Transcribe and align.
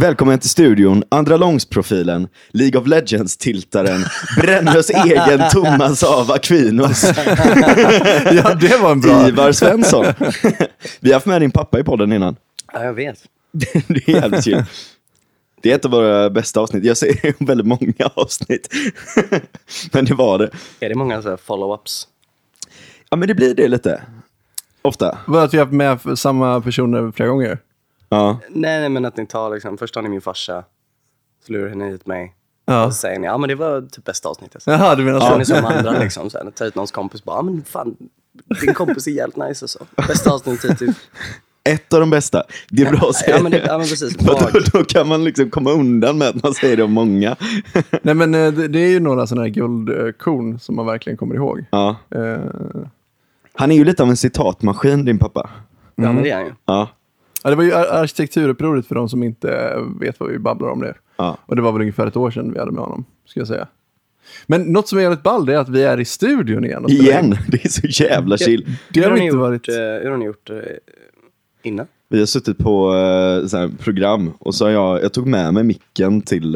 Välkommen 0.00 0.38
till 0.38 0.50
studion, 0.50 1.04
andra 1.08 1.36
långsprofilen, 1.36 2.28
League 2.50 2.80
of 2.80 2.86
Legends-tiltaren, 2.86 4.04
Brännös 4.40 4.90
egen 4.90 5.50
Thomas 5.50 6.02
av 6.02 6.30
Aquinos, 6.32 7.04
Ja, 8.32 8.54
det 8.54 8.80
var 8.82 8.92
en 8.92 9.00
bra. 9.00 9.28
Ivar 9.28 9.52
Svensson. 9.52 10.06
Vi 11.00 11.10
har 11.10 11.14
haft 11.14 11.26
med 11.26 11.40
din 11.42 11.50
pappa 11.50 11.78
i 11.80 11.84
podden 11.84 12.12
innan. 12.12 12.36
Ja, 12.72 12.84
jag 12.84 12.94
vet. 12.94 13.24
Det 13.52 14.08
är 14.08 14.10
jävligt 14.10 14.44
kul. 14.44 14.64
Det 15.62 15.70
är 15.70 15.74
ett 15.74 15.84
av 15.84 15.90
våra 15.90 16.30
bästa 16.30 16.60
avsnitt. 16.60 16.84
Jag 16.84 16.96
ser 16.96 17.44
väldigt 17.44 17.66
många 17.66 18.10
avsnitt. 18.14 18.68
Men 19.92 20.04
det 20.04 20.14
var 20.14 20.38
det. 20.38 20.50
Är 20.80 20.88
det 20.88 20.94
många 20.94 21.22
så 21.22 21.28
här 21.28 21.36
follow-ups? 21.36 22.06
Ja, 23.10 23.16
men 23.16 23.28
det 23.28 23.34
blir 23.34 23.54
det 23.54 23.68
lite. 23.68 24.02
Ofta. 24.82 25.18
Var 25.26 25.44
att 25.44 25.54
vi 25.54 25.58
har 25.58 25.64
haft 25.64 26.04
med 26.06 26.18
samma 26.18 26.60
personer 26.60 27.12
flera 27.12 27.28
gånger? 27.28 27.58
Ja. 28.10 28.38
Nej, 28.48 28.80
nej, 28.80 28.88
men 28.88 29.04
att 29.04 29.16
ni 29.16 29.26
tar 29.26 29.50
liksom, 29.50 29.78
först 29.78 29.94
har 29.94 30.02
ni 30.02 30.08
min 30.08 30.20
farsa, 30.20 30.64
så 31.46 31.52
lurar 31.52 31.74
ni 31.74 31.90
hit 31.90 32.06
mig. 32.06 32.34
Ja. 32.66 32.84
Och 32.86 32.92
så 32.92 32.98
säger 32.98 33.18
ni, 33.18 33.26
ja 33.26 33.38
men 33.38 33.48
det 33.48 33.54
var 33.54 33.80
typ 33.80 34.04
bästa 34.04 34.28
avsnittet. 34.28 34.62
Jaha, 34.66 34.94
du 34.94 35.04
menar 35.04 35.20
Så 35.20 35.34
är 35.34 35.38
ni 35.38 35.44
som 35.44 35.64
andra 35.64 35.98
liksom, 35.98 36.30
så 36.30 36.38
här, 36.38 36.50
tar 36.50 36.64
hit 36.64 36.74
någons 36.74 36.92
kompis 36.92 37.24
bara, 37.24 37.36
ja 37.36 37.42
men 37.42 37.64
fan, 37.64 37.96
din 38.60 38.74
kompis 38.74 39.06
är 39.06 39.10
jävligt 39.10 39.36
nice 39.36 39.64
och 39.64 39.70
så. 39.70 39.78
Bästa 39.96 40.30
avsnittet 40.32 40.78
typ. 40.78 40.96
Ett 41.64 41.94
av 41.94 42.00
de 42.00 42.10
bästa. 42.10 42.42
Det 42.70 42.82
är 42.82 42.90
bra 42.92 43.08
att 43.08 43.14
säga. 43.24 43.36
Ja 43.36 43.42
men, 43.42 43.52
det, 43.52 43.58
ja, 43.66 43.78
men 43.78 43.86
precis. 43.86 44.16
Då, 44.16 44.38
då 44.72 44.84
kan 44.84 45.08
man 45.08 45.24
liksom 45.24 45.50
komma 45.50 45.70
undan 45.70 46.18
med 46.18 46.28
att 46.28 46.42
man 46.42 46.54
säger 46.54 46.76
det 46.76 46.82
om 46.82 46.92
många. 46.92 47.36
Nej, 48.02 48.14
men 48.14 48.34
eh, 48.34 48.52
det, 48.52 48.78
är 48.78 48.88
ju 48.88 49.00
några 49.00 49.26
sådana 49.26 49.42
här 49.42 49.48
guldkorn 49.48 50.58
som 50.58 50.76
man 50.76 50.86
verkligen 50.86 51.16
kommer 51.16 51.34
ihåg. 51.34 51.64
Ja. 51.70 51.96
Eh, 52.10 52.38
Han 53.54 53.70
är 53.70 53.76
ju 53.76 53.84
lite 53.84 54.02
av 54.02 54.08
en 54.08 54.16
citatmaskin, 54.16 55.04
din 55.04 55.18
pappa. 55.18 55.50
Ja 55.96 56.12
men 56.12 56.22
det 56.22 56.30
är 56.30 56.36
han 56.36 56.44
ju. 56.46 56.52
Ja. 56.64 56.88
Ja, 57.44 57.50
det 57.50 57.56
var 57.56 57.64
ju 57.64 57.72
ar- 57.74 58.02
arkitekturupproret 58.02 58.86
för 58.86 58.94
de 58.94 59.08
som 59.08 59.22
inte 59.22 59.76
vet 60.00 60.20
vad 60.20 60.28
vi 60.30 60.38
babblar 60.38 60.68
om 60.68 60.80
det. 60.80 60.94
Ja. 61.16 61.38
Och 61.46 61.56
det 61.56 61.62
var 61.62 61.72
väl 61.72 61.80
ungefär 61.80 62.06
ett 62.06 62.16
år 62.16 62.30
sedan 62.30 62.52
vi 62.52 62.58
hade 62.58 62.72
med 62.72 62.82
honom, 62.82 63.04
ska 63.26 63.40
jag 63.40 63.46
säga. 63.48 63.66
Men 64.46 64.62
något 64.62 64.88
som 64.88 64.98
är 64.98 65.02
jävligt 65.02 65.22
ball 65.22 65.46
det 65.46 65.54
är 65.54 65.58
att 65.58 65.68
vi 65.68 65.82
är 65.82 66.00
i 66.00 66.04
studion 66.04 66.64
igen. 66.64 66.84
Igen, 66.88 67.30
det 67.48 67.64
är 67.64 67.68
så 67.68 68.02
jävla 68.04 68.36
chill. 68.36 68.66
Det 68.88 69.00
har 69.02 69.10
ni 69.10 69.16
inte 69.16 69.26
gjort, 69.26 69.40
varit. 69.40 69.68
eh, 69.68 69.74
hur 69.74 70.10
har 70.10 70.16
ni 70.16 70.24
gjort 70.24 70.50
eh, 70.50 70.56
innan? 71.62 71.86
Vi 72.08 72.18
har 72.18 72.26
suttit 72.26 72.58
på 72.58 72.94
eh, 72.94 73.46
så 73.46 73.56
här, 73.56 73.70
program 73.78 74.30
och 74.38 74.54
så 74.54 74.64
har 74.64 74.70
jag, 74.72 75.02
jag 75.02 75.12
tog 75.12 75.26
med 75.26 75.54
mig 75.54 75.64
micken 75.64 76.22
till 76.22 76.54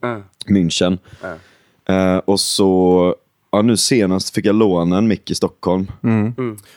Ja. 0.00 0.22
München. 0.48 0.98
Eh, 1.88 2.16
och 2.16 2.40
så, 2.40 3.14
ja 3.56 3.62
nu 3.62 3.76
senast 3.76 4.34
fick 4.34 4.46
jag 4.46 4.54
låna 4.54 4.98
en 4.98 5.08
mick 5.08 5.30
i 5.30 5.34
Stockholm. 5.34 5.86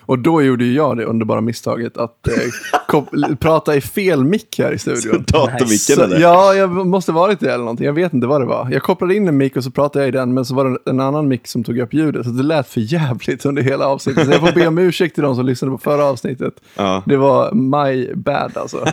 Och 0.01 0.19
då 0.19 0.41
gjorde 0.41 0.65
ju 0.65 0.73
jag 0.73 0.97
det 0.97 1.05
underbara 1.05 1.41
misstaget 1.41 1.97
att 1.97 2.27
eh, 2.27 3.35
prata 3.39 3.75
i 3.75 3.81
fel 3.81 4.23
mick 4.23 4.59
här 4.59 4.71
i 4.71 4.79
studion. 4.79 5.23
Datormicken 5.27 6.03
eller? 6.03 6.19
ja, 6.19 6.53
jag 6.53 6.87
måste 6.87 7.11
varit 7.11 7.39
det 7.39 7.47
eller 7.47 7.57
någonting. 7.63 7.85
Jag 7.85 7.93
vet 7.93 8.13
inte 8.13 8.27
vad 8.27 8.41
det 8.41 8.45
var. 8.47 8.67
Jag 8.71 8.83
kopplade 8.83 9.15
in 9.15 9.27
en 9.27 9.37
mick 9.37 9.55
och 9.57 9.63
så 9.63 9.71
pratade 9.71 10.05
jag 10.05 10.07
i 10.07 10.11
den, 10.11 10.33
men 10.33 10.45
så 10.45 10.55
var 10.55 10.65
det 10.65 10.77
en 10.91 10.99
annan 10.99 11.27
mick 11.27 11.47
som 11.47 11.63
tog 11.63 11.79
upp 11.79 11.93
ljudet. 11.93 12.25
Så 12.25 12.31
det 12.31 12.43
lät 12.43 12.67
för 12.67 12.81
jävligt 12.93 13.45
under 13.45 13.61
hela 13.61 13.87
avsnittet. 13.87 14.25
Så 14.25 14.31
jag 14.31 14.39
får 14.41 14.51
be 14.51 14.67
om 14.67 14.77
ursäkt 14.77 15.15
till 15.15 15.23
de 15.23 15.35
som 15.35 15.45
lyssnade 15.45 15.71
på 15.71 15.77
förra 15.77 16.05
avsnittet. 16.05 16.53
Ja. 16.75 17.03
Det 17.05 17.17
var 17.17 17.51
my 17.53 18.13
bad 18.15 18.57
alltså. 18.57 18.85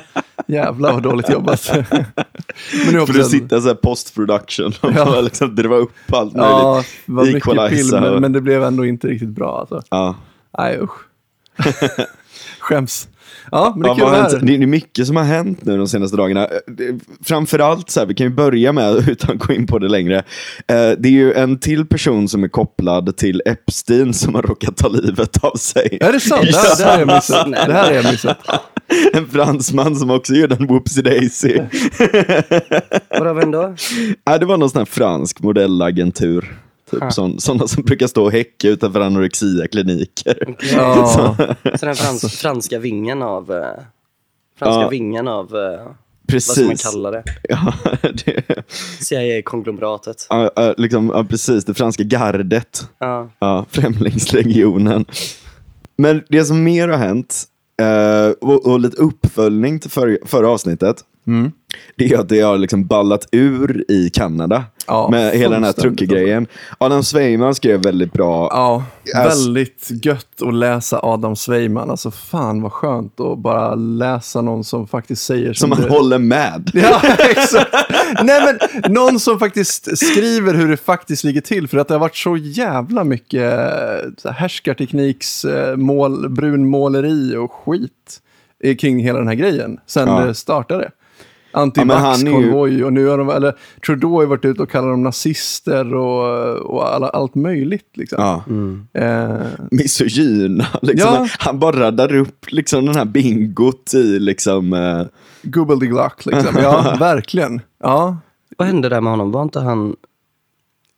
Jävlar 0.48 0.92
vad 0.92 1.02
dåligt 1.02 1.30
jobbat. 1.30 1.70
men 2.84 2.94
nu 2.94 3.06
För 3.06 3.12
du 3.12 3.24
sitter 3.24 3.60
så 3.60 3.68
här 3.68 3.74
post 3.74 4.14
production 4.14 4.72
och 4.80 4.90
Ja. 4.96 5.20
liksom 5.20 5.54
dra 5.54 5.74
upp 5.74 5.92
allt 6.12 6.32
Ja, 6.36 6.84
möjligt. 7.06 7.34
mycket 7.34 7.54
Equalizer 7.76 7.90
film, 7.98 8.02
men, 8.04 8.14
och- 8.14 8.20
men 8.20 8.32
det 8.32 8.40
blev 8.40 8.62
ändå 8.62 8.84
inte 8.86 9.06
riktigt 9.08 9.28
bra 9.28 9.58
alltså. 9.60 9.82
Ja. 9.90 10.14
Nej 10.58 10.78
usch. 10.82 10.98
Skäms. 12.60 13.08
Ja, 13.50 13.72
men 13.76 13.82
det 13.82 13.88
är 13.88 13.98
Ja, 13.98 14.04
vara 14.10 14.22
hänt? 14.22 14.38
det 14.42 14.54
är 14.54 14.66
mycket 14.66 15.06
som 15.06 15.16
har 15.16 15.24
hänt 15.24 15.64
nu 15.64 15.76
de 15.78 15.88
senaste 15.88 16.16
dagarna. 16.16 16.44
Eh, 16.44 16.50
Framförallt, 17.24 17.90
så 17.90 18.00
här, 18.00 18.06
vi 18.06 18.14
kan 18.14 18.26
ju 18.26 18.32
börja 18.34 18.72
med, 18.72 19.08
utan 19.08 19.30
att 19.36 19.42
gå 19.46 19.52
in 19.52 19.66
på 19.66 19.78
det 19.78 19.88
längre, 19.88 20.16
eh, 20.18 20.24
det 20.98 21.08
är 21.08 21.12
ju 21.12 21.32
en 21.32 21.58
till 21.58 21.86
person 21.86 22.28
som 22.28 22.44
är 22.44 22.48
kopplad 22.48 23.16
till 23.16 23.42
Epstein 23.46 24.14
som 24.14 24.34
har 24.34 24.42
råkat 24.42 24.76
ta 24.76 24.88
livet 24.88 25.44
av 25.44 25.54
sig. 25.56 25.98
Är 26.00 26.12
det 26.12 26.20
sant? 26.20 26.42
Det 26.52 26.56
här, 26.56 26.76
det 26.78 26.84
här 26.84 26.98
jag 26.98 27.06
missat. 27.14 27.46
Det 27.66 27.72
här 27.72 27.84
har 27.84 27.92
jag 27.92 28.04
missat. 28.12 28.38
En 29.12 29.26
fransman 29.28 29.96
som 29.96 30.10
också 30.10 30.34
gjorde 30.34 30.54
en 30.54 30.66
whoopsie 30.66 31.02
daisy. 31.02 31.58
Vadå, 33.10 33.32
vem 33.34 33.50
då? 33.50 33.74
ja, 34.24 34.38
det 34.38 34.46
var 34.46 34.56
någon 34.56 34.70
sån 34.70 34.78
här 34.78 34.84
fransk 34.86 35.40
modellagentur. 35.40 36.56
Typ 36.90 37.12
sån, 37.12 37.40
sådana 37.40 37.66
som 37.68 37.82
brukar 37.82 38.06
stå 38.06 38.24
och 38.24 38.32
häcka 38.32 38.68
utanför 38.68 39.00
anorexia-kliniker. 39.00 40.56
Ja. 40.74 41.06
Så 41.78 41.86
den 41.86 41.94
frans, 41.96 42.32
franska 42.40 42.78
vingen 42.78 43.22
av... 43.22 43.52
eh, 43.52 43.82
franska 44.58 44.80
Ja. 44.82 44.88
vingen 44.88 45.28
av... 45.28 45.56
eh, 45.56 45.60
vad 45.84 45.94
Precis. 46.28 46.54
ska 46.54 46.64
man 46.64 46.76
kalla 46.76 47.10
det? 47.10 47.22
Ja, 47.48 47.74
det, 48.24 48.64
CIA-konglomeratet. 49.00 50.26
ja, 50.30 50.50
ja, 50.56 50.74
liksom, 50.76 51.10
ja, 51.14 51.24
precis, 51.24 51.64
det 51.64 51.74
franska 51.74 52.02
gardet. 52.02 52.88
Ja. 52.98 53.30
Ja, 53.38 53.66
Främlingslegionen. 53.70 55.04
Men 55.98 56.22
det 56.28 56.44
som 56.44 56.62
mer 56.64 56.88
har 56.88 56.98
hänt, 56.98 57.44
eh, 57.82 58.28
och, 58.40 58.66
och 58.66 58.80
lite 58.80 58.96
uppföljning 58.96 59.78
till 59.80 59.90
för, 59.90 60.18
förra 60.24 60.48
avsnittet, 60.48 60.96
Mm. 61.26 61.52
det 61.96 62.12
är 62.12 62.18
att 62.18 62.28
det 62.28 62.40
har 62.40 62.58
liksom 62.58 62.86
ballat 62.86 63.28
ur 63.32 63.84
i 63.88 64.10
Kanada. 64.10 64.64
Ja, 64.86 65.08
med 65.10 65.32
hela 65.32 65.54
den 65.54 65.64
här 65.64 65.72
fullständigt 65.72 65.98
truckgrejen. 65.98 66.46
Adam 66.78 67.02
Sveiman 67.04 67.54
skrev 67.54 67.82
väldigt 67.82 68.12
bra. 68.12 68.48
Ja, 68.52 68.84
Alltså- 69.16 69.38
väldigt 69.46 69.88
gött 70.04 70.42
att 70.42 70.54
läsa 70.54 71.00
Adam 71.02 71.36
Sveiman. 71.36 71.90
Alltså 71.90 72.10
fan 72.10 72.62
vad 72.62 72.72
skönt 72.72 73.20
att 73.20 73.38
bara 73.38 73.74
läsa 73.74 74.40
någon 74.42 74.64
som 74.64 74.88
faktiskt 74.88 75.24
säger 75.24 75.52
Som 75.52 75.54
som, 75.54 75.70
man 75.70 75.80
det... 75.88 75.88
håller 75.98 76.18
med. 76.18 76.70
Ja, 76.74 77.00
exakt. 77.18 77.74
Nej, 78.24 78.40
men 78.82 78.92
någon 78.92 79.20
som 79.20 79.38
faktiskt 79.38 79.98
skriver 79.98 80.54
hur 80.54 80.68
det 80.68 80.76
faktiskt 80.76 81.24
ligger 81.24 81.40
till. 81.40 81.68
För 81.68 81.78
att 81.78 81.88
det 81.88 81.94
har 81.94 81.98
varit 82.00 82.16
så 82.16 82.36
jävla 82.36 83.04
mycket 83.04 83.52
eh, 83.52 84.08
så 84.16 84.28
här 84.28 84.32
härskartekniks, 84.36 85.44
eh, 85.44 85.76
mål, 85.76 86.28
brunmåleri 86.30 87.36
och 87.36 87.52
skit 87.52 88.20
eh, 88.64 88.76
kring 88.76 88.98
hela 89.00 89.18
den 89.18 89.28
här 89.28 89.34
grejen. 89.34 89.78
Sen 89.86 90.08
Ja. 90.08 90.20
det 90.20 90.34
startade. 90.34 90.90
Ja, 91.56 91.70
men 91.84 91.90
han 91.90 92.04
är 92.14 92.16
ju- 92.18 92.26
Antivax-konvoj 92.36 92.84
och 92.84 92.92
nu 92.92 93.06
har 93.06 93.18
de, 93.18 93.28
eller 93.30 93.54
Trudeau 93.86 94.14
har 94.14 94.22
ju 94.22 94.28
varit 94.28 94.44
ute 94.44 94.62
och 94.62 94.70
kallat 94.70 94.90
dem 94.92 95.02
nazister 95.02 95.94
och, 95.94 96.56
och 96.56 96.94
alla, 96.94 97.08
allt 97.08 97.34
möjligt. 97.34 97.90
Liksom. 97.94 98.18
Ja. 98.22 98.44
Eh, 99.02 99.40
Misogyna. 99.70 100.66
Liksom. 100.82 101.10
Ja. 101.14 101.28
Han 101.38 101.58
bara 101.58 101.80
raddar 101.80 102.14
upp 102.14 102.52
liksom, 102.52 102.86
den 102.86 102.94
här 102.96 103.04
bingot 103.04 103.94
i 103.94 104.18
liksom... 104.18 104.72
Eh, 104.72 105.06
Gubbeldiglack 105.42 106.26
liksom. 106.26 106.54
Ja, 106.62 106.96
verkligen. 107.00 107.60
Ja, 107.78 108.16
Vad 108.58 108.68
hände 108.68 108.88
där 108.88 109.00
med 109.00 109.12
honom? 109.12 109.32
Var 109.32 109.42
inte 109.42 109.60
han... 109.60 109.96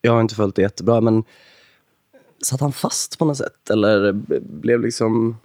Jag 0.01 0.13
har 0.13 0.21
inte 0.21 0.35
följt 0.35 0.55
det 0.57 0.63
jättebra, 0.63 1.01
men 1.01 1.25
satt 2.45 2.61
han 2.61 2.73
fast 2.73 3.19
på 3.19 3.25
något 3.25 3.37
sätt? 3.37 3.71
Eller 3.71 4.13
blev 4.61 4.81
liksom... 4.81 5.37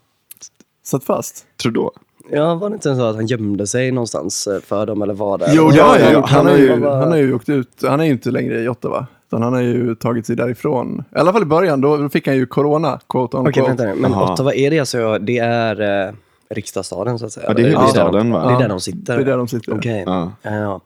satt 0.84 1.03
fast. 1.03 1.46
Trudeau. 1.62 1.91
Ja, 2.31 2.56
var 2.56 2.69
det 2.69 2.73
inte 2.73 2.95
så 2.95 3.01
att 3.06 3.16
han 3.16 3.28
gömde 3.28 3.67
sig 3.67 3.91
någonstans 3.91 4.47
eh, 4.47 4.59
för 4.61 4.85
dem 4.85 5.01
eller 5.01 5.13
var 5.13 5.38
där? 5.38 5.47
Jo, 5.51 5.69
det 5.69 5.78
Ja, 5.78 6.00
ja, 6.00 6.06
han 6.06 6.13
ja. 6.13 6.25
Han, 6.28 6.45
har 6.45 6.57
ju, 6.57 6.85
han 6.85 7.07
har 7.11 7.17
ju 7.17 7.34
åkt 7.34 7.50
ut. 7.50 7.84
Han 7.88 8.00
är 8.00 8.03
ju 8.06 8.11
inte 8.11 8.31
längre 8.31 8.59
i 8.63 8.67
Ottawa. 8.67 9.07
Utan 9.28 9.41
han 9.41 9.53
har 9.53 9.61
ju 9.61 9.95
tagit 9.95 10.25
sig 10.25 10.35
därifrån. 10.35 11.03
I 11.16 11.19
alla 11.19 11.34
fall 11.34 11.41
i 11.41 11.45
början, 11.45 11.81
då 11.81 12.09
fick 12.09 12.28
han 12.28 12.35
ju 12.35 12.45
corona, 12.45 13.00
quote 13.09 13.38
on 13.38 13.41
Okej, 13.47 13.53
quote. 13.53 13.67
vänta 13.69 13.84
nu. 13.84 13.95
Men 14.01 14.11
Jaha. 14.11 14.34
Ottawa, 14.34 14.53
är 14.53 14.72
det 14.72 14.79
alltså, 14.79 15.17
det 15.19 15.38
är 15.38 16.07
eh, 16.07 16.13
riksdagsstaden 16.50 17.19
så 17.19 17.25
att 17.25 17.31
säga? 17.31 17.45
Ja, 17.47 17.53
det 17.53 17.61
är 17.61 17.66
huvudstaden, 17.66 18.31
va? 18.31 18.40
de, 18.44 18.47
Det 18.47 18.53
är 18.53 18.59
där 18.59 18.69
de 18.69 18.79
sitter? 18.79 19.16
Det 19.17 19.22
är 19.23 19.25
där 19.25 19.38
de 19.38 19.47
sitter. 19.47 19.78
Okej, 19.78 20.03
Ja. 20.05 20.31
ja. 20.41 20.51
ja. 20.55 20.81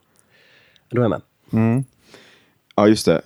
Då 0.89 1.01
är 1.01 1.05
jag 1.09 1.09
med. 1.49 1.83
Ja, 2.75 2.87
just 2.87 3.05
det. 3.05 3.21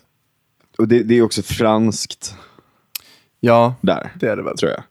Och 0.78 0.88
det, 0.88 1.04
det 1.04 1.18
är 1.18 1.22
också 1.22 1.42
franskt 1.42 2.36
Ja, 3.40 3.74
där, 3.82 4.12
det 4.20 4.28
är 4.28 4.36
det 4.36 4.44
väl. 4.44 4.58
tror 4.58 4.72
jag. 4.72 4.84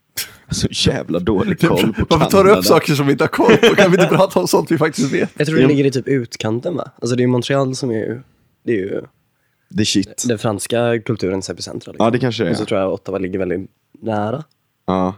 Så 0.51 0.69
jävla 0.71 1.19
dålig 1.19 1.61
koll 1.61 1.93
på 1.93 2.07
Varför 2.09 2.31
tar 2.31 2.45
du 2.45 2.51
upp 2.51 2.65
saker 2.65 2.95
som 2.95 3.07
vi 3.07 3.13
inte 3.13 3.25
har 3.25 3.29
koll 3.29 3.57
på? 3.57 3.75
Kan 3.77 3.91
vi 3.91 4.03
inte 4.03 4.17
prata 4.17 4.41
om 4.41 4.49
sånt 4.49 4.71
vi 4.71 4.79
faktiskt 4.79 5.13
vet? 5.13 5.31
Jag 5.37 5.47
tror 5.47 5.59
det 5.59 5.67
ligger 5.67 5.87
i 5.87 5.91
typ 5.91 6.09
utkanten 6.09 6.77
va? 6.77 6.91
Alltså 7.01 7.17
det 7.17 7.21
är 7.21 7.25
ju 7.25 7.29
Montreal 7.29 7.77
som 7.77 7.91
är 7.91 7.95
ju, 7.95 8.21
det 8.65 8.73
är 8.73 8.77
ju 8.77 9.03
Det 9.69 9.83
är 9.83 9.85
shit. 9.85 10.25
den 10.29 10.39
franska 10.39 10.99
kulturens 11.01 11.51
epicentra. 11.51 11.93
Liksom. 11.93 12.05
Ja, 12.05 12.11
det 12.11 12.19
kanske 12.19 12.45
det 12.45 12.51
Och 12.51 12.57
så 12.57 12.63
är. 12.63 12.67
tror 12.67 12.81
jag 12.81 12.93
Ottawa 12.93 13.19
ligger 13.19 13.39
väldigt 13.39 13.71
nära. 14.01 14.45
Ja, 14.87 15.15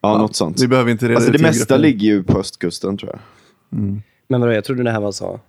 ja 0.00 0.18
något 0.18 0.36
sånt. 0.36 0.62
Vi 0.62 0.68
behöver 0.68 0.90
inte 0.90 1.04
reda 1.08 1.16
Alltså 1.16 1.32
det 1.32 1.42
mesta 1.42 1.76
ligger 1.76 2.06
ju 2.06 2.22
på 2.22 2.38
östkusten 2.38 2.98
tror 2.98 3.10
jag. 3.10 3.20
Men 4.28 4.40
vadå, 4.40 4.52
jag 4.52 4.64
trodde 4.64 4.82
det 4.82 4.90
här 4.90 5.00
var 5.00 5.12
så 5.12 5.40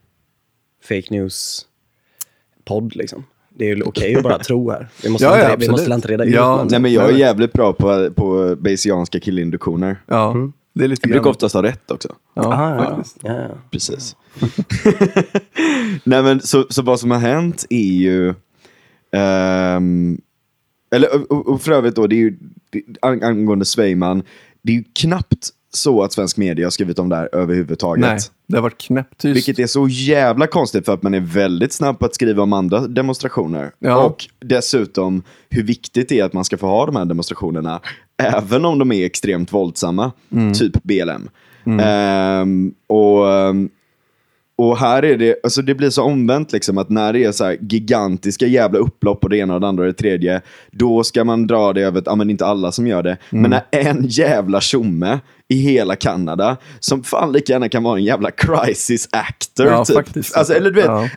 fake 0.83 1.07
news 1.09 1.65
podd 2.65 2.95
liksom. 2.95 3.25
Det 3.59 3.69
är 3.69 3.75
ju 3.75 3.83
okej 3.83 4.15
att 4.15 4.23
bara 4.23 4.37
tro 4.39 4.71
här. 4.71 4.87
Vi 5.03 5.09
måste, 5.09 5.25
Ja, 5.25 5.35
inte, 5.35 5.49
ja, 5.51 5.55
vi 5.59 5.69
måste 5.69 5.93
inte 5.93 6.07
reda 6.07 6.23
ut 6.25 6.33
Ja. 6.33 6.67
Nej 6.69 6.79
men 6.79 6.93
jag 6.93 7.09
är 7.09 7.17
jävligt 7.17 7.53
bra 7.53 7.73
på, 7.73 8.09
på 8.15 8.55
bayesianska 8.59 9.19
killinduktioner. 9.19 10.01
Ja, 10.05 10.35
det 10.73 10.83
är 10.83 10.87
lite 10.87 11.01
Jag 11.09 11.11
brukar 11.11 11.29
oftast 11.29 11.55
ha 11.55 11.63
rätt 11.63 11.91
också. 11.91 12.15
Ja, 12.33 12.53
Aha, 12.53 13.03
ja. 13.21 13.47
Precis. 13.71 14.15
Nej 16.03 16.23
men 16.23 16.41
så, 16.41 16.65
så 16.69 16.81
vad 16.81 16.99
som 16.99 17.11
har 17.11 17.19
hänt 17.19 17.65
är 17.69 17.93
ju, 17.93 18.33
ehm, 19.15 20.21
eller 20.95 21.31
och, 21.31 21.47
och 21.47 21.61
för 21.61 21.71
övrigt 21.71 21.95
då, 21.95 22.07
det 22.07 22.15
är 22.15 22.17
ju, 22.19 22.37
det, 22.69 22.81
ang- 23.01 23.23
angående 23.23 23.65
Sveiman, 23.65 24.23
det 24.61 24.71
är 24.71 24.75
ju 24.75 24.83
knappt 24.99 25.49
så 25.73 26.03
att 26.03 26.13
svensk 26.13 26.37
media 26.37 26.65
har 26.65 26.71
skrivit 26.71 26.99
om 26.99 27.09
det 27.09 27.15
här 27.15 27.29
överhuvudtaget. 27.35 28.01
Nej, 28.01 28.19
det 28.47 28.57
har 28.57 28.61
varit 28.61 28.77
knäpptyst. 28.77 29.35
Vilket 29.35 29.59
är 29.59 29.67
så 29.67 29.87
jävla 29.87 30.47
konstigt 30.47 30.85
för 30.85 30.93
att 30.93 31.03
man 31.03 31.13
är 31.13 31.19
väldigt 31.19 31.73
snabb 31.73 31.99
på 31.99 32.05
att 32.05 32.15
skriva 32.15 32.43
om 32.43 32.53
andra 32.53 32.87
demonstrationer. 32.87 33.71
Ja. 33.79 34.03
Och 34.05 34.25
dessutom 34.39 35.23
hur 35.49 35.63
viktigt 35.63 36.09
det 36.09 36.19
är 36.19 36.23
att 36.23 36.33
man 36.33 36.45
ska 36.45 36.57
få 36.57 36.67
ha 36.67 36.85
de 36.85 36.95
här 36.95 37.05
demonstrationerna, 37.05 37.79
även 38.17 38.65
om 38.65 38.79
de 38.79 38.91
är 38.91 39.05
extremt 39.05 39.53
våldsamma, 39.53 40.11
typ 40.53 40.83
BLM. 40.83 41.29
Ehm, 41.79 42.73
och, 42.87 43.25
och 44.55 44.77
här 44.77 45.03
är 45.03 45.17
det, 45.17 45.35
alltså 45.43 45.61
det 45.61 45.75
blir 45.75 45.89
så 45.89 46.03
omvänt 46.03 46.51
liksom 46.51 46.77
att 46.77 46.89
när 46.89 47.13
det 47.13 47.23
är 47.23 47.31
så 47.31 47.55
gigantiska 47.61 48.47
jävla 48.47 48.79
upplopp 48.79 49.23
och 49.23 49.29
det 49.29 49.37
ena 49.37 49.53
och 49.53 49.61
det 49.61 49.67
andra 49.67 49.83
och 49.83 49.87
det 49.87 49.93
tredje, 49.93 50.41
då 50.71 51.03
ska 51.03 51.23
man 51.23 51.47
dra 51.47 51.73
det 51.73 51.81
över 51.81 51.99
att, 51.99 52.05
ja 52.05 52.15
men 52.15 52.29
inte 52.29 52.45
alla 52.45 52.71
som 52.71 52.87
gör 52.87 53.03
det. 53.03 53.17
Men 53.29 53.49
när 53.49 53.61
en 53.71 54.05
jävla 54.07 54.61
tjomme 54.61 55.19
i 55.51 55.55
hela 55.55 55.95
Kanada, 55.95 56.57
som 56.79 57.03
fan 57.03 57.31
lika 57.31 57.53
gärna 57.53 57.69
kan 57.69 57.83
vara 57.83 57.97
en 57.97 58.03
jävla 58.03 58.31
crisis 58.31 59.09
actor. 59.11 59.65
Ja, 59.67 59.85
typ. 59.85 59.95
faktiskt. 59.95 60.35
Alltså, 60.37 60.53
eller 60.53 60.71
du 60.71 60.75
vet, 60.81 60.85
Ja. 60.85 61.09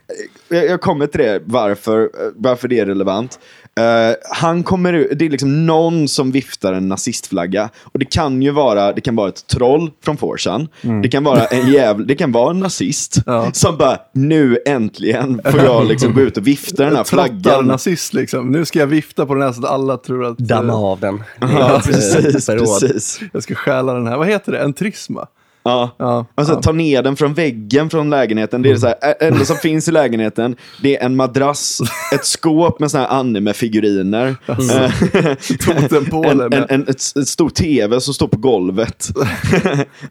jag, 0.49 0.81
kommer 0.81 1.07
till 1.07 1.21
det, 1.21 1.43
varför, 1.45 2.11
varför 2.37 2.69
det 2.69 2.79
är 2.79 2.87
relevant. 2.87 3.39
Eh, 3.81 4.15
han 4.31 4.63
kommer 4.63 4.93
ut, 4.93 5.19
det 5.19 5.27
är 5.27 5.31
liksom 5.31 5.67
någon 5.67 6.09
som 6.09 6.33
viftar 6.33 6.73
en 6.73 6.89
nazistflagga. 6.89 7.71
Och 7.83 7.99
det 7.99 8.05
kan 8.05 8.43
ju 8.43 8.51
vara, 8.51 8.93
det 8.93 9.01
kan 9.01 9.17
vara 9.17 9.29
ett 9.29 9.47
troll 9.47 9.91
från 10.05 10.17
Forsan. 10.17 10.69
Det 11.03 11.09
kan 11.09 11.25
vara 11.25 11.45
en 11.45 11.73
jävla, 11.73 12.05
det 12.05 12.15
kan 12.15 12.33
vara 12.33 12.51
en 12.51 12.61
nazist. 12.61 13.27
Mm. 13.27 13.39
Ja. 13.39 13.53
Som 13.53 13.77
bara, 13.77 13.99
nu 14.13 14.59
äntligen 14.67 15.41
får 15.45 15.61
jag 15.61 15.87
liksom 15.87 16.15
gå 16.15 16.21
ut 16.21 16.37
och 16.37 16.47
vifta 16.47 16.85
den 16.85 16.97
här 16.97 17.05
flaggan. 17.05 17.43
Trottar-nazist 17.43 18.15
liksom. 18.15 18.49
Nu 18.49 18.65
ska 18.65 18.79
jag 18.79 18.87
vifta 18.87 19.27
på 19.27 19.35
den 19.35 19.43
här 19.43 19.53
så 19.53 19.65
att 19.65 19.71
alla 19.71 19.97
tror 19.97 20.25
att 20.25 20.39
Damma 20.39 20.73
eh, 20.73 20.79
av 20.79 21.01
den. 21.01 21.23
Ja, 21.41 21.81
precis, 21.85 22.47
precis. 22.47 23.21
jag 23.33 23.43
ska 23.43 23.55
stjäla 23.55 23.95
den 23.95 24.07
här. 24.07 24.17
Vad 24.17 24.27
heter 24.27 24.53
det? 24.53 24.59
En 24.59 24.73
trisma? 24.73 25.27
Ja. 25.65 25.95
Ja, 25.99 26.27
Alltså 26.35 26.61
ta 26.61 26.73
ner 26.73 27.03
den 27.03 27.17
från 27.17 27.35
väggen 27.35 27.91
från 27.91 28.11
lägenheten. 28.11 28.63
Det 28.63 28.71
är 28.71 28.77
så 28.77 28.87
här, 28.87 28.95
ä- 29.03 29.15
enda 29.21 29.45
som 29.45 29.57
finns 29.57 29.89
i 29.89 29.91
lägenheten, 29.93 30.57
det 30.83 30.97
är 30.97 31.05
en 31.07 31.17
madrass, 31.17 31.79
ett 32.15 32.25
skåp 32.27 32.81
med 32.81 32.91
såna 32.91 33.05
här 33.05 33.11
anime-figuriner. 33.21 34.37
Eh, 34.49 35.35
Totempåle 35.81 36.45
en, 36.45 36.53
en, 36.53 36.67
en, 36.69 36.83
ett, 36.83 37.17
ett 37.17 37.29
stor 37.29 37.51
tv 37.51 38.01
som 38.01 38.15
står 38.15 38.29
på 38.29 38.37
golvet. 38.39 39.09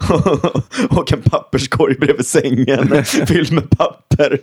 och 0.89 1.13
en 1.13 1.21
papperskorg 1.21 1.95
bredvid 1.95 2.25
sängen, 2.27 3.03
fylld 3.05 3.51
med 3.51 3.69
papper. 3.69 4.39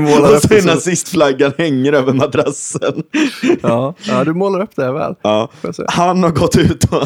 målar 0.00 0.34
och 0.34 0.42
så 0.42 0.48
så- 0.60 0.66
nazistflaggan 0.66 1.52
hänger 1.58 1.92
över 1.92 2.12
madrassen. 2.12 3.02
Ja, 3.62 3.94
ja, 4.02 4.24
du 4.24 4.32
målar 4.34 4.60
upp 4.60 4.76
det 4.76 4.92
väl. 4.92 5.14
Ja. 5.22 5.48
Han 5.88 6.22
har 6.22 6.30
gått 6.30 6.56
ut 6.56 6.84
och, 6.84 7.02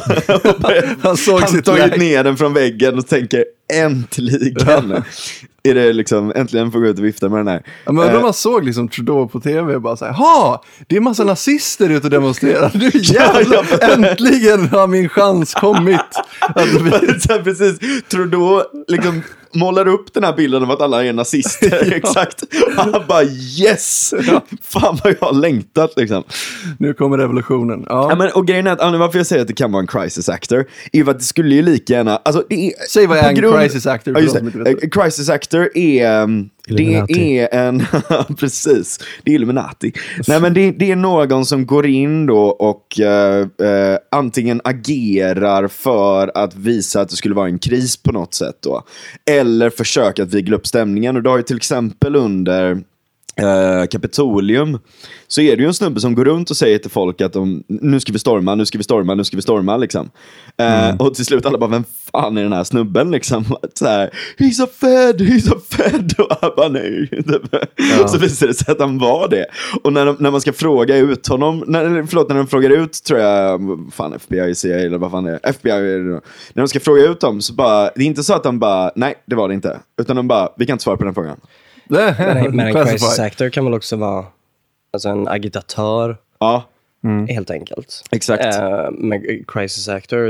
och 0.54 0.60
börjat, 0.60 0.84
Han 1.02 1.16
såg 1.16 1.40
han 1.40 1.48
sitt 1.48 1.68
tagit 1.78 1.96
ner 1.96 2.24
den 2.24 2.36
från 2.36 2.52
väggen 2.52 2.98
och 2.98 3.06
tänker 3.06 3.44
äntligen. 3.72 5.04
Är 5.66 5.74
det 5.74 5.92
liksom, 5.92 6.32
äntligen 6.36 6.72
får 6.72 6.80
gå 6.80 6.86
ut 6.86 6.98
och 6.98 7.04
vifta 7.04 7.28
med 7.28 7.38
den 7.38 7.48
här. 7.48 7.62
Ja, 7.84 7.92
men 7.92 8.08
om 8.08 8.14
Eh, 8.14 8.22
man 8.22 8.34
såg 8.34 8.64
liksom 8.64 8.88
Trudeau 8.88 9.28
på 9.28 9.40
tv 9.40 9.74
och 9.74 9.82
bara 9.82 9.96
såhär, 9.96 10.12
ha, 10.12 10.64
det 10.86 10.96
är 10.96 11.00
massa 11.00 11.24
nazister 11.24 11.90
ute 11.90 12.06
och 12.06 12.10
demonstrerar. 12.10 12.70
Nu 12.78 12.90
jävlar, 12.94 13.84
äntligen 13.92 14.68
har 14.68 14.86
min 14.86 15.08
chans 15.08 15.54
kommit. 15.54 16.00
Att 16.40 16.66
vi... 16.66 16.90
så 17.20 17.32
här, 17.32 17.42
precis, 17.42 17.78
Trudeau 18.08 18.62
liksom 18.88 19.22
målar 19.54 19.88
upp 19.88 20.14
den 20.14 20.24
här 20.24 20.32
bilden 20.36 20.62
av 20.62 20.70
att 20.70 20.80
alla 20.80 21.04
är 21.04 21.12
nazister. 21.12 21.92
Exakt. 21.92 22.42
Och 22.42 22.72
han 22.76 22.94
bara 23.08 23.22
yes! 23.22 24.14
Fan 24.62 24.98
vad 25.04 25.16
jag 25.20 25.26
har 25.26 25.34
längtat 25.34 25.92
liksom. 25.96 26.22
Nu 26.78 26.94
kommer 26.94 27.18
revolutionen. 27.18 27.84
Ja. 27.88 28.06
Ja, 28.10 28.16
men, 28.16 28.30
och 28.32 28.46
grejen 28.46 28.66
är 28.66 28.70
att, 28.72 28.80
anledningen 28.80 29.00
varför 29.00 29.18
jag 29.18 29.26
säger 29.26 29.42
att 29.42 29.48
det 29.48 29.54
kan 29.54 29.72
vara 29.72 29.80
en 29.80 29.86
crisis 29.86 30.28
actor, 30.28 30.66
är 30.92 31.04
för 31.04 31.10
att 31.10 31.18
det 31.18 31.24
skulle 31.24 31.54
ju 31.54 31.62
lika 31.62 31.92
gärna, 31.92 32.16
alltså, 32.16 32.44
det 32.48 32.66
är, 32.66 32.72
Säg 32.90 33.06
vad 33.06 33.18
är 33.18 33.28
en 33.28 33.34
grund- 33.34 33.58
crisis 33.60 33.86
actor 33.86 34.14
Ja, 34.14 34.20
just 34.20 34.34
det. 34.34 34.70
Eh, 34.70 34.88
Crisis 34.90 35.28
actor 35.28 35.68
är, 35.78 36.22
um, 36.22 36.48
det 36.68 36.82
Illuminati. 36.82 37.38
är 37.38 37.54
en, 37.54 37.82
precis, 38.38 38.98
det 39.24 39.30
är 39.30 39.34
Illuminati. 39.34 39.92
Nej 40.28 40.40
men 40.40 40.54
det, 40.54 40.70
det 40.70 40.90
är 40.90 40.96
någon 40.96 41.46
som 41.46 41.66
går 41.66 41.86
in 41.86 42.26
då 42.26 42.44
och 42.46 43.00
eh, 43.00 43.40
eh, 43.40 43.98
antingen 44.10 44.60
agerar 44.64 45.68
för 45.68 46.30
att 46.34 46.56
visa 46.56 47.00
att 47.00 47.08
det 47.08 47.16
skulle 47.16 47.34
vara 47.34 47.48
en 47.48 47.58
kris 47.58 47.96
på 47.96 48.12
något 48.12 48.34
sätt 48.34 48.56
då. 48.60 48.82
Eller 49.30 49.70
försöka 49.70 50.22
att 50.22 50.34
vigla 50.34 50.56
upp 50.56 50.66
stämningen. 50.66 51.16
Och 51.16 51.22
det 51.22 51.30
har 51.30 51.36
ju 51.36 51.42
till 51.42 51.56
exempel 51.56 52.16
under 52.16 52.82
eh, 53.36 53.86
Kapitolium 53.86 54.78
så 55.28 55.40
är 55.40 55.56
det 55.56 55.62
ju 55.62 55.66
en 55.66 55.74
snubbe 55.74 56.00
som 56.00 56.14
går 56.14 56.24
runt 56.24 56.50
och 56.50 56.56
säger 56.56 56.78
till 56.78 56.90
folk 56.90 57.20
att 57.20 57.32
de, 57.32 57.64
nu 57.68 58.00
ska 58.00 58.12
vi 58.12 58.18
storma, 58.18 58.54
nu 58.54 58.66
ska 58.66 58.78
vi 58.78 58.84
storma, 58.84 59.14
nu 59.14 59.24
ska 59.24 59.36
vi 59.36 59.42
storma 59.42 59.76
liksom. 59.76 60.10
Eh, 60.56 60.96
Och 60.98 61.14
till 61.14 61.24
slut 61.24 61.46
alla 61.46 61.58
bara, 61.58 61.70
vem 61.70 61.84
fan 62.12 62.38
är 62.38 62.42
den 62.42 62.52
här 62.52 62.64
snubben 62.64 63.10
liksom? 63.10 63.44
Så 63.74 63.86
här, 63.86 64.10
he's 64.38 64.64
a 64.64 64.68
fed, 64.80 65.20
he's 65.20 65.52
a 65.56 65.60
fed. 65.70 66.14
Och 66.18 66.36
han 66.40 66.50
bara, 66.56 66.68
nej. 66.68 67.08
Så 68.08 68.18
visar 68.18 68.46
det 68.46 68.54
sig 68.54 68.72
att 68.72 68.80
han 68.80 68.98
var 68.98 69.28
det. 69.28 69.46
Och 69.82 69.92
när, 69.92 70.06
de, 70.06 70.16
när 70.20 70.30
man 70.30 70.40
ska 70.40 70.52
fråga 70.52 70.96
ut 70.96 71.26
honom, 71.28 71.64
när, 71.66 72.06
förlåt, 72.06 72.28
när 72.28 72.36
de 72.36 72.46
frågar 72.46 72.70
ut, 72.70 72.92
tror 73.04 73.20
jag, 73.20 73.60
fan 73.92 74.12
FBI, 74.12 74.54
CIA 74.54 74.78
eller 74.78 74.98
vad 74.98 75.10
fan 75.10 75.24
det 75.24 75.30
är, 75.32 75.40
FBI, 75.42 75.70
är 75.70 75.98
det 75.98 76.20
när 76.52 76.62
de 76.62 76.68
ska 76.68 76.80
fråga 76.80 77.02
ut 77.04 77.20
dem 77.20 77.40
så 77.40 77.52
bara, 77.54 77.90
det 77.94 78.02
är 78.02 78.06
inte 78.06 78.22
så 78.22 78.34
att 78.34 78.42
de 78.42 78.58
bara, 78.58 78.90
nej 78.96 79.14
det 79.26 79.36
var 79.36 79.48
det 79.48 79.54
inte. 79.54 79.80
Utan 80.00 80.16
de 80.16 80.28
bara, 80.28 80.48
vi 80.56 80.66
kan 80.66 80.74
inte 80.74 80.82
svara 80.84 80.96
på 80.96 81.04
den 81.04 81.14
frågan. 81.14 81.36
Men, 81.88 82.56
men 82.56 82.66
en 82.66 82.84
crisis 82.86 83.18
actor 83.18 83.48
kan 83.48 83.64
väl 83.64 83.74
också 83.74 83.96
vara 83.96 84.24
alltså 84.92 85.08
en 85.08 85.28
agitatör, 85.28 86.16
Ja, 86.38 86.62
helt 87.28 87.50
enkelt. 87.50 88.04
exakt. 88.12 88.44
Eh, 88.44 88.90
men 88.90 89.44
crisis 89.48 89.88
actor 89.88 90.28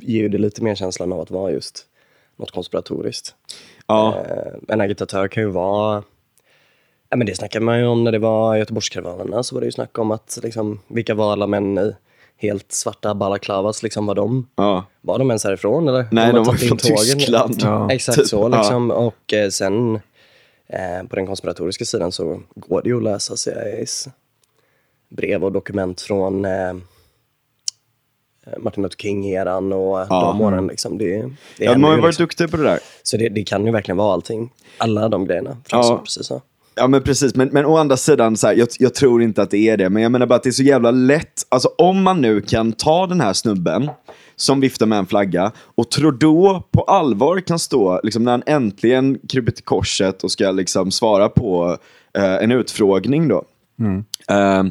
ger 0.00 0.20
ju 0.22 0.28
det 0.28 0.38
lite 0.38 0.62
mer 0.62 0.74
känslan 0.74 1.12
av 1.12 1.20
att 1.20 1.30
vara 1.30 1.50
just 1.50 1.84
något 2.36 2.50
konspiratoriskt. 2.50 3.34
Ja. 3.86 4.16
Eh, 4.16 4.52
en 4.74 4.80
agitatör 4.80 5.28
kan 5.28 5.42
ju 5.42 5.48
vara 5.48 6.02
Ja, 7.10 7.16
men 7.16 7.26
det 7.26 7.34
snackade 7.34 7.64
man 7.64 7.78
ju 7.78 7.86
om 7.86 8.04
när 8.04 8.12
det 8.12 8.18
var 8.18 8.56
Göteborgskaravanerna. 8.56 9.42
Så 9.42 9.54
var 9.54 9.60
det 9.60 9.64
ju 9.66 9.72
snack 9.72 9.98
om 9.98 10.10
att 10.10 10.38
liksom, 10.42 10.80
vilka 10.88 11.14
var 11.14 11.32
alla 11.32 11.46
män 11.46 11.78
i 11.78 11.92
helt 12.36 12.72
svarta 12.72 13.14
balaklavas? 13.14 13.82
Liksom, 13.82 14.06
var, 14.06 14.14
de, 14.14 14.48
Ja. 14.56 14.84
var 15.00 15.18
de 15.18 15.30
ens 15.30 15.44
härifrån? 15.44 15.88
Eller? 15.88 16.06
Nej, 16.12 16.26
har 16.26 16.32
de 16.32 16.44
var 16.44 16.54
från 16.54 16.78
tågen? 16.78 16.96
Tyskland. 17.18 17.56
Ja. 17.62 17.90
Exakt 17.92 18.18
Typ, 18.18 18.26
så. 18.26 18.48
ja. 18.52 18.58
Liksom. 18.58 18.90
Och 18.90 19.32
eh, 19.32 19.48
sen 19.48 19.94
eh, 19.94 20.00
på 21.08 21.16
den 21.16 21.26
konspiratoriska 21.26 21.84
sidan 21.84 22.12
så 22.12 22.40
går 22.54 22.82
det 22.82 22.88
ju 22.88 22.96
att 22.96 23.02
läsa 23.02 23.36
CIAs 23.36 24.08
brev 25.08 25.44
och 25.44 25.52
dokument 25.52 26.00
från 26.00 26.44
eh, 26.44 26.74
Martin 28.58 28.82
Luther 28.82 28.96
King-eran 28.96 29.72
och 29.72 29.98
Ja. 29.98 30.06
de 30.32 30.40
åren. 30.40 30.66
Liksom. 30.66 30.98
Det, 30.98 31.22
det 31.56 31.64
Ja, 31.64 31.72
de 31.72 31.84
har 31.84 31.94
ju 31.94 32.00
varit 32.00 32.08
liksom. 32.08 32.22
duktiga 32.22 32.48
på 32.48 32.56
det 32.56 32.62
där. 32.62 32.78
Så 33.02 33.16
det, 33.16 33.28
det 33.28 33.42
kan 33.44 33.66
ju 33.66 33.72
verkligen 33.72 33.96
vara 33.96 34.12
allting. 34.12 34.50
Alla 34.78 35.08
de 35.08 35.24
grejerna. 35.26 35.56
Ja. 35.70 35.80
Ja. 35.84 36.00
Precis 36.04 36.26
så. 36.26 36.42
Ja 36.74 36.86
men 36.86 37.02
precis, 37.02 37.34
men, 37.34 37.48
men 37.48 37.66
å 37.66 37.76
andra 37.76 37.96
sidan, 37.96 38.36
så 38.36 38.46
här, 38.46 38.54
jag, 38.54 38.68
jag 38.78 38.94
tror 38.94 39.22
inte 39.22 39.42
att 39.42 39.50
det 39.50 39.68
är 39.68 39.76
det. 39.76 39.88
Men 39.90 40.02
jag 40.02 40.12
menar 40.12 40.26
bara 40.26 40.34
att 40.34 40.42
det 40.42 40.50
är 40.50 40.52
så 40.52 40.62
jävla 40.62 40.90
lätt. 40.90 41.42
Alltså 41.48 41.68
om 41.78 42.02
man 42.02 42.20
nu 42.20 42.40
kan 42.40 42.72
ta 42.72 43.06
den 43.06 43.20
här 43.20 43.32
snubben 43.32 43.90
som 44.38 44.60
viftar 44.60 44.86
med 44.86 44.98
en 44.98 45.06
flagga 45.06 45.52
och 45.74 45.90
Trudeau 45.90 46.60
på 46.70 46.82
allvar 46.82 47.40
kan 47.40 47.58
stå, 47.58 48.00
liksom, 48.02 48.24
när 48.24 48.30
han 48.32 48.42
äntligen 48.46 49.18
kryper 49.28 49.52
till 49.52 49.64
korset 49.64 50.24
och 50.24 50.30
ska 50.30 50.50
liksom, 50.50 50.90
svara 50.90 51.28
på 51.28 51.76
eh, 52.18 52.34
en 52.34 52.52
utfrågning 52.52 53.28
då. 53.28 53.44
Eh, 54.28 54.64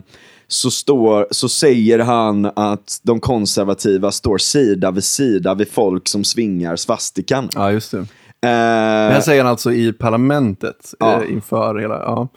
så, 0.47 0.71
står, 0.71 1.27
så 1.31 1.50
säger 1.50 2.00
han 2.00 2.45
att 2.55 3.00
de 3.03 3.19
konservativa 3.19 4.12
står 4.12 4.38
sida 4.38 4.91
vid 4.91 5.03
sida 5.03 5.53
vid 5.53 5.71
folk 5.71 6.07
som 6.07 6.24
svingar 6.24 6.75
svastikan. 6.75 7.50
Ja, 7.55 7.71
just 7.71 7.91
det. 7.91 7.97
Eh, 7.97 8.05
Det 8.41 9.13
här 9.13 9.21
säger 9.21 9.43
han 9.43 9.51
alltså 9.51 9.71
i 9.74 9.93
parlamentet 9.93 10.93
Ja. 11.00 11.24
eh, 11.24 11.31
inför 11.31 11.79
hela, 11.79 11.95
ja, 11.95 12.27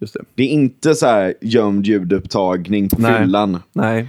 just 0.00 0.14
det. 0.14 0.20
Det 0.34 0.42
är 0.42 0.48
inte 0.48 0.94
så 0.94 1.06
här 1.06 1.34
gömd 1.40 1.86
ljudupptagning 1.86 2.88
på 2.88 3.00
Nej. 3.00 3.18
fyllan. 3.18 3.58
Nej. 3.72 4.08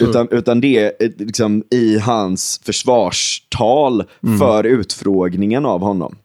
Utan, 0.00 0.28
utan 0.30 0.60
det 0.60 0.78
är 0.78 0.92
eh, 1.00 1.10
liksom 1.18 1.64
i 1.70 1.98
hans 1.98 2.60
försvarstal 2.64 4.04
för 4.38 4.64
utfrågningen 4.64 5.66
av 5.66 5.80
honom. 5.80 6.16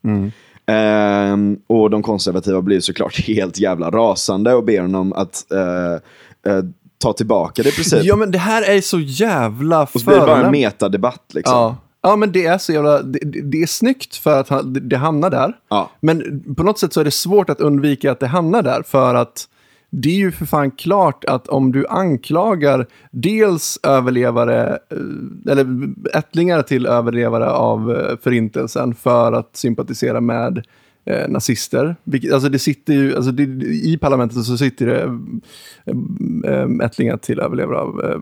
Eh, 0.65 1.37
och 1.67 1.89
de 1.89 2.03
konservativa 2.03 2.61
blir 2.61 2.79
såklart 2.79 3.19
helt 3.27 3.59
jävla 3.59 3.89
rasande 3.91 4.53
och 4.53 4.63
ber 4.65 4.81
honom 4.81 5.13
att 5.13 5.51
eh, 5.51 5.93
eh, 6.53 6.63
ta 6.97 7.13
tillbaka 7.13 7.63
det 7.63 7.69
i 7.69 7.71
princip. 7.71 8.03
Ja, 8.03 8.15
men 8.15 8.31
det 8.31 8.37
här 8.37 8.69
är 8.77 8.81
så 8.81 8.99
jävla 8.99 9.81
och 9.83 9.89
så 10.01 10.05
blir 10.05 10.19
det 10.19 10.25
bara 10.25 10.45
en 10.45 10.51
metadebatt. 10.51 11.25
Liksom. 11.33 11.53
Ja. 11.53 11.77
ja, 12.01 12.15
men 12.15 12.31
det 12.31 12.45
är 12.45 12.57
så 12.57 12.73
jävla... 12.73 13.01
Det, 13.01 13.19
det- 13.43 13.61
är 13.61 13.67
snyggt 13.67 14.15
för 14.15 14.39
att 14.39 14.49
han, 14.49 14.73
det, 14.73 14.79
det 14.79 14.97
hamnar 14.97 15.29
där. 15.29 15.53
Ja. 15.69 15.89
Men 15.99 16.43
på 16.57 16.63
något 16.63 16.79
sätt 16.79 16.93
så 16.93 16.99
är 16.99 17.03
det 17.05 17.11
svårt 17.11 17.49
att 17.49 17.61
undvika 17.61 18.11
att 18.11 18.19
det 18.19 18.27
hamnar 18.27 18.61
där. 18.61 18.83
För 18.87 19.15
att 19.15 19.47
det 19.93 20.09
är 20.09 20.15
ju 20.15 20.31
för 20.31 20.45
fan 20.45 20.71
klart 20.71 21.25
att 21.25 21.47
om 21.47 21.71
du 21.71 21.87
anklagar 21.87 22.85
dels 23.11 23.79
överlevare, 23.83 24.79
eh, 24.89 25.51
eller 25.51 25.89
ättlingar 26.13 26.61
till 26.61 26.85
överlevare 26.85 27.49
av 27.49 27.91
eh, 27.91 28.17
förintelsen 28.23 28.95
för 28.95 29.33
att 29.33 29.55
sympatisera 29.55 30.21
med 30.21 30.65
eh, 31.05 31.29
nazister. 31.29 31.95
Vilket, 32.03 32.33
alltså 32.33 32.49
det 32.49 32.59
sitter 32.59 32.93
ju, 32.93 33.15
alltså 33.15 33.31
det, 33.31 33.43
I 33.65 33.97
parlamentet 34.01 34.43
så 34.43 34.57
sitter 34.57 34.85
det 34.85 35.01
eh, 35.85 36.53
eh, 36.53 36.85
ättlingar 36.85 37.17
till 37.17 37.39
överlevare 37.39 37.77
av 37.77 38.01
eh, 38.03 38.19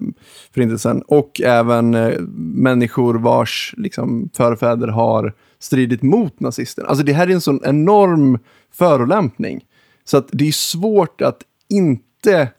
förintelsen 0.53 1.01
och 1.01 1.41
även 1.41 1.93
eh, 1.93 2.19
människor 2.55 3.13
vars 3.13 3.73
liksom, 3.77 4.29
förfäder 4.33 4.87
har 4.87 5.33
stridit 5.59 6.01
mot 6.01 6.39
nazisterna. 6.39 6.87
Alltså 6.87 7.05
det 7.05 7.13
här 7.13 7.27
är 7.27 7.31
en 7.31 7.41
sån 7.41 7.59
enorm 7.63 8.39
förolämpning. 8.73 9.65
Så 10.03 10.17
att 10.17 10.27
det 10.31 10.47
är 10.47 10.51
svårt 10.51 11.21
att 11.21 11.43
inte 11.69 12.49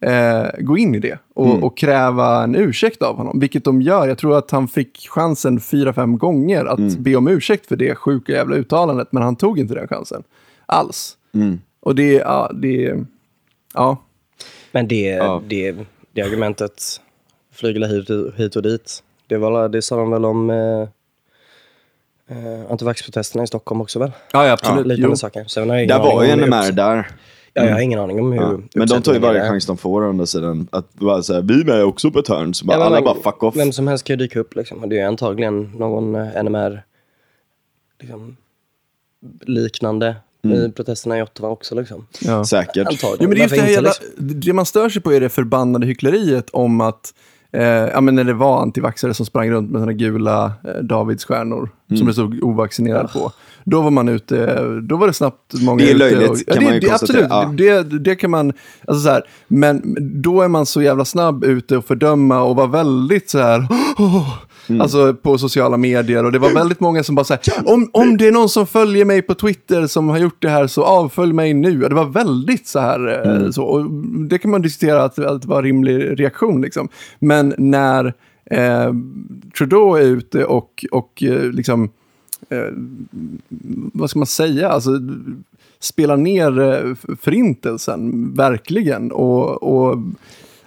eh, 0.00 0.46
gå 0.58 0.78
in 0.78 0.94
i 0.94 0.98
det 0.98 1.18
och, 1.34 1.62
och 1.62 1.76
kräva 1.76 2.42
en 2.44 2.54
ursäkt 2.54 3.02
av 3.02 3.16
honom. 3.16 3.40
Vilket 3.40 3.64
de 3.64 3.82
gör. 3.82 4.08
Jag 4.08 4.18
tror 4.18 4.38
att 4.38 4.50
han 4.50 4.68
fick 4.68 5.08
chansen 5.08 5.60
fyra, 5.60 5.92
fem 5.92 6.18
gånger 6.18 6.64
att 6.64 6.98
be 6.98 7.16
om 7.16 7.28
ursäkt 7.28 7.66
för 7.66 7.76
det 7.76 7.94
sjuka 7.94 8.32
jävla 8.32 8.56
uttalandet. 8.56 9.08
Men 9.10 9.22
han 9.22 9.36
tog 9.36 9.58
inte 9.58 9.74
den 9.74 9.88
chansen 9.88 10.22
alls. 10.66 11.16
Och 11.80 11.94
det, 11.94 12.12
ja, 12.12 12.50
det, 12.54 13.04
ja. 13.74 14.02
Men 14.72 14.88
det, 14.88 15.06
Ja. 15.08 15.42
det, 15.46 15.76
det 16.12 16.22
argumentet, 16.22 16.82
flygla 17.52 17.86
hit, 17.86 18.10
hit 18.36 18.56
och 18.56 18.62
dit, 18.62 19.02
det, 19.26 19.36
var, 19.36 19.68
det 19.68 19.82
sa 19.82 19.96
de 19.96 20.10
väl 20.10 20.24
om 20.24 20.50
eh, 20.50 20.88
eh, 22.28 22.70
antivaxprotesterna 22.70 23.44
i 23.44 23.46
Stockholm 23.46 23.80
också 23.80 23.98
väl? 23.98 24.12
Ja, 24.32 24.46
ja, 24.46 24.52
absolut. 24.52 24.86
Liknande 24.86 25.12
jo. 25.12 25.16
saker. 25.16 25.46
Jag 25.56 25.66
ingen 25.66 25.88
Där 25.88 25.98
var 25.98 26.24
ju 26.24 26.30
hur 26.30 26.36
NMR 26.36 26.72
där. 26.72 27.08
Ja, 27.56 27.64
jag 27.64 27.72
har 27.72 27.80
ingen 27.80 27.98
aning 28.00 28.20
om 28.20 28.32
hur 28.32 28.40
Ja. 28.40 28.58
Men 28.74 28.88
de 28.88 29.02
tar 29.02 29.12
ju 29.12 29.18
varje 29.18 29.42
är. 29.44 29.48
chans 29.48 29.66
de 29.66 29.76
får 29.76 30.02
å 30.04 30.08
andra 30.08 30.26
sidan. 30.26 30.68
Att 30.72 30.94
bara 30.94 31.22
säga, 31.22 31.40
vi 31.40 31.60
är 31.60 31.64
med 31.64 31.84
också 31.84 32.10
på 32.10 32.18
ett 32.18 32.28
hörn. 32.28 32.54
Så 32.54 32.64
bara, 32.66 32.72
Ja, 32.72 32.78
men 32.78 32.86
alla 32.86 32.96
man- 32.96 33.04
bara 33.22 33.32
fuck 33.32 33.42
off. 33.42 33.56
Vem 33.56 33.72
som 33.72 33.88
helst 33.88 34.04
kan 34.04 34.14
ju 34.14 34.18
dyka 34.18 34.40
upp 34.40 34.54
liksom. 34.56 34.88
Det 34.88 34.98
är 35.00 35.06
antagligen 35.06 35.62
någon 35.76 36.14
eh, 36.14 36.42
NMR 36.44 36.82
liksom, 38.00 38.36
liknande 39.46 40.16
i 40.68 40.72
protesterna 40.72 41.18
i 41.18 41.22
Ottawa 41.22 41.48
också 41.48 41.74
liksom. 41.74 42.06
Ja. 42.20 42.44
Säkert. 42.44 42.86
Antagligen. 42.88 43.16
Ja, 43.20 43.28
men 43.28 43.30
det, 43.30 43.42
just 43.42 43.54
det, 43.54 43.60
här 43.60 43.68
inte, 43.68 43.72
jävla, 43.74 43.88
liksom? 44.18 44.40
det 44.40 44.52
man 44.52 44.66
stör 44.66 44.88
sig 44.88 45.02
på 45.02 45.12
är 45.12 45.20
det 45.20 45.28
förbannade 45.28 45.86
hyckleriet 45.86 46.50
om 46.50 46.80
att 46.80 47.14
eh, 47.52 47.62
ja, 47.64 48.00
men 48.00 48.14
när 48.14 48.24
det 48.24 48.34
var 48.34 48.62
antivaxxare 48.62 49.14
som 49.14 49.26
sprang 49.26 49.50
runt 49.50 49.70
med 49.70 49.80
såna 49.80 49.92
gula 49.92 50.52
eh, 50.64 50.74
Davidsstjärnor 50.82 51.70
Mm. 51.90 51.98
som 51.98 52.06
det 52.06 52.12
stod 52.12 52.42
ovaccinerad 52.44 53.12
på. 53.12 53.32
Då 53.64 53.80
var 53.82 53.90
man 53.90 54.08
ute, 54.08 54.62
då 54.82 54.96
var 54.96 55.06
det 55.06 55.12
snabbt 55.12 55.52
många 55.62 55.76
Det 55.84 55.90
är 55.90 55.94
ute. 55.94 55.98
löjligt, 55.98 56.30
och, 56.30 56.36
kan 56.46 56.56
det, 56.58 56.64
man 56.64 56.74
ju 56.74 56.80
det. 56.80 56.90
Absolut, 56.94 57.26
Ja. 57.30 57.52
det, 57.58 57.82
det 57.82 58.14
kan 58.14 58.30
man, 58.30 58.52
alltså 58.88 59.02
så 59.04 59.10
här, 59.10 59.22
men 59.48 59.96
då 60.22 60.40
är 60.42 60.48
man 60.48 60.66
så 60.66 60.82
jävla 60.82 61.04
snabb 61.04 61.44
ute 61.44 61.76
och 61.76 61.84
fördöma 61.84 62.42
och 62.42 62.56
var 62.56 62.66
väldigt 62.68 63.30
så 63.30 63.38
här, 63.38 63.66
Mm. 64.68 64.80
Alltså 64.80 65.14
på 65.14 65.38
sociala 65.38 65.76
medier 65.76 66.24
och 66.24 66.32
det 66.32 66.38
var 66.38 66.50
väldigt 66.54 66.80
många 66.80 67.02
som 67.02 67.14
bara 67.14 67.24
säger 67.24 67.40
om, 67.66 67.90
om 67.92 68.16
det 68.16 68.28
är 68.28 68.32
någon 68.32 68.48
som 68.48 68.66
följer 68.66 69.04
mig 69.04 69.22
på 69.22 69.34
Twitter 69.34 69.86
som 69.86 70.08
har 70.08 70.18
gjort 70.18 70.36
det 70.42 70.48
här 70.48 70.66
så 70.66 70.82
avfölj 70.84 71.32
mig 71.32 71.54
nu. 71.54 71.78
Det 71.78 71.94
var 71.94 72.04
väldigt 72.04 72.66
så 72.66 72.78
här, 72.78 73.08
eh, 73.24 73.36
Mm. 73.36 73.52
så, 73.52 73.64
och 73.64 73.90
det 74.28 74.38
kan 74.38 74.50
man 74.50 74.62
diskutera 74.62 75.04
att, 75.04 75.18
att 75.18 75.42
det 75.42 75.48
var 75.48 75.56
en 75.58 75.64
rimlig 75.64 76.20
reaktion 76.20 76.60
liksom. 76.62 76.88
Men 77.18 77.54
när 77.58 78.04
eh, 78.50 78.92
Trudeau 79.58 79.94
är 79.96 80.02
ute 80.02 80.44
och, 80.44 80.84
och 80.90 81.22
eh, 81.22 81.42
liksom, 81.52 81.90
eh, 82.48 82.72
vad 83.92 84.10
ska 84.10 84.18
man 84.18 84.26
säga, 84.26 84.68
alltså 84.68 84.90
spelar 85.78 86.16
ner 86.16 86.60
eh, 86.60 86.94
förintelsen, 87.20 88.34
verkligen. 88.34 89.12
Och, 89.12 89.62
och 89.62 89.98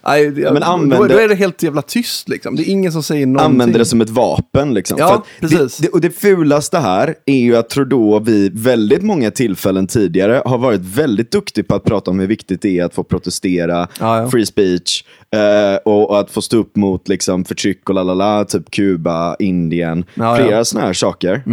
nej, 0.08 0.32
det- 0.32 0.42
men 0.52 0.62
då, 0.62 0.68
använder- 0.68 1.10
då 1.10 1.16
är 1.18 1.28
det 1.28 1.36
helt 1.36 1.64
jävla 1.64 1.82
tyst 1.82 2.30
liksom. 2.30 2.56
Det 2.56 2.62
är 2.70 2.72
ingen 2.72 2.92
som 2.92 3.04
säger 3.04 3.26
någonting. 3.26 3.46
använder 3.52 3.80
det 3.80 3.86
som 3.86 4.02
ett 4.02 4.10
vapen. 4.10 4.74
Liksom. 4.74 4.98
Ja, 5.00 5.26
precis. 5.40 5.78
Det, 5.78 5.88
det, 5.88 5.90
och 5.90 6.02
det 6.02 6.10
fulaste 6.12 6.78
här 6.80 7.16
är 7.26 7.38
ju 7.40 7.56
att 7.56 7.70
Trudeau 7.70 8.20
vid 8.20 8.60
väldigt 8.60 9.02
många 9.04 9.32
tillfällen 9.32 9.88
tidigare 9.88 10.42
har 10.46 10.58
varit 10.58 10.82
väldigt 10.82 11.32
duktig 11.32 11.68
på 11.68 11.76
att 11.76 11.84
prata 11.84 12.12
om 12.12 12.20
hur 12.20 12.28
viktigt 12.28 12.62
det 12.62 12.80
är 12.80 12.86
att 12.86 12.94
få 12.94 13.04
protestera, 13.04 13.88
Ja, 14.00 14.22
ja. 14.22 14.30
free 14.30 14.46
speech 14.46 15.04
eh, 15.36 15.76
och, 15.86 16.10
och 16.10 16.20
att 16.20 16.32
få 16.32 16.42
stå 16.42 16.58
upp 16.58 16.76
mot 16.76 17.08
liksom, 17.08 17.46
förtryck 17.46 17.90
och 17.90 17.96
lalala, 17.96 18.46
typ 18.46 18.72
Kuba, 18.72 19.36
Indien, 19.40 20.06
Ja, 20.14 20.36
flera 20.36 20.52
ja. 20.52 20.66
sådana 20.66 20.86
här 20.88 20.94
saker. 20.94 21.44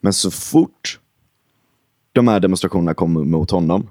Men 0.00 0.12
så 0.12 0.30
fort 0.30 0.98
de 2.12 2.28
här 2.28 2.40
demonstrationerna 2.40 2.94
kommer 2.94 3.20
mot 3.24 3.50
honom, 3.50 3.86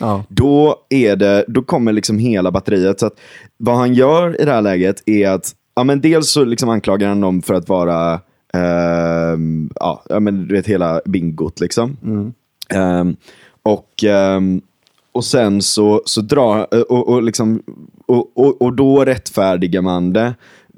Ja. 0.00 0.24
då, 0.28 0.76
är 0.88 1.16
det, 1.16 1.44
då 1.48 1.62
kommer 1.62 1.92
liksom 1.92 2.18
hela 2.18 2.50
batteriet. 2.50 3.00
Så 3.00 3.06
att 3.06 3.20
vad 3.56 3.76
han 3.76 3.94
gör 3.94 4.40
i 4.40 4.44
det 4.44 4.52
här 4.52 4.62
läget 4.62 5.02
är 5.06 5.30
att, 5.30 5.54
ja, 5.74 5.84
men 5.84 6.00
dels 6.00 6.30
så 6.30 6.44
liksom 6.44 6.68
anklagar 6.68 7.08
han 7.08 7.20
dem 7.20 7.42
för 7.42 7.54
att 7.54 7.68
vara, 7.68 8.20
ehm, 8.52 9.70
ja, 9.74 10.02
men 10.20 10.48
du 10.48 10.54
vet 10.54 10.66
hela 10.66 11.00
bingot 11.04 11.60
liksom. 11.60 11.96
Ehm, 12.68 13.16
och, 13.62 14.04
ehm, 14.04 14.60
och 15.12 15.24
sen 15.24 15.62
så, 15.62 16.02
så 16.04 16.20
drar, 16.20 16.90
och, 16.92 17.08
och, 17.08 17.22
liksom, 17.22 17.62
och, 18.06 18.30
och, 18.34 18.62
och 18.62 18.72
då 18.72 19.04
rättfärdigar 19.04 19.82
man 19.82 20.12
det. 20.12 20.34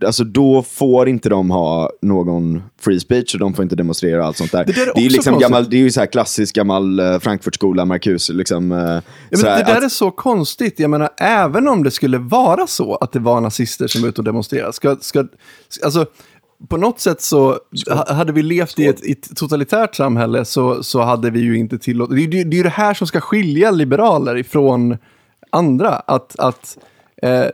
Alltså 0.06 0.24
då 0.24 0.62
får 0.62 1.08
inte 1.08 1.28
de 1.28 1.50
ha 1.50 1.90
någon 2.02 2.62
free 2.80 3.00
speech 3.00 3.34
och 3.34 3.40
de 3.40 3.54
får 3.54 3.62
inte 3.62 3.76
demonstrera 3.76 4.20
och 4.20 4.26
allt 4.26 4.36
sånt 4.36 4.52
där. 4.52 4.64
Det 4.64 4.72
där 4.72 4.82
är 4.82 4.86
är, 4.86 4.90
också 4.90 5.00
liksom 5.00 5.38
gammal, 5.38 5.70
det 5.70 5.76
är 5.76 5.80
ju 5.80 5.90
så 5.90 6.00
här 6.00 6.06
klassisk 6.06 6.54
gammal 6.54 7.00
eh, 7.00 7.18
Frankfurtskola, 7.18 7.84
Marcuse. 7.84 8.32
Liksom, 8.32 8.72
eh, 8.72 8.78
Ja, 8.78 9.00
men 9.30 9.40
det 9.40 9.42
där 9.42 9.76
att- 9.76 9.82
är 9.84 9.88
så 9.88 10.10
konstigt. 10.10 10.80
Jag 10.80 10.90
menar, 10.90 11.08
även 11.20 11.68
om 11.68 11.82
det 11.82 11.90
skulle 11.90 12.18
vara 12.18 12.66
så 12.66 12.94
att 12.94 13.12
det 13.12 13.18
var 13.18 13.40
nazister 13.40 13.86
som 13.86 14.02
var 14.02 14.08
ute 14.08 14.20
och 14.20 14.24
demonstrerade. 14.24 14.72
Ska, 14.72 14.96
ska, 15.00 15.24
alltså, 15.84 16.06
på 16.68 16.76
något 16.76 17.00
sätt 17.00 17.20
så 17.22 17.58
ha- 17.90 18.12
hade 18.14 18.32
vi 18.32 18.42
levt 18.42 18.78
i 18.78 18.86
ett, 18.86 19.04
i 19.04 19.12
ett 19.12 19.36
totalitärt 19.36 19.94
samhälle 19.94 20.44
så, 20.44 20.82
så 20.82 21.02
hade 21.02 21.30
vi 21.30 21.40
ju 21.40 21.58
inte 21.58 21.78
tillåtit... 21.78 22.16
Det, 22.16 22.22
är 22.22 22.38
ju- 22.38 22.44
det 22.44 22.54
är 22.54 22.58
ju 22.58 22.62
det 22.62 22.68
här 22.68 22.94
som 22.94 23.06
ska 23.06 23.20
skilja 23.20 23.70
liberaler 23.70 24.36
ifrån 24.36 24.96
andra. 25.50 25.88
Att, 25.90 26.38
att 26.38 26.78
eh, 27.22 27.46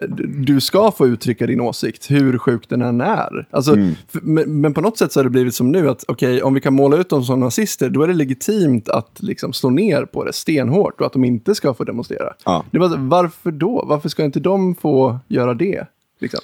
du 0.44 0.60
ska 0.60 0.90
få 0.92 1.06
uttrycka 1.06 1.46
din 1.46 1.60
åsikt, 1.60 2.10
hur 2.10 2.38
sjuk 2.38 2.68
den 2.68 2.82
än 2.82 3.00
är. 3.00 3.46
Alltså, 3.50 3.76
f- 3.78 4.20
men, 4.22 4.60
men 4.60 4.74
på 4.74 4.80
något 4.80 4.98
sätt 4.98 5.12
så 5.12 5.20
har 5.20 5.24
det 5.24 5.30
blivit 5.30 5.54
som 5.54 5.72
nu, 5.72 5.88
att 5.88 6.04
okej, 6.08 6.42
om 6.42 6.54
vi 6.54 6.60
kan 6.60 6.74
måla 6.74 6.96
ut 6.96 7.08
dem 7.08 7.24
som 7.24 7.40
nazister, 7.40 7.88
då 7.90 8.02
är 8.02 8.08
det 8.08 8.14
legitimt 8.14 8.88
att 8.88 9.22
liksom 9.22 9.52
slå 9.52 9.70
ner 9.70 10.04
på 10.04 10.24
det 10.24 10.32
stenhårt 10.32 11.00
och 11.00 11.06
att 11.06 11.12
de 11.12 11.24
inte 11.24 11.54
ska 11.54 11.74
få 11.74 11.84
demonstrera. 11.84 12.34
Ja. 12.44 12.64
Det 12.70 12.78
var, 12.78 12.96
varför 12.98 13.50
då? 13.50 13.84
Varför 13.88 14.08
ska 14.08 14.24
inte 14.24 14.40
de 14.40 14.74
få 14.74 15.18
göra 15.28 15.54
det? 15.54 15.86
Liksom? 16.20 16.40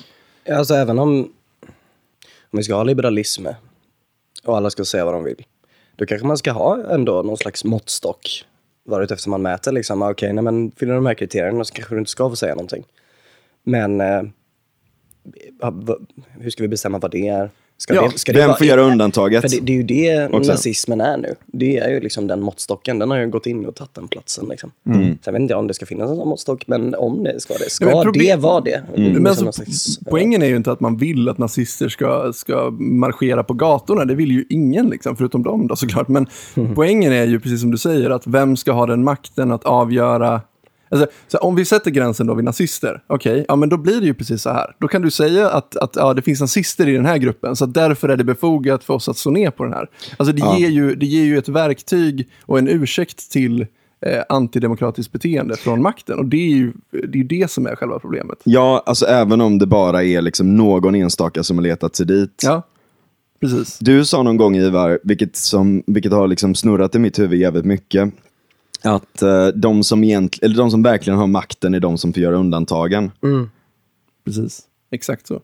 Alltså 0.51 0.75
även 0.75 0.99
om, 0.99 1.11
om 2.51 2.57
vi 2.57 2.63
ska 2.63 2.75
ha 2.75 2.83
liberalism 2.83 3.47
och 4.45 4.57
alla 4.57 4.71
ska 4.71 4.85
säga 4.85 5.05
vad 5.05 5.15
de 5.15 5.25
vill, 5.25 5.45
då 5.97 6.07
kanske 6.07 6.27
man 6.27 6.37
ska 6.39 6.53
ha 6.53 6.85
ändå 6.91 7.23
någon 7.23 7.37
slags 7.37 7.65
måttstock 7.65 8.45
varut 8.89 9.11
efter 9.11 9.31
man 9.31 9.43
mäter. 9.43 9.73
Liksom, 9.73 10.03
okej, 10.03 10.33
nej, 10.33 10.45
men 10.45 10.71
fyller 10.77 10.95
de 10.95 11.07
här 11.07 11.15
kriterierna 11.15 11.65
så 11.65 11.75
kanske 11.75 11.95
du 11.95 11.99
inte 11.99 12.11
ska 12.11 12.31
få 12.31 12.37
säga 12.37 12.55
någonting. 12.55 12.85
Men 13.65 14.01
eh, 14.01 14.23
hur 16.41 16.51
ska 16.51 16.63
vi 16.63 16.69
bestämma 16.69 16.99
vad 16.99 17.11
det 17.11 17.29
är? 17.29 17.51
Ska 17.79 17.95
Ja, 17.95 18.09
det, 18.13 18.19
ska 18.19 18.33
det 18.33 18.39
Vem 18.39 18.49
vara- 18.49 18.59
får 18.59 18.67
göra 18.67 18.81
undantaget? 18.81 19.41
För 19.41 19.49
det, 19.49 19.61
det 19.61 19.73
är 19.73 19.77
ju 19.77 19.83
det 19.83 20.29
Också. 20.35 20.51
nazismen 20.53 21.01
är 21.01 21.17
nu. 21.17 21.35
Det 21.47 21.79
är 21.79 21.91
ju 21.91 22.01
liksom 22.01 22.27
den 22.27 22.43
måttstocken. 22.43 22.99
Den 22.99 23.11
har 23.11 23.19
ju 23.19 23.29
gått 23.31 23.47
in 23.47 23.67
och 23.67 23.75
tagit 23.75 23.95
den 23.95 24.09
platsen. 24.09 24.47
Liksom. 24.49 24.71
Sen 25.25 25.35
vet 25.35 25.41
inte 25.41 25.53
jag 25.53 25.59
om 25.59 25.67
det 25.67 25.75
ska 25.75 25.87
finnas 25.87 26.11
en 26.11 26.17
sån 26.17 26.29
måttstock, 26.29 26.67
men 26.67 26.95
om 26.95 27.23
det 27.25 27.41
ska 27.41 27.55
det. 27.55 27.71
Ska 27.71 27.85
Ja, 27.89 27.95
men 27.95 28.05
problem- 28.05 28.27
det 28.27 28.43
vara 28.43 28.61
det? 28.61 28.83
det? 28.97 29.03
är 29.07 29.11
Men 29.11 29.27
alltså, 29.27 29.53
slags, 29.53 29.99
poängen 30.11 30.43
är 30.43 30.47
ju 30.47 30.57
inte 30.57 30.73
att 30.73 30.81
man 30.81 30.97
vill 30.97 31.29
att 31.29 31.39
nazister 31.39 31.89
ska, 31.89 32.33
ska 32.33 32.71
marschera 32.79 33.45
på 33.45 33.55
gatorna. 33.55 34.05
Det 34.05 34.15
vill 34.15 34.31
ju 34.31 34.45
ingen, 34.49 34.91
liksom, 34.91 35.17
förutom 35.17 35.43
dem 35.43 35.67
då 35.67 35.77
såklart. 35.77 36.09
Men 36.09 36.27
poängen 36.75 37.13
är 37.13 37.25
ju, 37.27 37.41
precis 37.41 37.61
som 37.61 37.71
du 37.71 37.79
säger, 37.79 38.11
att 38.11 38.27
vem 38.27 38.57
ska 38.57 38.73
ha 38.73 38.87
den 38.87 39.05
makten 39.05 39.53
att 39.53 39.65
avgöra 39.65 40.41
Alltså, 40.91 41.07
så 41.29 41.39
om 41.39 41.55
vi 41.55 41.65
sätter 41.65 41.91
gränsen 41.91 42.27
då 42.27 42.35
vid 42.35 42.45
nazister, 42.45 43.03
okej, 43.07 43.45
ja 43.49 43.57
men 43.57 43.69
då 43.69 43.77
blir 43.77 44.01
det 44.01 44.07
ju 44.07 44.15
precis 44.15 44.43
så 44.43 44.51
här. 44.51 44.75
Då 44.79 44.89
kan 44.89 45.03
du 45.03 45.11
säga 45.11 45.51
att, 45.51 45.77
att 45.77 45.97
ja, 45.97 46.15
det 46.15 46.23
finns 46.23 46.41
nazister 46.41 46.89
i 46.89 46.93
den 46.93 47.07
här 47.07 47.19
gruppen, 47.19 47.57
så 47.57 47.67
därför 47.67 48.09
är 48.09 48.17
det 48.17 48.25
befogat 48.25 48.85
för 48.85 48.95
oss 48.95 49.09
att 49.09 49.17
slå 49.17 49.33
ner 49.33 49.51
på 49.51 49.65
den 49.65 49.73
här. 49.73 49.89
Alltså 50.17 50.33
det, 50.33 50.61
ger, 50.61 50.69
ju, 50.69 50.95
det 50.95 51.07
ger 51.07 51.25
ju 51.25 51.39
ett 51.39 51.49
verktyg 51.49 52.29
och 52.47 52.59
en 52.59 52.69
ursäkt 52.69 53.31
till 53.31 53.67
eh, 54.07 54.23
antidemokratiskt 54.29 55.13
beteende 55.13 55.57
från 55.57 55.83
makten. 55.83 56.19
Och 56.19 56.27
det 56.27 56.37
är 56.37 56.55
ju 56.55 56.73
det, 56.91 57.21
är 57.21 57.25
det 57.25 57.51
som 57.51 57.67
är 57.67 57.77
själva 57.77 57.99
problemet. 57.99 58.39
Ja, 58.45 58.83
alltså 58.87 59.07
även 59.07 59.41
om 59.41 59.59
det 59.59 59.67
bara 59.67 60.05
är 60.05 60.23
liksom 60.23 60.57
någon 60.57 60.95
enstaka 60.95 61.43
som 61.43 61.59
har 61.59 61.63
letat 61.63 61.97
sig 61.97 62.07
dit. 62.07 62.43
Ja, 62.45 62.63
precis. 63.41 63.79
Du 63.79 64.05
sa 64.05 64.23
någon 64.23 64.37
gång 64.37 64.57
Ivar, 64.57 64.99
vilket, 65.03 65.37
som, 65.37 65.83
vilket 65.87 66.13
har 66.13 66.29
liksom 66.29 66.55
snurrat 66.55 66.95
i 66.95 66.99
mitt 66.99 67.19
huvud 67.19 67.41
jävligt 67.41 67.65
mycket, 67.65 68.13
att 68.83 69.23
eh, 69.23 69.47
de, 69.47 69.85
som 69.85 70.05
egent, 70.05 70.39
eller 70.43 70.57
de 70.57 70.71
som 70.71 70.83
verkligen 70.83 71.19
har 71.19 71.27
makten 71.27 71.75
är 71.75 71.81
de 71.81 71.99
som 71.99 72.13
får 72.13 72.23
göra 72.23 72.37
undantagen. 72.37 73.11
Precis. 74.25 74.63
Exakt 74.91 75.27
så. 75.27 75.41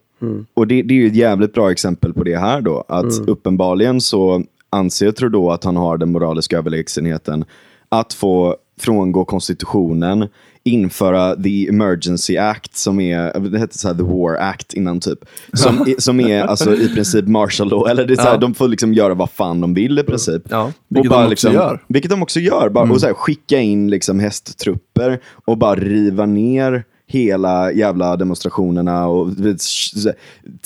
Och 0.53 0.67
det, 0.67 0.81
det 0.81 0.93
är 0.93 0.95
ju 0.95 1.07
ett 1.07 1.15
jävligt 1.15 1.53
bra 1.53 1.71
exempel 1.71 2.13
på 2.13 2.23
det 2.23 2.37
här 2.37 2.61
då. 2.61 2.83
Att 2.87 3.27
uppenbarligen 3.27 4.01
så 4.01 4.43
anser 4.69 5.11
Trudeau 5.11 5.49
att 5.49 5.63
han 5.63 5.75
har 5.75 5.97
den 5.97 6.11
moraliska 6.11 6.57
överlägsenheten 6.57 7.45
att 7.89 8.13
få 8.13 8.55
frångå 8.79 9.25
konstitutionen 9.25 10.27
införa 10.67 11.35
the 11.35 11.67
emergency 11.67 12.37
act 12.37 12.77
som 12.77 12.99
är, 12.99 13.39
det 13.39 13.59
hette 13.59 13.77
så 13.77 13.87
här 13.87 13.95
the 13.95 14.03
war 14.03 14.35
act 14.49 14.73
innan 14.73 14.99
typ. 14.99 15.19
Som, 15.53 15.75
är- 15.81 16.01
som 16.01 16.19
är 16.19 16.41
alltså 16.43 16.75
i 16.75 16.89
princip 16.95 17.27
martial 17.27 17.69
law, 17.69 17.89
eller 17.89 18.05
det 18.05 18.13
är 18.13 18.15
så 18.15 18.21
här, 18.21 18.31
Ja. 18.31 18.37
de 18.37 18.53
får 18.53 18.67
liksom 18.67 18.93
göra 18.93 19.13
vad 19.13 19.29
fan 19.29 19.61
de 19.61 19.73
vill 19.73 19.99
i 19.99 20.03
princip. 20.03 20.41
Ja, 20.49 20.71
vilket 20.87 21.11
de 21.11 21.31
också 21.31 21.51
gör. 21.53 21.83
Vilket 21.87 22.11
de 22.11 22.21
också 22.23 22.39
gör. 22.39 22.69
Bara, 22.69 22.91
och 22.91 22.99
så 23.01 23.07
här, 23.07 23.13
skicka 23.13 23.59
in 23.59 23.89
liksom 23.89 24.19
hästtrupper 24.19 25.19
och 25.45 25.57
bara 25.57 25.75
riva 25.75 26.25
ner 26.25 26.83
hela 27.09 27.71
jävla 27.71 28.15
demonstrationerna 28.17 29.07
och 29.07 29.27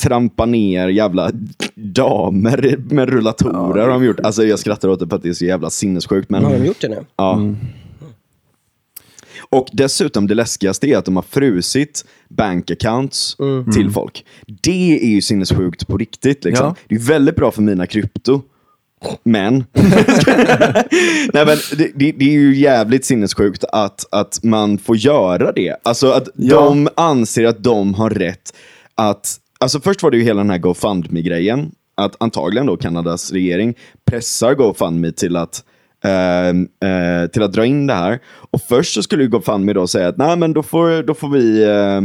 trampa 0.01 0.45
ner 0.45 0.87
jävla 0.87 1.31
damer 1.75 2.75
med 2.93 3.09
rullatorer 3.09 3.81
har 3.81 3.87
de 3.89 4.03
gjort. 4.05 4.19
Alltså 4.19 4.43
jag 4.43 4.59
skrattar 4.59 4.89
åt 4.89 4.99
det 4.99 5.07
för 5.07 5.15
att 5.15 5.23
det 5.23 5.29
är 5.29 5.33
så 5.33 5.45
jävla 5.45 5.69
sinnessjukt. 5.69 6.29
Men, 6.29 6.43
Har 6.45 6.53
de 6.53 6.65
gjort 6.65 6.81
det 6.81 6.87
nu? 6.89 7.05
Ja. 7.15 7.39
Och 9.51 9.67
dessutom 9.73 10.27
det 10.27 10.35
läskigaste 10.35 10.87
är 10.87 10.97
att 10.97 11.05
de 11.05 11.15
har 11.15 11.23
frusit 11.23 12.05
bank 12.29 12.71
accounts 12.71 13.37
till 13.73 13.89
folk. 13.91 14.25
Det 14.61 14.99
är 15.03 15.09
ju 15.09 15.21
sinnessjukt 15.21 15.87
på 15.87 15.97
riktigt. 15.97 16.43
Liksom. 16.43 16.65
Ja. 16.65 16.75
Det 16.87 16.95
är 16.95 16.99
väldigt 16.99 17.35
bra 17.35 17.51
för 17.51 17.61
mina 17.61 17.87
krypto. 17.87 18.41
Men, 19.23 19.63
Nej, 21.33 21.45
men 21.45 21.57
det, 21.77 21.91
det, 21.95 22.11
det 22.11 22.25
är 22.25 22.31
ju 22.31 22.55
jävligt 22.55 23.05
sinnessjukt 23.05 23.63
att, 23.63 24.05
att 24.11 24.39
man 24.43 24.77
får 24.77 24.97
göra 24.97 25.51
det. 25.51 25.75
Alltså 25.83 26.11
att 26.11 26.27
Ja. 26.35 26.55
de 26.65 26.89
anser 26.95 27.45
att 27.45 27.63
de 27.63 27.93
har 27.93 28.09
rätt 28.09 28.53
att... 28.95 29.37
Alltså 29.59 29.79
först 29.79 30.03
var 30.03 30.11
det 30.11 30.17
ju 30.17 30.23
hela 30.23 30.37
den 30.41 30.49
här 30.49 30.57
GoFundMe-grejen. 30.57 31.71
Att 31.95 32.15
antagligen 32.19 32.65
då 32.67 32.77
Kanadas 32.77 33.31
regering 33.31 33.75
pressar 34.05 34.53
GoFundMe 34.53 35.11
till 35.11 35.35
att 35.35 35.63
eh, 36.03 36.49
eh, 36.89 37.27
till 37.27 37.43
att 37.43 37.53
dra 37.53 37.65
in 37.65 37.87
det 37.87 37.93
här. 37.93 38.19
Och 38.51 38.61
först 38.61 38.93
så 38.93 39.03
skulle 39.03 39.25
GoFundMe 39.27 39.73
då 39.73 39.87
säga 39.87 40.07
att 40.07 40.17
nej 40.17 40.37
men 40.37 40.53
då 40.53 40.63
får, 40.63 41.03
då 41.03 41.13
får 41.13 41.29
vi 41.29 41.63
eh, 41.63 42.01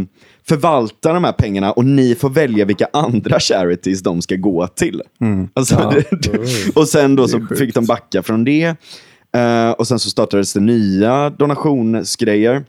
förvalta 0.49 1.13
de 1.13 1.25
här 1.25 1.33
pengarna 1.33 1.73
och 1.73 1.85
ni 1.85 2.15
får 2.15 2.31
välja 2.31 2.65
vilka 2.65 2.89
andra 2.93 3.41
charities 3.41 4.03
de 4.03 4.23
ska 4.23 4.37
gå 4.37 4.67
till. 4.67 5.03
Alltså, 5.55 5.93
och 6.75 6.89
sen 6.89 7.17
då 7.17 7.29
så 7.29 7.47
fick 7.59 7.75
de 7.75 7.87
backa 7.87 8.23
från 8.23 8.45
det. 8.45 8.77
Eh, 9.37 9.71
och 9.71 9.89
sen 9.89 9.99
så 9.99 10.11
startades 10.11 10.53
det 10.53 10.61
nya 10.61 11.31
donationsgrejer. 11.31 12.65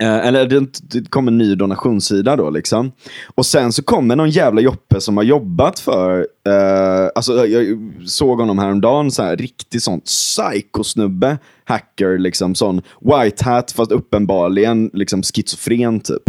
Eh, 0.00 0.26
eller 0.26 0.46
det, 0.46 0.80
det 0.80 1.10
kom 1.10 1.28
en 1.28 1.38
ny 1.38 1.54
donationssida 1.54 2.36
då 2.36 2.50
liksom. 2.50 2.92
Och 3.34 3.46
sen 3.46 3.72
så 3.72 3.82
kommer 3.82 4.16
någon 4.16 4.30
jävla 4.30 4.60
Joppe 4.60 5.00
som 5.00 5.16
har 5.16 5.24
jobbat 5.24 5.78
för, 5.78 6.18
eh, 6.48 7.10
alltså 7.14 7.46
jag 7.46 7.78
såg 8.06 8.40
honom 8.40 8.58
häromdagen, 8.58 9.10
så 9.10 9.22
här, 9.22 9.36
riktig 9.36 9.82
sån 9.82 10.00
psykosnubbe, 10.00 11.38
hacker 11.64 12.18
liksom, 12.18 12.54
sån 12.54 12.82
white 13.00 13.44
hat 13.44 13.72
fast 13.72 13.92
uppenbarligen 13.92 14.90
liksom 14.92 15.22
schizofren 15.22 16.00
typ. 16.00 16.22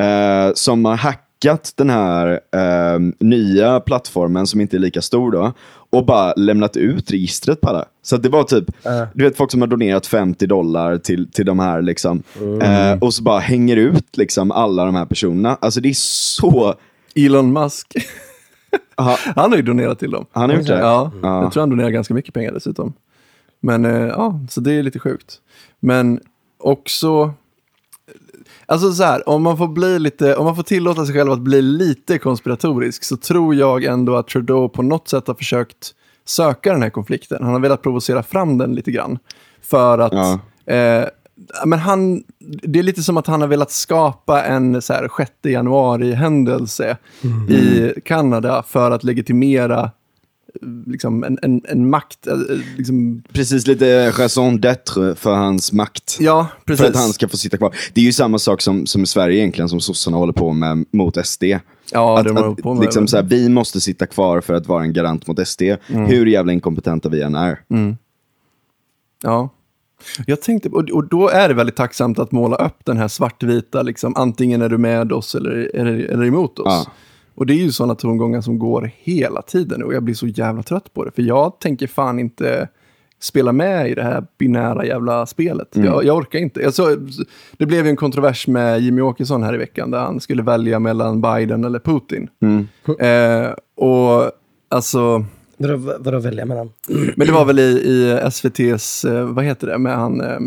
Eh, 0.00 0.54
som 0.54 0.84
har 0.84 0.96
hackat 0.96 1.28
den 1.76 1.90
här 1.90 2.40
eh, 2.54 2.98
nya 3.18 3.80
plattformen 3.80 4.46
som 4.46 4.60
inte 4.60 4.76
är 4.76 4.78
lika 4.78 5.02
stor 5.02 5.32
då 5.32 5.52
och 5.90 6.06
bara 6.06 6.32
lämnat 6.36 6.76
ut 6.76 7.10
registret 7.10 7.60
på 7.60 7.68
alla. 7.68 7.84
Så 8.02 8.16
det 8.16 8.28
var 8.28 8.42
typ, 8.44 8.64
du 9.14 9.24
vet 9.24 9.36
folk 9.36 9.50
som 9.50 9.60
har 9.60 9.68
donerat 9.68 10.06
50 10.06 10.46
dollar 10.46 10.98
till, 10.98 11.30
till 11.30 11.46
de 11.46 11.58
här 11.58 11.82
liksom. 11.82 12.22
Eh, 12.62 12.98
och 13.00 13.14
så 13.14 13.22
bara 13.22 13.38
hänger 13.38 13.76
ut 13.76 14.16
liksom 14.16 14.50
alla 14.50 14.84
de 14.84 14.94
här 14.94 15.04
personerna. 15.06 15.58
Alltså 15.60 15.80
det 15.80 15.88
är 15.88 15.94
så... 15.96 16.74
Elon 17.14 17.52
Musk. 17.52 17.92
Han 19.34 19.50
har 19.50 19.56
ju 19.56 19.62
donerat 19.62 19.98
till 19.98 20.10
dem. 20.10 20.26
han 20.32 20.50
har 20.50 20.56
gjort 20.56 20.66
det? 20.66 20.78
Ja, 20.78 21.10
Ja. 21.22 21.42
jag 21.42 21.52
tror 21.52 21.60
han 21.60 21.70
donerar 21.70 21.90
ganska 21.90 22.14
mycket 22.14 22.34
pengar 22.34 22.52
dessutom. 22.52 22.92
Men 23.60 23.84
eh, 23.84 24.06
ja, 24.06 24.40
så 24.50 24.60
det 24.60 24.72
är 24.72 24.82
lite 24.82 24.98
sjukt. 24.98 25.38
Men 25.80 26.20
också, 26.58 27.32
alltså 28.72 28.92
så 28.92 29.02
här, 29.02 29.28
om 29.28 29.42
man 29.42 29.56
får 29.56 29.68
bli 29.68 29.98
lite, 29.98 30.36
om 30.36 30.44
man 30.44 30.56
får 30.56 30.62
tillåta 30.62 31.06
sig 31.06 31.14
själv 31.14 31.32
att 31.32 31.40
bli 31.40 31.62
lite 31.62 32.18
konspiratorisk 32.18 33.04
så 33.04 33.16
tror 33.16 33.54
jag 33.54 33.84
ändå 33.84 34.16
att 34.16 34.28
Trudeau 34.28 34.68
på 34.68 34.82
något 34.82 35.08
sätt 35.08 35.26
har 35.26 35.34
försökt 35.34 35.94
söka 36.24 36.72
den 36.72 36.82
här 36.82 36.90
konflikten. 36.90 37.44
Han 37.44 37.52
har 37.52 37.60
velat 37.60 37.82
provocera 37.82 38.22
fram 38.22 38.58
den 38.58 38.74
lite 38.74 38.90
grann. 38.90 39.18
För 39.62 39.98
att 39.98 40.12
Ja. 40.12 40.38
Eh, 40.74 41.04
men 41.64 41.78
han, 41.78 42.22
det 42.38 42.78
är 42.78 42.82
lite 42.82 43.02
som 43.02 43.16
att 43.16 43.26
han 43.26 43.40
har 43.40 43.48
velat 43.48 43.70
skapa 43.70 44.42
en 44.42 44.82
så 44.82 44.92
här, 44.92 45.08
6 45.16 45.30
januari-händelse 45.42 46.96
i 47.48 47.92
Kanada 48.04 48.62
för 48.68 48.90
att 48.90 49.04
legitimera 49.04 49.90
liksom, 50.86 51.24
en, 51.24 51.38
en, 51.42 51.62
en 51.68 51.90
makt. 51.90 52.26
eh, 52.26 52.34
Liksom, 52.76 53.22
Precis 53.32 53.66
lite 53.66 54.10
raison 54.10 54.58
d'être 54.60 55.14
för 55.14 55.34
hans 55.34 55.72
makt. 55.72 56.16
ja, 56.20 56.46
precis. 56.64 56.80
För 56.80 56.90
att 56.90 56.96
han 56.96 57.12
ska 57.12 57.28
få 57.28 57.36
sitta 57.36 57.56
kvar. 57.56 57.74
Det 57.94 58.00
är 58.00 58.04
ju 58.04 58.12
samma 58.12 58.38
sak 58.38 58.60
som, 58.62 58.86
som 58.86 59.02
i 59.02 59.06
Sverige 59.06 59.38
egentligen, 59.38 59.68
som 59.68 59.80
sossarna 59.80 60.16
håller 60.16 60.32
på 60.32 60.52
med 60.52 60.84
mot 60.92 61.26
SD. 61.26 61.44
Ja, 61.92 62.18
att, 62.20 62.26
att, 62.26 62.64
med. 62.64 62.80
liksom 62.80 63.08
så 63.08 63.16
här, 63.16 63.24
vi 63.24 63.48
måste 63.48 63.80
sitta 63.80 64.06
kvar 64.06 64.40
för 64.40 64.54
att 64.54 64.66
vara 64.66 64.82
en 64.82 64.92
garant 64.92 65.26
mot 65.26 65.48
SD, 65.48 65.62
Mm. 65.62 66.06
hur 66.06 66.26
jävla 66.26 66.52
inkompetenta 66.52 67.08
vi 67.08 67.22
än 67.22 67.34
är. 67.34 67.60
Ja. 69.22 69.48
Jag 70.26 70.42
tänkte, 70.42 70.68
och, 70.68 70.90
och 70.90 71.08
då 71.08 71.28
är 71.28 71.48
det 71.48 71.54
väldigt 71.54 71.76
tacksamt 71.76 72.18
att 72.18 72.32
måla 72.32 72.56
upp 72.56 72.84
den 72.84 72.96
här 72.96 73.08
svartvita, 73.08 73.82
liksom, 73.82 74.16
antingen 74.16 74.62
är 74.62 74.68
du 74.68 74.78
med 74.78 75.12
oss 75.12 75.34
eller, 75.34 75.70
eller, 75.76 75.92
eller 75.98 76.24
emot 76.24 76.58
oss. 76.58 76.64
Ja. 76.86 76.92
Och 77.34 77.46
det 77.46 77.52
är 77.52 77.64
ju 77.64 77.72
sådana 77.72 77.94
tongångar 77.94 78.40
som 78.40 78.58
går 78.58 78.90
hela 78.96 79.42
tiden 79.42 79.80
nu 79.80 79.86
och 79.86 79.94
jag 79.94 80.02
blir 80.02 80.14
så 80.14 80.26
jävla 80.26 80.62
trött 80.62 80.94
på 80.94 81.04
det. 81.04 81.10
För 81.10 81.22
jag 81.22 81.60
tänker 81.60 81.86
fan 81.86 82.18
inte 82.18 82.68
spela 83.22 83.52
med 83.52 83.90
i 83.90 83.94
det 83.94 84.02
här 84.02 84.26
binära 84.38 84.84
jävla 84.84 85.26
spelet. 85.26 85.76
Mm. 85.76 85.88
Jag, 85.88 86.04
jag 86.04 86.16
orkar 86.16 86.38
inte. 86.38 86.60
Jag 86.60 86.74
så, 86.74 86.96
det 87.56 87.66
blev 87.66 87.84
ju 87.84 87.90
en 87.90 87.96
kontrovers 87.96 88.46
med 88.46 88.80
Jimmy 88.80 89.00
Åkesson 89.00 89.42
här 89.42 89.54
i 89.54 89.58
veckan 89.58 89.90
där 89.90 89.98
han 89.98 90.20
skulle 90.20 90.42
välja 90.42 90.78
mellan 90.78 91.20
Biden 91.20 91.64
eller 91.64 91.78
Putin. 91.78 92.28
Mm. 92.42 92.66
Eh, 92.98 93.52
och 93.76 94.30
alltså... 94.68 95.24
Vadå, 95.56 95.76
vadå 95.98 96.18
välja 96.18 96.46
mellan? 96.46 96.70
Men 97.16 97.26
det 97.26 97.32
var 97.32 97.44
väl 97.44 97.58
i, 97.58 97.62
i 97.62 98.10
SVTs, 98.10 99.04
eh, 99.04 99.24
vad 99.24 99.44
heter 99.44 99.66
det, 99.66 99.78
med 99.78 99.96
han, 99.96 100.20
eh, 100.20 100.38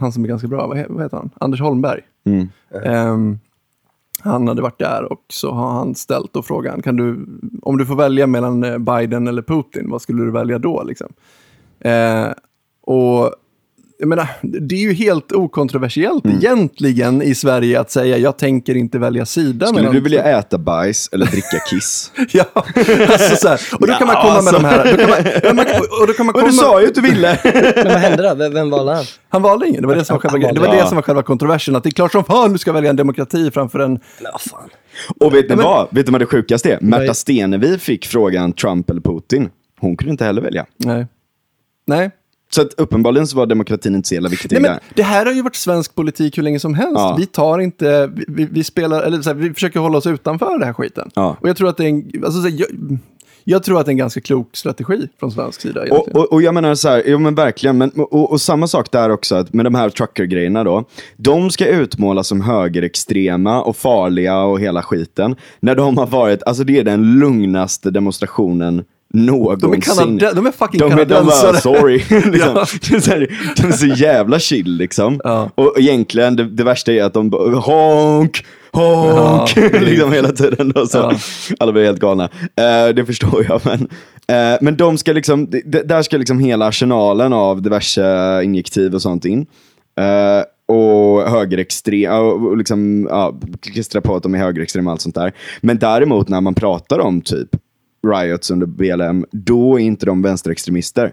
han 0.00 0.12
som 0.12 0.24
är 0.24 0.28
ganska 0.28 0.48
bra, 0.48 0.66
vad, 0.66 0.76
he, 0.76 0.86
vad 0.88 1.02
heter 1.02 1.16
han? 1.16 1.30
Anders 1.40 1.60
Holmberg. 1.60 2.00
Mm. 2.26 2.48
Ehm, 2.84 3.38
han 4.22 4.48
hade 4.48 4.62
varit 4.62 4.78
där 4.78 5.12
och 5.12 5.24
så 5.28 5.52
har 5.52 5.70
han 5.70 5.94
ställt 5.94 6.32
då 6.32 6.42
frågan, 6.42 6.82
kan 6.82 6.96
du, 6.96 7.26
om 7.62 7.78
du 7.78 7.86
får 7.86 7.96
välja 7.96 8.26
mellan 8.26 8.64
eh, 8.64 8.78
Biden 8.78 9.28
eller 9.28 9.42
Putin, 9.42 9.90
vad 9.90 10.02
skulle 10.02 10.24
du 10.24 10.30
välja 10.30 10.58
då? 10.58 10.82
Liksom? 10.82 11.12
Eh, 11.80 12.28
och 12.82 13.34
jag 14.02 14.08
menar, 14.08 14.26
det 14.42 14.74
är 14.74 14.78
ju 14.80 14.92
helt 14.92 15.32
okontroversiellt 15.32 16.24
Mm. 16.24 16.36
egentligen 16.36 17.22
i 17.22 17.34
Sverige 17.34 17.80
att 17.80 17.90
säga 17.90 18.18
jag 18.18 18.36
tänker 18.38 18.74
inte 18.76 18.98
välja 18.98 19.26
sida. 19.26 19.66
Skulle 19.66 19.90
du 19.90 20.00
vilja 20.00 20.24
äta 20.38 20.58
bajs 20.58 21.08
eller 21.12 21.26
dricka 21.26 21.58
kiss? 21.70 22.12
Ja, 22.32 22.44
alltså 22.54 23.36
så 23.36 23.48
här. 23.48 23.60
Och 23.80 23.86
då 23.86 23.92
kan 23.94 24.06
man 24.06 24.16
komma 24.16 24.32
alltså. 24.32 24.62
med 24.62 24.62
de 24.62 24.68
här. 24.68 24.92
Då 24.92 24.96
kan 24.98 25.56
man, 25.56 25.66
man, 25.66 25.66
och 26.00 26.06
då 26.06 26.12
kan 26.12 26.26
man 26.26 26.32
Men 26.34 26.42
komma, 26.42 26.46
du 26.46 26.52
sa 26.52 26.80
ju 26.80 26.86
att 26.86 26.94
du 26.94 27.00
ville! 27.00 27.38
Men 27.76 27.84
vad 27.84 27.92
hände 28.00 28.22
då? 28.28 28.34
Vem- 28.34 28.54
Vem 28.54 28.70
valde 28.70 28.94
han? 28.94 29.04
Han 29.28 29.42
valde 29.42 29.68
ingen, 29.68 29.82
det 29.82 29.88
var 29.88 29.94
det 29.94 30.04
som 30.04 30.14
var 30.14 30.20
själva, 30.30 30.52
det 30.52 30.60
var 30.60 30.76
det 30.76 30.86
som 30.86 30.96
var 30.96 31.02
själva 31.02 31.22
kontroversen. 31.22 31.76
Att 31.76 31.82
det 31.82 31.88
är 31.88 31.90
klart 31.90 32.12
som 32.12 32.24
fan 32.24 32.52
du 32.52 32.58
ska 32.58 32.72
välja 32.72 32.90
en 32.90 32.96
demokrati 32.96 33.50
framför 33.50 33.78
en... 33.78 34.00
Fan. 34.50 34.68
Och 35.20 35.34
vet 35.34 35.48
ni 35.48 35.56
men- 35.56 35.64
vad? 35.64 35.88
Vet 35.90 36.06
ni 36.06 36.12
vad 36.12 36.20
det 36.20 36.26
sjukaste 36.26 36.72
är? 36.72 36.78
Märta. 36.80 37.14
Stenevi 37.14 37.78
fick 37.78 38.06
frågan 38.06 38.52
Trump 38.52 38.90
eller 38.90 39.00
Putin. 39.00 39.48
Hon 39.80 39.96
kunde 39.96 40.10
inte 40.10 40.24
heller 40.24 40.42
välja. 40.42 40.66
Nej. 40.76 41.06
Nej. 41.86 42.10
Så 42.54 42.62
att 42.62 42.74
uppenbarligen 42.76 43.26
så 43.26 43.36
var 43.36 43.46
demokratin 43.46 43.94
inte 43.94 44.08
så 44.08 44.14
jävla 44.14 44.28
viktig 44.28 44.52
Nej, 44.52 44.70
men 44.70 44.80
det 44.94 45.02
här 45.02 45.26
har 45.26 45.32
ju 45.32 45.42
varit 45.42 45.56
svensk 45.56 45.94
politik 45.94 46.38
hur 46.38 46.42
länge 46.42 46.60
som 46.60 46.74
helst. 46.74 46.94
Ja. 46.94 47.16
Vi 47.18 47.26
tar 47.26 47.58
inte, 47.58 48.06
vi, 48.14 48.24
vi, 48.28 48.48
vi 48.50 48.64
spelar, 48.64 49.02
eller 49.02 49.22
så 49.22 49.30
här, 49.30 49.34
vi 49.34 49.54
försöker 49.54 49.80
hålla 49.80 49.98
oss 49.98 50.06
utanför 50.06 50.58
den 50.58 50.62
här 50.62 50.72
skiten. 50.72 51.10
Ja. 51.14 51.36
Och 51.40 51.48
jag 51.48 51.56
tror 51.56 51.68
att 51.68 51.76
det 51.76 51.84
är 51.84 51.88
en, 51.88 52.10
alltså, 52.24 52.42
så 52.42 52.48
här, 52.48 52.56
jag, 52.58 52.98
jag 53.44 53.62
tror 53.62 53.80
att 53.80 53.86
det 53.86 53.90
är 53.90 53.92
en 53.92 53.98
ganska 53.98 54.20
klok 54.20 54.56
strategi 54.56 55.08
från 55.20 55.32
svensk 55.32 55.60
sida. 55.60 55.82
Och, 55.90 56.08
och, 56.08 56.32
och 56.32 56.42
jag 56.42 56.54
menar 56.54 56.74
så 56.74 56.88
här, 56.88 57.02
jo 57.06 57.18
men 57.18 57.34
verkligen, 57.34 57.78
men, 57.78 57.90
och, 57.90 58.32
och 58.32 58.40
samma 58.40 58.66
sak 58.66 58.92
där 58.92 59.10
också, 59.10 59.34
att 59.34 59.52
med 59.52 59.66
de 59.66 59.74
här 59.74 59.90
trucker-grejerna 59.90 60.64
då. 60.64 60.84
De 61.16 61.50
ska 61.50 61.66
utmålas 61.66 62.28
som 62.28 62.40
högerextrema 62.40 63.62
och 63.62 63.76
farliga 63.76 64.42
och 64.42 64.60
hela 64.60 64.82
skiten. 64.82 65.36
När 65.60 65.74
de 65.74 65.98
har 65.98 66.06
varit, 66.06 66.42
alltså 66.42 66.64
det 66.64 66.78
är 66.78 66.84
den 66.84 67.18
lugnaste 67.18 67.90
demonstrationen 67.90 68.84
någonsin. 69.12 69.70
de, 69.70 69.76
är 69.76 69.80
kanade, 69.80 70.32
de 70.34 70.46
är 70.46 70.50
fucking 70.52 70.78
De 70.80 70.92
är, 70.92 70.96
de 70.96 71.04
kanadensare. 71.14 71.56
sorry. 71.56 71.96
liksom. 72.08 72.54
Det 72.90 72.96
är 72.96 73.00
så 73.00 73.10
här, 73.10 73.28
de 73.56 73.66
är 73.68 73.72
så 73.72 73.86
jävla 73.86 74.38
chill 74.38 74.76
liksom. 74.76 75.20
Ja. 75.24 75.50
Och 75.54 75.74
egentligen, 75.78 76.36
det, 76.36 76.44
det 76.44 76.64
värsta 76.64 76.92
är 76.92 77.02
att 77.04 77.14
de 77.14 77.30
bara, 77.30 77.54
honk, 77.56 78.44
honk, 78.72 79.52
Ja, 79.56 79.80
liksom 79.80 80.12
hela 80.12 80.32
tiden. 80.32 80.72
Då, 80.74 80.86
så. 80.86 80.98
Ja. 80.98 81.12
Alla 81.60 81.72
blir 81.72 81.84
helt 81.84 82.00
galna. 82.00 82.24
Eh, 82.56 82.94
det 82.94 83.04
förstår 83.06 83.46
jag. 83.48 83.60
Men, 83.64 83.80
eh, 84.52 84.58
men 84.60 84.76
de 84.76 84.98
ska 84.98 85.12
liksom, 85.12 85.50
det- 85.50 85.88
där 85.88 86.02
ska 86.02 86.16
liksom 86.16 86.38
hela 86.38 86.66
arsenalen 86.66 87.32
av 87.32 87.62
diverse 87.62 88.40
injektiv 88.44 88.94
och 88.94 89.02
sånt 89.02 89.24
in. 89.24 89.46
Eh, 90.00 90.44
och 90.74 91.22
högerextrema, 91.30 92.18
och 92.18 92.56
liksom, 92.56 93.06
ja, 93.10 93.34
klistra 93.72 94.00
på 94.00 94.16
att 94.16 94.22
de 94.22 94.34
är 94.34 94.38
högerextrema 94.38 94.90
och 94.90 94.92
allt 94.92 95.00
sånt 95.00 95.14
där. 95.14 95.32
Men 95.60 95.78
däremot 95.78 96.28
när 96.28 96.40
man 96.40 96.54
pratar 96.54 96.98
om 96.98 97.20
typ 97.20 97.48
riots 98.06 98.50
under 98.50 98.66
BLM, 98.66 99.24
då 99.30 99.80
är 99.80 99.82
inte 99.84 100.06
de 100.06 100.22
vänsterextremister. 100.22 101.12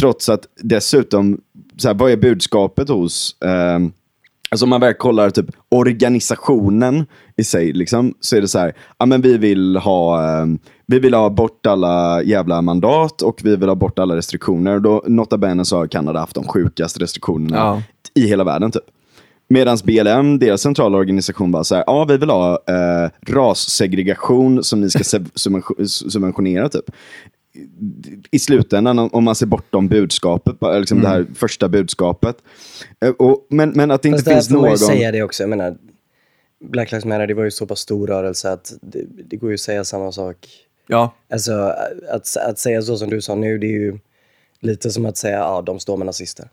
Trots 0.00 0.28
att 0.28 0.46
dessutom, 0.62 1.40
så 1.76 1.88
här, 1.88 1.94
vad 1.94 2.10
är 2.10 2.16
budskapet 2.16 2.88
hos, 2.88 3.36
ehm, 3.44 3.92
Alltså 4.52 4.66
om 4.66 4.70
man 4.70 4.80
väl 4.80 4.94
kollar 4.94 5.30
typ 5.30 5.46
organisationen 5.68 7.06
i 7.36 7.44
sig, 7.44 7.72
liksom, 7.72 8.14
så 8.20 8.36
är 8.36 8.40
det 8.40 8.48
så 8.48 8.58
här, 8.58 8.74
ja 8.98 9.06
men 9.06 9.20
vi 9.22 9.38
vill 9.38 9.76
ha, 9.76 10.24
eh, 10.40 10.46
vi 10.86 10.98
vill 10.98 11.14
ha 11.14 11.30
bort 11.30 11.66
alla 11.66 12.22
jävla 12.22 12.62
mandat 12.62 13.22
och 13.22 13.40
vi 13.44 13.56
vill 13.56 13.68
ha 13.68 13.74
bort 13.76 13.98
alla 13.98 14.16
restriktioner. 14.16 14.78
Då, 14.78 15.04
nota 15.06 15.38
bene 15.38 15.64
så 15.64 15.76
har 15.76 15.86
Kanada 15.86 16.20
haft 16.20 16.34
de 16.34 16.44
sjukaste 16.44 17.00
restriktionerna 17.00 17.56
Ja. 17.56 17.82
i 18.14 18.26
hela 18.26 18.44
världen 18.44 18.70
typ. 18.70 18.82
Medan 19.52 19.78
BLM, 19.84 20.38
deras 20.38 20.62
centrala 20.62 20.98
organisation, 20.98 21.52
bara 21.52 21.64
så 21.64 21.74
här, 21.74 21.84
ja 21.86 22.04
vi 22.04 22.16
vill 22.16 22.30
ha 22.30 22.62
eh, 22.68 23.10
rassegregation 23.26 24.64
som 24.64 24.80
ni 24.80 24.90
ska 24.90 24.98
sub- 24.98 25.30
subvention- 25.34 25.84
subventionera 26.10 26.68
typ. 26.68 26.84
I 28.30 28.38
slutändan, 28.38 28.98
om 28.98 29.24
man 29.24 29.34
ser 29.34 29.46
bortom 29.46 29.88
budskapet, 29.88 30.56
liksom 30.78 31.00
det 31.00 31.08
här 31.08 31.26
första 31.34 31.68
budskapet. 31.68 32.36
Eh, 33.04 33.10
Och, 33.10 33.46
men, 33.50 33.70
men 33.70 33.90
att 33.90 34.02
det 34.02 34.08
inte 34.08 34.16
Fast 34.18 34.26
där 34.26 34.34
finns 34.34 34.50
någon... 34.50 34.70
ju 34.70 34.76
säga 34.76 35.12
det 35.12 35.22
också. 35.22 35.42
Jag 35.42 35.50
menar, 35.50 35.76
Black 36.64 36.92
Lives 36.92 37.04
Matter, 37.04 37.26
det 37.26 37.34
var 37.34 37.44
ju 37.44 37.50
så 37.50 37.66
pass 37.66 37.78
stor 37.78 38.06
rörelse 38.06 38.52
att 38.52 38.72
det, 38.82 39.04
det 39.30 39.36
går 39.36 39.50
ju 39.50 39.54
att 39.54 39.60
säga 39.60 39.84
samma 39.84 40.12
sak. 40.12 40.36
Ja, 40.86 41.14
Alltså 41.32 41.52
att, 42.10 42.36
att 42.48 42.58
säga 42.58 42.82
så 42.82 42.96
som 42.96 43.10
du 43.10 43.20
sa 43.20 43.34
nu, 43.34 43.58
det 43.58 43.66
är 43.66 43.80
ju 43.80 43.98
lite 44.60 44.90
som 44.90 45.06
att 45.06 45.16
säga 45.16 45.38
ja, 45.38 45.62
de 45.66 45.80
står 45.80 45.96
med 45.96 46.06
nazister. 46.06 46.48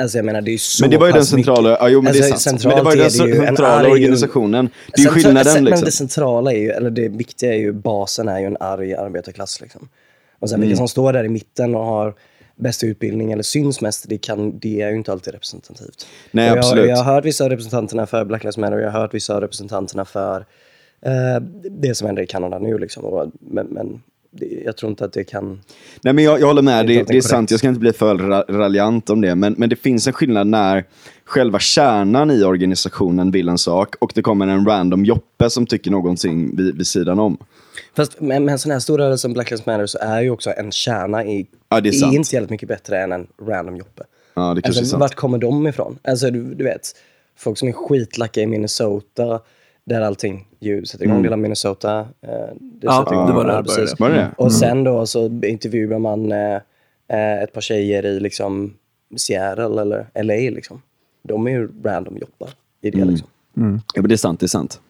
Alltså 0.00 0.18
jag 0.18 0.24
menar, 0.24 0.40
det 0.40 0.50
är 0.50 0.52
ju 0.52 0.58
så 0.58 0.82
Men 0.84 0.90
det 0.90 0.98
var 0.98 1.06
ju 1.06 1.12
den 1.12 1.24
centrala, 1.26 1.70
ja, 1.70 1.88
jo, 1.88 2.02
men 2.02 2.12
det 2.12 2.18
är 2.18 2.22
Alltså, 2.32 2.38
sant. 2.50 2.64
Men 2.64 2.76
det 2.76 2.82
var 2.82 2.94
ju 2.94 3.00
den 3.00 3.10
centrala 3.10 3.82
arg- 3.84 3.90
organisationen. 3.92 4.70
Det 4.94 5.00
är 5.02 5.04
ju 5.04 5.10
skillnaden 5.10 5.54
Men 5.54 5.64
liksom. 5.64 5.84
det 5.84 5.92
centrala 5.92 6.52
är 6.52 6.58
ju, 6.58 6.70
eller 6.70 6.90
det 6.90 7.08
viktiga 7.08 7.54
är 7.54 7.58
ju, 7.58 7.72
basen 7.72 8.28
är 8.28 8.38
ju 8.40 8.46
en 8.46 8.56
arg 8.60 8.94
arbetarklass. 8.94 9.60
Liksom. 9.60 9.88
Och 10.38 10.48
sen 10.48 10.56
Mm. 10.56 10.68
vilka 10.68 10.76
som 10.78 10.88
står 10.88 11.12
där 11.12 11.24
i 11.24 11.28
mitten 11.28 11.74
och 11.74 11.84
har 11.84 12.14
bäst 12.56 12.84
utbildning 12.84 13.32
eller 13.32 13.42
syns 13.42 13.80
mest, 13.80 14.04
det, 14.08 14.18
kan, 14.18 14.58
det 14.58 14.80
är 14.80 14.90
ju 14.90 14.96
inte 14.96 15.12
alltid 15.12 15.32
representativt. 15.34 16.06
Nej, 16.30 16.46
jag, 16.48 16.58
absolut. 16.58 16.88
Jag 16.88 16.96
har 16.96 17.14
hört 17.14 17.24
vissa 17.24 17.44
av 17.44 17.50
representanterna 17.50 18.06
för 18.06 18.24
Black 18.24 18.44
Lives 18.44 18.56
Matter 18.56 18.76
och 18.76 18.82
jag 18.82 18.90
har 18.90 19.00
hört 19.00 19.14
vissa 19.14 19.34
av 19.34 19.40
representanterna 19.40 20.04
för 20.04 20.44
eh, 21.02 21.42
det 21.70 21.94
som 21.94 22.06
händer 22.06 22.22
i 22.22 22.26
Kanada 22.26 22.58
nu. 22.58 22.78
Liksom. 22.78 23.04
Och, 23.04 23.30
men 23.40 23.66
men 23.66 24.02
jag 24.64 24.76
tror 24.76 24.90
inte 24.90 25.04
att 25.04 25.12
det 25.12 25.24
kan... 25.24 25.60
Nej, 26.02 26.14
men 26.14 26.24
jag, 26.24 26.40
jag 26.40 26.46
håller 26.46 26.62
med, 26.62 26.86
Det 26.86 26.94
är 26.94 26.98
det, 26.98 27.04
det 27.12 27.16
är 27.16 27.20
sant. 27.20 27.50
Jag 27.50 27.58
ska 27.60 27.68
inte 27.68 27.80
bli 27.80 27.92
för 27.92 28.14
ra- 28.14 28.44
raljant 28.48 29.10
om 29.10 29.20
det. 29.20 29.34
Men, 29.34 29.54
men 29.58 29.68
det 29.68 29.76
finns 29.76 30.06
en 30.06 30.12
skillnad 30.12 30.46
när 30.46 30.84
själva 31.24 31.58
kärnan 31.58 32.30
i 32.30 32.42
organisationen 32.44 33.30
vill 33.30 33.48
en 33.48 33.58
sak 33.58 33.94
och 34.00 34.12
det 34.14 34.22
kommer 34.22 34.46
en 34.46 34.66
random 34.66 35.04
joppe 35.04 35.50
som 35.50 35.66
tycker 35.66 35.90
någonting 35.90 36.56
vid, 36.56 36.76
vid 36.76 36.86
sidan 36.86 37.18
om. 37.18 37.36
Fast 37.96 38.20
med, 38.20 38.42
med 38.42 38.52
en 38.52 38.58
sån 38.58 38.72
här 38.72 38.78
stor 38.78 38.98
rörelse 38.98 39.22
som 39.22 39.32
Black 39.32 39.50
Lives 39.50 39.66
Matter 39.66 39.86
så 39.86 39.98
är 39.98 40.20
ju 40.22 40.30
också 40.30 40.50
en 40.56 40.72
kärna 40.72 41.24
i, 41.24 41.46
Ja, 41.68 41.80
det 41.80 41.88
är 41.88 41.92
sant. 41.92 42.14
inte 42.14 42.34
jävligt 42.34 42.50
mycket 42.50 42.68
bättre 42.68 43.02
än 43.02 43.12
en 43.12 43.26
random 43.48 43.76
joppe. 43.76 44.02
Ja, 44.34 44.54
det 44.54 44.62
kanske 44.62 44.78
är 44.78 44.82
Alltså, 44.82 44.90
sant. 44.90 45.00
vart 45.00 45.14
kommer 45.14 45.38
de 45.38 45.66
ifrån? 45.66 45.98
Alltså, 46.04 46.30
du, 46.30 46.54
du 46.54 46.64
vet, 46.64 46.80
folk 47.38 47.58
som 47.58 47.68
är 47.68 47.72
skitlacka 47.72 48.40
i 48.40 48.46
Minnesota, 48.46 49.40
där 49.88 50.00
allting 50.00 50.46
ju 50.60 50.84
sätter 50.84 51.04
igång. 51.04 51.24
Hela 51.24 51.36
Minnesota. 51.36 51.98
Eh, 52.00 52.06
det 52.60 52.86
Ja, 52.86 52.98
sätter 53.04 53.12
igång. 53.12 53.26
det 53.26 53.32
var 53.32 53.44
där 53.46 53.56
det 53.56 53.62
precis. 53.62 54.00
Var 54.00 54.08
det 54.10 54.14
det? 54.14 54.30
Och 54.36 54.52
sen 54.52 54.84
då 54.84 55.06
så 55.06 55.26
intervjuar 55.44 55.98
man 55.98 56.32
eh, 56.32 56.54
eh, 57.08 57.42
ett 57.42 57.52
par 57.52 57.60
tjejer 57.60 58.06
i 58.06 58.20
liksom 58.20 58.74
Seattle 59.16 59.80
eller 59.82 60.06
LA. 60.22 60.34
Liksom. 60.54 60.82
De 61.22 61.46
är 61.46 61.50
ju 61.50 61.68
random 61.84 62.16
jobbar 62.16 62.48
i 62.80 62.90
det. 62.90 63.04
Liksom. 63.04 63.28
Ja, 63.94 64.00
men 64.02 64.08
det 64.08 64.14
är 64.14 64.16
sant, 64.16 64.40
det 64.40 64.46
är 64.46 64.48
sant. 64.48 64.80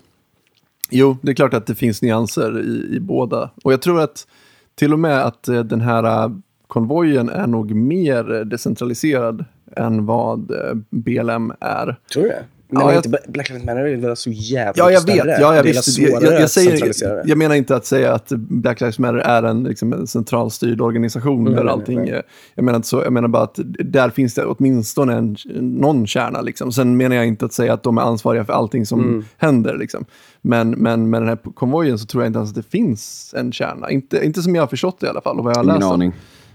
Jo, 0.91 1.17
det 1.23 1.31
är 1.31 1.35
klart 1.35 1.55
att 1.55 1.67
det 1.67 1.75
finns 1.75 2.03
nyanser 2.03 2.61
i, 2.61 2.97
i 2.97 3.01
båda. 3.01 3.51
Och 3.65 3.73
jag 3.73 3.83
tror 3.83 4.01
att 4.01 4.27
till 4.75 4.93
och 4.93 4.99
med 4.99 5.25
att 5.25 5.49
eh, 5.49 5.61
den 5.61 5.81
här 5.81 6.33
konvojen 6.67 7.29
är 7.29 7.47
nog 7.47 7.75
mer 7.75 8.45
decentraliserad 8.45 9.45
än 9.77 10.07
vad 10.07 10.53
BLM 10.91 11.53
är. 11.61 11.97
Tror 12.13 12.23
du 12.23 12.33
Men 12.71 12.83
Ja, 12.83 12.93
jag- 12.93 13.07
inte 13.07 13.19
Black 13.29 13.49
Lives 13.49 13.65
Matter 13.67 13.81
är 13.81 13.97
väl 13.97 14.17
så 14.17 14.31
jävla 14.31 14.73
Ja, 14.85 14.91
jag 14.91 15.07
vet. 15.07 15.17
större? 15.19 15.31
Ja, 15.41 15.57
jag 15.57 15.63
visst. 15.63 15.99
Jag, 15.99 16.23
jag, 16.23 16.41
jag, 16.41 16.51
säger, 16.51 17.23
jag, 17.29 17.39
menar 17.39 17.55
inte 17.55 17.77
att 17.77 17.87
säga 17.87 18.15
att 18.15 18.29
Black 18.29 18.81
Lives 18.81 18.99
Matter 18.99 19.19
är 19.19 19.43
en, 19.43 19.65
liksom, 19.65 19.93
en 19.93 20.07
centralstyrd 20.07 20.81
organisation 20.81 21.45
Nej, 21.45 21.55
där 21.55 21.65
nej, 21.65 21.73
allting... 21.73 21.99
nej. 22.05 22.23
Jag 22.55 22.65
menar 22.65 22.77
inte 22.77 22.89
så. 22.89 23.03
Jag 23.03 23.13
menar 23.13 23.29
bara 23.29 23.43
att 23.43 23.59
där 23.85 24.11
finns 24.11 24.35
det 24.35 24.45
åtminstone 24.45 25.15
en, 25.15 25.37
någon 25.61 26.07
kärna. 26.07 26.41
Liksom. 26.41 26.73
Sen 26.73 26.97
menar 26.97 27.17
jag 27.17 27.27
inte 27.27 27.45
att 27.45 27.53
säga 27.53 27.73
att 27.73 27.83
de 27.83 27.99
är 27.99 28.03
ansvariga 28.03 28.45
för 28.45 28.53
allting 28.53 28.87
som 28.87 29.01
Mm. 29.01 29.25
händer. 29.37 29.77
Liksom. 29.79 30.05
Men, 30.43 30.71
men 30.71 31.11
med 31.11 31.23
den 31.23 31.29
här 31.29 31.39
konvojen 31.55 31.99
så 31.99 32.07
tror 32.07 32.23
jag 32.23 32.29
inte 32.29 32.39
ens 32.39 32.51
att 32.51 32.57
det 32.57 32.71
finns 32.71 33.35
en 33.37 33.53
kärna. 33.53 33.91
Inte, 33.91 34.25
inte 34.25 34.43
som 34.43 34.55
jag 34.55 34.63
har 34.63 34.69
förstått 34.69 35.01
det 35.01 35.07
i 35.07 35.11
alla 35.11 35.21
fall 35.21 35.39
och 35.39 35.45
vad 35.45 35.53
jag 35.53 35.59
har 35.59 35.65
Ingen 35.65 35.75
läst. 35.77 35.87
om. 35.87 35.93
aning. 35.93 36.13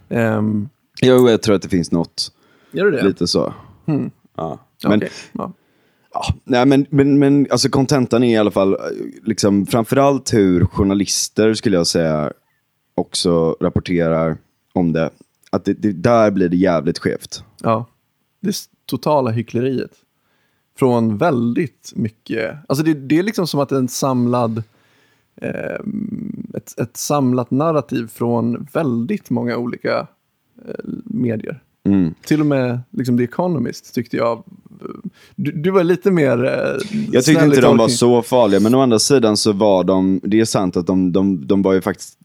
Ehm, 0.10 0.70
Jo, 1.02 1.30
jag 1.30 1.42
tror 1.42 1.56
att 1.56 1.62
det 1.62 1.70
finns 1.70 1.92
något, 1.92 2.32
gör 2.72 2.86
du 2.86 2.92
det? 2.92 3.04
lite 3.04 3.28
så. 3.28 3.54
Ja. 4.36 4.60
Men, 4.84 4.98
Okej, 4.98 5.10
ja. 5.32 5.54
Ja, 6.14 6.34
nej, 6.44 6.66
men, 6.66 6.86
men, 6.90 7.20
men 7.20 7.48
alltså 7.50 7.70
kontentan 7.70 8.24
är 8.24 8.34
i 8.34 8.38
alla 8.38 8.52
fall, 8.52 8.78
liksom, 9.24 9.66
framförallt 9.66 10.34
hur 10.34 10.66
journalister 10.66 11.54
skulle 11.54 11.78
jag 11.78 11.88
säga 11.88 12.34
också 12.96 13.58
rapporterar 13.60 14.38
om 14.74 14.94
det. 14.94 15.10
Att 15.50 15.66
det, 15.66 15.74
det, 15.74 15.92
där 15.92 16.32
blir 16.32 16.50
det 16.50 16.58
jävligt 16.58 17.00
skevt. 17.00 17.44
Ja, 17.62 17.86
det 18.40 18.56
totala 18.86 19.32
hyckleriet. 19.32 19.92
Från 20.76 21.18
väldigt 21.18 21.94
mycket, 21.96 22.56
alltså 22.68 22.86
det, 22.86 22.94
det 22.94 23.20
är 23.20 23.24
liksom 23.24 23.48
som 23.48 23.60
att 23.60 23.72
en 23.72 23.88
samlad, 23.88 24.64
eh, 25.36 25.80
ett, 26.54 26.80
ett 26.80 26.98
samlat 26.98 27.52
narrativ 27.52 28.08
från 28.08 28.68
väldigt 28.74 29.30
många 29.30 29.58
olika 29.58 30.08
eh, 30.68 30.86
medier. 31.06 31.64
Mm. 31.86 32.14
Till 32.26 32.40
och 32.40 32.46
med 32.46 32.80
liksom 32.90 33.18
The 33.18 33.24
Economist 33.24 33.94
tyckte 33.94 34.18
jag, 34.18 34.44
du, 35.36 35.52
du 35.52 35.72
var 35.72 35.84
lite 35.84 36.12
mer 36.12 36.46
eh, 36.46 37.00
Jag 37.12 37.24
tyckte 37.24 37.46
inte 37.46 37.62
de 37.62 37.78
var 37.78 37.88
så 37.88 38.22
farliga, 38.22 38.60
men 38.60 38.76
å 38.76 38.82
andra 38.82 39.00
sidan 39.00 39.38
så 39.38 39.52
var 39.52 39.84
de, 39.84 40.22
det 40.24 40.40
är 40.40 40.46
sant 40.46 40.78
att 40.78 40.88
de, 40.88 41.12
de, 41.12 41.48
de 41.48 41.62
var 41.62 41.74
ju 41.74 41.82
faktiskt, 41.82 42.18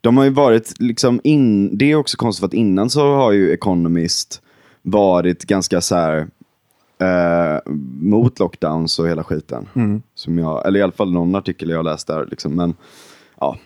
de 0.00 0.16
har 0.16 0.24
ju 0.24 0.30
varit 0.30 0.80
liksom 0.80 1.20
in, 1.24 1.78
det 1.78 1.90
är 1.92 1.96
också 1.96 2.16
konstigt 2.16 2.40
för 2.40 2.46
att 2.46 2.54
innan 2.54 2.90
så 2.90 3.14
har 3.14 3.32
ju 3.32 3.52
Economist 3.52 4.42
varit 4.82 5.44
ganska 5.44 5.80
så 5.80 5.94
här 5.94 6.28
eh, 6.98 7.72
mot 8.00 8.38
lockdowns 8.38 8.98
och 8.98 9.08
hela 9.08 9.24
skiten. 9.24 9.68
Mm. 9.74 10.02
Som 10.14 10.38
jag, 10.38 10.66
eller 10.66 10.80
i 10.80 10.82
alla 10.82 10.92
fall 10.92 11.12
någon 11.12 11.34
artikel 11.34 11.70
jag 11.70 11.84
läst 11.84 12.06
där 12.06 12.26
liksom, 12.30 12.54
men 12.54 12.74
ja. 13.40 13.58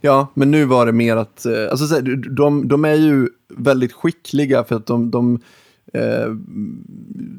Ja, 0.00 0.28
men 0.34 0.50
nu 0.50 0.64
var 0.64 0.86
det 0.86 0.92
mer 0.92 1.16
att, 1.16 1.46
eh, 1.46 1.70
alltså 1.70 2.00
de, 2.36 2.68
de 2.68 2.84
är 2.84 2.94
ju 2.94 3.28
väldigt 3.48 3.92
skickliga 3.92 4.64
för 4.64 4.76
att 4.76 4.86
de, 4.86 5.10
de 5.10 5.40
eh, 5.92 6.34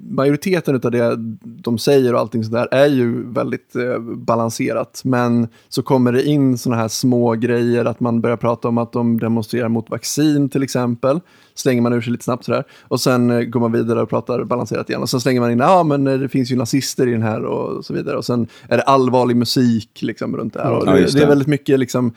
majoriteten 0.09 0.75
av 0.83 0.91
det 0.91 1.15
de 1.43 1.77
säger 1.77 2.13
och 2.13 2.19
allting 2.19 2.43
sådär 2.43 2.67
är 2.71 2.87
ju 2.87 3.31
väldigt 3.31 3.75
eh, 3.75 3.99
balanserat. 3.99 5.01
Men 5.03 5.47
så 5.69 5.81
kommer 5.83 6.11
det 6.11 6.23
in 6.23 6.57
sådana 6.57 6.81
här 6.81 6.87
små 6.87 7.33
grejer, 7.33 7.85
att 7.85 7.99
man 7.99 8.21
börjar 8.21 8.37
prata 8.37 8.67
om 8.67 8.77
att 8.77 8.91
de 8.91 9.19
demonstrerar 9.19 9.69
mot 9.69 9.89
vaccin 9.89 10.49
till 10.49 10.63
exempel. 10.63 11.19
Slänger 11.55 11.81
man 11.81 11.93
ur 11.93 12.01
sig 12.01 12.11
lite 12.11 12.23
snabbt 12.23 12.45
sådär. 12.45 12.63
Och 12.81 13.01
sen 13.01 13.31
eh, 13.31 13.41
går 13.41 13.59
man 13.59 13.71
vidare 13.71 14.01
och 14.01 14.09
pratar 14.09 14.43
balanserat 14.43 14.89
igen. 14.89 15.01
Och 15.01 15.09
sen 15.09 15.21
slänger 15.21 15.41
man 15.41 15.51
in, 15.51 15.59
ja 15.59 15.83
men 15.83 16.07
eh, 16.07 16.19
det 16.19 16.29
finns 16.29 16.51
ju 16.51 16.55
nazister 16.55 17.07
i 17.07 17.11
den 17.11 17.21
här 17.23 17.45
och 17.45 17.85
så 17.85 17.93
vidare. 17.93 18.17
Och 18.17 18.25
sen 18.25 18.47
är 18.69 18.77
det 18.77 18.83
allvarlig 18.83 19.35
musik 19.37 19.99
liksom 20.01 20.37
runt 20.37 20.53
det 20.53 20.63
här. 20.63 20.71
Och 20.71 20.87
Ja, 20.87 20.91
det, 20.91 20.97
det 20.99 21.17
är 21.17 21.19
det. 21.21 21.25
väldigt 21.25 21.47
mycket 21.47 21.79
liksom 21.79 22.13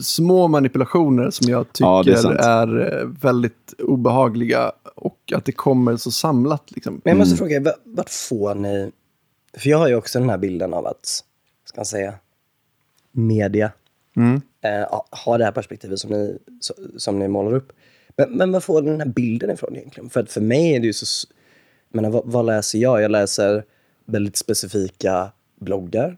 små 0.00 0.48
manipulationer 0.48 1.30
som 1.30 1.50
jag 1.50 1.66
Ja, 1.78 2.02
det 2.02 2.12
är 2.12 2.16
tycker 2.16 2.34
är, 2.34 3.00
eh, 3.00 3.08
väldigt 3.22 3.74
obehagliga 3.78 4.72
och 4.94 5.32
att 5.34 5.44
det 5.44 5.52
kommer 5.52 5.96
så 5.96 6.10
samlat. 6.10 6.70
Liksom. 6.70 7.00
Men 7.04 7.10
jag 7.10 7.18
måste 7.18 7.36
fråga, 7.36 7.60
va- 7.60 7.74
vart 7.84 8.10
får 8.10 8.54
ni... 8.54 8.92
För 9.56 9.70
jag 9.70 9.78
har 9.78 9.88
ju 9.88 9.94
också 9.94 10.18
den 10.18 10.30
här 10.30 10.38
bilden 10.38 10.74
av 10.74 10.86
att, 10.86 11.06
ska 11.64 11.78
man 11.78 11.84
säga, 11.86 12.14
media 13.12 13.72
eh, 14.60 15.00
har 15.10 15.38
det 15.38 15.44
här 15.44 15.52
perspektivet 15.52 15.98
som 15.98 16.10
ni, 16.10 16.38
som 16.96 17.18
ni 17.18 17.28
målar 17.28 17.54
upp. 17.54 17.72
Men, 18.16 18.30
men 18.36 18.52
var 18.52 18.60
får 18.60 18.82
ni 18.82 18.90
den 18.90 19.00
här 19.00 19.08
bilden 19.08 19.50
ifrån 19.50 19.76
egentligen? 19.76 20.10
För 20.10 20.20
att 20.20 20.30
för 20.32 20.40
mig 20.40 20.74
är 20.74 20.80
det 20.80 20.86
ju 20.86 20.92
så... 20.92 21.26
Jag 21.90 21.96
menar, 22.02 22.10
vad, 22.10 22.22
vad 22.26 22.46
läser 22.46 22.78
jag? 22.78 23.02
Jag 23.02 23.10
läser 23.10 23.64
väldigt 24.06 24.36
specifika 24.36 25.30
bloggar 25.60 26.16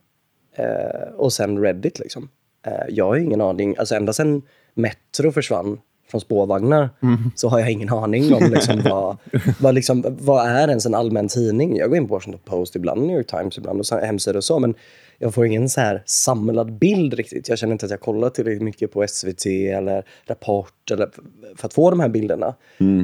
eh, 0.53 1.09
och 1.17 1.33
sen 1.33 1.59
Reddit 1.59 1.99
liksom. 1.99 2.29
Eh, 2.65 2.73
jag 2.89 3.05
har 3.05 3.17
ingen 3.17 3.41
aning, 3.41 3.77
alltså 3.79 3.95
ända 3.95 4.13
sedan 4.13 4.43
Metro 4.75 5.33
försvann 5.33 5.79
från 6.11 6.21
spårvagnar 6.21 6.91
så 7.35 7.49
har 7.49 7.59
jag 7.59 7.71
ingen 7.71 7.89
aning 7.89 8.35
om 8.35 8.51
liksom 8.51 8.83
vad, 8.91 9.17
vad, 9.61 9.75
liksom, 9.75 10.05
vad 10.21 10.47
är 10.47 10.69
ens 10.69 10.87
en 10.87 10.95
allmän 10.95 11.29
tidning. 11.29 11.77
Jag 11.77 11.89
går 11.89 11.97
in 11.97 12.09
på 12.09 12.15
Washington 12.15 12.41
Post 12.45 12.77
ibland, 12.77 13.07
New 13.07 13.17
York 13.17 13.27
Times 13.27 13.59
ibland 13.59 13.81
och 13.81 13.99
hemsidor 13.99 14.37
och 14.37 14.45
så, 14.45 14.59
men 14.59 14.75
jag 15.19 15.35
får 15.35 15.47
ingen 15.47 15.69
så 15.69 15.81
här 15.81 16.03
samlad 16.07 16.73
bild 16.73 17.15
riktigt. 17.15 17.49
Jag 17.49 17.59
känner 17.59 17.73
inte 17.73 17.87
att 17.87 17.91
jag 17.91 18.01
kollar 18.01 18.31
tillräckligt 18.31 18.63
mycket 18.63 18.93
på 18.93 19.07
SVT 19.09 19.47
eller 19.47 20.05
Rapport 20.27 20.91
eller 20.91 21.11
för 21.57 21.67
att 21.67 21.75
få 21.75 21.91
de 21.91 22.01
här 22.01 22.09
bilderna. 22.09 22.55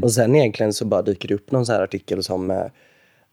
Och 0.02 0.12
sen 0.12 0.36
egentligen 0.36 0.72
så 0.72 0.84
bara 0.84 1.02
dyker 1.02 1.28
det 1.28 1.34
upp 1.34 1.50
någon 1.50 1.66
så 1.66 1.72
här 1.72 1.82
artikel 1.82 2.22
som 2.22 2.50
eh, 2.50 2.64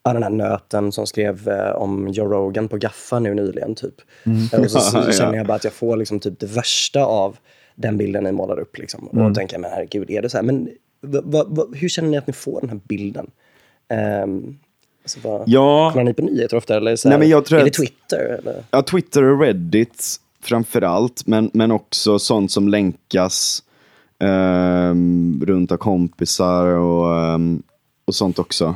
Ja, 0.03 0.13
den 0.13 0.23
här 0.23 0.29
nöten 0.29 0.91
som 0.91 1.07
skrev 1.07 1.47
eh, 1.49 1.71
om 1.71 2.07
Joe 2.07 2.25
Rogan 2.27 2.67
på 2.67 2.77
Gaffa 2.77 3.19
nu 3.19 3.33
nyligen. 3.33 3.75
Typ. 3.75 3.93
Eh, 4.53 4.59
Och 4.59 4.71
så, 4.71 4.79
så, 4.79 4.97
Ja. 5.07 5.11
känner 5.11 5.37
jag 5.37 5.47
bara 5.47 5.55
att 5.55 5.63
jag 5.63 5.73
får 5.73 5.97
liksom 5.97 6.19
typ 6.19 6.39
det 6.39 6.45
värsta 6.45 7.05
av 7.05 7.37
den 7.75 7.97
bilden 7.97 8.23
ni 8.23 8.31
målar 8.31 8.59
upp. 8.59 8.77
Liksom. 8.77 9.07
Och 9.07 9.17
då 9.17 9.33
tänker 9.35 9.57
men 9.57 9.71
herregud, 9.71 10.09
är 10.09 10.21
det 10.21 10.29
så 10.29 10.37
här? 10.37 10.43
Men 10.43 10.69
va, 11.01 11.43
va, 11.47 11.65
hur 11.73 11.89
känner 11.89 12.09
ni 12.09 12.17
att 12.17 12.27
ni 12.27 12.33
får 12.33 12.61
den 12.61 12.69
här 12.69 12.79
bilden? 12.87 13.27
Ehm, 13.89 14.57
Alltså, 15.03 15.19
vad, 15.23 15.43
Ja, 15.45 15.89
Kollar 15.93 16.03
ni 16.03 16.13
på 16.13 16.21
nyheter 16.21 16.57
ofta? 16.57 16.75
Eller 16.77 16.95
så 16.95 17.07
här, 17.09 17.11
Nej, 17.17 17.19
men 17.19 17.29
jag 17.29 17.45
tror 17.45 17.59
är 17.59 17.63
det 17.65 17.71
Twitter? 17.71 18.37
Eller? 18.39 18.63
ja, 18.71 18.81
Twitter 18.81 19.23
och 19.23 19.41
Reddit 19.41 20.15
framför 20.41 20.81
allt, 20.81 21.27
men, 21.27 21.49
men 21.53 21.71
också 21.71 22.19
sånt 22.19 22.51
som 22.51 22.67
länkas 22.67 23.63
ehm, 24.19 25.43
runt 25.45 25.71
av 25.71 25.77
kompisar 25.77 26.65
och, 26.67 27.15
ehm, 27.23 27.63
och 28.05 28.15
sånt 28.15 28.39
också. 28.39 28.75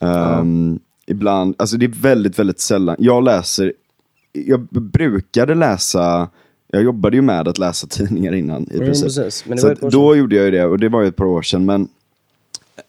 Ehm, 0.00 0.78
Ibland, 1.06 1.54
alltså 1.58 1.76
det 1.76 1.86
är 1.86 2.02
väldigt, 2.02 2.38
väldigt 2.38 2.60
sällan. 2.60 2.96
Jag 2.98 3.24
läser, 3.24 3.72
jag 4.32 4.60
brukade 4.70 5.54
läsa, 5.54 6.28
jag 6.68 6.82
jobbade 6.82 7.16
ju 7.16 7.22
med 7.22 7.48
att 7.48 7.58
läsa 7.58 7.86
tidningar 7.90 8.32
innan 8.34 8.62
i 8.70 8.74
Mm, 8.74 8.86
princip. 8.86 9.04
precis. 9.04 9.44
Så 9.60 9.88
då 9.88 10.16
gjorde 10.16 10.36
jag 10.36 10.44
ju 10.44 10.50
det 10.50 10.64
och 10.64 10.78
det 10.78 10.88
var 10.88 11.02
ju 11.02 11.08
ett 11.08 11.16
par 11.16 11.24
år 11.24 11.42
sedan. 11.42 11.64
Men, 11.66 11.88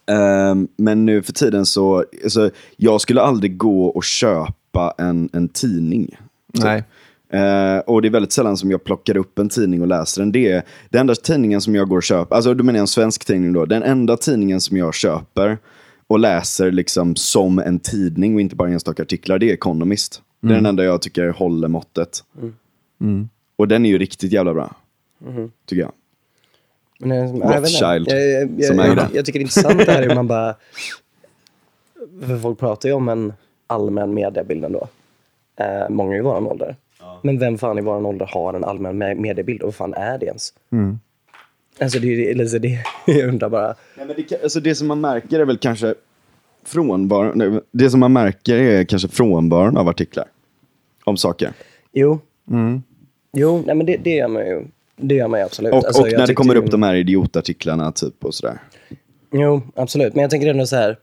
ehm, 0.06 0.68
men 0.76 1.06
nu 1.06 1.22
för 1.22 1.32
tiden 1.32 1.66
så, 1.66 2.04
alltså, 2.24 2.50
jag 2.76 3.00
skulle 3.00 3.20
aldrig 3.22 3.56
gå 3.56 3.86
och 3.86 4.04
köpa 4.04 4.94
en, 4.98 5.28
en 5.32 5.48
tidning. 5.48 6.06
typ. 6.54 6.64
Nej. 6.64 6.84
Eh, 7.32 7.78
och 7.78 8.02
det 8.02 8.08
är 8.08 8.12
väldigt 8.12 8.32
sällan 8.32 8.56
som 8.56 8.70
jag 8.70 8.84
plockar 8.84 9.16
upp 9.16 9.38
en 9.38 9.48
tidning 9.48 9.80
och 9.80 9.86
läser 9.88 10.22
den. 10.22 10.32
Det 10.32 10.52
är 10.52 10.62
den 10.90 11.00
enda 11.00 11.14
tidningen 11.14 11.60
som 11.60 11.74
jag 11.74 11.88
går 11.88 11.96
och 11.96 12.02
köper, 12.02 12.36
alltså 12.36 12.54
då 12.54 12.64
menar 12.64 12.76
jag 12.78 12.80
en 12.82 12.86
svensk 12.86 13.24
tidning 13.24 13.52
då. 13.52 13.64
Den 13.64 13.82
enda 13.82 14.16
tidningen 14.16 14.60
som 14.60 14.76
jag 14.76 14.94
köper 14.94 15.58
och 16.12 16.18
läser 16.18 16.70
liksom 16.70 17.16
som 17.16 17.58
en 17.58 17.78
tidning 17.78 18.34
och 18.34 18.40
inte 18.40 18.56
bara 18.56 18.68
enstaka 18.68 19.02
artiklar, 19.02 19.38
det 19.38 19.50
är 19.50 19.54
Economist. 19.54 20.22
Det 20.40 20.48
är 20.48 20.54
den 20.54 20.66
enda 20.66 20.84
jag 20.84 21.02
tycker 21.02 21.28
håller 21.28 21.68
måttet. 21.68 22.24
Och 23.56 23.68
den 23.68 23.86
är 23.86 23.90
ju 23.90 23.98
riktigt 23.98 24.32
jävla 24.32 24.54
bra. 24.54 24.74
Tycker 25.66 25.82
jag. 25.82 25.92
Men, 26.98 27.12
eh, 27.12 27.18
jag 27.18 27.60
vet 27.60 27.70
inte. 27.70 27.84
Rothschild, 27.86 28.08
jag, 28.08 28.30
jag, 28.30 28.50
jag, 28.56 28.64
som 28.64 28.80
äger 28.80 28.96
den. 28.96 29.08
jag 29.14 29.24
tycker 29.24 29.38
det 29.38 29.42
är 29.42 29.44
intressant 29.44 29.78
det 29.86 29.92
här 29.92 30.02
hur 30.08 30.14
man 30.14 30.26
bara... 30.26 30.54
För 32.26 32.38
folk 32.38 32.58
pratar 32.58 32.88
ju 32.88 32.94
om 32.94 33.08
en 33.08 33.32
allmän 33.66 34.14
mediebild 34.14 34.64
ändå. 34.64 34.88
Eh, 35.56 35.88
många 35.88 36.16
i 36.16 36.20
våran 36.20 36.46
ålder. 36.46 36.76
Men 37.22 37.38
vem 37.38 37.58
fan 37.58 37.78
i 37.78 37.82
våran 37.82 38.06
ålder 38.06 38.26
har 38.26 38.54
en 38.54 38.64
allmän 38.64 39.02
me- 39.02 39.14
mediebild 39.20 39.62
och 39.62 39.66
vad 39.66 39.74
fan 39.74 39.94
är 39.94 40.18
det 40.18 40.26
ens? 40.26 40.52
Alltså 41.80 41.98
det, 41.98 42.08
är- 42.08 42.30
eller 42.30 42.46
så 42.46 42.58
det, 42.58 42.78
jag 43.06 43.28
undrar 43.28 43.48
bara. 43.48 43.74
Nej, 43.96 44.06
men 44.06 44.16
det, 44.28 44.42
alltså 44.42 44.60
det 44.60 44.74
som 44.74 44.86
man 44.88 45.00
märker 45.00 45.40
är 45.40 45.44
väl 45.44 45.58
kanske 45.58 45.94
frånvaron, 46.64 47.32
nej, 47.38 47.60
det 47.72 47.90
som 47.90 48.00
man 48.00 48.12
märker 48.12 48.56
är 48.56 48.84
kanske 48.84 49.08
frånvaron 49.08 49.76
av 49.76 49.88
artiklar. 49.88 50.26
Om 51.04 51.16
saker. 51.16 51.52
Jo. 51.92 52.20
Jo, 53.36 53.62
nej 53.66 53.74
men 53.76 53.86
det, 53.86 53.96
det 53.96 54.10
gör 54.10 54.28
man 54.28 54.46
ju. 54.46 54.64
Det 54.96 55.14
gör 55.14 55.28
man 55.28 55.40
ju 55.40 55.44
absolut. 55.46 55.72
Och, 55.72 55.84
Alltså, 55.86 56.02
och 56.02 56.08
när 56.12 56.26
det 56.26 56.34
kommer 56.34 56.54
ju- 56.54 56.60
upp 56.60 56.70
de 56.70 56.82
här 56.82 56.94
idiotartiklarna 56.94 57.92
typ 57.92 58.24
och 58.24 58.34
sådär. 58.34 58.58
Jo, 59.32 59.62
absolut. 59.76 60.14
Men 60.14 60.22
jag 60.22 60.30
tänker 60.30 60.46
ändå 60.46 60.66
så 60.66 60.76
här. 60.76 60.98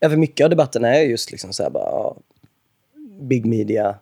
Ja, 0.00 0.08
för 0.10 0.16
mycket 0.16 0.44
av 0.44 0.50
debatten 0.50 0.84
är 0.84 1.00
just 1.00 1.30
liksom 1.30 1.52
så 1.52 1.62
här 1.62 1.70
bara, 1.70 2.14
big 3.20 3.46
media, 3.46 3.94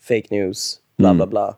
fake 0.00 0.26
news, 0.30 0.78
bla 0.98 1.14
bla 1.14 1.26
bla. 1.26 1.56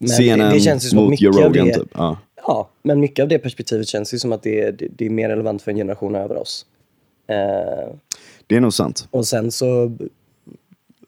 Men 0.00 0.08
CNN 0.08 0.38
det, 0.48 0.54
det 0.54 0.60
känns 0.60 0.84
ju 0.84 0.88
som 0.88 0.98
mot 0.98 1.10
mycket 1.10 1.24
Joe 1.24 1.38
av 1.38 1.42
Rogan 1.52 1.66
det, 1.66 1.74
typ. 1.74 1.88
Ja. 1.94 2.18
Ja, 2.46 2.68
men 2.82 3.00
mycket 3.00 3.22
av 3.22 3.28
det 3.28 3.38
perspektivet 3.38 3.88
känns 3.88 4.14
ju 4.14 4.18
som 4.18 4.32
att 4.32 4.42
det 4.42 4.60
är, 4.60 4.72
det, 4.72 4.88
det 4.96 5.06
är 5.06 5.10
mer 5.10 5.28
relevant 5.28 5.62
för 5.62 5.70
en 5.70 5.76
generation 5.76 6.14
över 6.14 6.36
oss. 6.36 6.66
Eh, 7.28 7.94
Det 8.46 8.56
är 8.56 8.60
nog 8.60 8.74
sant. 8.74 9.08
och 9.10 9.26
sen 9.26 9.50
så, 9.52 9.96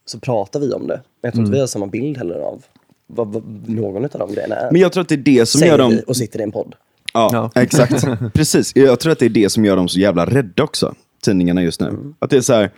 så 0.04 0.18
pratar 0.20 0.60
vi 0.60 0.72
om 0.72 0.86
det. 0.86 1.00
Men 1.22 1.28
jag 1.28 1.32
tror 1.32 1.44
inte 1.44 1.54
vi 1.54 1.60
har 1.60 1.66
samma 1.66 1.86
bild 1.86 2.18
heller 2.18 2.38
av 2.38 2.64
vad, 3.06 3.28
vad 3.32 3.68
någon 3.68 4.04
av 4.04 4.10
de 4.18 4.32
grejerna 4.32 4.56
är. 4.56 4.72
Men 4.72 4.80
jag 4.80 4.92
tror 4.92 5.02
att 5.02 5.08
det 5.08 5.14
är 5.14 5.16
det 5.16 5.46
som 5.46 5.58
Säger 5.58 5.72
gör 5.72 5.78
dem... 5.78 5.90
vi 5.90 6.02
och 6.06 6.16
sitter 6.16 6.40
i 6.40 6.42
en 6.42 6.52
podd. 6.52 6.74
Ja, 7.12 7.50
exakt. 7.54 8.04
Precis. 8.34 8.76
Jag 8.76 9.00
tror 9.00 9.12
att 9.12 9.18
det 9.18 9.24
är 9.26 9.30
det 9.30 9.50
som 9.50 9.64
gör 9.64 9.76
dem 9.76 9.88
så 9.88 9.98
jävla 10.00 10.26
rädda 10.26 10.62
också, 10.62 10.94
tidningarna 11.22 11.62
just 11.62 11.80
nu. 11.80 12.14
Att 12.18 12.30
det 12.30 12.36
är 12.36 12.40
så 12.40 12.52
här, 12.54 12.70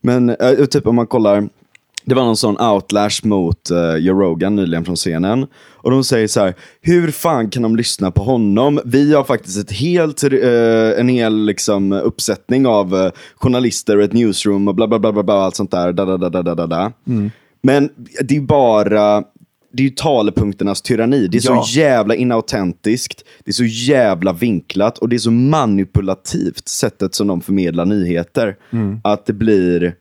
men 0.00 0.28
eh, 0.30 0.64
typ 0.64 0.86
om 0.86 0.94
man 0.96 1.06
kollar, 1.06 1.48
det 2.04 2.14
var 2.14 2.24
någon 2.24 2.36
sån 2.36 2.60
outlash 2.60 3.26
mot 3.26 3.70
uh, 3.72 3.96
Joe 3.96 4.20
Rogan 4.20 4.56
nyligen 4.56 4.84
från 4.84 4.96
scenen. 4.96 5.46
Och 5.70 5.90
de 5.90 6.04
säger 6.04 6.28
så 6.28 6.40
här, 6.40 6.54
hur 6.80 7.10
fan 7.10 7.50
kan 7.50 7.62
de 7.62 7.76
lyssna 7.76 8.10
på 8.10 8.22
honom? 8.22 8.80
Vi 8.84 9.14
har 9.14 9.24
faktiskt 9.24 9.58
ett 9.58 9.72
helt, 9.72 10.22
eh, 10.22 11.00
en 11.00 11.08
hel 11.08 11.44
liksom, 11.44 11.92
uppsättning 11.92 12.66
av 12.66 12.96
eh, 12.96 13.10
journalister 13.36 13.96
och 13.96 14.02
ett 14.02 14.12
newsroom 14.12 14.68
och 14.68 14.74
bla 14.74 14.88
bla 14.88 14.98
bla 14.98 15.12
bla, 15.12 15.22
bla 15.22 15.34
allt 15.34 15.56
sånt 15.56 15.70
där. 15.70 15.92
Da, 15.92 16.04
da, 16.04 16.16
da, 16.16 16.28
da, 16.28 16.42
da, 16.42 16.54
da, 16.54 16.66
da. 16.66 16.92
Men 17.62 17.90
det 18.24 18.36
är 18.36 18.40
bara, 18.40 19.20
det 19.72 19.82
är 19.82 19.84
ju 19.84 19.90
talepunkternas 19.90 20.82
tyranni. 20.82 21.26
Det 21.26 21.38
är 21.38 21.50
Ja. 21.52 21.62
så 21.62 21.78
jävla 21.78 22.14
inautentiskt, 22.14 23.24
det 23.44 23.50
är 23.50 23.52
så 23.52 23.64
jävla 23.64 24.32
vinklat 24.32 24.98
och 24.98 25.08
det 25.08 25.16
är 25.16 25.18
så 25.18 25.30
manipulativt 25.30 26.68
sättet 26.68 27.14
som 27.14 27.26
de 27.26 27.40
förmedlar 27.40 27.84
nyheter. 27.84 28.56
Att 29.04 29.26
det 29.26 29.32
blir... 29.32 29.94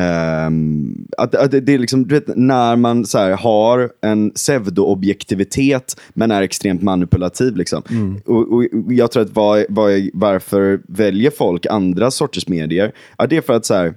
ehm, 0.00 1.06
att, 1.18 1.34
att 1.34 1.50
det, 1.50 1.60
det 1.60 1.74
är 1.74 1.78
liksom, 1.78 2.08
du 2.08 2.14
vet, 2.14 2.36
när 2.36 2.76
man 2.76 3.06
så 3.06 3.18
här, 3.18 3.30
har 3.30 3.92
en 4.00 4.30
pseudo-objektivitet 4.30 6.00
men 6.14 6.30
är 6.30 6.42
extremt 6.42 6.82
manipulativ. 6.82 7.56
Liksom. 7.56 7.82
Och, 8.26 8.52
och 8.52 8.64
jag 8.88 9.10
tror 9.10 9.22
att 9.22 9.34
vad, 9.34 9.64
vad, 9.68 9.92
varför 10.12 10.80
väljer 10.88 11.30
folk 11.30 11.66
andra 11.66 12.10
sorters 12.10 12.48
medier? 12.48 12.92
Ja, 13.18 13.26
det 13.26 13.36
är 13.36 13.40
för 13.40 13.52
att 13.52 13.66
så 13.66 13.74
här, 13.74 13.94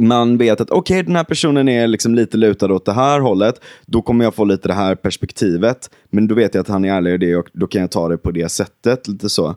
man 0.00 0.38
vet 0.38 0.60
att 0.60 0.70
okej, 0.70 1.02
den 1.02 1.16
här 1.16 1.24
personen 1.24 1.68
är 1.68 1.86
liksom 1.86 2.14
lite 2.14 2.36
lutad 2.36 2.72
åt 2.72 2.84
det 2.84 2.92
här 2.92 3.20
hållet, 3.20 3.60
då 3.86 4.02
kommer 4.02 4.24
jag 4.24 4.34
få 4.34 4.44
lite 4.44 4.68
det 4.68 4.74
här 4.74 4.94
perspektivet. 4.94 5.90
Men 6.10 6.28
då 6.28 6.34
vet 6.34 6.54
jag 6.54 6.62
att 6.62 6.68
han 6.68 6.84
är 6.84 6.92
ärlig 6.92 7.14
i 7.14 7.16
det 7.16 7.36
och 7.36 7.46
då 7.52 7.66
kan 7.66 7.80
jag 7.80 7.90
ta 7.90 8.08
det 8.08 8.18
på 8.18 8.30
det 8.30 8.48
sättet. 8.48 9.08
lite 9.08 9.28
så. 9.28 9.56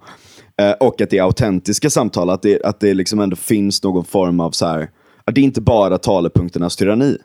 Eh, 0.62 0.72
och 0.72 1.02
att 1.02 1.10
det 1.10 1.18
är 1.18 1.24
autentiska 1.24 1.90
samtal, 1.90 2.30
att 2.30 2.42
det, 2.42 2.64
att 2.64 2.80
det 2.80 2.94
liksom 2.94 3.20
ändå 3.20 3.36
finns 3.36 3.84
någon 3.84 4.06
form 4.06 4.40
av 4.40 4.52
så 4.52 4.66
här, 4.66 4.90
det 5.26 5.42
är 5.42 5.46
inte 5.46 5.62
bara 5.62 5.98
talepunkternas 5.98 6.76
tyranni. 6.76 7.18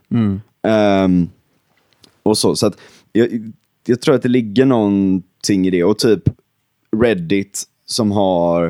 Ehm, 0.62 1.28
och 2.22 2.38
så, 2.38 2.56
så 2.56 2.66
att 2.66 2.78
jag, 3.12 3.52
jag 3.86 4.00
tror 4.00 4.14
att 4.14 4.22
det 4.22 4.28
ligger 4.28 4.66
någonting 4.66 5.66
i 5.66 5.70
det. 5.70 5.84
Och 5.84 5.98
typ 5.98 6.22
Reddit 6.96 7.64
som 7.86 8.12
har, 8.12 8.66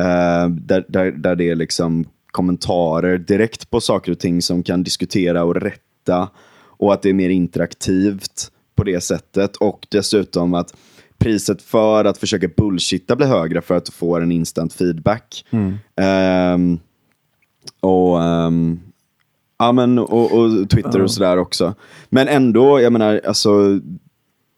eh, 0.00 0.48
där, 0.48 0.84
där, 0.88 1.10
där 1.10 1.36
det 1.36 1.50
är 1.50 1.54
liksom 1.54 2.04
kommentarer 2.26 3.18
direkt 3.18 3.70
på 3.70 3.80
saker 3.80 4.12
och 4.12 4.18
ting 4.18 4.42
som 4.42 4.62
kan 4.62 4.82
diskutera 4.82 5.44
och 5.44 5.56
rätta. 5.56 6.28
Och 6.78 6.92
att 6.92 7.02
det 7.02 7.08
är 7.08 7.14
mer 7.14 7.30
interaktivt 7.30 8.50
på 8.74 8.84
det 8.84 9.00
sättet. 9.00 9.56
Och 9.56 9.86
dessutom 9.90 10.54
att 10.54 10.76
priset 11.18 11.62
för 11.62 12.04
att 12.04 12.18
försöka 12.18 12.48
bullshitta 12.56 13.16
blir 13.16 13.26
högre 13.26 13.62
för 13.62 13.76
att 13.76 13.84
du 13.84 13.92
får 13.92 14.20
en 14.20 14.32
instant 14.32 14.72
feedback. 14.72 15.44
Ehm, 15.96 16.78
och, 17.86 18.22
ehm, 18.22 18.80
ja, 19.58 19.72
men, 19.72 19.98
och, 19.98 20.32
och 20.32 20.70
Twitter 20.70 21.02
och 21.02 21.10
sådär 21.10 21.36
också. 21.36 21.74
Men 22.08 22.28
ändå, 22.28 22.80
jag 22.80 22.92
menar, 22.92 23.20
alltså 23.26 23.80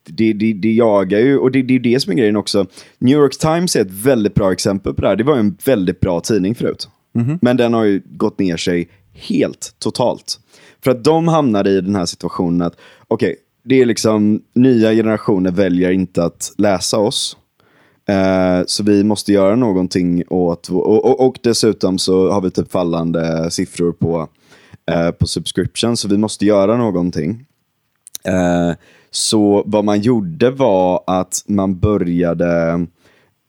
det, 0.09 0.33
det, 0.33 0.53
det 0.53 0.73
jagar 0.73 1.19
ju, 1.19 1.39
och 1.39 1.51
det, 1.51 1.63
det 1.63 1.75
är 1.75 1.81
det 1.81 2.01
som 2.01 2.13
är 2.13 2.17
grejen 2.17 2.37
också. 2.37 2.67
New 2.99 3.19
York 3.19 3.39
Times 3.39 3.77
är 3.77 3.81
ett 3.81 3.91
väldigt 3.91 4.35
bra 4.35 4.53
exempel 4.53 4.95
på 4.95 5.03
det 5.03 5.09
här. 5.09 5.17
Det 5.17 5.25
var 5.25 5.37
en 5.37 5.57
väldigt 5.65 6.01
bra 6.01 6.21
tidning 6.21 6.55
förut. 6.55 6.89
Men 7.41 7.57
den 7.57 7.75
har 7.75 7.85
ju 7.85 8.03
gått 8.05 8.39
ner 8.39 8.57
sig 8.57 8.89
helt 9.13 9.75
totalt. 9.79 10.41
För 10.85 10.91
att 10.91 11.05
de 11.05 11.29
hamnade 11.29 11.71
i 11.71 11.81
den 11.81 11.95
här 11.95 12.07
situationen 12.07 12.63
att, 12.63 12.77
okej, 13.09 13.37
det 13.65 13.81
är 13.81 13.87
liksom 13.87 14.43
nya 14.55 14.93
generationer 14.93 15.51
väljer 15.51 15.91
inte 15.91 16.25
att 16.25 16.53
läsa 16.59 16.99
oss. 16.99 17.37
Eh, 18.09 18.63
så 18.67 18.83
vi 18.83 19.05
måste 19.05 19.33
göra 19.33 19.57
någonting 19.57 20.25
åt, 20.29 20.69
och, 20.69 21.05
och, 21.05 21.27
och 21.27 21.39
dessutom 21.43 21.99
så 21.99 22.31
har 22.31 22.41
vi 22.41 22.51
typ 22.51 22.73
fallande 22.73 23.51
siffror 23.51 23.93
på, 23.93 24.29
eh, 24.91 25.11
på 25.11 25.27
subscription, 25.27 25.97
så 25.97 26.09
vi 26.09 26.19
måste 26.19 26.47
göra 26.47 26.77
någonting. 26.77 27.45
Eh, 28.25 28.77
så 29.11 29.63
vad 29.67 29.85
man 29.85 30.01
gjorde 30.01 30.51
var 30.51 31.05
att 31.07 31.45
man 31.47 31.79
började 31.79 32.87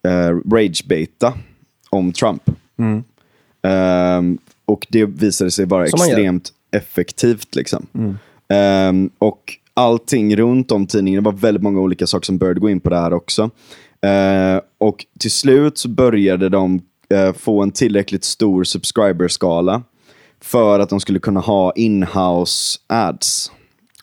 eh, 0.08 0.52
ragebaita 0.52 1.34
om 1.89 2.13
Trump. 2.13 2.43
Ehm, 3.62 4.38
och 4.65 4.88
det 4.89 5.06
visade 5.06 5.52
sig 5.52 5.65
vara 5.65 5.88
Som 5.88 6.00
extremt 6.00 6.54
effektivt. 6.72 7.56
Liksom. 7.56 7.88
Ehm, 8.50 9.10
och 9.17 9.54
allting 9.74 10.36
runt 10.36 10.72
om 10.72 10.88
tidningen, 10.88 11.24
det 11.24 11.30
var 11.32 11.38
väldigt 11.38 11.63
många 11.63 11.80
olika 11.80 12.08
saker 12.08 12.26
som 12.26 12.38
började 12.38 12.60
gå 12.60 12.69
in 12.69 12.80
på 12.80 12.89
det 12.89 12.98
här 13.00 13.13
också. 13.13 13.50
Eh, 14.01 14.62
och 14.77 15.05
till 15.19 15.31
slut 15.31 15.77
så 15.77 15.89
började 15.89 16.49
de 16.49 16.81
eh, 17.13 17.33
få 17.33 17.63
en 17.63 17.71
tillräckligt 17.71 18.23
stor 18.23 18.63
subscriberskala 18.63 19.83
för 20.41 20.79
att 20.79 20.89
de 20.89 20.99
skulle 20.99 21.19
kunna 21.19 21.39
ha 21.39 21.71
in-house 21.75 22.79
ads 22.88 23.51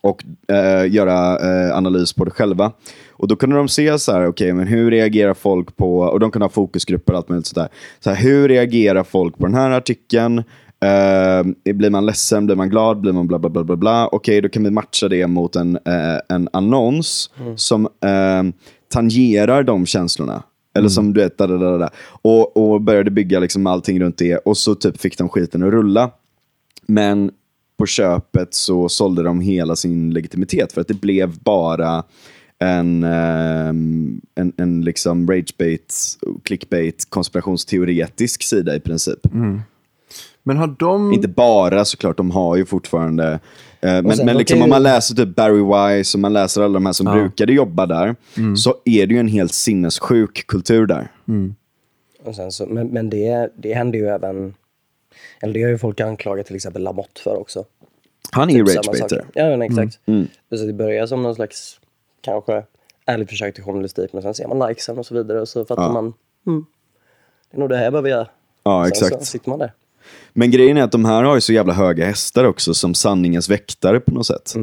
och 0.00 0.24
eh, 0.48 0.92
göra 0.92 1.38
eh, 1.38 1.76
analys 1.76 2.12
på 2.12 2.24
det 2.24 2.30
själva. 2.30 2.72
Och 3.10 3.28
då 3.28 3.36
kunde 3.36 3.56
de 3.56 3.68
se 3.68 3.98
så 3.98 4.12
här, 4.12 4.26
okay, 4.26 4.52
men 4.52 4.66
hur 4.66 4.90
reagerar 4.90 5.34
folk 5.34 5.76
på, 5.76 5.98
och 5.98 6.20
de 6.20 6.30
kunde 6.30 6.44
ha 6.44 6.50
fokusgrupper 6.50 7.12
och 7.12 7.16
allt 7.16 7.28
möjligt 7.28 7.46
sådär. 7.46 7.68
Så 8.00 8.10
här, 8.10 8.16
hur 8.16 8.48
reagerar 8.48 9.04
folk 9.04 9.38
på 9.38 9.46
den 9.46 9.54
här 9.54 9.70
artikeln? 9.70 10.44
Eh, 10.80 11.74
blir 11.74 11.90
man 11.90 12.06
ledsen, 12.06 12.46
blir 12.46 12.56
man 12.56 12.68
glad, 12.68 13.00
blir 13.00 13.12
man 13.12 13.26
bla 13.26 13.38
bla 13.38 13.50
bla 13.50 13.64
bla 13.64 13.76
bla. 13.76 14.08
Okej, 14.08 14.40
då 14.40 14.48
kan 14.48 14.64
vi 14.64 14.70
matcha 14.70 15.08
det 15.08 15.26
mot 15.26 15.56
en, 15.56 15.76
eh, 15.76 16.18
en 16.28 16.48
annons 16.52 17.30
som 17.56 17.84
eh, 17.84 18.42
tangerar 18.88 19.62
de 19.62 19.86
känslorna. 19.86 20.42
Eller 20.78 20.88
som 20.88 21.12
du 21.12 21.20
vet, 21.20 21.38
da, 21.38 21.46
da, 21.46 21.56
da, 21.56 21.78
da. 21.78 21.90
Och, 22.22 22.56
och 22.56 22.80
började 22.80 23.10
bygga 23.10 23.38
liksom 23.38 23.66
allting 23.66 24.00
runt 24.00 24.18
det. 24.18 24.36
Och 24.36 24.56
så 24.56 24.74
typ 24.74 25.00
fick 25.00 25.18
de 25.18 25.28
skiten 25.28 25.62
att 25.62 25.70
rulla. 25.70 26.10
Men 26.86 27.30
på 27.78 27.86
köpet 27.86 28.54
så 28.54 28.88
sålde 28.88 29.22
de 29.22 29.40
hela 29.40 29.76
sin 29.76 30.10
legitimitet 30.10 30.72
för 30.72 30.80
att 30.80 30.88
det 30.88 31.00
blev 31.00 31.38
bara 31.38 32.04
en, 32.58 33.04
ehm, 33.04 34.20
en, 34.34 34.52
en 34.56 34.84
liksom 34.84 35.28
ragebait, 35.30 35.94
clickbait, 36.44 37.10
konspirationsteoretisk 37.10 38.42
sida 38.42 38.76
i 38.76 38.80
princip. 38.80 39.26
Men 40.46 40.56
har 40.56 40.66
de... 40.78 41.12
Inte 41.12 41.28
bara 41.28 41.84
såklart, 41.84 42.16
de 42.16 42.30
har 42.30 42.56
ju 42.56 42.64
fortfarande... 42.66 43.32
Eh, 43.80 44.02
men 44.02 44.16
sen, 44.16 44.26
men 44.26 44.36
liksom, 44.38 44.56
ju- 44.58 44.64
om 44.64 44.70
man 44.70 44.82
läser 44.82 45.14
typ 45.14 45.36
Barry 45.36 45.62
Wise 45.96 46.16
och 46.16 46.20
man 46.20 46.32
läser 46.32 46.62
alla 46.62 46.74
de 46.74 46.86
här 46.86 46.92
som 46.92 47.06
brukade 47.06 47.52
jobba 47.52 47.86
där, 47.86 48.16
så 48.56 48.74
är 48.84 49.06
det 49.06 49.14
ju 49.14 49.20
en 49.20 49.28
helt 49.28 49.52
sinnessjuk 49.54 50.46
kultur 50.46 50.86
där. 50.86 51.08
Och 52.24 52.34
sen 52.34 52.52
så, 52.52 52.66
men 52.66 52.86
men 52.88 53.10
det, 53.10 53.50
det 53.56 53.74
händer 53.74 53.98
ju 53.98 54.06
även, 54.06 54.54
eller 55.40 55.54
det 55.54 55.62
har 55.62 55.70
ju 55.70 55.78
folk 55.78 56.00
anklagat 56.00 56.46
till 56.46 56.56
exempel 56.56 56.82
Lamotte 56.82 57.20
för 57.20 57.40
också. 57.40 57.64
Han 58.32 58.50
är 58.50 58.54
ju 58.54 58.64
Typ 58.64 58.74
samma 58.84 58.92
ragebaiter. 58.92 59.16
sak. 59.16 59.26
Ja, 59.34 59.44
men 59.44 59.62
exakt. 59.62 59.98
Så 60.50 60.64
det 60.66 60.72
börjar 60.72 61.06
som 61.06 61.22
någon 61.22 61.34
slags, 61.34 61.80
kanske, 62.20 62.62
ärligt 63.06 63.30
försök 63.30 63.54
till 63.54 63.64
journalistik, 63.64 64.12
men 64.12 64.22
sen 64.22 64.34
ser 64.34 64.48
man 64.48 64.68
likesen 64.68 64.98
och 64.98 65.06
så 65.06 65.14
vidare 65.14 65.40
och 65.40 65.48
så 65.48 65.64
fattar 65.64 65.82
Ja. 65.82 65.92
man, 65.92 66.12
mm, 66.46 66.64
det 67.50 67.56
är 67.56 67.60
nog 67.60 67.68
det 67.68 67.76
här 67.76 67.84
jag 67.84 67.92
behöver 67.92 68.08
göra. 68.08 68.28
Ja, 68.62 68.82
sen 68.84 68.88
exakt. 68.88 69.18
så 69.18 69.24
sitter 69.24 69.50
man 69.50 69.58
där. 69.58 69.72
Men 70.32 70.50
grejen 70.50 70.76
är 70.76 70.82
att 70.82 70.92
de 70.92 71.04
här 71.04 71.22
har 71.22 71.34
ju 71.34 71.40
så 71.40 71.52
jävla 71.52 71.72
höga 71.72 72.06
hästar 72.06 72.44
också 72.44 72.74
som 72.74 72.94
sanningens 72.94 73.48
väktare 73.48 74.00
på 74.00 74.14
något 74.14 74.26
sätt. 74.26 74.54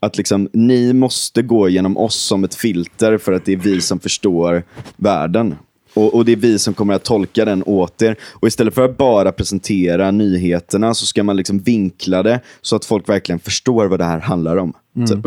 Att 0.00 0.16
liksom, 0.16 0.48
ni 0.52 0.92
måste 0.92 1.42
gå 1.42 1.68
genom 1.68 1.96
oss 1.96 2.14
som 2.14 2.44
ett 2.44 2.54
filter 2.54 3.18
för 3.18 3.32
att 3.32 3.44
det 3.44 3.52
är 3.52 3.56
vi 3.56 3.80
som 3.80 4.00
förstår 4.00 4.62
världen. 4.96 5.54
Och, 5.94 6.14
och 6.14 6.24
det 6.24 6.32
är 6.32 6.36
vi 6.36 6.58
som 6.58 6.74
kommer 6.74 6.94
att 6.94 7.04
tolka 7.04 7.44
den 7.44 7.62
åt 7.66 8.02
er. 8.02 8.16
Och 8.32 8.48
istället 8.48 8.74
för 8.74 8.84
att 8.84 8.96
bara 8.96 9.32
presentera 9.32 10.10
nyheterna 10.10 10.94
så 10.94 11.06
ska 11.06 11.24
man 11.24 11.36
liksom 11.36 11.58
vinkla 11.58 12.22
det 12.22 12.40
så 12.60 12.76
att 12.76 12.84
folk 12.84 13.08
verkligen 13.08 13.38
förstår 13.38 13.86
vad 13.86 13.98
det 13.98 14.04
här 14.04 14.20
handlar 14.20 14.56
om. 14.56 14.72
Typ. 15.08 15.26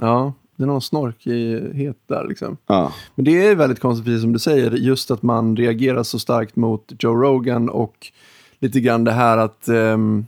Ja, 0.00 0.32
det 0.56 0.62
är 0.62 0.66
någon 0.66 0.82
snorkighet 0.82 1.96
där 2.08 2.28
liksom. 2.28 2.56
Ja. 2.66 2.92
Men 3.14 3.24
det 3.24 3.46
är 3.46 3.54
väldigt 3.54 3.80
konstigt, 3.80 4.04
precis 4.04 4.22
som 4.22 4.32
du 4.32 4.38
säger, 4.38 4.70
just 4.70 5.10
att 5.10 5.22
man 5.22 5.56
reagerar 5.56 6.02
så 6.02 6.18
starkt 6.18 6.56
mot 6.56 6.92
Joe 6.98 7.14
Rogan 7.14 7.68
och 7.68 8.12
lite 8.62 8.80
grann 8.80 9.04
det 9.04 9.12
här 9.12 9.38
att 9.38 9.68
um, 9.68 10.26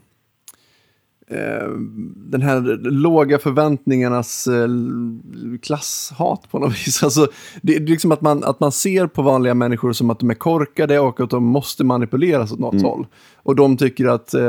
den 2.16 2.42
här 2.42 2.90
låga 2.90 3.38
förväntningarnas 3.38 4.46
eh, 4.46 4.68
klasshat 5.62 6.50
på 6.50 6.58
något 6.58 6.72
vis. 6.87 7.02
Alltså, 7.02 7.26
det 7.62 7.76
är 7.76 7.80
liksom 7.80 8.12
att 8.12 8.20
man, 8.20 8.44
att 8.44 8.60
man 8.60 8.72
ser 8.72 9.06
på 9.06 9.22
vanliga 9.22 9.54
människor 9.54 9.92
som 9.92 10.10
att 10.10 10.18
de 10.18 10.30
är 10.30 10.34
korkade 10.34 11.00
och 11.00 11.20
att 11.20 11.30
de 11.30 11.44
måste 11.44 11.84
manipuleras 11.84 12.52
åt 12.52 12.58
något 12.58 12.82
håll. 12.82 13.06
Och 13.44 13.56
de 13.56 13.76
tycker 13.76 14.06
att 14.06 14.34
eh, 14.34 14.42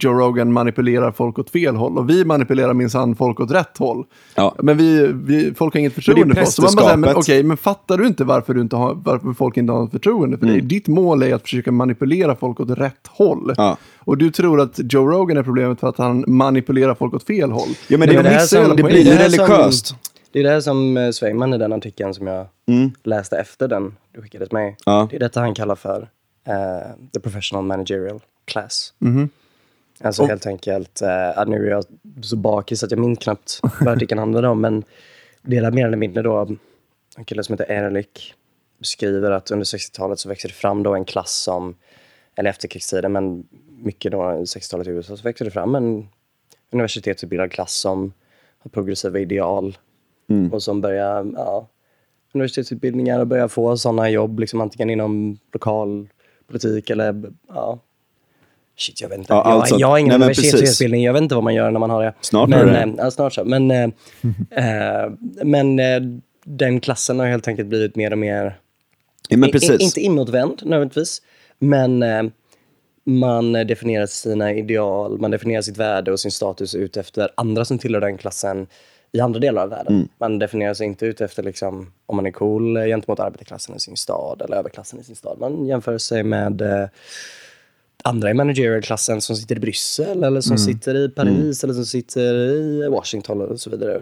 Joe 0.00 0.12
Rogan 0.12 0.52
manipulerar 0.52 1.12
folk 1.12 1.38
åt 1.38 1.50
fel 1.50 1.76
håll 1.76 1.98
och 1.98 2.10
vi 2.10 2.24
manipulerar 2.24 2.74
minsann 2.74 3.16
folk 3.16 3.40
åt 3.40 3.50
rätt 3.50 3.78
håll. 3.78 4.04
Ja. 4.34 4.54
Men 4.58 4.76
vi, 4.76 5.12
vi, 5.12 5.54
folk 5.54 5.74
har 5.74 5.80
inget 5.80 5.92
förtroende 5.92 6.34
för 6.34 6.42
oss. 6.42 6.54
Så 6.54 6.62
man 6.62 6.74
bara 6.74 6.84
säger, 6.84 6.96
men 6.96 7.16
okej, 7.16 7.42
men 7.42 7.56
fattar 7.56 7.98
du 7.98 8.06
inte 8.06 8.24
varför, 8.24 8.54
du 8.54 8.60
inte 8.60 8.76
har, 8.76 8.94
varför 8.94 9.32
folk 9.32 9.56
inte 9.56 9.72
har 9.72 9.86
förtroende 9.86 10.38
för 10.38 10.46
dig? 10.46 10.60
Ditt 10.60 10.88
mål 10.88 11.22
är 11.22 11.34
att 11.34 11.42
försöka 11.42 11.72
manipulera 11.72 12.36
folk 12.36 12.60
åt 12.60 12.70
rätt 12.70 13.06
håll. 13.06 13.54
Ja. 13.56 13.76
Och 14.04 14.18
du 14.18 14.30
tror 14.30 14.60
att 14.60 14.80
Joe 14.92 15.06
Rogan 15.10 15.36
är 15.36 15.42
problemet 15.42 15.80
för 15.80 15.88
att 15.88 15.98
han 15.98 16.24
manipulerar 16.26 16.94
folk 16.94 17.14
åt 17.14 17.26
fel 17.26 17.50
håll. 17.50 17.68
Ja, 17.88 17.98
men 17.98 18.08
det- 18.08 18.14
de 18.16 18.22
det 18.22 18.28
här 18.28 18.46
som- 18.46 18.76
det 18.76 18.82
blir 18.82 18.96
ju 18.98 19.04
som- 19.04 19.18
religiöst. 19.18 19.94
Det 20.32 20.38
är 20.38 20.42
det 20.42 20.50
här 20.50 20.60
som 20.60 20.96
eh, 20.96 21.10
Svejman 21.10 21.54
i 21.54 21.58
den 21.58 21.72
artikeln 21.72 22.14
som 22.14 22.26
jag 22.26 22.46
läste 23.04 23.36
efter 23.38 23.68
den 23.68 23.96
du 24.12 24.22
skickade 24.22 24.46
till 24.46 24.54
mig. 24.56 24.76
Ja. 24.86 25.08
Det 25.10 25.16
är 25.16 25.20
detta 25.20 25.40
han 25.40 25.54
kallar 25.54 25.74
för 25.76 26.08
eh, 26.46 26.90
the 27.14 27.20
professional 27.20 27.64
managerial 27.64 28.20
class. 28.44 28.94
Mhm. 28.98 29.28
Alltså 30.04 30.24
helt 30.24 30.46
enkelt, 30.46 31.02
uh, 31.02 31.44
nu 31.46 31.66
är 31.66 31.70
jag 31.70 31.84
så 32.22 32.36
bakis 32.36 32.84
att 32.84 32.90
jag 32.90 33.00
minns 33.00 33.18
knappt 33.18 33.60
vad 33.80 33.88
artikeln 33.88 34.18
handlade 34.18 34.48
om, 34.48 34.60
men 34.60 34.84
det 35.42 35.56
är 35.56 35.70
mer 35.70 35.86
eller 35.86 35.96
mindre 35.96 36.22
då 36.22 36.48
en 37.16 37.24
kille 37.24 37.44
som 37.44 37.52
heter 37.52 37.70
Ehrlich 37.72 38.34
beskriver 38.78 39.30
att 39.30 39.50
under 39.50 39.64
60-talet 39.64 40.18
så 40.18 40.28
växer 40.28 40.48
det 40.48 40.54
fram 40.54 40.82
då 40.82 40.94
en 40.94 41.04
klass 41.04 41.32
som, 41.34 41.74
eller 42.36 42.50
efterkrigstiden, 42.50 43.12
men 43.12 43.44
mycket 43.82 44.12
då 44.12 44.18
60-talet 44.18 44.86
i 44.86 44.90
USA, 44.90 45.16
så 45.16 45.22
växer 45.22 45.44
det 45.44 45.50
fram 45.50 45.74
en 45.74 46.08
universitetsutbildad 46.70 47.52
klass 47.52 47.72
som 47.74 48.12
har 48.58 48.68
progressiva 48.70 49.18
ideal 49.18 49.78
och 50.52 50.62
som 50.62 50.80
börjar, 50.80 51.32
ja, 51.36 51.68
universitetsutbildningar 52.34 53.20
och 53.20 53.26
börjar 53.26 53.48
få 53.48 53.76
sådana 53.76 54.10
jobb, 54.10 54.38
liksom 54.40 54.60
antingen 54.60 54.90
inom 54.90 55.38
lokal 55.52 56.08
politik 56.46 56.90
eller, 56.90 57.32
ja, 57.48 57.78
Shit, 58.76 59.00
jag 59.00 59.08
vet 59.08 59.18
inte. 59.18 59.32
Ja, 59.32 59.42
jag, 59.44 59.52
alltså- 59.60 59.76
jag 59.78 59.88
har 59.88 59.98
ingen 59.98 60.08
nej, 60.08 60.16
universitetsutbildning. 60.16 61.02
Jag 61.04 61.12
vet 61.12 61.22
inte 61.22 61.34
vad 61.34 61.44
man 61.44 61.54
gör 61.54 61.70
när 61.70 61.80
man 61.80 61.90
har 61.90 62.02
det. 62.02 62.14
Snart 62.20 62.48
men, 62.48 62.66
det. 62.66 62.78
eh, 62.78 62.94
Ja, 62.98 63.10
snart 63.10 63.32
så. 63.32 63.44
Men, 63.44 63.70
eh, 63.70 63.88
men 65.44 65.78
eh, 65.78 66.02
den 66.44 66.80
klassen 66.80 67.18
har 67.18 67.26
helt 67.26 67.48
enkelt 67.48 67.68
blivit 67.68 67.96
mer 67.96 68.12
och 68.12 68.18
mer 68.18 68.58
Ja, 69.28 69.36
men 69.36 69.50
precis. 69.50 69.80
I, 69.80 69.84
inte 69.84 70.00
inåtvänd 70.00 70.60
nödvändigtvis, 70.64 71.22
men 71.58 72.02
man 73.04 73.52
definierar 73.52 74.06
sina 74.06 74.52
ideal, 74.52 75.18
man 75.18 75.30
definierar 75.30 75.62
sitt 75.62 75.76
värde 75.76 76.12
och 76.12 76.20
sin 76.20 76.30
status 76.30 76.74
ut 76.74 76.96
efter 76.96 77.28
andra 77.34 77.64
som 77.64 77.78
tillhör 77.78 78.00
den 78.00 78.18
klassen 78.18 78.66
i 79.12 79.20
andra 79.20 79.40
delar 79.40 79.62
av 79.62 79.68
världen. 79.68 79.94
Mm. 79.94 80.08
Man 80.18 80.38
definierar 80.38 80.74
sig 80.74 80.86
inte 80.86 81.06
ut 81.06 81.20
efter 81.20 81.42
liksom, 81.42 81.92
om 82.06 82.16
man 82.16 82.26
är 82.26 82.30
cool 82.30 82.76
gentemot 82.76 83.20
arbetarklassen 83.20 83.76
i 83.76 83.80
sin 83.80 83.96
stad 83.96 84.42
eller 84.42 84.56
överklassen 84.56 85.00
i 85.00 85.04
sin 85.04 85.16
stad. 85.16 85.36
Man 85.40 85.66
jämför 85.66 85.98
sig 85.98 86.22
med 86.22 86.60
eh, 86.60 86.88
andra 88.04 88.30
i 88.30 88.34
managerial-klassen 88.34 89.20
som 89.20 89.36
sitter 89.36 89.56
i 89.56 89.60
Bryssel 89.60 90.24
eller 90.24 90.40
som 90.40 90.58
sitter 90.58 90.94
i 90.94 91.08
Paris 91.08 91.64
eller 91.64 91.74
som 91.74 91.86
sitter 91.86 92.34
i 92.34 92.88
Washington 92.88 93.40
och 93.40 93.60
så 93.60 93.70
vidare. 93.70 94.00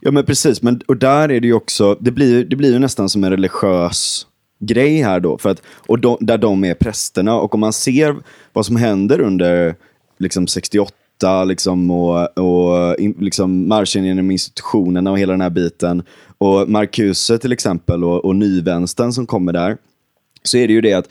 Ja 0.00 0.10
men 0.10 0.24
precis, 0.24 0.62
men, 0.62 0.80
och 0.86 0.96
där 0.96 1.28
är 1.30 1.40
det 1.40 1.46
ju 1.46 1.52
också, 1.52 1.96
det 2.00 2.10
blir, 2.10 2.44
det 2.44 2.56
blir 2.56 2.72
ju 2.72 2.78
nästan 2.78 3.08
som 3.08 3.24
en 3.24 3.30
religiös 3.30 4.26
grej 4.58 5.02
här 5.02 5.20
då, 5.20 5.38
för 5.38 5.50
att, 5.50 5.62
och 5.86 5.98
de, 5.98 6.16
där 6.20 6.38
de 6.38 6.64
är 6.64 6.74
prästerna. 6.74 7.40
Och 7.40 7.54
om 7.54 7.60
man 7.60 7.72
ser 7.72 8.16
vad 8.52 8.66
som 8.66 8.76
händer 8.76 9.20
under 9.20 9.74
liksom 10.18 10.46
68 10.46 11.44
liksom, 11.44 11.90
och, 11.90 12.38
och 12.38 12.98
in, 12.98 13.14
liksom 13.18 13.68
marschen 13.68 14.04
genom 14.04 14.30
institutionerna 14.30 15.10
och 15.10 15.18
hela 15.18 15.32
den 15.32 15.40
här 15.40 15.50
biten, 15.50 16.02
och 16.38 16.68
Marcuse 16.68 17.38
till 17.38 17.52
exempel 17.52 18.04
och, 18.04 18.24
och 18.24 18.36
nyvänstern 18.36 19.12
som 19.12 19.26
kommer 19.26 19.52
där, 19.52 19.76
så 20.42 20.56
är 20.56 20.66
det 20.66 20.72
ju 20.72 20.80
det 20.80 20.92
att 20.92 21.08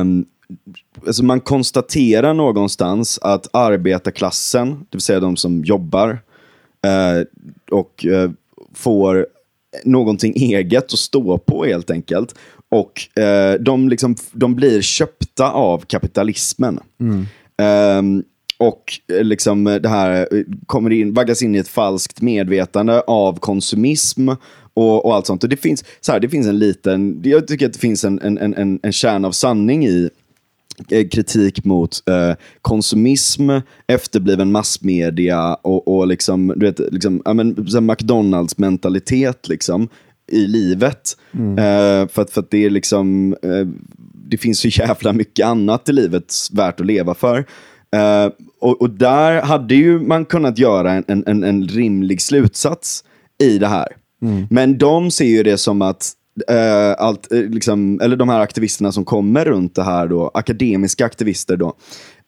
um, 0.00 0.26
alltså 1.06 1.24
man 1.24 1.40
konstaterar 1.40 2.34
någonstans 2.34 3.18
att 3.22 3.48
arbetarklassen, 3.52 4.70
det 4.70 4.96
vill 4.96 5.00
säga 5.00 5.20
de 5.20 5.36
som 5.36 5.64
jobbar, 5.64 6.10
uh, 6.86 7.24
och 7.70 8.06
uh, 8.08 8.30
får 8.74 9.26
någonting 9.84 10.32
eget 10.36 10.84
att 10.84 10.98
stå 10.98 11.38
på 11.38 11.64
helt 11.64 11.90
enkelt. 11.90 12.34
Och 12.70 13.18
eh, 13.22 13.54
de, 13.60 13.88
liksom, 13.88 14.14
de 14.32 14.54
blir 14.54 14.80
köpta 14.82 15.50
av 15.50 15.78
kapitalismen. 15.86 16.80
Mm. 17.00 17.26
Ehm, 17.62 18.24
och 18.58 19.00
eh, 19.12 19.24
liksom 19.24 19.66
eh, 19.66 19.74
det 19.74 19.88
här 19.88 20.20
eh, 20.34 20.42
kommer 20.66 20.90
in, 20.90 21.14
vaggas 21.14 21.42
in 21.42 21.54
i 21.54 21.58
ett 21.58 21.68
falskt 21.68 22.20
medvetande 22.20 23.00
av 23.00 23.38
konsumism 23.38 24.28
och, 24.74 25.04
och 25.06 25.14
allt 25.14 25.26
sånt. 25.26 25.42
Och 25.42 25.48
det 25.48 25.56
finns, 25.56 25.84
så 26.00 26.12
här, 26.12 26.20
det 26.20 26.28
finns 26.28 26.46
en 26.46 26.58
liten, 26.58 27.20
jag 27.24 27.46
tycker 27.46 27.66
att 27.66 27.72
det 27.72 27.78
finns 27.78 28.04
en, 28.04 28.20
en, 28.20 28.38
en- 28.38 28.80
en, 28.82 28.92
kärna 28.92 29.28
av 29.28 29.32
sanning 29.32 29.86
i 29.86 30.10
kritik 31.12 31.64
mot 31.64 32.08
eh, 32.08 32.34
konsumism, 32.62 33.50
efterbliven 33.86 34.52
massmedia 34.52 35.54
och, 35.54 35.88
och 35.88 36.06
liksom, 36.06 36.52
du 36.56 36.66
vet, 36.66 36.80
liksom, 36.92 37.22
ja, 37.24 37.34
men, 37.34 37.54
McDonalds-mentalitet 37.80 39.48
liksom, 39.48 39.88
i 40.28 40.46
livet. 40.46 41.16
Eh, 41.58 42.08
för, 42.08 42.22
att, 42.22 42.30
för 42.30 42.40
att 42.40 42.50
det 42.50 42.64
är 42.64 42.70
liksom, 42.70 43.36
eh, 43.42 43.66
det 44.14 44.36
finns 44.36 44.60
så 44.60 44.68
jävla 44.82 45.12
mycket 45.12 45.46
annat 45.46 45.88
i 45.88 45.92
livet 45.92 46.34
värt 46.52 46.80
att 46.80 46.86
leva 46.86 47.14
för. 47.14 47.38
Eh, 47.96 48.32
och, 48.60 48.80
och 48.80 48.90
där 48.90 49.42
hade 49.42 49.74
ju 49.74 50.00
man 50.00 50.24
kunnat 50.24 50.58
göra 50.58 50.92
en, 50.92 51.24
en, 51.26 51.44
en, 51.44 51.68
rimlig 51.68 52.22
slutsats 52.22 53.04
i 53.42 53.58
det 53.58 53.66
här. 53.66 53.88
Men 54.50 54.78
de 54.78 55.10
ser 55.10 55.24
ju 55.24 55.42
det 55.42 55.58
som 55.58 55.82
att 55.82 56.12
eh, 56.48 56.94
allt, 56.98 57.32
eh, 57.32 57.40
liksom, 57.40 58.00
eller 58.00 58.16
de 58.16 58.28
här 58.28 58.40
aktivisterna 58.40 58.92
som 58.92 59.04
kommer 59.04 59.44
runt 59.44 59.74
det 59.74 59.82
här, 59.82 60.06
då, 60.08 60.30
akademiska 60.34 61.06
aktivister, 61.06 61.56
då, 61.56 61.66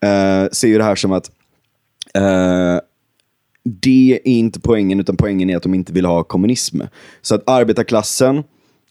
eh, 0.08 0.48
ser 0.52 0.68
ju 0.68 0.78
det 0.78 0.84
här 0.84 0.96
som 0.96 1.12
att 1.12 1.30
det 3.64 4.20
är 4.24 4.28
inte 4.28 4.60
poängen, 4.60 5.00
utan 5.00 5.16
poängen 5.16 5.50
är 5.50 5.56
att 5.56 5.62
de 5.62 5.74
inte 5.74 5.92
vill 5.92 6.04
ha 6.04 6.22
kommunism. 6.22 6.80
Så 7.22 7.34
att 7.34 7.42
arbetarklassen 7.48 8.42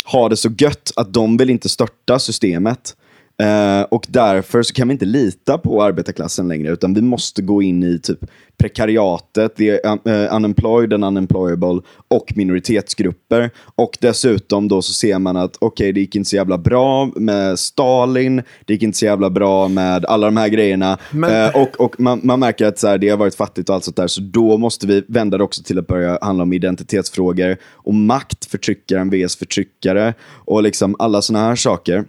har 0.03 0.29
det 0.29 0.37
så 0.37 0.49
gött 0.57 0.91
att 0.95 1.13
de 1.13 1.37
vill 1.37 1.49
inte 1.49 1.69
störta 1.69 2.19
systemet. 2.19 2.95
Eh, 3.39 3.81
och 3.81 4.05
därför 4.09 4.63
så 4.63 4.73
kan 4.73 4.87
vi 4.87 4.91
inte 4.91 5.05
lita 5.05 5.57
på 5.57 5.83
arbetarklassen 5.83 6.47
längre, 6.47 6.71
utan 6.71 6.93
vi 6.93 7.01
måste 7.01 7.41
gå 7.41 7.61
in 7.61 7.83
i 7.83 7.99
typ 7.99 8.19
prekariatet, 8.57 9.55
the 9.55 9.71
uh, 9.71 10.35
unemployed 10.35 10.93
and 10.93 11.05
unemployable 11.05 11.81
och 12.07 12.33
minoritetsgrupper. 12.35 13.49
Och 13.75 13.97
dessutom 14.01 14.67
då 14.67 14.81
så 14.81 14.93
ser 14.93 15.19
man 15.19 15.37
att 15.37 15.55
okej, 15.59 15.67
okay, 15.67 15.91
det 15.91 15.99
gick 15.99 16.15
inte 16.15 16.29
så 16.29 16.35
jävla 16.35 16.57
bra 16.57 17.09
med 17.15 17.59
Stalin, 17.59 18.41
det 18.65 18.73
gick 18.73 18.83
inte 18.83 18.97
så 18.97 19.05
jävla 19.05 19.29
bra 19.29 19.67
med 19.67 20.05
alla 20.05 20.27
de 20.27 20.37
här 20.37 20.49
grejerna. 20.49 20.97
Men... 21.11 21.45
Eh, 21.45 21.61
och 21.61 21.79
och 21.79 21.99
man, 21.99 22.21
man 22.23 22.39
märker 22.39 22.65
att 22.65 22.79
så 22.79 22.87
här, 22.87 22.97
det 22.97 23.09
har 23.09 23.17
varit 23.17 23.35
fattigt 23.35 23.69
och 23.69 23.75
allt 23.75 23.83
sånt 23.83 23.97
där, 23.97 24.07
så 24.07 24.21
då 24.21 24.57
måste 24.57 24.87
vi 24.87 25.03
vända 25.07 25.37
det 25.37 25.43
också 25.43 25.63
till 25.63 25.79
att 25.79 25.87
börja 25.87 26.19
handla 26.21 26.43
om 26.43 26.53
identitetsfrågor 26.53 27.57
och 27.63 27.93
makt, 27.93 28.45
förtryckaren 28.45 29.09
vs 29.09 29.35
förtryckare 29.35 30.13
och 30.45 30.63
liksom 30.63 30.95
alla 30.99 31.21
sådana 31.21 31.47
här 31.47 31.55
saker. 31.55 32.05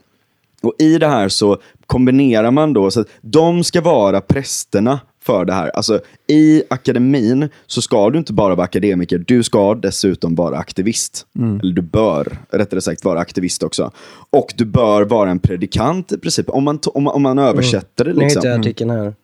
Och 0.63 0.75
i 0.79 0.99
det 0.99 1.09
här 1.09 1.29
så 1.29 1.59
kombinerar 1.87 2.51
man 2.51 2.73
då, 2.73 2.91
så 2.91 3.01
att 3.01 3.09
de 3.21 3.65
ska 3.65 3.81
vara 3.81 4.21
prästerna 4.21 5.01
för 5.23 5.45
det 5.45 5.53
här. 5.53 5.69
Alltså 5.69 6.01
i 6.27 6.63
akademin 6.71 7.49
så 7.67 7.83
ska 7.83 8.11
du 8.11 8.19
inte 8.19 8.33
bara 8.33 8.55
vara 8.55 8.65
akademiker, 8.65 9.19
du 9.19 9.43
ska 9.43 9.75
dessutom 9.75 10.35
vara 10.35 10.59
aktivist. 10.59 11.27
Mm. 11.39 11.61
Eller 11.61 11.73
du 11.73 11.83
bör, 11.83 12.39
rättare 12.51 12.81
sagt, 12.81 13.05
vara 13.05 13.21
aktivist 13.21 13.63
också. 13.63 13.91
Och 14.31 14.55
du 14.57 14.65
bör 14.65 15.03
vara 15.03 15.31
en 15.31 15.39
predikant 15.39 16.13
i 16.13 16.19
princip, 16.19 16.49
om 16.49 16.65
man, 16.65 16.79
om 16.87 17.03
man, 17.03 17.15
om 17.15 17.23
man 17.23 17.39
översätter 17.39 18.05
mm. 18.05 18.17
det. 18.17 18.25
Liksom. 18.25 18.43
Nu 18.43 18.49
hittar 18.49 18.61
artikeln 18.61 18.91
här. 18.91 19.15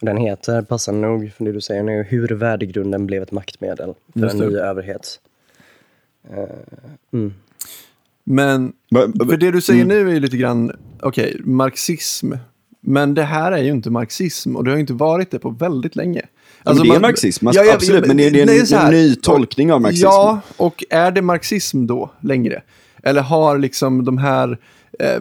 Den 0.00 0.16
heter, 0.16 0.62
passande 0.62 1.08
nog 1.08 1.32
för 1.32 1.44
det 1.44 1.52
du 1.52 1.60
säger 1.60 1.82
nu, 1.82 2.02
Hur 2.08 2.28
värdegrunden 2.28 3.06
blev 3.06 3.22
ett 3.22 3.32
maktmedel 3.32 3.94
för 4.12 4.20
Just 4.20 4.34
en 4.34 4.40
ny 4.40 4.56
överhet. 4.56 5.20
Uh, 6.30 6.44
mm. 7.12 7.34
Men, 8.28 8.72
för 9.28 9.36
det 9.36 9.50
du 9.50 9.60
säger 9.60 9.84
mm. 9.84 10.06
nu 10.06 10.16
är 10.16 10.20
lite 10.20 10.36
grann, 10.36 10.72
okej, 11.02 11.30
okay, 11.30 11.40
marxism. 11.44 12.32
Men 12.80 13.14
det 13.14 13.22
här 13.22 13.52
är 13.52 13.62
ju 13.62 13.70
inte 13.70 13.90
marxism 13.90 14.56
och 14.56 14.64
det 14.64 14.70
har 14.70 14.76
ju 14.76 14.80
inte 14.80 14.92
varit 14.92 15.30
det 15.30 15.38
på 15.38 15.50
väldigt 15.50 15.96
länge. 15.96 16.22
Alltså, 16.62 16.84
men 16.84 16.90
det 16.90 16.96
är 16.96 17.00
man, 17.00 17.08
marxism, 17.08 17.48
ja, 17.52 17.64
ja, 17.64 17.74
absolut, 17.74 18.06
men 18.06 18.16
det 18.16 18.26
är, 18.26 18.30
det 18.30 18.38
är 18.38 18.42
en, 18.42 18.66
nej, 18.70 18.84
en 18.84 18.90
ny 18.90 19.14
tolkning 19.14 19.72
av 19.72 19.80
marxism. 19.80 20.06
Ja, 20.06 20.40
och 20.56 20.84
är 20.90 21.10
det 21.10 21.22
marxism 21.22 21.86
då 21.86 22.10
längre? 22.20 22.62
Eller 23.02 23.22
har 23.22 23.58
liksom 23.58 24.04
de 24.04 24.18
här... 24.18 24.58
Eh, 24.98 25.20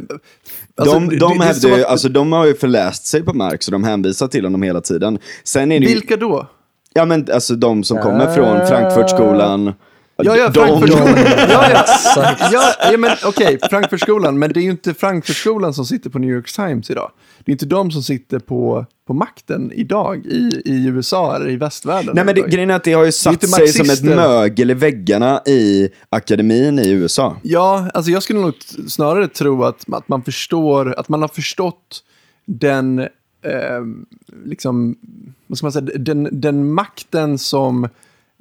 alltså, 0.75 0.99
de, 0.99 1.17
de, 1.17 1.37
det, 1.37 1.45
hävdar, 1.45 1.79
att, 1.79 1.85
alltså, 1.85 2.09
de 2.09 2.31
har 2.31 2.45
ju 2.45 2.55
förläst 2.55 3.05
sig 3.05 3.23
på 3.23 3.33
Marx 3.33 3.67
och 3.67 3.71
de 3.71 3.83
hänvisar 3.83 4.27
till 4.27 4.43
honom 4.43 4.61
hela 4.61 4.81
tiden. 4.81 5.19
Sen 5.43 5.71
är 5.71 5.79
det 5.79 5.85
Vilka 5.85 6.13
ju, 6.13 6.19
då? 6.19 6.47
Ja, 6.93 7.05
men 7.05 7.27
alltså 7.33 7.55
de 7.55 7.83
som 7.83 7.97
kommer 7.97 8.33
från 8.33 8.57
ah. 8.57 8.65
Frankfurtskolan. 8.65 9.73
Ja, 10.17 10.37
ja, 10.37 10.51
Frankfurtskolan. 10.53 11.17
ja, 11.49 11.69
ja. 11.69 11.85
ja, 12.51 12.73
ja, 12.91 12.97
men 12.97 13.11
okej, 13.25 13.55
okay, 13.55 13.69
Frankfurtskolan. 13.69 14.39
Men 14.39 14.53
det 14.53 14.59
är 14.59 14.61
ju 14.61 14.71
inte 14.71 14.93
Frankfurtskolan 14.93 15.73
som 15.73 15.85
sitter 15.85 16.09
på 16.09 16.19
New 16.19 16.29
York 16.29 16.51
Times 16.51 16.89
idag. 16.89 17.11
Det 17.45 17.51
är 17.51 17.53
inte 17.53 17.65
de 17.65 17.91
som 17.91 18.03
sitter 18.03 18.39
på, 18.39 18.85
på 19.07 19.13
makten 19.13 19.71
idag 19.71 20.25
i, 20.25 20.61
i 20.65 20.85
USA 20.87 21.35
eller 21.35 21.49
i 21.49 21.55
västvärlden. 21.55 22.15
Nej, 22.15 22.25
men 22.25 22.35
det, 22.35 22.41
grejen 22.41 22.69
är 22.69 22.75
att 22.75 22.83
det 22.83 22.93
har 22.93 23.05
ju 23.05 23.11
satt 23.11 23.49
sig 23.49 23.67
som 23.67 23.89
ett 23.89 24.03
mögel 24.03 24.71
i 24.71 24.73
väggarna 24.73 25.41
i 25.45 25.89
akademin 26.09 26.79
i 26.79 26.89
USA. 26.89 27.37
Ja, 27.41 27.89
alltså 27.93 28.11
jag 28.11 28.23
skulle 28.23 28.39
nog 28.39 28.53
snarare 28.87 29.27
tro 29.27 29.63
att, 29.63 29.93
att 29.93 30.07
man 30.07 30.23
förstår, 30.23 30.99
att 30.99 31.09
man 31.09 31.21
har 31.21 31.29
förstått 31.29 32.03
den, 32.45 32.99
eh, 32.99 33.09
liksom, 34.45 34.95
vad 35.47 35.57
ska 35.57 35.65
man 35.65 35.71
säga, 35.71 35.85
den, 35.95 36.29
den 36.31 36.73
makten 36.73 37.37
som 37.37 37.87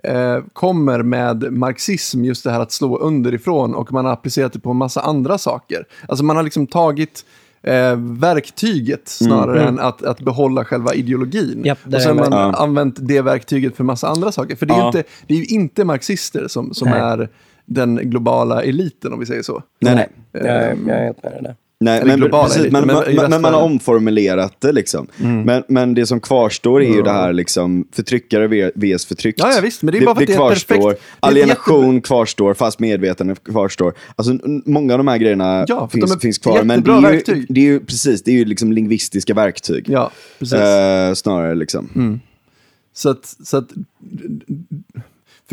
eh, 0.04 0.38
kommer 0.52 1.02
med 1.02 1.52
marxism, 1.52 2.24
just 2.24 2.44
det 2.44 2.50
här 2.50 2.60
att 2.60 2.72
slå 2.72 2.98
underifrån 2.98 3.74
och 3.74 3.92
man 3.92 4.04
har 4.04 4.12
applicerat 4.12 4.52
det 4.52 4.58
på 4.58 4.70
en 4.70 4.76
massa 4.76 5.00
andra 5.00 5.38
saker. 5.38 5.86
Alltså 6.08 6.24
man 6.24 6.36
har 6.36 6.42
liksom 6.42 6.66
tagit 6.66 7.24
eh, 7.62 7.96
verktyget 7.96 9.08
snarare 9.08 9.62
mm. 9.62 9.68
än 9.68 9.80
att, 9.80 10.02
att 10.02 10.20
behålla 10.20 10.64
själva 10.64 10.94
ideologin. 10.94 11.66
Yep, 11.66 11.78
och 11.94 12.02
sen 12.02 12.18
har 12.18 12.30
man 12.30 12.38
ja. 12.38 12.52
använt 12.52 12.96
det 13.00 13.20
verktyget 13.20 13.76
för 13.76 13.84
massa 13.84 14.08
andra 14.08 14.32
saker. 14.32 14.56
För 14.56 14.66
det 14.66 14.74
är, 14.74 14.78
ja. 14.78 14.86
inte, 14.86 15.04
det 15.26 15.34
är 15.34 15.38
ju 15.38 15.44
inte 15.44 15.84
marxister 15.84 16.48
som, 16.48 16.74
som 16.74 16.88
är 16.88 17.28
den 17.66 17.96
globala 17.96 18.62
eliten 18.62 19.12
om 19.12 19.20
vi 19.20 19.26
säger 19.26 19.42
så. 19.42 19.62
Nej, 19.80 19.94
nej. 19.94 20.08
jag, 20.32 20.44
jag 20.44 20.56
är 20.96 21.04
helt 21.04 21.22
med 21.22 21.42
det. 21.42 21.56
Nej, 21.80 22.04
men, 22.04 22.30
precis, 22.30 22.72
men, 22.72 22.86
men, 22.86 23.16
men, 23.16 23.42
man 23.42 23.54
har 23.54 23.60
omformulerat 23.60 24.60
det 24.60 24.72
liksom. 24.72 25.06
Mm. 25.20 25.42
Men, 25.42 25.62
men 25.68 25.94
det 25.94 26.06
som 26.06 26.20
kvarstår 26.20 26.82
är 26.82 26.94
ju 26.94 27.02
det 27.02 27.10
här 27.10 27.32
liksom, 27.32 27.88
förtryckare 27.92 28.70
vs 28.74 29.06
förtryckt. 29.06 29.40
Ja, 29.40 29.52
ja, 29.54 29.60
visst, 29.60 29.82
men 29.82 29.92
det 29.92 29.98
är 29.98 30.04
bara 30.04 30.14
det, 30.14 30.20
det, 30.20 30.32
det 30.32 30.36
kvarstår. 30.36 30.90
Perfekt, 30.90 31.02
Alienation 31.20 31.94
jätte... 31.94 32.06
kvarstår, 32.06 32.54
fast 32.54 32.78
medvetande 32.78 33.34
kvarstår. 33.34 33.94
Alltså, 34.16 34.38
många 34.66 34.94
av 34.94 34.98
de 34.98 35.08
här 35.08 35.18
grejerna 35.18 35.64
ja, 35.68 35.88
finns, 35.88 36.10
de 36.10 36.20
finns 36.20 36.38
kvar. 36.38 36.62
Men 36.62 36.82
det 36.82 36.90
är, 36.92 37.12
ju, 37.12 37.46
det 37.48 37.60
är 37.60 37.64
ju 37.64 37.80
precis, 37.80 38.22
det 38.22 38.30
är 38.30 38.36
ju 38.36 38.44
liksom 38.44 38.72
lingvistiska 38.72 39.34
verktyg. 39.34 39.86
Ja, 39.88 40.10
precis. 40.38 40.58
Eh, 40.58 41.14
snarare 41.14 41.54
liksom. 41.54 41.88
Mm. 41.94 42.20
Så 42.92 43.10
att, 43.10 43.36
så 43.44 43.56
att 43.56 43.68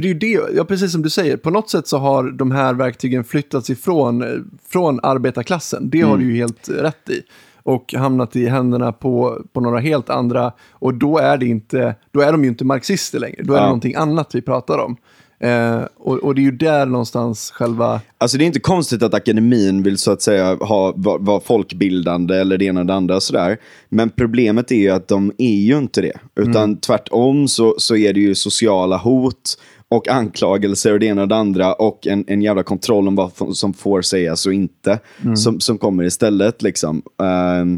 för 0.01 0.15
det 0.15 0.25
är 0.25 0.29
ju 0.29 0.39
det, 0.39 0.55
ja, 0.55 0.65
precis 0.65 0.91
som 0.91 1.01
du 1.01 1.09
säger, 1.09 1.37
på 1.37 1.49
något 1.49 1.69
sätt 1.69 1.87
så 1.87 1.97
har 1.97 2.31
de 2.31 2.51
här 2.51 2.73
verktygen 2.73 3.23
flyttats 3.23 3.69
ifrån 3.69 4.23
från 4.69 4.99
arbetarklassen. 5.03 5.89
Det 5.89 6.01
har 6.01 6.13
mm. 6.13 6.19
du 6.19 6.33
ju 6.33 6.37
helt 6.37 6.69
rätt 6.69 7.09
i. 7.09 7.21
Och 7.63 7.93
hamnat 7.93 8.35
i 8.35 8.45
händerna 8.45 8.91
på, 8.91 9.41
på 9.53 9.61
några 9.61 9.79
helt 9.79 10.09
andra. 10.09 10.51
Och 10.71 10.93
då 10.93 11.17
är, 11.17 11.37
det 11.37 11.45
inte, 11.45 11.95
då 12.11 12.21
är 12.21 12.31
de 12.31 12.43
ju 12.43 12.49
inte 12.49 12.65
marxister 12.65 13.19
längre. 13.19 13.43
Då 13.43 13.53
är 13.53 13.57
ja. 13.57 13.61
det 13.61 13.67
någonting 13.67 13.95
annat 13.95 14.35
vi 14.35 14.41
pratar 14.41 14.77
om. 14.77 14.97
Eh, 15.43 15.81
och, 15.97 16.17
och, 16.17 16.35
det 16.35 16.41
är 16.41 16.43
ju 16.43 16.51
där 16.51 16.85
någonstans 16.85 17.51
själva... 17.51 18.01
Alltså 18.17 18.37
det 18.37 18.43
är 18.43 18.45
inte 18.45 18.59
konstigt 18.59 19.03
att 19.03 19.13
akademin 19.13 19.83
vill 19.83 19.97
så 19.97 20.11
att 20.11 20.21
säga 20.21 20.55
ha, 20.55 20.93
vara 20.95 21.17
var 21.17 21.39
folkbildande 21.39 22.35
eller 22.35 22.57
det 22.57 22.65
ena 22.65 22.79
och 22.79 22.85
det 22.85 22.93
andra 22.93 23.15
och 23.15 23.23
sådär. 23.23 23.57
Men 23.89 24.09
problemet 24.09 24.71
är 24.71 24.75
ju 24.75 24.89
att 24.89 25.07
de 25.07 25.31
är 25.37 25.59
ju 25.59 25.77
inte 25.77 26.01
det. 26.01 26.17
Utan 26.35 26.63
mm. 26.63 26.77
tvärtom 26.77 27.47
så, 27.47 27.75
så 27.77 27.95
är 27.95 28.13
det 28.13 28.19
ju 28.19 28.35
sociala 28.35 28.97
hot 28.97 29.57
och 29.91 30.07
anklagelser 30.07 30.93
och 30.93 30.99
det 30.99 31.05
ena 31.05 31.21
och 31.21 31.27
det 31.27 31.35
andra 31.35 31.73
och 31.73 32.07
en, 32.07 32.25
en 32.27 32.41
jävla 32.41 32.63
kontroll 32.63 33.07
om 33.07 33.15
vad 33.15 33.31
som 33.57 33.73
får 33.73 34.01
sägas 34.01 34.45
och 34.45 34.53
inte 34.53 34.99
mm. 35.21 35.35
som, 35.35 35.59
som 35.59 35.77
kommer 35.77 36.03
istället. 36.03 36.61
Liksom. 36.61 37.01
Uh, 37.21 37.77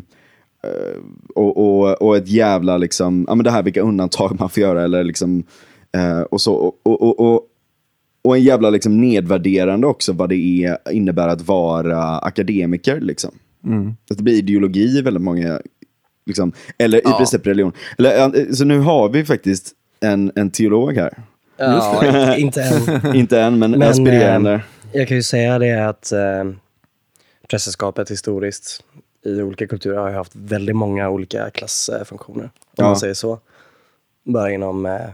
och, 1.36 1.57
och, 1.57 2.01
och 2.01 2.18
ett 2.18 2.28
jävla, 2.28 2.78
liksom, 2.78 3.26
ja 3.28 3.36
men 3.36 3.43
det 3.43 3.51
här 3.51 3.64
vilka 3.64 3.82
undantag 3.82 4.39
man 4.39 4.49
får 4.49 4.61
göra 4.61 4.84
eller 4.84 5.03
liksom, 5.03 5.43
uh, 5.97 6.22
och 6.22 6.41
så. 6.41 6.53
Och, 6.53 7.01
och, 7.01 7.20
och, 7.20 7.41
och, 8.24 8.36
en 8.36 8.43
jävla 8.43 8.70
liksom 8.70 9.01
nedvärderande 9.01 9.88
också 9.88 10.14
vad 10.14 10.30
det 10.30 10.66
är, 10.66 10.78
innebär 10.91 11.28
att 11.28 11.47
vara 11.47 12.20
akademiker. 12.20 12.99
Liksom. 12.99 13.32
Mm. 13.66 13.93
Att 14.11 14.18
det 14.18 14.24
blir 14.24 14.38
ideologi 14.38 14.97
i 14.97 15.01
väldigt 15.01 15.24
många, 15.24 15.61
liksom, 16.26 16.53
eller 16.78 17.01
ja. 17.03 17.16
i 17.16 17.18
princip 17.18 17.47
religion. 17.47 17.72
Eller, 17.97 18.53
så 18.53 18.66
nu 18.66 18.80
har 18.80 19.09
vi 19.09 19.26
faktiskt 19.26 19.72
en, 19.99 20.32
en 20.36 20.51
teolog 20.51 20.93
här. 20.93 21.14
Ja, 21.58 22.36
inte 22.36 22.64
än. 22.64 23.16
inte 23.16 23.39
än, 23.39 23.60
men, 23.60 23.72
men 23.72 23.89
aspirerande. 23.89 24.54
Eh, 24.54 24.62
jag 24.91 25.08
kan 25.08 25.18
ju 25.18 25.24
säga 25.24 25.60
det 25.60 25.88
att 25.88 26.12
eh, 26.12 26.43
prästerskapet 27.47 28.12
historiskt 28.12 28.84
i 29.26 29.41
olika 29.41 29.68
kulturer 29.68 29.97
har 29.97 30.12
haft 30.12 30.36
väldigt 30.36 30.76
många 30.76 31.10
olika 31.10 31.49
klassfunktioner. 31.49 32.43
Om 32.43 32.51
ja. 32.76 32.84
man 32.84 32.97
säger 32.97 33.14
så. 33.14 33.39
Bara 34.24 34.51
inom, 34.51 34.86
eh, 34.86 35.10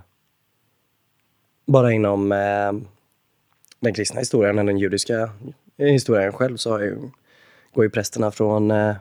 bara 1.68 1.92
inom 1.92 2.32
eh, 2.32 2.72
den 3.80 3.94
kristna 3.94 4.20
historien, 4.20 4.60
eller 4.60 4.72
den 4.72 4.80
judiska 4.80 5.30
historien 5.78 6.34
själv, 6.34 6.58
så 6.58 6.72
har 6.72 6.80
ju, 6.80 6.98
går 7.74 7.84
ju 7.86 7.90
prästerna 7.90 8.32
från 8.32 8.72
eh, 8.72 8.96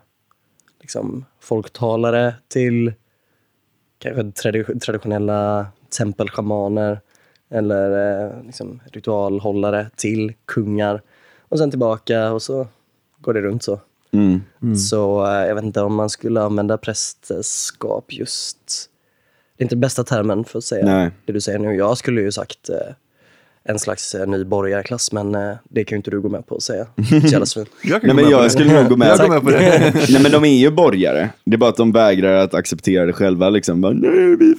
liksom, 0.80 1.24
folktalare 1.40 2.34
till 2.48 2.92
kanske 3.98 4.32
traditionella 4.80 5.66
tempelschamaner 5.98 7.00
eller 7.50 8.24
eh, 8.24 8.42
liksom, 8.44 8.80
ritualhållare 8.92 9.90
till 9.96 10.32
kungar. 10.44 11.02
Och 11.48 11.58
sen 11.58 11.70
tillbaka 11.70 12.32
och 12.32 12.42
så 12.42 12.66
går 13.20 13.34
det 13.34 13.40
runt 13.40 13.62
så. 13.62 13.80
Mm. 14.10 14.40
Mm. 14.62 14.76
Så 14.76 15.26
eh, 15.26 15.46
jag 15.46 15.54
vet 15.54 15.64
inte 15.64 15.80
om 15.80 15.94
man 15.94 16.10
skulle 16.10 16.40
använda 16.40 16.78
prästerskap 16.78 18.12
just... 18.12 18.90
Det 19.56 19.62
är 19.62 19.64
inte 19.64 19.76
bästa 19.76 20.04
termen 20.04 20.44
för 20.44 20.58
att 20.58 20.64
säga 20.64 20.84
Nej. 20.84 21.10
det 21.24 21.32
du 21.32 21.40
säger 21.40 21.58
nu. 21.58 21.74
Jag 21.74 21.98
skulle 21.98 22.20
ju 22.20 22.32
sagt 22.32 22.68
eh, 22.68 22.94
en 23.64 23.78
slags 23.78 24.14
eh, 24.14 24.26
ny 24.26 24.44
borgarklass, 24.44 25.12
men 25.12 25.34
eh, 25.34 25.54
det 25.64 25.84
kan 25.84 25.96
ju 25.96 25.98
inte 25.98 26.10
du 26.10 26.20
gå 26.20 26.28
med 26.28 26.46
på 26.46 26.54
att 26.54 26.62
säga. 26.62 26.86
jag 27.82 28.02
Nej, 28.02 28.14
men 28.14 28.30
jag 28.30 28.52
skulle 28.52 28.80
nog 28.80 28.88
gå 28.88 28.96
med, 28.96 29.08
jag 29.08 29.42
på 29.44 29.50
det. 29.50 29.92
Nej, 30.10 30.22
men 30.22 30.32
de 30.32 30.44
är 30.44 30.58
ju 30.58 30.70
borgare. 30.70 31.30
Det 31.44 31.54
är 31.54 31.58
bara 31.58 31.70
att 31.70 31.76
de 31.76 31.92
vägrar 31.92 32.34
att 32.34 32.54
acceptera 32.54 33.06
det 33.06 33.12
själva. 33.12 33.50
Liksom. 33.50 33.80
Bara, 33.80 33.92
Nej, 33.92 34.36
vi 34.36 34.56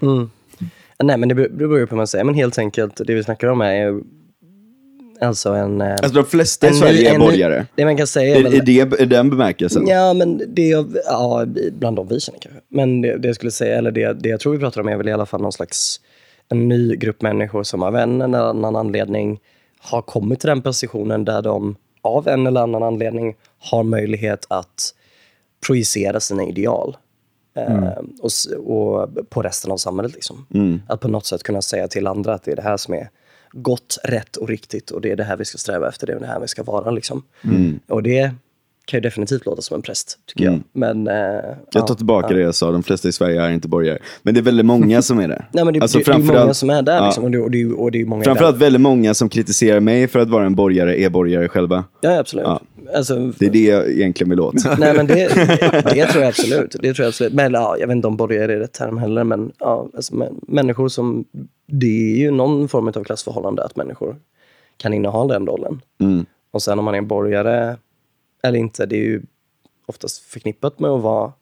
mm. 0.00 0.30
Nej, 1.02 1.16
men 1.16 1.28
det 1.28 1.34
beror 1.34 1.78
ju 1.78 1.86
på 1.86 1.94
vad 1.94 1.98
man 1.98 2.06
säger. 2.06 2.24
Men 2.24 2.34
helt 2.34 2.58
enkelt, 2.58 3.00
det 3.06 3.14
vi 3.14 3.24
snackar 3.24 3.48
om 3.48 3.60
är 3.60 4.00
alltså 5.20 5.50
en... 5.50 5.80
Eh, 5.80 5.90
alltså 5.90 6.14
de 6.14 6.24
flesta 6.24 6.68
i 6.68 6.74
Sverige 6.74 7.14
är 7.14 7.18
borgare? 7.18 7.66
Det 7.74 7.84
man 7.84 7.96
kan 7.96 8.06
säga 8.06 8.36
är, 8.36 8.54
är, 8.54 8.62
det, 8.62 8.80
är 8.80 9.06
den 9.06 9.30
bemärkelsen? 9.30 9.86
Ja, 9.86 10.14
men 10.14 10.42
det 10.48 10.72
är, 10.72 10.86
ja, 11.04 11.46
bland 11.72 11.96
de 11.96 12.08
vi 12.08 12.20
känner 12.20 12.40
kanske. 12.40 12.60
Men 12.68 13.02
det, 13.02 13.18
det 13.18 13.28
jag 13.28 13.34
skulle 13.34 13.52
säga, 13.52 13.78
eller 13.78 13.90
det, 13.90 14.12
det 14.12 14.28
jag 14.28 14.40
tror 14.40 14.52
vi 14.52 14.58
pratar 14.58 14.80
om 14.80 14.88
är 14.88 14.96
väl 14.96 15.08
i 15.08 15.12
alla 15.12 15.26
fall 15.26 15.42
någon 15.42 15.52
slags 15.52 16.00
en 16.48 16.68
ny 16.68 16.96
grupp 16.96 17.22
människor 17.22 17.62
som 17.62 17.82
av 17.82 17.96
en 17.96 18.22
eller 18.22 18.38
annan 18.38 18.76
anledning 18.76 19.38
har 19.80 20.02
kommit 20.02 20.40
till 20.40 20.48
den 20.48 20.62
positionen 20.62 21.24
där 21.24 21.42
de 21.42 21.76
av 22.02 22.28
en 22.28 22.46
eller 22.46 22.60
annan 22.60 22.82
anledning 22.82 23.34
har 23.58 23.82
möjlighet 23.82 24.46
att 24.48 24.94
projicera 25.66 26.20
sina 26.20 26.44
ideal. 26.44 26.96
Eh, 27.54 27.92
och, 28.20 28.26
s- 28.26 28.46
och 28.46 29.08
på 29.30 29.42
resten 29.42 29.70
av 29.72 29.76
samhället. 29.76 30.14
Liksom. 30.14 30.46
Att 30.88 31.00
på 31.00 31.08
något 31.08 31.26
sätt 31.26 31.42
kunna 31.42 31.62
säga 31.62 31.88
till 31.88 32.06
andra 32.06 32.34
att 32.34 32.42
det 32.42 32.52
är 32.52 32.56
det 32.56 32.62
här 32.62 32.76
som 32.76 32.94
är 32.94 33.10
gott, 33.52 33.98
rätt 34.04 34.36
och 34.36 34.48
riktigt 34.48 34.90
och 34.90 35.00
det 35.00 35.10
är 35.10 35.16
det 35.16 35.24
här 35.24 35.36
vi 35.36 35.44
ska 35.44 35.58
sträva 35.58 35.88
efter, 35.88 36.06
det 36.06 36.12
är 36.12 36.20
det 36.20 36.26
här 36.26 36.40
vi 36.40 36.48
ska 36.48 36.62
vara. 36.62 36.90
Liksom. 36.90 37.22
Och 37.88 38.02
det 38.02 38.34
kan 38.92 38.98
ju 38.98 39.02
definitivt 39.02 39.46
låta 39.46 39.62
som 39.62 39.74
en 39.74 39.82
präst, 39.82 40.18
tycker 40.26 40.44
jag. 40.44 40.60
Men, 40.72 41.08
eh, 41.08 41.14
Jag 41.14 41.56
ja, 41.72 41.80
tar 41.80 41.94
tillbaka 41.94 42.26
ja. 42.30 42.36
det 42.36 42.42
jag 42.42 42.54
sa, 42.54 42.70
de 42.70 42.82
flesta 42.82 43.08
i 43.08 43.12
Sverige 43.12 43.42
är 43.42 43.50
inte 43.50 43.68
borgare. 43.68 43.98
Men 44.22 44.34
det 44.34 44.40
är 44.40 44.42
väldigt 44.42 44.66
många 44.66 45.02
som 45.02 45.18
är 45.18 45.28
det. 45.28 45.44
Nej, 45.52 45.64
men 45.64 45.74
det, 45.74 45.80
Alltså 45.80 45.98
det, 45.98 46.04
det 46.04 46.12
är 46.12 46.18
många 46.18 46.54
som 46.54 46.70
är 46.70 46.82
där 46.82 47.06
liksom, 47.06 47.24
och, 47.24 47.30
det, 47.30 47.38
och, 47.38 47.50
det, 47.50 47.66
och 47.66 47.90
det 47.92 48.00
är 48.00 48.04
många 48.04 48.24
Framförallt 48.24 48.58
där. 48.58 48.66
väldigt 48.66 48.80
många 48.80 49.14
som 49.14 49.28
kritiserar 49.28 49.80
mig 49.80 50.08
för 50.08 50.18
att 50.18 50.28
vara 50.28 50.46
en 50.46 50.54
borgare 50.54 51.00
är 51.00 51.10
borgare 51.10 51.48
själva. 51.48 51.84
Ja, 52.00 52.18
absolut. 52.18 52.46
Alltså, 52.94 53.32
Det 53.38 53.46
är 53.46 53.50
det 53.50 53.64
jag 53.64 53.90
egentligen 53.90 54.30
vill 54.30 54.40
åt. 54.40 54.54
Nej, 54.78 54.94
men 54.96 55.06
det, 55.06 55.14
det 55.84 56.06
tror 56.06 56.22
jag 56.22 56.28
absolut. 56.28 56.76
Det 56.80 56.94
tror 56.94 57.04
jag 57.04 57.08
absolut. 57.08 57.32
Men 57.32 57.52
ja, 57.52 57.76
jag 57.78 57.86
vet 57.86 57.96
inte 57.96 58.08
om 58.08 58.16
borgare 58.16 58.54
är 58.54 58.58
rätt 58.58 58.72
term 58.72 58.98
heller, 58.98 59.24
men 59.24 59.52
ja, 59.58 59.88
alltså, 59.96 60.14
men, 60.14 60.40
människor 60.48 60.88
som... 60.88 61.24
Det 61.66 62.12
är 62.12 62.16
ju 62.16 62.30
någon 62.30 62.68
form 62.68 62.88
av 62.88 63.04
klassförhållande 63.04 63.64
att 63.64 63.76
människor 63.76 64.16
kan 64.76 64.92
inneha 64.92 65.26
den 65.26 65.46
rollen. 65.46 65.80
Mm. 66.00 66.26
Och 66.52 66.62
sen 66.62 66.78
om 66.78 66.84
man 66.84 66.94
är 66.94 67.00
borgare 67.00 67.76
eller 68.42 68.58
inte, 68.58 68.86
det 68.86 68.96
är 68.96 69.04
ju 69.04 69.22
oftast 69.86 70.18
förknippat 70.18 70.78
med 70.78 70.90
att 70.90 71.02
vara 71.02 71.32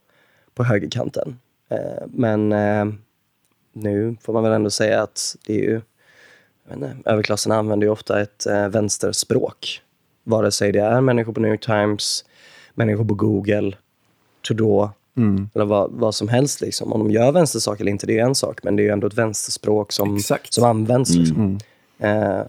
på 0.54 0.64
högerkanten. 0.64 1.38
Eh, 1.68 2.06
men 2.06 2.52
eh, 2.52 2.84
nu 3.72 4.16
får 4.22 4.32
man 4.32 4.42
väl 4.42 4.52
ändå 4.52 4.70
säga 4.70 5.02
att 5.02 5.36
det 5.46 5.54
är 5.54 5.62
ju... 5.62 5.80
Inte, 6.72 6.96
överklassen 7.04 7.52
använder 7.52 7.86
ju 7.86 7.90
ofta 7.90 8.20
ett 8.20 8.46
eh, 8.46 8.68
vänsterspråk. 8.68 9.82
Vare 10.24 10.50
sig 10.50 10.72
det 10.72 10.80
är 10.80 11.00
människor 11.00 11.32
på 11.32 11.40
New 11.40 11.50
York 11.50 11.64
Times, 11.66 12.24
människor 12.74 13.04
på 13.04 13.14
Google, 13.14 13.76
Trudeau 14.46 14.90
eller 15.54 15.64
vad, 15.64 15.90
vad 15.92 16.14
som 16.14 16.28
helst. 16.28 16.60
Liksom. 16.60 16.92
Om 16.92 17.00
de 17.00 17.10
gör 17.10 17.32
vänstersaker 17.32 17.84
eller 17.84 17.92
inte, 17.92 18.06
det 18.06 18.18
är 18.18 18.24
en 18.24 18.34
sak. 18.34 18.62
Men 18.62 18.76
det 18.76 18.82
är 18.82 18.84
ju 18.84 18.90
ändå 18.90 19.06
ett 19.06 19.14
vänsterspråk 19.14 19.92
som, 19.92 20.16
Exakt. 20.16 20.54
som 20.54 20.64
används. 20.64 21.14
Liksom. 21.14 21.58
Mm. 22.00 22.22
Eh, 22.22 22.44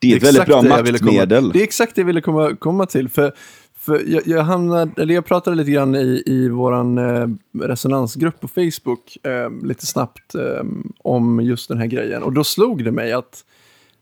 Det 0.00 0.12
är 0.12 0.16
ett 0.16 0.22
väldigt 0.22 0.46
bra 0.46 0.62
maktmedel. 0.62 1.50
Det 1.52 1.58
är 1.58 1.64
exakt 1.64 1.94
det 1.94 2.00
jag 2.00 2.06
ville 2.06 2.20
komma, 2.20 2.56
komma 2.56 2.86
till. 2.86 3.08
För, 3.08 3.32
för 3.78 4.02
jag, 4.06 4.26
jag, 4.26 4.42
hamnade, 4.42 5.02
eller 5.02 5.14
jag 5.14 5.24
pratade 5.24 5.56
lite 5.56 5.70
grann 5.70 5.94
i, 5.94 6.22
i 6.26 6.48
vår 6.48 6.72
eh, 6.98 7.28
resonansgrupp 7.62 8.40
på 8.40 8.48
Facebook, 8.48 9.26
eh, 9.26 9.50
lite 9.62 9.86
snabbt, 9.86 10.34
eh, 10.34 10.64
om 10.98 11.40
just 11.40 11.68
den 11.68 11.78
här 11.78 11.86
grejen. 11.86 12.22
Och 12.22 12.32
då 12.32 12.44
slog 12.44 12.84
det 12.84 12.92
mig 12.92 13.12
att 13.12 13.44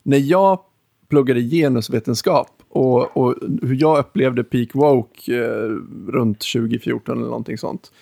när 0.02 0.18
jag 0.18 0.58
pluggade 1.08 1.40
genusvetenskap 1.40 2.62
och, 2.68 3.16
och 3.16 3.34
hur 3.62 3.74
jag 3.80 3.98
upplevde 3.98 4.44
peak 4.44 4.74
woke 4.74 5.36
eh, 5.36 5.68
runt 6.08 6.38
2014 6.38 7.16
eller 7.16 7.28
någonting 7.28 7.58
sånt. 7.58 7.92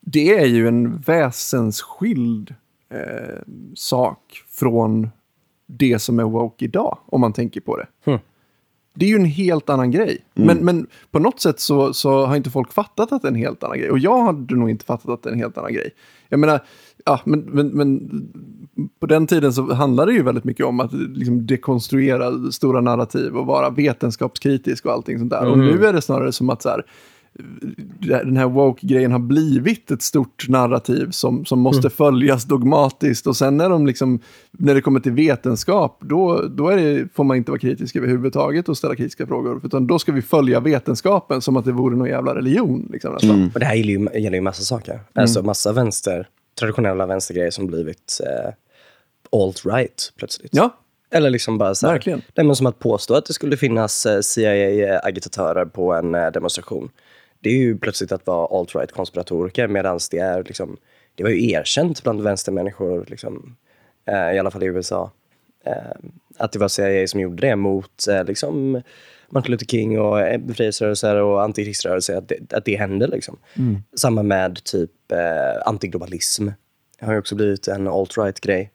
Det 0.00 0.38
är 0.38 0.46
ju 0.46 0.68
en 0.68 0.98
väsensskild 0.98 2.54
eh, 2.90 3.42
sak 3.74 4.42
från 4.48 5.10
det 5.78 5.98
som 5.98 6.18
är 6.18 6.24
woke 6.24 6.64
idag, 6.64 6.98
om 7.06 7.20
man 7.20 7.32
tänker 7.32 7.60
på 7.60 7.76
det. 7.76 7.86
Hmm. 8.04 8.18
Det 8.94 9.04
är 9.04 9.08
ju 9.08 9.16
en 9.16 9.24
helt 9.24 9.70
annan 9.70 9.90
grej. 9.90 10.18
Men, 10.34 10.58
men 10.58 10.86
på 11.10 11.18
något 11.18 11.40
sätt 11.40 11.60
så, 11.60 11.92
så 11.92 12.26
har 12.26 12.36
inte 12.36 12.50
folk 12.50 12.72
fattat 12.72 13.12
att 13.12 13.22
det 13.22 13.28
är 13.28 13.30
en 13.32 13.38
helt 13.38 13.64
annan 13.64 13.78
grej. 13.78 13.90
Och 13.90 13.98
jag 13.98 14.22
hade 14.22 14.54
nog 14.54 14.70
inte 14.70 14.84
fattat 14.84 15.08
att 15.08 15.22
det 15.22 15.28
är 15.28 15.32
en 15.32 15.38
helt 15.38 15.58
annan 15.58 15.72
grej. 15.72 15.90
Jag 16.28 16.40
menar, 16.40 16.60
ja, 17.04 17.20
men, 17.24 17.40
men, 17.40 17.68
men 17.68 18.10
på 19.00 19.06
den 19.06 19.26
tiden 19.26 19.52
så 19.52 19.74
handlade 19.74 20.12
det 20.12 20.16
ju 20.16 20.22
väldigt 20.22 20.44
mycket 20.44 20.66
om 20.66 20.80
att 20.80 20.92
liksom 20.92 21.46
dekonstruera 21.46 22.50
stora 22.52 22.80
narrativ 22.80 23.36
och 23.36 23.46
vara 23.46 23.70
vetenskapskritisk 23.70 24.86
och 24.86 24.92
allting 24.92 25.18
sånt 25.18 25.30
där. 25.30 25.46
Och 25.46 25.58
nu 25.58 25.86
är 25.86 25.92
det 25.92 26.02
snarare 26.02 26.32
som 26.32 26.50
att 26.50 26.62
så 26.62 26.68
här, 26.68 26.84
den 28.00 28.36
här 28.36 28.46
woke-grejen 28.46 29.12
har 29.12 29.18
blivit 29.18 29.90
ett 29.90 30.02
stort 30.02 30.48
narrativ 30.48 31.10
som, 31.10 31.44
som 31.44 31.60
måste 31.60 31.90
följas 31.90 32.44
dogmatiskt. 32.44 33.26
Och 33.26 33.36
sen 33.36 33.56
när, 33.56 33.68
de 33.68 33.86
liksom, 33.86 34.20
när 34.50 34.74
det 34.74 34.80
kommer 34.80 35.00
till 35.00 35.12
vetenskap, 35.12 35.98
då, 36.00 36.42
då 36.42 36.68
är 36.68 36.76
det, 36.76 37.08
får 37.14 37.24
man 37.24 37.36
inte 37.36 37.50
vara 37.50 37.58
kritisk 37.58 37.96
överhuvudtaget 37.96 38.68
och 38.68 38.76
ställa 38.76 38.96
kritiska 38.96 39.26
frågor. 39.26 39.60
Utan 39.64 39.86
då 39.86 39.98
ska 39.98 40.12
vi 40.12 40.22
följa 40.22 40.60
vetenskapen 40.60 41.40
som 41.40 41.56
att 41.56 41.64
det 41.64 41.72
vore 41.72 41.96
någon 41.96 42.08
jävla 42.08 42.34
religion. 42.34 42.88
Liksom, 42.92 43.12
nästan. 43.14 43.50
Och 43.54 43.60
det 43.60 43.66
här 43.66 43.74
gäller 43.74 43.92
ju, 43.92 44.20
gäller 44.22 44.36
ju 44.36 44.42
massa 44.42 44.62
saker. 44.62 45.00
Alltså 45.12 45.42
massa 45.42 45.72
vänster, 45.72 46.28
traditionella 46.58 47.06
vänstergrejer 47.06 47.50
som 47.50 47.66
blivit 47.66 48.20
eh, 48.24 48.52
alt-right 49.32 50.12
plötsligt. 50.16 50.50
Ja, 50.54 50.78
Eller 51.10 51.30
liksom 51.30 51.58
bara 51.58 51.74
så 51.74 51.86
här, 51.86 52.22
men 52.34 52.56
som 52.56 52.66
att 52.66 52.78
påstå 52.78 53.14
att 53.14 53.26
det 53.26 53.32
skulle 53.32 53.56
finnas 53.56 54.06
eh, 54.06 54.20
CIA-agitatörer 54.20 55.64
på 55.64 55.94
en 55.94 56.14
eh, 56.14 56.30
demonstration. 56.30 56.90
Det 57.42 57.50
är 57.50 57.56
ju 57.56 57.78
plötsligt 57.78 58.12
att 58.12 58.26
vara 58.26 58.46
alt-right 58.46 58.92
konspiratoriker 58.92 59.68
medan 59.68 59.98
det 60.10 60.18
är 60.18 60.44
liksom, 60.44 60.76
det 61.14 61.22
var 61.22 61.30
ju 61.30 61.50
erkänt 61.50 62.02
bland 62.02 62.22
vänstermänniskor, 62.22 63.04
liksom, 63.08 63.56
eh, 64.06 64.36
i 64.36 64.38
alla 64.38 64.50
fall 64.50 64.62
i 64.62 64.66
USA, 64.66 65.10
eh, 65.64 65.72
att 66.36 66.52
det 66.52 66.58
var 66.58 66.68
CIA 66.68 67.06
som 67.06 67.20
gjorde 67.20 67.46
det 67.46 67.56
mot 67.56 68.08
eh, 68.08 68.24
liksom, 68.24 68.82
Martin 69.28 69.50
Luther 69.50 69.66
King 69.66 70.00
och 70.00 70.20
eh, 70.20 70.38
befrielserörelser 70.38 71.16
och 71.16 71.42
antikrigsrörelser, 71.42 72.16
att 72.16 72.28
det, 72.28 72.52
att 72.52 72.64
det 72.64 72.76
hände. 72.76 73.06
Liksom. 73.06 73.38
Samma 73.96 74.22
med 74.22 74.64
typ 74.64 75.12
eh, 75.12 75.68
antiglobalism. 75.68 76.48
Det 76.98 77.06
har 77.06 77.12
ju 77.12 77.18
också 77.18 77.34
blivit 77.34 77.68
en 77.68 77.88
alt-right 77.88 78.40
grej. 78.40 78.70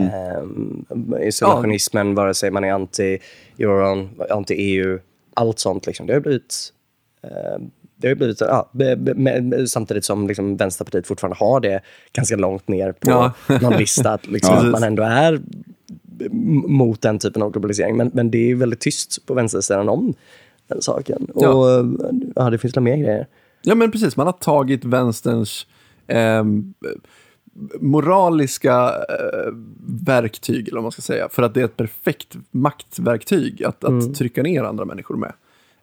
Eh, 0.00 1.26
isolationismen, 1.28 2.14
vare 2.14 2.34
sig 2.34 2.50
man 2.50 2.64
är 2.64 2.72
anti-euron, 2.72 4.08
anti-EU, 4.30 4.98
allt 5.34 5.58
sånt. 5.58 5.86
Liksom. 5.86 6.06
Det 6.06 6.12
har 6.12 6.20
blivit 6.20 6.72
eh, 7.22 7.62
det 8.02 8.08
har 8.08 8.14
blivit, 8.14 8.40
ja, 8.40 8.70
be, 8.72 8.96
be, 8.96 9.14
med, 9.14 9.70
samtidigt 9.70 10.04
som 10.04 10.26
liksom 10.28 10.56
Vänsterpartiet 10.56 11.06
fortfarande 11.06 11.36
har 11.38 11.60
det 11.60 11.80
ganska 12.12 12.36
långt 12.36 12.68
ner 12.68 12.92
på 12.92 13.10
Ja. 13.10 13.32
någon 13.62 13.72
lista, 13.76 14.10
att, 14.12 14.26
liksom, 14.26 14.54
Ja. 14.54 14.60
att 14.64 14.70
man 14.70 14.82
ändå 14.82 15.02
är 15.02 15.40
mot 16.68 17.00
den 17.02 17.18
typen 17.18 17.42
av 17.42 17.52
globalisering. 17.52 17.96
Men, 17.96 18.10
men 18.14 18.30
det 18.30 18.50
är 18.50 18.54
väldigt 18.54 18.80
tyst 18.80 19.26
på 19.26 19.34
vänstersidan 19.34 19.88
om 19.88 20.14
den 20.68 20.82
saken. 20.82 21.24
Och 21.34 21.44
Ja. 21.44 21.84
ja, 22.36 22.50
det 22.50 22.58
finns 22.58 22.76
väl 22.76 22.82
mer 22.84 22.96
grejer. 22.96 23.26
Ja, 23.62 23.74
men 23.74 23.90
precis. 23.90 24.16
Man 24.16 24.26
har 24.26 24.32
tagit 24.32 24.84
vänsterns 24.84 25.66
ehm, 26.06 26.74
moraliska 27.80 28.88
eh, 29.08 29.52
verktyg, 30.06 30.68
eller 30.68 30.76
vad 30.76 30.82
man 30.82 30.92
ska 30.92 31.02
säga, 31.02 31.28
för 31.28 31.42
att 31.42 31.54
det 31.54 31.60
är 31.60 31.64
ett 31.64 31.76
perfekt 31.76 32.36
maktverktyg 32.50 33.64
att, 33.64 33.84
att 33.84 34.14
trycka 34.14 34.42
ner 34.42 34.62
andra 34.64 34.84
människor 34.84 35.16
med. 35.16 35.32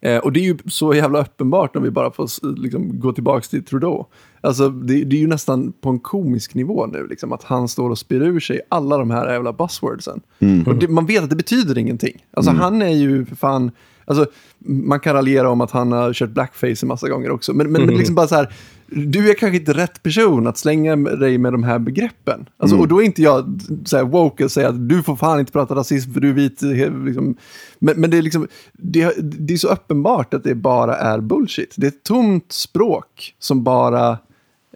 Eh, 0.02 0.18
och 0.18 0.34
det 0.34 0.40
är 0.40 0.44
ju 0.44 0.58
så 0.66 0.94
jävla 0.94 1.22
uppenbart 1.22 1.76
om 1.76 1.84
vi 1.84 1.92
bara 1.92 2.12
får 2.12 2.56
liksom, 2.62 3.00
gå 3.00 3.14
tillbaka 3.14 3.42
till 3.42 3.64
Trudeau. 3.64 4.06
Alltså, 4.42 4.70
det, 4.70 5.04
det 5.04 5.16
är 5.16 5.20
ju 5.20 5.28
nästan 5.28 5.74
på 5.82 5.90
en 5.90 6.00
komisk 6.00 6.56
nivå 6.56 6.86
nu, 6.86 7.08
liksom, 7.08 7.34
att 7.34 7.44
han 7.44 7.68
står 7.68 7.90
och 7.90 7.98
spyr 7.98 8.22
ur 8.22 8.40
sig 8.40 8.62
alla 8.70 8.98
de 8.98 9.12
här 9.12 9.32
jävla 9.32 9.54
buzzwordsen. 9.54 10.22
Och 10.66 10.76
det, 10.76 10.88
man 10.88 11.06
vet 11.06 11.24
att 11.24 11.30
det 11.30 11.36
betyder 11.36 11.78
ingenting. 11.78 12.26
Alltså, 12.32 12.52
han 12.52 12.82
är 12.82 12.96
ju 12.96 13.26
för 13.26 13.36
fan... 13.36 13.72
Alltså, 14.06 14.26
man 14.66 15.00
kan 15.00 15.14
raljera 15.14 15.50
om 15.50 15.62
att 15.62 15.72
han 15.72 15.92
har 15.92 16.14
kört 16.14 16.30
blackface 16.30 16.76
en 16.82 16.88
massa 16.88 17.10
gånger 17.10 17.32
också. 17.32 17.54
Men, 17.54 17.72
men, 17.72 17.86
men 17.86 17.96
liksom 17.96 18.16
bara 18.16 18.28
så 18.28 18.36
här, 18.36 18.54
du 18.92 19.30
är 19.30 19.34
kanske 19.34 19.58
inte 19.58 19.74
rätt 19.74 20.04
person 20.04 20.48
att 20.48 20.58
slänga 20.58 20.96
dig 20.96 21.38
med 21.38 21.54
de 21.54 21.64
här 21.64 21.80
begreppen. 21.80 22.50
Alltså, 22.58 22.78
Och 22.78 22.88
då 22.88 23.02
är 23.02 23.06
inte 23.06 23.22
jag 23.22 23.60
så 23.86 23.98
här 23.98 24.04
woke 24.04 24.44
och 24.44 24.52
säger 24.52 24.68
att 24.70 24.90
du 24.90 25.04
får 25.04 25.16
fan 25.16 25.40
inte 25.40 25.52
prata 25.52 25.76
rasism 25.76 26.14
för 26.14 26.20
du 26.20 26.30
är 26.30 26.34
vit. 26.34 26.62
he- 26.62 27.06
Liksom. 27.06 27.38
Men, 27.80 28.02
men 28.02 28.10
det, 28.12 28.18
är 28.18 28.22
liksom, 28.22 28.48
det, 28.74 29.14
det 29.22 29.54
är 29.54 29.58
så 29.58 29.68
uppenbart 29.68 30.34
att 30.34 30.44
det 30.44 30.56
bara 30.56 30.96
är 30.98 31.20
bullshit. 31.20 31.74
Det 31.78 31.88
är 31.88 31.92
ett 31.92 32.04
tomt 32.04 32.52
språk 32.52 33.36
som 33.40 33.64
bara 33.64 34.10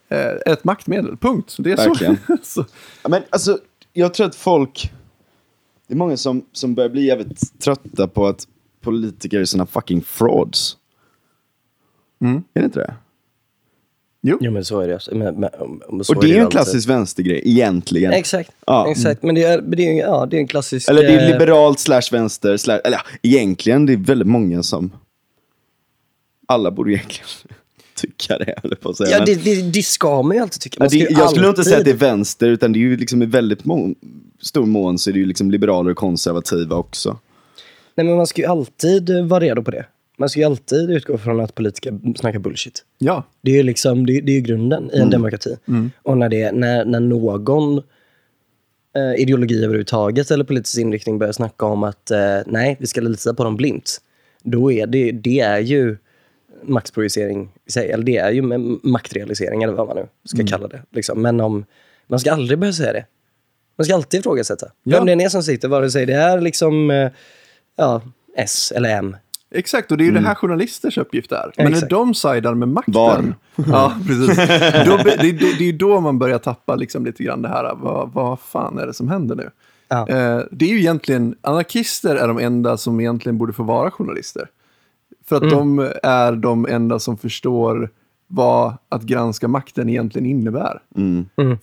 eh, 0.09 0.17
är 0.45 0.53
ett 0.53 0.63
maktmedel. 0.63 1.17
Punkt. 1.17 1.55
Det 1.59 1.71
är 1.71 1.77
Verkligen. 1.77 2.17
så. 2.27 2.37
så. 2.43 2.65
Ja, 3.03 3.09
men 3.09 3.21
alltså, 3.29 3.57
jag 3.93 4.13
tror 4.13 4.27
att 4.27 4.35
folk... 4.35 4.91
Det 5.87 5.93
är 5.93 5.97
många 5.97 6.17
som, 6.17 6.45
som 6.51 6.75
börjar 6.75 6.89
bli 6.89 7.05
jävligt 7.05 7.59
trötta 7.59 8.07
på 8.07 8.27
att 8.27 8.47
politiker 8.81 9.39
är 9.39 9.45
såna 9.45 9.65
fucking 9.65 10.01
frauds. 10.01 10.77
Mm. 12.21 12.35
Är 12.53 12.59
det 12.61 12.65
inte 12.65 12.79
det? 12.79 12.93
Jo. 14.25 14.37
Jo, 14.41 14.51
men 14.51 14.65
så 14.65 14.79
är 14.79 14.87
det. 14.87 14.99
Men, 15.11 15.19
men, 15.35 15.49
men 15.89 16.01
Och 16.09 16.21
det 16.21 16.27
är 16.27 16.29
ju 16.29 16.35
en 16.35 16.41
alltid. 16.41 16.51
klassisk 16.51 16.89
vänstergrej, 16.89 17.41
egentligen. 17.45 18.11
Exakt. 18.13 18.51
Ja. 18.67 18.91
Exakt. 18.91 19.23
Men 19.23 19.35
det 19.35 19.43
är, 19.43 19.61
det 19.61 19.83
är, 19.83 19.99
ja, 19.99 20.25
det 20.25 20.37
är 20.37 20.39
en 20.41 20.47
klassisk... 20.47 20.89
Eller 20.89 21.01
det 21.03 21.13
är 21.13 21.25
eh, 21.25 21.31
liberalt 21.33 21.79
slash 21.79 22.01
vänster, 22.11 22.57
slash, 22.57 22.79
eller 22.83 22.97
ja, 22.97 23.03
egentligen, 23.21 23.85
det 23.85 23.93
är 23.93 23.97
väldigt 23.97 24.27
många 24.27 24.63
som... 24.63 24.91
Alla 26.47 26.71
borde 26.71 26.91
egentligen 26.91 27.27
tycka 27.95 28.37
det, 28.37 28.59
eller 28.63 28.75
på 28.75 28.89
att 28.89 28.97
säga. 28.97 29.17
Ja, 29.17 29.25
det, 29.25 29.35
det, 29.35 29.61
det 29.71 29.83
ska 29.83 30.21
man 30.21 30.35
ju 30.37 30.41
alltid 30.43 30.61
tycka. 30.61 30.79
Man 30.79 30.89
det, 30.91 30.97
jag 30.97 31.29
skulle 31.29 31.41
nog 31.45 31.51
inte 31.51 31.59
alltid- 31.61 31.65
säga 31.65 31.77
att 31.77 31.85
det 31.85 31.91
är 31.91 31.95
vänster, 31.95 32.47
utan 32.49 32.73
det 32.73 32.79
är 32.79 32.81
ju 32.81 32.97
liksom 32.97 33.21
i 33.21 33.25
väldigt 33.25 33.65
må- 33.65 33.93
stor 34.41 34.65
mån 34.65 34.99
så 34.99 35.09
är 35.09 35.13
det 35.13 35.19
ju 35.19 35.25
liksom 35.25 35.51
liberaler 35.51 35.91
och 35.91 35.97
konservativa 35.97 36.75
också. 36.75 37.17
Nej, 37.95 38.05
men 38.05 38.15
man 38.15 38.27
ska 38.27 38.41
ju 38.41 38.47
alltid 38.47 39.09
vara 39.25 39.39
redo 39.39 39.63
på 39.63 39.71
det. 39.71 39.85
Man 40.17 40.29
ska 40.29 40.39
ju 40.39 40.45
alltid 40.45 40.91
utgå 40.91 41.17
från 41.17 41.39
att 41.39 41.55
politiker 41.55 41.99
snackar 42.15 42.39
bullshit. 42.39 42.85
Ja. 42.97 43.23
Det 43.41 43.51
är 43.51 43.55
ju 43.55 43.63
liksom, 43.63 44.05
det, 44.05 44.21
det 44.21 44.37
är 44.37 44.41
grunden 44.41 44.91
i 44.93 44.99
en 44.99 45.09
demokrati. 45.09 45.57
Och 46.01 46.17
när, 46.17 46.29
det, 46.29 46.51
när, 46.51 46.85
när 46.85 46.99
någon 46.99 47.77
eh, 48.95 49.21
ideologi 49.21 49.63
överhuvudtaget 49.63 50.31
eller 50.31 50.43
politisk 50.43 50.77
inriktning 50.77 51.19
börjar 51.19 51.33
snacka 51.33 51.65
om 51.65 51.83
att 51.83 52.11
eh, 52.11 52.39
nej, 52.45 52.77
vi 52.79 52.87
ska 52.87 53.01
lita 53.01 53.33
på 53.33 53.43
dem 53.43 53.55
blint. 53.55 54.01
då 54.43 54.71
är 54.71 54.87
det, 54.87 55.11
det 55.11 55.39
är 55.39 55.59
ju 55.59 55.97
maktprojicering 56.63 57.49
i 57.65 57.71
sig. 57.71 57.91
Eller 57.91 58.03
det 58.03 58.17
är 58.17 58.31
ju 58.31 58.41
ma- 58.41 58.79
maktrealisering, 58.83 59.63
eller 59.63 59.73
vad 59.73 59.87
man 59.87 59.97
nu 59.97 60.07
ska 60.23 60.45
kalla 60.45 60.67
det. 60.67 60.81
Liksom. 60.91 61.21
Men 61.21 61.39
om, 61.39 61.65
man 62.07 62.19
ska 62.19 62.31
aldrig 62.31 62.59
börja 62.59 62.73
säga 62.73 62.93
det. 62.93 63.05
Man 63.77 63.85
ska 63.85 63.95
alltid 63.95 64.19
ifrågasätta. 64.19 64.67
Ja. 64.83 64.97
Vem 65.03 65.17
det 65.17 65.23
är 65.23 65.29
som 65.29 65.43
sitter, 65.43 65.67
vare 65.67 65.91
sig 65.91 66.05
det 66.05 66.13
är 66.13 66.41
liksom 66.41 66.91
eh, 66.91 67.11
ja, 67.75 68.01
S 68.37 68.73
eller 68.75 68.89
M. 68.89 69.15
Exakt, 69.53 69.91
och 69.91 69.97
det 69.97 70.03
är 70.03 70.05
ju 70.05 70.11
det 70.11 70.19
här 70.19 70.35
journalisters 70.35 70.97
uppgift 70.97 71.31
är. 71.31 71.51
Men 71.57 71.65
när 71.65 71.71
Exakt. 71.71 71.89
de 71.89 72.13
sidar 72.13 72.53
med 72.53 72.67
makten. 72.67 72.93
Var. 72.93 73.33
Ja, 73.67 73.93
precis. 74.07 74.37
Då, 74.85 74.97
det, 74.97 75.17
det, 75.17 75.57
det 75.57 75.69
är 75.69 75.73
då 75.73 75.99
man 75.99 76.19
börjar 76.19 76.39
tappa 76.39 76.75
liksom 76.75 77.05
lite 77.05 77.23
grann 77.23 77.41
det 77.41 77.49
här, 77.49 77.75
vad, 77.75 78.13
vad 78.13 78.39
fan 78.39 78.77
är 78.77 78.87
det 78.87 78.93
som 78.93 79.07
händer 79.07 79.35
nu? 79.35 79.49
Ja. 79.87 80.07
Eh, 80.09 80.41
det 80.51 80.65
är 80.65 80.69
ju 80.69 80.79
egentligen, 80.79 81.35
anarkister 81.41 82.15
är 82.15 82.27
de 82.27 82.39
enda 82.39 82.77
som 82.77 82.99
egentligen 82.99 83.37
borde 83.37 83.53
få 83.53 83.63
vara 83.63 83.91
journalister. 83.91 84.49
För 85.25 85.35
att 85.35 85.49
de 85.49 85.91
är 86.03 86.31
de 86.31 86.65
enda 86.65 86.99
som 86.99 87.17
förstår 87.17 87.89
vad 88.27 88.73
att 88.89 89.03
granska 89.03 89.47
makten 89.47 89.89
egentligen 89.89 90.25
innebär. 90.25 90.81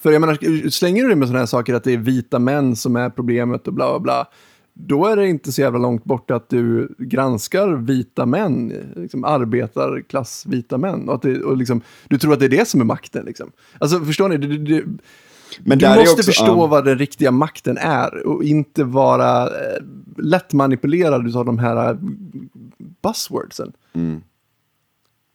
För 0.00 0.12
jag 0.12 0.20
menar, 0.20 0.68
slänger 0.70 1.02
du 1.02 1.08
det 1.08 1.16
med 1.16 1.28
sådana 1.28 1.38
här 1.38 1.46
saker 1.46 1.74
att 1.74 1.84
det 1.84 1.92
är 1.92 1.98
vita 1.98 2.38
män 2.38 2.76
som 2.76 2.96
är 2.96 3.10
problemet 3.10 3.66
och 3.66 3.74
bla 3.74 3.88
bla 3.90 3.98
bla. 3.98 4.26
Då 4.86 5.06
är 5.06 5.16
det 5.16 5.28
inte 5.28 5.52
så 5.52 5.60
jävla 5.60 5.78
långt 5.78 6.04
bort 6.04 6.30
att 6.30 6.48
du 6.48 6.94
granskar 6.98 7.68
vita 7.68 8.26
män, 8.26 8.72
liksom 8.96 9.24
arbetarklass 9.24 10.46
vita 10.46 10.78
män. 10.78 11.08
Och, 11.08 11.14
att 11.14 11.22
det, 11.22 11.40
och 11.42 11.56
liksom, 11.56 11.80
du 12.08 12.18
tror 12.18 12.32
att 12.32 12.38
det 12.40 12.46
är 12.46 12.50
det 12.50 12.68
som 12.68 12.80
är 12.80 12.84
makten. 12.84 13.24
Liksom. 13.24 13.50
Alltså 13.78 14.00
förstår 14.00 14.28
ni? 14.28 14.36
Det, 14.36 14.58
det, 14.58 14.82
Men 15.60 15.78
du 15.78 15.86
måste 15.88 16.00
också- 16.12 16.22
förstå 16.22 16.44
ja. 16.46 16.66
vad 16.66 16.84
den 16.84 16.98
riktiga 16.98 17.30
makten 17.30 17.78
är 17.78 18.26
och 18.26 18.44
inte 18.44 18.84
vara 18.84 19.42
eh, 19.46 19.82
lätt 20.18 20.52
manipulerad 20.52 21.36
av 21.36 21.44
de 21.44 21.58
här 21.58 21.90
eh, 21.90 21.96
buzzwordsen. 23.02 23.72
Mm. 23.92 24.20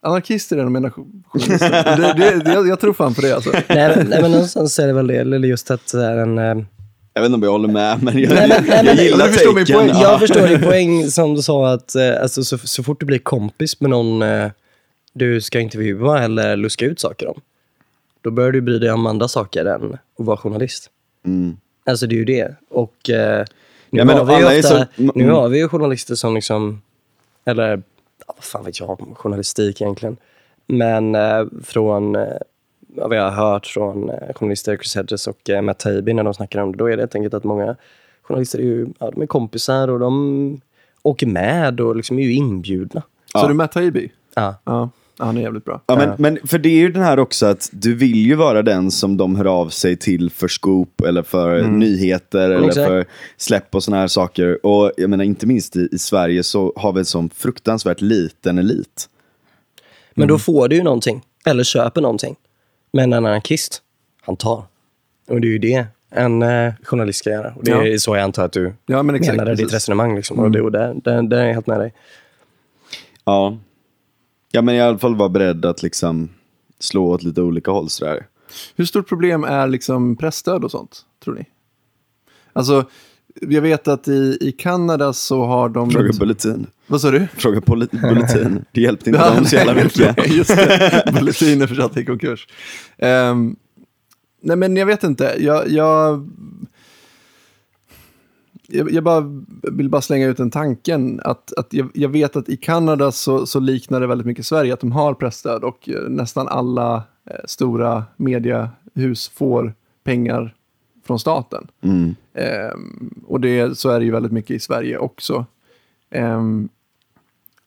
Anarkister 0.01 0.57
är 0.57 0.63
de 0.63 0.75
enda 0.75 0.91
jo- 0.97 1.07
journalisterna. 1.27 1.95
det, 1.95 2.13
det, 2.17 2.43
det, 2.43 2.53
jag, 2.53 2.67
jag 2.67 2.79
tror 2.79 2.93
fan 2.93 3.13
på 3.13 3.21
det 3.21 3.35
alltså. 3.35 3.49
nej, 3.69 3.95
men- 3.97 4.07
nej, 4.09 4.21
men 4.21 4.31
någonstans 4.31 4.79
är 4.79 4.87
det 4.87 4.93
väl 4.93 5.07
det, 5.07 5.15
eller 5.17 5.37
just 5.47 5.71
att 5.71 5.93
en... 5.93 6.65
Jag 7.17 7.21
vet 7.21 7.25
inte 7.29 7.35
om 7.35 7.43
jag 7.43 7.51
håller 7.51 7.67
med, 7.67 8.03
men 8.03 8.19
jag, 8.19 8.33
Nej, 8.33 8.47
men- 8.49 8.65
nej, 8.67 8.75
jag 8.77 8.85
men- 8.85 8.97
gillar 9.05 9.27
förstår 9.27 9.53
min 9.53 9.65
poäng. 9.65 9.87
Ja. 9.87 10.01
Jag 10.01 10.19
förstår 10.19 10.47
din 10.47 10.61
poäng 10.69 11.07
som 11.11 11.33
du 11.35 11.41
sa 11.41 11.73
att 11.73 11.95
eh, 11.95 12.21
alltså, 12.21 12.43
så, 12.43 12.57
så 12.57 12.83
fort 12.83 12.99
du 12.99 13.05
blir 13.05 13.19
kompis 13.19 13.81
med 13.81 13.89
någon 13.89 14.21
eh, 14.21 14.51
du 15.13 15.41
ska 15.41 15.59
intervjua 15.59 16.23
eller 16.23 16.55
luska 16.55 16.85
ut 16.85 16.99
saker 16.99 17.27
om, 17.27 17.41
då 18.21 18.31
börjar 18.31 18.51
du 18.51 18.61
bry 18.61 18.79
dig 18.79 18.91
om 18.91 19.05
andra 19.05 19.27
saker 19.27 19.65
än 19.65 19.93
att 19.93 19.99
vara 20.25 20.37
journalist. 20.37 20.89
Mm. 21.25 21.57
Alltså 21.85 22.07
det 22.07 22.15
är 22.15 22.17
ju 22.17 22.25
det. 22.25 22.55
Och 22.69 23.09
eh, 23.09 23.45
nu, 23.89 23.99
Ja, 23.99 24.05
men 24.05 24.17
har 24.17 24.25
vi 24.25 24.33
ju 24.53 24.59
ofta, 24.59 24.69
så- 24.69 24.85
mm. 25.01 25.11
nu 25.15 25.31
har 25.31 25.49
vi 25.49 25.57
ju 25.57 25.67
journalister 25.67 26.15
som 26.15 26.35
liksom, 26.35 26.81
eller 27.45 27.81
vad 28.27 28.43
fan 28.43 28.65
vet 28.65 28.79
jag 28.79 28.89
om 29.01 29.15
journalistik 29.15 29.81
egentligen. 29.81 30.17
Men 30.67 31.15
eh, 31.15 31.45
från 31.63 32.15
eh, 32.15 32.23
vad 32.95 33.09
vi 33.09 33.17
har 33.17 33.31
hört 33.31 33.65
från 33.67 34.09
eh, 34.09 34.33
journalister 34.35 34.77
Chris 34.77 34.95
Hedges 34.95 35.27
och 35.27 35.49
eh, 35.49 35.61
Matt 35.61 35.79
Taibbi 35.79 36.13
när 36.13 36.23
de 36.23 36.33
snackar 36.33 36.61
om 36.61 36.71
det, 36.71 36.77
då 36.77 36.85
är 36.85 36.97
det 36.97 37.01
helt 37.01 37.15
enkelt 37.15 37.33
att 37.33 37.43
många 37.43 37.75
journalister 38.21 38.59
är 38.59 38.63
ju 38.63 38.87
ja, 38.99 39.11
de 39.11 39.21
är 39.21 39.25
kompisar 39.27 39.87
och 39.87 39.99
de 39.99 40.61
åker 41.01 41.27
med 41.27 41.79
och 41.81 41.95
liksom 41.95 42.19
är 42.19 42.23
ju 42.23 42.33
inbjudna. 42.33 43.01
Så 43.31 43.37
Ja. 43.37 43.47
du 43.47 43.53
Matt 43.53 43.71
Taibbi? 43.71 44.11
Ja. 44.35 44.55
Ja, 44.63 44.89
han 45.17 45.37
är 45.37 45.41
jävligt 45.41 45.65
bra. 45.65 45.81
Ja, 45.87 45.95
men, 45.95 46.09
men 46.17 46.47
för 46.47 46.57
det 46.57 46.69
är 46.69 46.77
ju 46.77 46.91
den 46.91 47.03
här 47.03 47.19
också 47.19 47.45
att 47.45 47.69
du 47.73 47.95
vill 47.95 48.15
ju 48.15 48.35
vara 48.35 48.61
den 48.61 48.91
som 48.91 49.17
de 49.17 49.35
hör 49.35 49.45
av 49.45 49.69
sig 49.69 49.97
till 49.97 50.29
för 50.29 50.47
scoop 50.47 51.01
eller 51.01 51.23
för 51.23 51.61
nyheter 51.63 52.49
eller 52.49 52.67
Exakt. 52.67 52.87
för 52.87 53.05
släpp 53.37 53.75
och 53.75 53.83
såna 53.83 53.97
här 53.97 54.07
saker. 54.07 54.65
Och 54.65 54.91
jag 54.97 55.09
menar 55.09 55.23
inte 55.23 55.47
minst 55.47 55.75
i, 55.75 55.89
i 55.91 55.97
Sverige 55.97 56.43
så 56.43 56.73
har 56.75 56.93
vi 56.93 56.99
en 56.99 57.05
sån 57.05 57.29
fruktansvärt 57.29 58.01
liten 58.01 58.57
elit. 58.57 59.09
Men 60.13 60.23
Mm. 60.23 60.33
då 60.33 60.39
får 60.39 60.67
du 60.67 60.75
ju 60.75 60.83
någonting, 60.83 61.21
eller 61.45 61.63
köper 61.63 62.01
någonting. 62.01 62.35
Men 62.95 63.13
en 63.13 63.25
anarkist, 63.25 63.81
han 64.21 64.35
tar. 64.37 64.63
Och 65.27 65.41
det 65.41 65.47
är 65.47 65.49
ju 65.49 65.57
det 65.59 65.85
en 66.09 66.41
eh, 66.41 66.73
journalist 66.83 67.19
ska 67.19 67.29
göra. 67.29 67.53
Och 67.55 67.63
det 67.63 67.71
är 67.71 67.83
Ja. 67.85 67.99
så 67.99 68.15
jag 68.15 68.23
antar 68.23 68.45
att 68.45 68.51
du 68.51 68.73
Ja, 68.85 69.03
men 69.03 69.15
exakt, 69.15 69.37
ditt 69.37 69.45
precis. 69.45 69.61
Mm. 69.63 69.69
resonemang. 69.73 70.15
Liksom. 70.15 70.39
Och 70.39 70.51
det, 70.51 70.61
och 70.61 70.71
där, 70.71 70.93
där, 71.03 71.21
där 71.23 71.37
är 71.37 71.45
jag 71.45 71.53
helt 71.53 71.67
med 71.67 71.79
dig. 71.79 71.93
Ja. 73.25 73.57
Ja 74.51 74.61
men 74.61 74.75
i 74.75 74.81
alla 74.81 74.97
fall 74.97 75.15
vara 75.15 75.29
beredd 75.29 75.65
att 75.65 75.83
liksom 75.83 76.29
slå 76.79 77.07
åt 77.11 77.23
lite 77.23 77.41
olika 77.41 77.71
håll 77.71 77.89
sådär. 77.89 78.25
Hur 78.75 78.85
stort 78.85 79.07
problem 79.07 79.43
är 79.43 79.67
liksom 79.67 80.15
pressstöd 80.15 80.63
och 80.63 80.71
sånt, 80.71 81.01
tror 81.23 81.35
ni? 81.35 81.45
Alltså, 82.53 82.85
jag 83.41 83.61
vet 83.61 83.87
att 83.87 84.07
i, 84.07 84.37
i 84.41 84.51
Kanada 84.51 85.13
så 85.13 85.45
har 85.45 85.69
de... 85.69 85.91
Fråga 85.91 86.11
Bulletin. 86.19 86.67
Vad 86.87 87.01
sa 87.01 87.11
du? 87.11 87.27
Fråga 87.37 87.61
Bulletin. 87.61 88.65
Det 88.71 88.81
hjälpte 88.81 89.09
inte 89.09 89.35
dem 89.35 89.45
så 89.45 89.55
jävla 89.55 89.73
mycket. 89.73 90.31
Just 90.33 90.55
det, 90.55 91.11
Bulletin 91.13 91.61
är 91.61 91.67
försatt 91.67 91.97
i 91.97 92.05
konkurs. 92.05 92.47
Ehm, 92.97 93.55
nej, 94.41 94.57
men 94.57 94.75
jag 94.77 94.85
vet 94.85 95.03
inte. 95.03 95.35
Jag, 95.39 95.69
jag, 95.69 96.29
jag, 98.67 98.91
jag 98.91 99.03
bara 99.03 99.23
vill 99.63 99.89
bara 99.89 100.01
slänga 100.01 100.27
ut 100.27 100.37
den 100.37 100.51
tanken 100.51 101.21
att, 101.23 101.53
att 101.57 101.73
jag, 101.73 101.89
jag 101.93 102.09
vet 102.09 102.35
att 102.35 102.49
i 102.49 102.57
Kanada 102.57 103.11
så, 103.11 103.45
så 103.45 103.59
liknar 103.59 103.99
det 103.99 104.07
väldigt 104.07 104.27
mycket 104.27 104.45
Sverige, 104.45 104.73
att 104.73 104.79
de 104.79 104.91
har 104.91 105.13
pressstöd 105.13 105.63
och 105.63 105.89
eh, 105.89 106.09
nästan 106.09 106.47
alla 106.47 106.95
eh, 107.29 107.35
stora 107.45 108.03
mediehus 108.17 109.29
får 109.29 109.73
pengar 110.03 110.55
från 111.05 111.19
staten. 111.19 111.67
Mm. 111.81 112.15
Ehm, 112.33 113.23
och 113.27 113.41
det, 113.41 113.77
så 113.77 113.89
är 113.89 113.99
det 113.99 114.05
ju 114.05 114.11
väldigt 114.11 114.31
mycket 114.31 114.51
i 114.51 114.59
Sverige 114.59 114.97
också. 114.97 115.45
Ehm, 116.09 116.69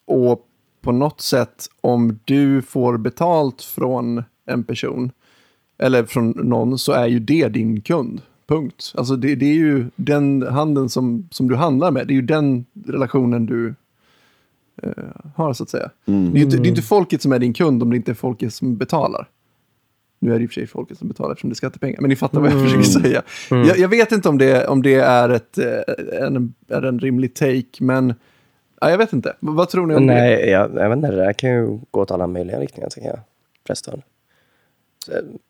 och 0.07 0.45
på 0.81 0.93
något 0.93 1.21
sätt, 1.21 1.67
om 1.81 2.19
du 2.25 2.63
får 2.63 2.99
betalt 2.99 3.63
från 3.63 4.23
en 4.47 4.65
person, 4.65 5.11
eller 5.79 6.05
från 6.05 6.31
någon, 6.31 6.79
så 6.79 6.93
är 6.93 7.07
ju 7.07 7.19
det 7.19 7.49
din 7.49 7.81
kund. 7.81 8.21
Punkt. 8.47 8.93
Alltså 8.97 9.17
det, 9.17 9.35
det 9.35 9.47
är 9.47 9.55
ju 9.55 9.91
den 9.97 10.43
handeln 10.43 10.89
som, 10.89 11.29
som 11.31 11.49
du 11.49 11.57
handlar 11.57 11.91
med, 11.91 12.07
det 12.07 12.13
är 12.13 12.15
ju 12.15 12.23
den 12.23 12.67
relationen 12.87 13.47
du 13.47 13.75
eh, 14.83 14.93
har 15.35 15.53
så 15.53 15.63
att 15.63 15.71
säga. 15.71 15.91
Det, 16.05 16.39
är 16.41 16.43
inte, 16.43 16.57
det 16.57 16.69
är 16.69 16.71
inte 16.71 16.83
folket 16.83 17.23
som 17.23 17.33
är 17.33 17.39
din 17.39 17.53
kund 17.53 17.83
om 17.83 17.91
det 17.91 17.97
inte 17.97 18.13
är 18.13 18.15
folket 18.15 18.55
som 18.55 18.77
betalar. 18.77 19.29
Nu 20.19 20.35
är 20.35 20.39
det 20.39 20.45
i 20.45 20.47
och 20.47 20.51
för 20.51 20.55
sig 20.55 20.67
folket 20.67 20.99
som 20.99 21.09
betalar 21.09 21.31
eftersom 21.33 21.51
det 21.51 21.53
är 21.53 21.57
skattepengar, 21.57 22.01
men 22.01 22.09
ni 22.09 22.17
fattar 22.17 22.41
vad 22.41 22.51
jag 22.53 22.61
försöker 22.63 22.83
säga. 22.83 23.23
Jag, 23.51 23.79
jag 23.79 23.89
vet 23.89 24.13
inte 24.13 24.29
om 24.29 24.39
det, 24.39 24.67
om 24.67 24.83
det 24.83 24.95
är, 24.95 25.29
ett, 25.29 25.59
eh, 25.59 26.23
en, 26.27 26.55
är 26.69 26.83
en 26.83 26.99
rimlig 26.99 27.35
take, 27.35 27.65
men 27.81 28.15
ja, 28.81 28.91
jag 28.91 28.99
vet 28.99 29.13
inte. 29.13 29.29
V- 29.29 29.37
vad 29.41 29.69
tror 29.69 29.87
ni 29.87 29.95
om 29.95 30.07
det? 30.07 30.15
Nej, 30.15 30.49
jag, 30.51 30.71
jag 30.75 30.89
vet 30.89 30.97
inte, 30.97 31.11
det 31.11 31.17
där 31.17 31.33
kan 31.33 31.51
ju 31.51 31.79
gå 31.91 32.01
åt 32.01 32.11
alla 32.11 32.27
möjliga 32.27 32.61
riktningar 32.61 32.89
tycker 32.91 33.09
jag. 33.09 33.19
Pressstöd. 33.67 34.03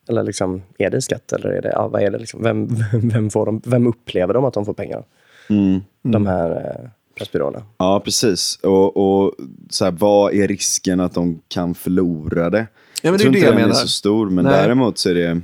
Eller 0.08 0.22
liksom, 0.22 0.62
är 0.78 0.90
det 0.90 1.02
skatt 1.02 1.32
eller 1.32 1.48
är 1.48 1.62
det, 1.62 1.68
ja, 1.74 1.88
vad 1.88 2.02
är 2.02 2.10
det 2.10 2.18
liksom? 2.18 2.42
Vem, 2.42 2.68
vem, 2.92 3.30
får 3.30 3.46
de, 3.46 3.62
vem 3.66 3.86
upplever 3.86 4.34
de 4.34 4.44
att 4.44 4.54
de 4.54 4.64
får 4.64 4.74
pengar? 4.74 5.04
Mm. 5.50 5.80
De 6.02 6.26
här 6.26 6.50
eh, 6.50 6.90
pressbyråerna. 7.18 7.62
Ja, 7.78 8.00
precis. 8.04 8.58
Och, 8.62 8.96
och 8.96 9.34
så 9.70 9.84
här, 9.84 9.92
vad 9.92 10.34
är 10.34 10.48
risken 10.48 11.00
att 11.00 11.14
de 11.14 11.40
kan 11.48 11.74
förlora 11.74 12.50
det? 12.50 12.66
Ja, 13.02 13.10
men 13.10 13.18
det 13.18 13.22
är 13.22 13.24
tror 13.24 13.32
det 13.32 13.38
inte 13.38 13.46
jag 13.46 13.54
den 13.56 13.60
menar. 13.62 13.74
är 13.74 13.74
så 13.82 13.88
stor, 13.88 14.30
men 14.30 14.44
Nej. 14.44 14.52
däremot 14.62 14.98
så 14.98 15.10
är 15.10 15.14
det... 15.14 15.40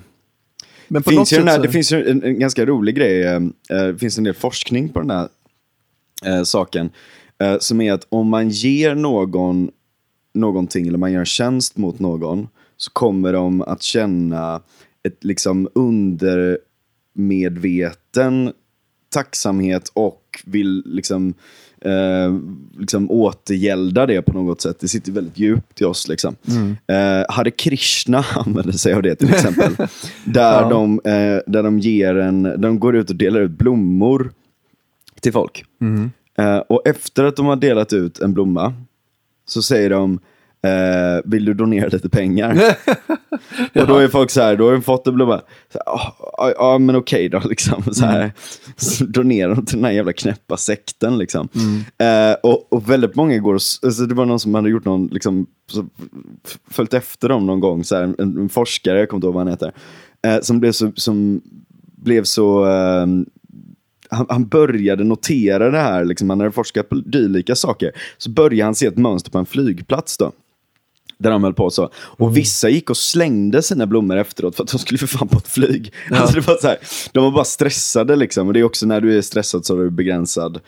Men 0.89 1.03
på 1.03 1.11
något 1.11 1.17
Finns 1.19 1.31
den 1.31 1.39
sätt 1.39 1.49
här, 1.49 1.57
så- 1.57 1.63
det 1.63 1.69
finns 1.69 1.93
ju 1.93 2.11
en, 2.11 2.23
en 2.23 2.39
ganska 2.39 2.67
rolig 2.67 2.95
grej, 2.97 3.23
eh, 3.23 3.35
eh, 3.37 3.43
det 3.87 3.99
finns 3.99 4.19
en 4.19 4.25
del 4.25 4.35
forskning 4.35 4.89
på 4.89 5.01
den 5.01 5.11
här 5.11 5.29
eh, 6.25 6.43
saken, 6.43 6.91
eh, 7.39 7.57
som 7.61 7.81
är 7.81 7.93
att 7.93 8.07
om 8.09 8.29
man 8.29 8.49
ger 8.49 8.95
någon 8.95 9.71
någonting, 10.35 10.89
eller 10.89 10.99
man 10.99 11.13
gör 11.13 11.21
en 11.21 11.27
tjänst 11.27 11.77
mot 11.77 11.99
någon, 11.99 12.49
så 12.77 12.91
kommer 12.91 13.33
de 13.33 13.63
att 13.63 13.83
känna 13.83 14.63
ett 15.03 15.25
liksom 15.25 15.69
undermedveten 17.17 18.53
tacksamhet 19.09 19.91
och 19.95 20.23
vill 20.45 20.83
liksom, 20.87 21.35
eh, 21.85 22.39
liksom 22.78 23.11
återgälda 23.11 24.07
det 24.07 24.22
på 24.22 24.32
något 24.32 24.61
sätt. 24.61 24.80
Det 24.80 24.89
sitter 24.89 25.12
väldigt 25.12 25.39
djupt 25.39 25.80
i 25.80 25.85
oss. 25.85 26.09
Liksom. 26.09 26.37
Eh, 26.87 27.24
Hare 27.35 27.51
Krishna 27.51 28.24
använder 28.35 28.72
sig 28.72 28.95
av 28.95 29.03
det 29.03 29.14
till 29.16 29.30
exempel. 29.30 29.72
där, 30.24 30.62
Ja. 30.62 30.68
de, 30.68 31.01
eh, 31.05 31.39
där 31.47 31.62
de 31.62 31.78
ger 31.78 32.14
en, 32.14 32.43
de 32.61 32.78
går 32.80 32.97
ut 32.97 33.11
och 33.11 33.16
delar 33.16 33.41
ut 33.41 33.51
blommor 33.51 34.32
till 35.20 35.32
folk. 35.32 35.64
Eh, 36.39 36.57
och 36.59 36.82
efter 36.87 37.24
att 37.24 37.37
de 37.37 37.47
har 37.47 37.57
delat 37.57 37.93
ut 37.93 38.18
en 38.20 38.35
blomma 38.35 38.74
så 39.47 39.62
säger 39.62 39.91
de 39.91 40.18
eh, 40.65 41.21
vill 41.25 41.45
du 41.45 41.55
donera 41.55 41.89
lite 41.89 42.09
pengar? 42.09 42.59
Och 43.75 43.87
då 43.87 43.97
är 43.97 44.09
folk 44.09 44.31
så 44.31 44.41
här, 44.41 44.57
då 44.57 44.65
har 44.65 44.73
de 44.73 44.83
fått 44.83 45.07
en 45.07 45.15
blomma. 45.15 45.41
Så 45.73 45.79
här, 45.87 45.95
"Ah, 45.95 46.17
Ja, 46.39 46.53
ja, 46.57 46.79
men 46.79 46.97
okej 46.97 47.29
då, 47.29 47.43
liksom. 47.49 47.83
Så 47.95 48.05
här, 48.05 48.33
så 48.77 49.05
donerar 49.05 49.55
de 49.55 49.67
till 49.67 49.77
den 49.77 49.85
här 49.85 49.93
jävla 49.93 50.12
knäppa 50.12 50.57
sekten. 50.57 51.19
Liksom. 51.19 51.49
Eh, 51.99 52.37
och, 52.43 52.73
och 52.73 52.91
väldigt 52.91 53.15
många 53.15 53.39
går 53.39 53.55
och, 53.55 53.61
alltså, 53.83 54.07
det 54.07 54.15
var 54.15 54.27
någon 54.27 54.41
som 54.41 54.55
hade 54.55 54.71
gjort 54.71 54.85
någon, 54.85 55.07
liksom, 55.07 55.47
så, 55.71 55.87
följt 56.71 56.95
efter 56.95 57.29
dem 57.29 57.47
någon 57.47 57.61
gång, 57.61 57.85
så 57.85 57.97
här, 57.97 58.03
en, 58.03 58.15
en 58.19 58.49
forskare, 58.49 58.99
jag 58.99 59.09
kommer 59.09 59.19
inte 59.19 59.27
ihåg 59.27 59.35
vad 59.35 59.43
han 59.43 59.53
heter, 59.53 59.73
eh, 60.27 60.41
som 60.43 60.61
blev 60.61 60.73
så, 60.73 60.93
som 60.97 61.41
blev 61.97 62.25
så 62.25 62.67
eh, 62.67 63.07
han, 64.11 64.27
han 64.29 64.49
började 64.49 65.05
notera 65.05 65.71
det 65.71 65.79
här, 65.79 66.05
liksom, 66.05 66.31
han 66.31 66.41
hade 66.41 66.53
forskat 66.53 66.89
på 66.89 66.95
dylika 66.95 67.55
saker. 67.55 67.93
Så 68.19 68.31
började 68.31 68.65
han 68.65 68.75
se 68.75 68.87
ett 68.87 68.97
mönster 68.99 69.31
på 69.31 69.39
en 69.39 69.47
flygplats 69.47 70.19
då. 70.19 70.33
Där 71.19 71.31
de 71.31 71.45
höll 71.45 71.55
på 71.55 71.71
så. 71.71 71.91
Och 71.97 72.37
vissa 72.37 72.69
gick 72.69 72.91
och 72.91 72.97
slängde 72.97 73.62
sina 73.62 73.87
blommor 73.87 74.17
efteråt 74.17 74.57
för 74.57 74.62
att 74.62 74.71
de 74.71 74.79
skulle 74.79 74.99
för 74.99 75.07
fan 75.07 75.29
på 75.29 75.39
ett 75.39 75.49
flyg. 75.49 75.93
Alltså 76.11 76.35
det 76.35 76.47
var 76.47 76.57
så 76.61 76.67
här, 76.67 76.79
de 77.12 77.25
var 77.25 77.31
bara 77.31 77.45
stressade 77.45 78.17
liksom. 78.17 78.47
Och 78.47 78.53
det 78.55 78.61
är 78.61 78.65
också 78.65 78.87
när 78.87 79.01
du 79.01 79.19
är 79.19 79.23
stressad 79.23 79.67
så 79.67 79.77
har 79.77 79.83
du 79.83 79.91
begränsad 79.91 80.61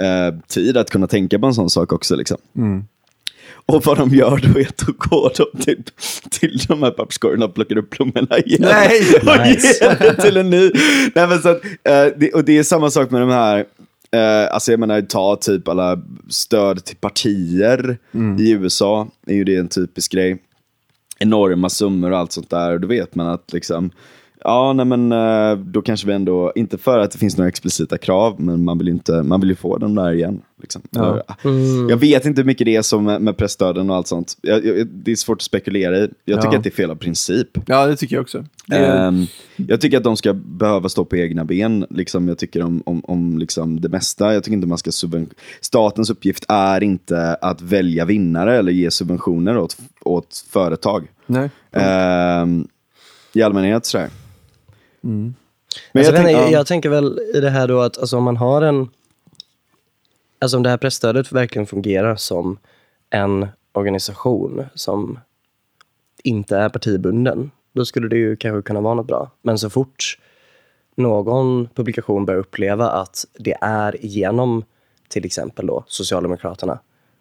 eh, 0.00 0.34
tid 0.48 0.76
att 0.76 0.90
kunna 0.90 1.06
tänka 1.06 1.38
på 1.38 1.46
en 1.46 1.54
sån 1.54 1.70
sak 1.70 1.92
också. 1.92 2.16
Liksom. 2.16 2.36
Och 3.66 3.86
vad 3.86 3.98
de 3.98 4.10
gör 4.10 4.40
då 4.52 4.60
är 4.60 4.66
att 4.68 4.76
då 4.76 4.92
går 4.98 5.32
de 5.36 5.62
typ 5.62 5.84
till 6.30 6.58
de 6.68 6.82
här 6.82 6.90
papperskorgarna 6.90 7.44
och 7.44 7.54
plockar 7.54 7.78
upp 7.78 7.90
blommorna 7.90 8.38
igen. 8.38 8.60
Nej! 8.60 9.00
och 9.22 9.46
Nice. 9.46 9.84
ger 9.84 9.98
det 9.98 10.22
till 10.22 10.36
en 10.36 10.50
ny. 10.50 10.70
Nej, 11.14 11.28
men 11.28 11.42
så 11.42 11.48
att, 11.48 11.64
eh, 11.64 12.06
det, 12.16 12.32
och 12.34 12.44
det 12.44 12.58
är 12.58 12.62
samma 12.62 12.90
sak 12.90 13.10
med 13.10 13.20
de 13.20 13.30
här, 13.30 13.64
eh, 14.14 14.54
alltså 14.54 14.70
jag 14.70 14.80
menar 14.80 15.02
ta 15.02 15.36
typ 15.36 15.68
alla 15.68 16.02
stöd 16.28 16.84
till 16.84 16.96
partier 16.96 17.98
i 18.38 18.50
USA, 18.50 19.08
är 19.26 19.34
ju 19.34 19.44
det 19.44 19.56
en 19.56 19.68
typisk 19.68 20.12
grej. 20.12 20.42
Enorma 21.18 21.68
summor 21.68 22.10
och 22.10 22.18
allt 22.18 22.32
sånt 22.32 22.50
där. 22.50 22.72
Och 22.72 22.80
då 22.80 22.88
vet 22.88 23.14
man 23.14 23.26
att 23.26 23.52
liksom, 23.52 23.90
ja 24.44 24.72
nej 24.72 24.86
men 24.86 25.12
eh, 25.12 25.56
då 25.58 25.82
kanske 25.82 26.06
vi 26.06 26.12
ändå, 26.12 26.52
inte 26.54 26.78
för 26.78 26.98
att 26.98 27.10
det 27.10 27.18
finns 27.18 27.36
några 27.36 27.48
explicita 27.48 27.98
krav, 27.98 28.40
men 28.40 28.64
man 28.64 28.78
vill 28.78 28.86
ju, 28.86 28.92
inte, 28.92 29.22
man 29.22 29.40
vill 29.40 29.50
ju 29.50 29.56
få 29.56 29.78
dem 29.78 29.94
där 29.94 30.12
igen. 30.12 30.40
Liksom. 30.62 30.82
Ja. 30.90 31.22
Eller, 31.42 31.90
Jag 31.90 31.96
vet 31.96 32.26
inte 32.26 32.40
hur 32.40 32.46
mycket 32.46 32.64
det 32.64 32.76
är 32.76 32.82
som 32.82 33.04
med, 33.04 33.22
med 33.22 33.36
pressstöden 33.36 33.90
och 33.90 33.96
allt 33.96 34.06
sånt. 34.06 34.36
Jag, 34.40 34.64
jag, 34.66 34.86
det 34.86 35.12
är 35.12 35.16
svårt 35.16 35.38
att 35.38 35.42
spekulera 35.42 35.98
i. 35.98 36.08
Jag 36.24 36.40
tycker 36.40 36.52
Ja. 36.52 36.58
att 36.58 36.64
det 36.64 36.68
är 36.70 36.74
fel 36.74 36.90
av 36.90 36.94
princip. 36.94 37.48
Ja, 37.66 37.86
det 37.86 37.96
tycker 37.96 38.16
jag 38.16 38.22
också. 38.22 38.44
Ehm, 38.72 39.26
jag 39.56 39.80
tycker 39.80 39.96
att 39.98 40.04
de 40.04 40.16
ska 40.16 40.32
behöva 40.32 40.88
stå 40.88 41.04
på 41.04 41.16
egna 41.16 41.44
ben. 41.44 41.86
Liksom, 41.90 42.28
jag 42.28 42.38
tycker 42.38 42.62
om, 42.62 42.82
om, 42.86 43.04
om 43.04 43.38
liksom 43.38 43.80
det 43.80 43.88
mesta. 43.88 44.34
Jag 44.34 44.44
tycker 44.44 44.54
inte 44.54 44.66
man 44.68 44.78
ska 44.78 44.90
Statens 45.60 46.10
uppgift 46.10 46.44
är 46.48 46.82
inte 46.82 47.34
att 47.34 47.62
välja 47.62 48.04
vinnare 48.04 48.58
eller 48.58 48.72
ge 48.72 48.90
subventioner 48.90 49.58
åt, 49.58 49.76
åt 50.04 50.44
företag. 50.50 51.06
nej. 51.26 51.50
Ehm, 51.72 52.68
I 53.32 53.42
allmänhet 53.42 53.86
sådär. 53.86 54.08
Men 55.04 55.34
Alltså, 55.94 56.12
jag, 56.12 56.24
tänk- 56.24 56.36
jag, 56.36 56.44
ja. 56.44 56.50
jag 56.50 56.66
tänker 56.66 56.88
väl 56.88 57.18
i 57.34 57.40
det 57.40 57.50
här 57.50 57.68
då 57.68 57.80
att 57.80 57.98
alltså, 57.98 58.16
om 58.16 58.24
man 58.24 58.36
har 58.36 58.62
en... 58.62 58.88
Alltså 60.38 60.56
om 60.56 60.62
det 60.62 60.70
här 60.70 60.76
pressstödet 60.76 61.32
verkligen 61.32 61.66
fungerar 61.66 62.16
som 62.16 62.58
en 63.10 63.46
organisation 63.72 64.64
som 64.74 65.18
inte 66.24 66.56
är 66.56 66.68
partibunden, 66.68 67.50
då 67.72 67.84
skulle 67.84 68.08
det 68.08 68.16
ju 68.16 68.36
kanske 68.36 68.62
kunna 68.62 68.80
vara 68.80 68.94
något 68.94 69.06
bra. 69.06 69.30
Men 69.42 69.58
så 69.58 69.70
fort 69.70 70.18
någon 70.94 71.68
publikation 71.74 72.26
börjar 72.26 72.40
uppleva 72.40 72.90
att 72.90 73.26
det 73.38 73.56
är 73.60 73.96
genom 74.00 74.64
till 75.08 75.24
exempel 75.24 75.66
då 75.66 75.84
Socialdemokraterna 75.86 76.78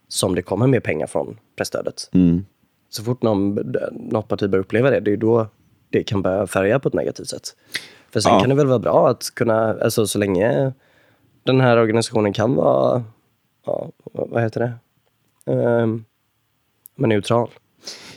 som 0.07 0.35
det 0.35 0.41
kommer 0.41 0.67
mer 0.67 0.79
pengar 0.79 1.07
från 1.07 1.39
pressstödet. 1.55 2.09
Mm. 2.13 2.45
Så 2.89 3.03
fort 3.03 3.21
någon, 3.21 3.55
något 3.91 4.27
parti 4.27 4.49
börjar 4.49 4.63
uppleva 4.63 4.89
det, 4.89 4.99
det 4.99 5.11
är 5.13 5.17
då 5.17 5.47
det 5.93 6.03
kan 6.03 6.21
börja 6.21 6.47
färga 6.47 6.79
på 6.79 6.87
ett 6.87 6.93
negativt 6.93 7.27
sätt. 7.29 7.55
För 8.13 8.19
sen 8.19 8.31
Ja. 8.33 8.39
kan 8.39 8.49
det 8.49 8.55
väl 8.55 8.67
vara 8.67 8.79
bra 8.79 9.09
att 9.09 9.31
kunna, 9.35 9.73
alltså 9.81 10.07
så 10.07 10.19
länge 10.19 10.71
den 11.43 11.61
här 11.61 11.77
organisationen 11.77 12.33
kan 12.33 12.55
vara, 12.55 13.03
ja, 13.65 13.89
vad 14.13 14.41
heter 14.43 14.59
det, 15.45 15.51
um, 15.53 16.05
men 16.95 17.09
neutral. 17.09 17.49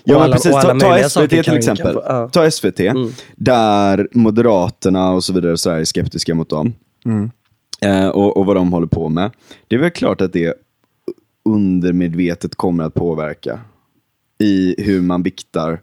Ja, 0.05 0.23
alla- 0.25 0.35
precis. 0.35 0.53
Ta, 0.53 0.79
ta 0.79 0.99
SVT 1.09 1.29
till 1.31 1.45
kan- 1.45 1.57
exempel. 1.57 1.93
kan 1.95 2.03
ja. 2.07 2.29
Ta 2.29 2.51
SVT, 2.51 2.81
där 3.37 4.09
Moderaterna 4.13 5.13
och 5.13 5.25
så 5.25 5.33
vidare 5.33 5.57
så 5.57 5.71
är 5.71 5.85
skeptiska 5.85 6.35
mot 6.35 6.49
dem. 6.51 6.75
Eh, 7.81 8.09
och, 8.09 8.37
och 8.37 8.47
vad 8.47 8.57
de 8.57 8.73
håller 8.73 8.87
på 8.87 9.09
med. 9.09 9.31
Det 9.69 9.77
är 9.77 9.81
väl 9.81 9.91
klart 9.91 10.21
att 10.21 10.33
det 10.33 10.55
undermedvetet 11.45 12.55
kommer 12.55 12.85
att 12.85 12.95
påverka 12.95 13.61
i 14.39 14.75
hur 14.83 15.03
man 15.03 15.23
viktar 15.23 15.81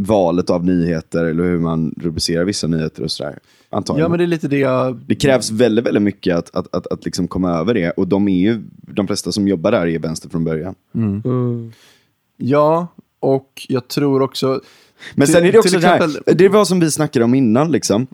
valet 0.00 0.50
av 0.50 0.64
nyheter 0.64 1.24
eller 1.24 1.44
hur 1.44 1.58
man 1.58 1.94
rubricerar 2.00 2.44
vissa 2.44 2.66
nyheter 2.66 3.02
och 3.02 3.10
sådär. 3.10 3.38
Antagligen. 3.70 4.04
Ja, 4.04 4.08
men 4.08 4.18
det 4.18 4.24
är 4.24 4.26
lite 4.26 4.48
det 4.48 4.58
jag... 4.58 4.96
Det 5.06 5.14
krävs 5.14 5.50
väldigt, 5.50 5.86
väldigt 5.86 6.02
mycket 6.02 6.36
att, 6.36 6.56
att, 6.56 6.74
att, 6.74 6.86
att 6.86 7.04
liksom 7.04 7.28
komma 7.28 7.50
över 7.50 7.74
det. 7.74 7.90
Och 7.90 8.08
de 8.08 8.28
är 8.28 8.38
ju, 8.38 8.62
de 8.76 9.06
flesta 9.06 9.32
som 9.32 9.48
jobbar 9.48 9.72
där 9.72 9.86
är 9.86 9.98
vänster 9.98 10.28
från 10.28 10.44
början. 10.44 10.74
Mm. 10.94 11.72
Ja, 12.36 12.86
och 13.20 13.66
jag 13.68 13.88
tror 13.88 14.22
också... 14.22 14.60
Men 15.14 15.26
Till- 15.26 15.34
sen 15.34 15.44
är 15.44 15.52
det 15.52 15.58
också 15.58 15.78
det 15.78 15.86
här, 15.86 15.96
exempel- 15.96 16.36
det 16.36 16.48
var 16.48 16.64
som 16.64 16.80
vi 16.80 16.90
snackade 16.90 17.24
om 17.24 17.34
innan 17.34 17.72
liksom. 17.72 18.06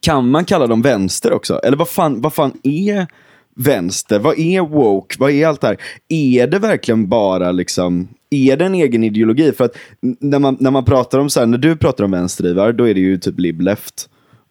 Kan 0.00 0.30
man 0.30 0.44
kalla 0.44 0.66
dem 0.66 0.82
vänster 0.82 1.32
också? 1.32 1.58
Eller 1.58 1.76
vad 1.76 1.88
fan, 1.88 2.20
vad 2.20 2.34
fan 2.34 2.52
är 2.62 3.06
vänster? 3.54 4.18
Vad 4.18 4.38
är 4.38 4.60
woke? 4.60 5.16
Vad 5.18 5.30
är 5.30 5.46
allt 5.46 5.60
det 5.60 5.66
här? 5.66 5.76
Är 6.08 6.46
det 6.46 6.58
verkligen 6.58 7.08
bara 7.08 7.52
liksom, 7.52 8.08
är 8.30 8.56
det 8.56 8.64
en 8.64 8.74
egen 8.74 9.04
ideologi? 9.04 9.52
För 9.52 9.64
att 9.64 9.76
när 10.00 10.38
man, 10.38 10.56
när 10.60 10.70
man 10.70 10.84
pratar 10.84 11.18
om 11.18 11.30
så 11.30 11.40
här, 11.40 11.46
när 11.46 11.58
du 11.58 11.76
pratar 11.76 12.04
om 12.04 12.10
vänster 12.10 12.72
då 12.72 12.88
är 12.88 12.94
det 12.94 13.00
ju 13.00 13.18
typ 13.18 13.38
lib-left. 13.38 14.08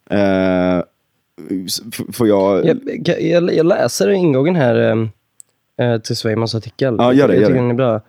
Eh, 0.09 0.83
får 2.13 2.27
jag... 2.27 2.65
Jag, 2.65 2.79
jag, 3.21 3.53
jag 3.55 3.65
läser 3.65 4.09
ingången 4.09 4.55
här 4.55 5.09
eh, 5.79 5.97
till 5.97 6.15
Sveimans 6.15 6.55
artikel. 6.55 6.95
Ja, 6.97 7.13
gör 7.13 7.27
det, 7.27 7.33
jag 7.33 7.41
gör 7.41 7.47
tycker 7.47 7.61
det. 7.61 7.67
den 7.67 7.71
är 7.71 7.75
bra. 7.75 8.01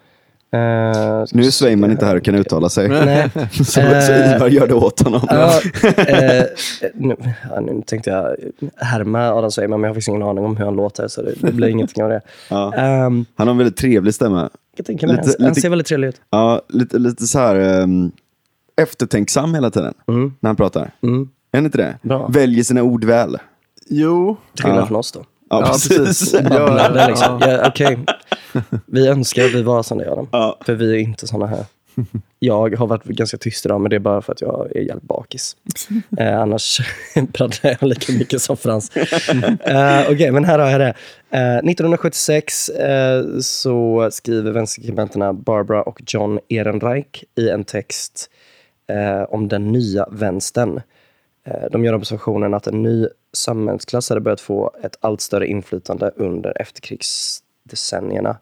Ska 1.26 1.36
Nu 1.36 1.42
är 1.42 1.50
Svejman 1.50 1.90
inte 1.90 2.06
här 2.06 2.16
och 2.16 2.24
kan 2.24 2.34
uttala 2.34 2.68
sig. 2.68 2.88
Nej. 2.88 3.30
så, 3.52 3.64
så 3.64 3.80
Eh, 3.80 4.36
Ivar 4.36 4.48
gör 4.48 4.66
det 4.66 4.74
åt 4.74 5.00
honom. 5.00 5.20
Ja, 5.28 5.60
eh, 5.96 6.44
nu, 6.94 7.16
ja, 7.50 7.60
nu 7.60 7.82
tänkte 7.86 8.10
jag 8.10 8.36
härma 8.76 9.30
Adam 9.30 9.50
Svejman, 9.50 9.80
men 9.80 9.88
jag 9.88 9.90
har 9.90 9.94
faktiskt 9.94 10.08
ingen 10.08 10.22
aning 10.22 10.44
om 10.44 10.56
hur 10.56 10.64
han 10.64 10.76
låter, 10.76 11.08
så 11.08 11.22
det, 11.22 11.32
det 11.40 11.52
blir 11.52 11.68
ingenting 11.68 12.04
av 12.04 12.10
det. 12.10 12.20
Ehm, 12.50 13.24
Han 13.36 13.46
har 13.48 13.50
en 13.50 13.58
väldigt 13.58 13.76
trevlig 13.76 14.14
stämma. 14.14 14.50
Jag 14.80 14.86
tänker 14.86 15.06
mig, 15.06 15.16
Lite- 15.16 15.28
han, 15.28 15.34
han 15.38 15.48
lite- 15.48 15.60
ser 15.60 15.68
väldigt 15.70 15.86
trevlig 15.86 16.08
ut. 16.08 16.20
Ja, 16.30 16.62
lite, 16.68 16.98
lite 16.98 17.26
så 17.26 17.38
här 17.38 17.80
um, 17.82 18.12
eftertänksam 18.76 19.54
hela 19.54 19.70
tiden 19.70 19.94
Mm. 20.08 20.34
när 20.40 20.48
han 20.48 20.56
pratar. 20.56 20.90
Mm. 21.02 21.22
Är 21.52 21.58
han 21.58 21.64
inte 21.64 21.78
det? 21.78 21.98
Bra. 22.02 22.26
Väljer 22.28 22.64
sina 22.64 22.82
ord 22.82 23.04
väl. 23.04 23.36
Jo, 23.88 24.36
Till 24.54 24.64
skillnad 24.64 24.82
Ja. 24.82 24.86
från 24.86 24.96
oss 24.96 25.12
då. 25.12 25.24
Ja, 25.50 25.60
Ja, 25.60 25.66
precis. 25.66 25.98
precis. 25.98 26.32
Babblade 26.32 27.06
liksom. 27.08 27.38
ja. 27.40 27.50
Ja, 27.50 27.68
okej. 27.68 27.98
Vi 28.86 29.08
önskar 29.08 29.44
att 29.44 29.54
vi 29.54 29.62
var 29.62 29.82
som 29.82 29.98
det 29.98 30.12
Adam. 30.12 30.28
Ja. 30.32 30.58
För 30.66 30.74
vi 30.74 30.94
är 30.94 30.98
inte 30.98 31.26
såna 31.26 31.46
här. 31.46 31.64
Jag 32.38 32.76
har 32.76 32.86
varit 32.86 33.04
ganska 33.04 33.36
tyst 33.36 33.66
idag, 33.66 33.80
men 33.80 33.90
det 33.90 33.96
är 33.96 34.00
bara 34.00 34.22
för 34.22 34.32
att 34.32 34.40
jag 34.40 34.76
är 34.76 34.80
jävligt 34.80 35.02
bakis. 35.02 35.56
Eh, 36.18 36.40
annars 36.40 36.80
pratar 37.32 37.68
jag 37.68 37.88
lika 37.88 38.12
mycket 38.12 38.42
som 38.42 38.56
Frans. 38.56 38.96
Eh, 38.96 40.10
Okej, 40.10 40.30
men 40.30 40.44
här 40.44 40.58
har 40.58 40.70
jag 40.70 40.80
det. 40.80 40.94
Eh, 41.30 41.56
1976 41.56 42.68
eh, 42.68 43.24
så 43.40 44.08
skriver 44.12 44.52
vänsterskribenterna 44.52 45.32
Barbara 45.32 45.82
och 45.82 46.02
John 46.06 46.38
Ehrenreich 46.48 47.24
i 47.36 47.48
en 47.48 47.64
text 47.64 48.30
eh, 48.88 49.22
om 49.22 49.48
den 49.48 49.72
nya 49.72 50.06
vänstern. 50.10 50.80
Eh, 51.46 51.70
de 51.72 51.84
gör 51.84 51.94
observationen 51.94 52.54
att 52.54 52.66
en 52.66 52.82
ny 52.82 53.06
samhällsklass 53.32 54.08
hade 54.08 54.20
börjat 54.20 54.40
få 54.40 54.72
ett 54.82 54.96
allt 55.00 55.20
större 55.20 55.46
inflytande 55.46 56.10
under 56.16 56.60
efterkrigsdecennierna. 56.60 58.36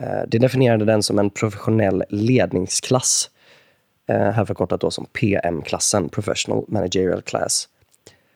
Eh, 0.00 0.22
Det 0.28 0.38
definierade 0.38 0.84
den 0.84 1.02
som 1.02 1.18
en 1.18 1.30
professionell 1.30 2.04
ledningsklass. 2.08 3.30
Eh, 4.08 4.16
Här 4.30 4.44
förkortat 4.44 4.80
då 4.80 4.90
som 4.90 5.06
PM-klassen, 5.12 6.08
Professional 6.08 6.64
Managerial 6.68 7.22
Class. 7.22 7.68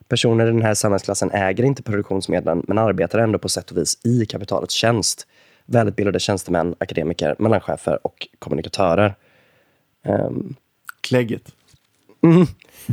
Personer 0.09 0.47
i 0.47 0.51
den 0.51 0.63
här 0.63 0.75
samhällsklassen 0.75 1.31
äger 1.31 1.65
inte 1.65 1.83
produktionsmedlen 1.83 2.63
men 2.69 2.79
arbetar 2.79 3.19
ändå 3.19 3.39
på 3.39 3.49
sätt 3.49 3.71
och 3.71 3.77
vis 3.77 3.99
i 4.07 4.27
kapitalets 4.27 4.75
tjänst. 4.75 5.27
Välutbildade 5.67 6.21
tjänstemän, 6.21 6.75
akademiker, 6.79 7.37
mellanchefer 7.39 8.07
och 8.07 8.29
kommunikatörer. 8.39 9.15
Ehm, 10.05 10.55
klägget. 11.01 11.43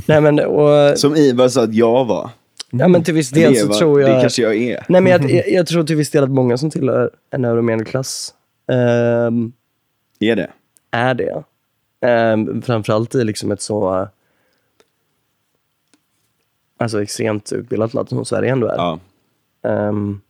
nej 0.07 0.21
men, 0.21 0.39
och, 0.39 0.99
Som 0.99 1.15
Ivar 1.15 1.47
sa 1.47 1.63
att 1.63 1.73
jag 1.73 2.05
var. 2.05 2.29
ja, 2.71 2.87
men 2.87 3.03
till 3.03 3.13
viss 3.13 3.29
del 3.29 3.55
så 3.55 3.73
tror 3.73 4.01
jag... 4.01 4.09
Det 4.09 4.21
kanske 4.21 4.41
jag 4.41 4.55
är. 4.55 4.85
Nej, 4.89 5.01
men 5.01 5.11
jag, 5.11 5.31
jag, 5.31 5.49
jag 5.49 5.67
tror 5.67 5.83
till 5.83 5.95
viss 5.95 6.09
del 6.11 6.23
att 6.23 6.29
många 6.29 6.57
som 6.57 6.69
tillhör 6.71 7.11
en 7.31 7.45
övre 7.45 7.61
ehm, 8.69 9.51
Är 10.19 10.35
det? 10.35 10.49
är 10.91 11.13
det. 11.13 11.43
Um, 12.33 12.61
framförallt 12.61 13.15
i 13.15 13.23
liksom 13.23 13.51
ett 13.51 13.61
så 13.61 14.07
alltså 16.77 17.01
extremt 17.03 17.51
utbildat 17.51 17.93
land 17.93 18.09
som 18.09 18.25
Sverige 18.25 18.51
ändå 18.51 18.67
är. 18.67 18.75
Ja. 18.75 18.99
Ehm, 19.63 20.21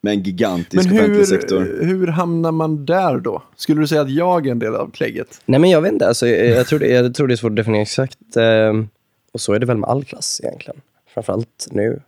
Med 0.00 0.12
en 0.12 0.22
gigantisk 0.22 0.84
Men 0.90 0.94
offentlig 0.96 1.16
hur, 1.18 1.24
sektor. 1.24 1.60
hur 1.82 2.06
hamnar 2.06 2.52
man 2.52 2.86
där 2.86 3.18
då? 3.18 3.42
Skulle 3.56 3.80
du 3.80 3.86
säga 3.86 4.00
att 4.00 4.10
jag 4.10 4.46
är 4.46 4.50
en 4.50 4.58
del 4.58 4.74
av 4.74 4.90
klägget? 4.90 5.40
nej 5.46 5.60
men 5.60 5.70
jag 5.70 5.80
vet 5.80 5.92
inte, 5.92 6.08
alltså, 6.08 6.26
jag, 6.28 6.46
jag, 6.46 6.66
tror 6.66 6.78
det, 6.78 6.88
jag 6.88 7.14
tror 7.14 7.28
det 7.28 7.34
är 7.34 7.36
svårt 7.36 7.50
att 7.50 7.56
definiera 7.56 7.82
exakt. 7.82 8.36
ehm, 8.36 8.88
och 9.32 9.40
så 9.40 9.52
är 9.52 9.58
det 9.58 9.66
väl 9.66 9.76
med 9.76 9.90
all 9.90 10.04
klass 10.04 10.40
egentligen. 10.44 10.80
Framförallt 11.06 11.68
nu. 11.70 12.00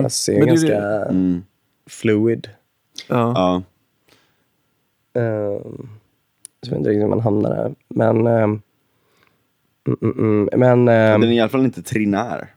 Klass 0.00 0.28
är 0.28 0.38
Men 0.38 0.46
ganska 0.48 0.80
det- 0.80 1.04
Mm. 1.10 1.42
fluid. 1.86 2.48
Ja. 3.08 3.32
Ja. 3.34 3.62
Um, 5.20 5.88
så 6.62 6.70
jag 6.70 6.70
vet 6.70 6.78
inte 6.78 6.90
riktigt 6.90 7.02
hur 7.02 7.08
man 7.08 7.20
hamnar 7.20 7.50
där. 7.50 7.74
Men, 7.88 8.26
ehm, 8.26 8.62
mm, 9.86 9.98
mm, 10.02 10.18
mm, 10.18 10.48
men 10.60 10.88
ehm, 10.88 11.20
Den 11.20 11.30
är 11.30 11.34
i 11.34 11.40
alla 11.40 11.48
fall 11.48 11.64
inte 11.64 11.82
trinär. 11.82 12.54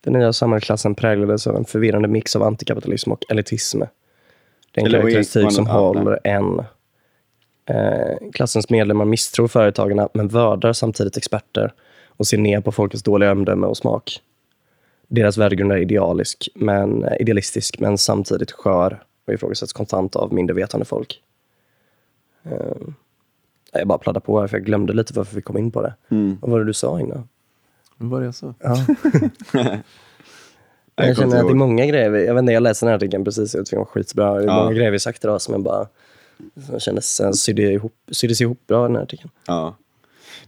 Den 0.00 0.12
nya 0.12 0.32
samhällsklassen 0.32 0.94
präglades 0.94 1.46
av 1.46 1.56
en 1.56 1.64
förvirrande 1.64 2.08
mix 2.08 2.36
av 2.36 2.42
antikapitalism 2.42 3.12
och 3.12 3.24
elitism. 3.28 3.80
Det 3.80 4.80
är 4.80 4.80
en 4.80 4.86
Eller 4.86 5.00
karaktäristik 5.00 5.52
som 5.52 5.66
håller 5.66 6.18
en. 6.24 6.62
Eh, 7.68 8.30
klassens 8.32 8.70
medlemmar 8.70 9.04
misstror 9.04 9.48
företagarna 9.48 10.08
men 10.14 10.28
värdar 10.28 10.72
samtidigt 10.72 11.16
experter 11.16 11.72
och 12.08 12.26
ser 12.26 12.38
ner 12.38 12.60
på 12.60 12.72
folkets 12.72 13.02
dåliga 13.02 13.32
omdöme 13.32 13.66
och 13.66 13.76
smak. 13.76 14.20
Deras 15.08 15.38
värdegrund 15.38 15.72
är 15.72 15.76
idealisk, 15.76 16.48
men, 16.54 17.04
eh, 17.04 17.20
idealistisk 17.20 17.78
men 17.80 17.98
samtidigt 17.98 18.52
skör 18.52 19.02
och 19.26 19.32
ifrågasätts 19.32 19.72
konstant 19.72 20.16
av 20.16 20.32
mindre 20.32 20.54
vetande 20.54 20.84
folk. 20.84 21.20
Eh, 22.50 22.76
jag 23.72 23.88
bara 23.88 23.98
pladdar 23.98 24.20
på 24.20 24.40
här 24.40 24.46
för 24.46 24.56
jag 24.56 24.66
glömde 24.66 24.92
lite 24.92 25.12
varför 25.14 25.34
vi 25.36 25.42
kom 25.42 25.58
in 25.58 25.70
på 25.70 25.82
det. 25.82 25.94
Mm. 26.08 26.38
Vad 26.40 26.50
var 26.50 26.58
det 26.58 26.64
du 26.64 26.72
sa 26.74 27.00
innan? 27.00 27.28
Vad 27.96 28.10
var 28.10 28.20
det 28.20 28.24
jag 28.26 28.34
sa? 28.34 28.54
Ja. 28.60 28.76
Jag 30.98 31.08
Jag 31.08 31.16
känner 31.16 31.36
att 31.40 31.46
det 31.46 31.52
är 31.52 31.54
många 31.54 31.86
grejer, 31.86 32.10
jag 32.10 32.34
vet 32.34 32.40
inte, 32.40 32.52
jag 32.52 32.62
läste 32.62 32.86
den 32.86 32.90
här 32.90 32.96
artikeln 32.96 33.24
precis, 33.24 33.54
jag 33.54 33.66
tycker 33.66 33.76
den 33.76 33.84
var 33.84 33.90
skitbra. 33.92 34.34
Det 34.34 34.42
är 34.42 34.46
Ja. 34.46 34.62
många 34.62 34.72
grejer 34.72 34.90
vi 34.90 34.98
sagt 34.98 35.24
idag 35.24 35.40
som 35.42 35.54
jag 35.54 35.62
bara, 35.62 35.86
som 36.66 36.80
kändes, 36.80 37.14
sen 37.16 37.34
sydde 37.34 37.62
ihop, 37.62 37.92
syddes 38.10 38.40
ihop 38.40 38.66
bra 38.66 38.84
i 38.84 38.88
den 38.88 38.96
här 38.96 39.02
artikeln. 39.02 39.30
Ja. 39.46 39.76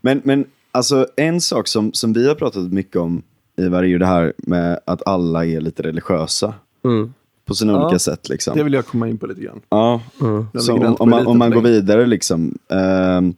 Men, 0.01 0.20
men 0.24 0.44
alltså 0.72 1.07
en 1.16 1.40
sak 1.40 1.68
som, 1.68 1.92
som 1.92 2.12
vi 2.12 2.28
har 2.28 2.34
pratat 2.34 2.72
mycket 2.72 2.96
om, 2.96 3.22
Ivar, 3.57 3.78
är 3.82 3.86
ju 3.86 3.99
det 3.99 4.07
här 4.07 4.32
med 4.38 4.80
att 4.84 5.07
alla 5.07 5.44
är 5.44 5.61
lite 5.61 5.82
religiösa. 5.82 6.55
Mm. 6.84 7.14
På 7.49 7.55
sina 7.55 7.72
Ja. 7.72 7.84
olika 7.84 7.99
sätt 7.99 8.28
liksom. 8.28 8.57
Det 8.57 8.64
vill 8.64 8.72
jag 8.72 8.86
komma 8.86 9.09
in 9.09 9.18
på 9.18 9.26
lite 9.26 9.40
grann. 9.40 9.61
Ja, 9.68 10.01
Mm. 10.20 10.46
Om, 10.70 10.96
om, 10.99 11.11
man, 11.11 11.26
om 11.26 11.38
man 11.38 11.51
går 11.51 11.62
vidare 11.62 12.07
liksom. 12.07 12.59
ehm, 12.70 13.34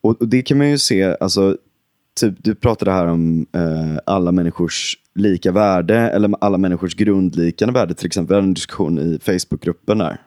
och, 0.00 0.20
och 0.22 0.28
det 0.28 0.42
kan 0.42 0.58
man 0.58 0.70
ju 0.70 0.78
se, 0.78 1.16
alltså, 1.20 1.56
typ, 2.20 2.34
du 2.38 2.54
pratade 2.54 2.90
här 2.90 3.06
om 3.06 3.46
eh, 3.52 3.98
alla 4.06 4.32
människors 4.32 4.96
lika 5.14 5.52
värde, 5.52 5.96
eller 5.96 6.30
alla 6.40 6.58
människors 6.58 6.94
grundlikande 6.94 7.72
värde 7.74 7.94
till 7.94 8.06
exempel. 8.06 8.34
Vi 8.34 8.34
hade 8.34 8.48
en 8.48 8.54
diskussion 8.54 8.98
i 8.98 9.18
Facebookgruppen 9.22 9.98
där. 9.98 10.20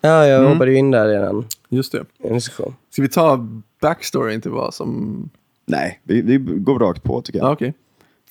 Ja, 0.00 0.26
jag 0.26 0.38
Mm. 0.40 0.52
hoppade 0.52 0.70
ju 0.70 0.76
in 0.78 0.90
där 0.90 1.06
den 1.08 1.44
Just 1.68 1.92
det. 1.92 2.04
en 2.24 2.34
diskussion. 2.34 2.74
Ska 2.90 3.02
vi 3.02 3.08
ta 3.08 3.46
backstoryn 3.80 4.40
till 4.40 4.50
vad 4.50 4.74
som... 4.74 5.30
Nej, 5.66 6.00
vi, 6.02 6.20
vi 6.22 6.36
går 6.38 6.78
rakt 6.78 7.02
på 7.02 7.22
tycker 7.22 7.38
jag. 7.38 7.48
Ja, 7.48 7.52
okej. 7.52 7.74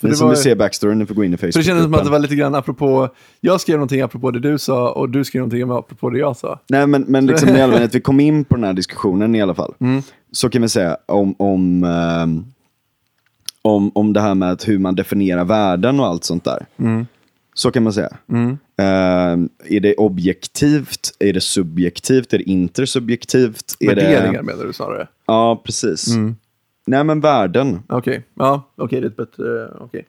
För 0.04 0.08
Ni 0.08 0.12
det 0.12 0.18
som 0.18 0.30
vill 0.30 0.38
se 0.38 0.56
backstoryn, 0.56 1.00
ni 1.00 1.06
får 1.06 1.16
gå 1.16 1.24
in 1.24 1.34
i 1.34 1.38
För 1.38 1.48
det 1.48 1.64
kändes 1.64 1.84
som 1.84 1.94
att 1.94 2.04
det 2.04 2.10
var 2.10 2.20
lite 2.20 2.36
grann 2.36 2.56
apropå... 2.56 3.10
Jag 3.42 3.62
skrev 3.62 3.76
någonting 3.78 4.02
apropå 4.02 4.32
det 4.32 4.40
du 4.40 4.58
sa 4.58 4.92
och 4.92 5.10
du 5.10 5.24
skrev 5.24 5.40
någonting 5.40 5.62
apropå 5.62 6.10
det 6.10 6.20
jag 6.20 6.38
sa. 6.38 6.60
Nej, 6.70 6.88
men, 6.88 7.02
men 7.02 7.26
liksom 7.26 7.50
i 7.50 7.62
allmänhet, 7.62 7.96
vi 7.96 8.02
kom 8.02 8.20
in 8.20 8.46
på 8.46 8.56
den 8.56 8.64
här 8.64 8.74
diskussionen 8.74 9.36
i 9.36 9.42
alla 9.42 9.54
fall. 9.54 9.74
Mm. 9.80 10.02
Så 10.32 10.50
kan 10.50 10.62
vi 10.62 10.70
säga 10.70 10.98
om, 11.06 11.36
om, 11.40 11.84
ehm, 11.84 12.46
om, 13.62 13.92
om 13.96 14.14
det 14.14 14.22
här 14.22 14.36
med 14.36 14.52
att 14.52 14.68
hur 14.68 14.80
man 14.80 14.96
definierar 14.96 15.46
värden 15.46 16.00
och 16.00 16.06
allt 16.06 16.24
sånt 16.24 16.44
där. 16.44 16.66
Mm. 16.78 17.06
Så 17.54 17.72
kan 17.72 17.84
man 17.84 17.94
säga. 17.94 18.18
Ehm, 18.78 19.50
är 19.66 19.80
det 19.80 19.96
objektivt? 19.96 21.16
Är 21.20 21.34
det 21.34 21.42
subjektivt? 21.42 22.34
Är 22.34 22.38
det 22.38 22.50
intersubjektivt? 22.50 23.76
Är 23.80 23.88
Värderingar 23.88 24.34
det... 24.34 24.44
menar 24.44 24.66
du 24.66 24.74
snarare? 24.74 25.08
Ja, 25.28 25.62
precis. 25.66 26.08
Mm. 26.08 26.36
Nej, 26.86 27.04
men 27.04 27.20
värden. 27.20 27.80
Okej, 27.90 28.24
ja, 28.34 28.72
okej, 28.76 29.02
det 29.02 29.08
är 29.08 29.10
ett 29.10 29.18
bättre... 29.18 29.68
Okej. 29.80 30.06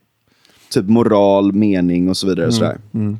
Typ 0.70 0.88
moral, 0.88 1.52
mening 1.52 2.08
och 2.08 2.16
så 2.16 2.26
vidare. 2.26 2.46
Och, 2.46 2.54
sådär. 2.54 2.78
Mm. 2.94 3.18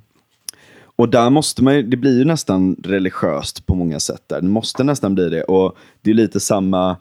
och 0.97 1.09
där 1.09 1.31
måste 1.31 1.65
man 1.65 1.77
ju, 1.77 1.83
det 1.83 1.97
blir 1.97 2.19
ju 2.19 2.25
nästan 2.25 2.77
religiöst 2.83 3.67
på 3.67 3.75
många 3.75 4.01
sätt. 4.01 4.23
Där. 4.27 4.41
Det 4.41 4.49
måste 4.49 4.85
nästan 4.85 5.15
bli 5.15 5.29
det. 5.29 5.43
Och 5.43 5.77
det 6.03 6.11
är 6.11 6.15
lite 6.15 6.41
samma 6.41 6.97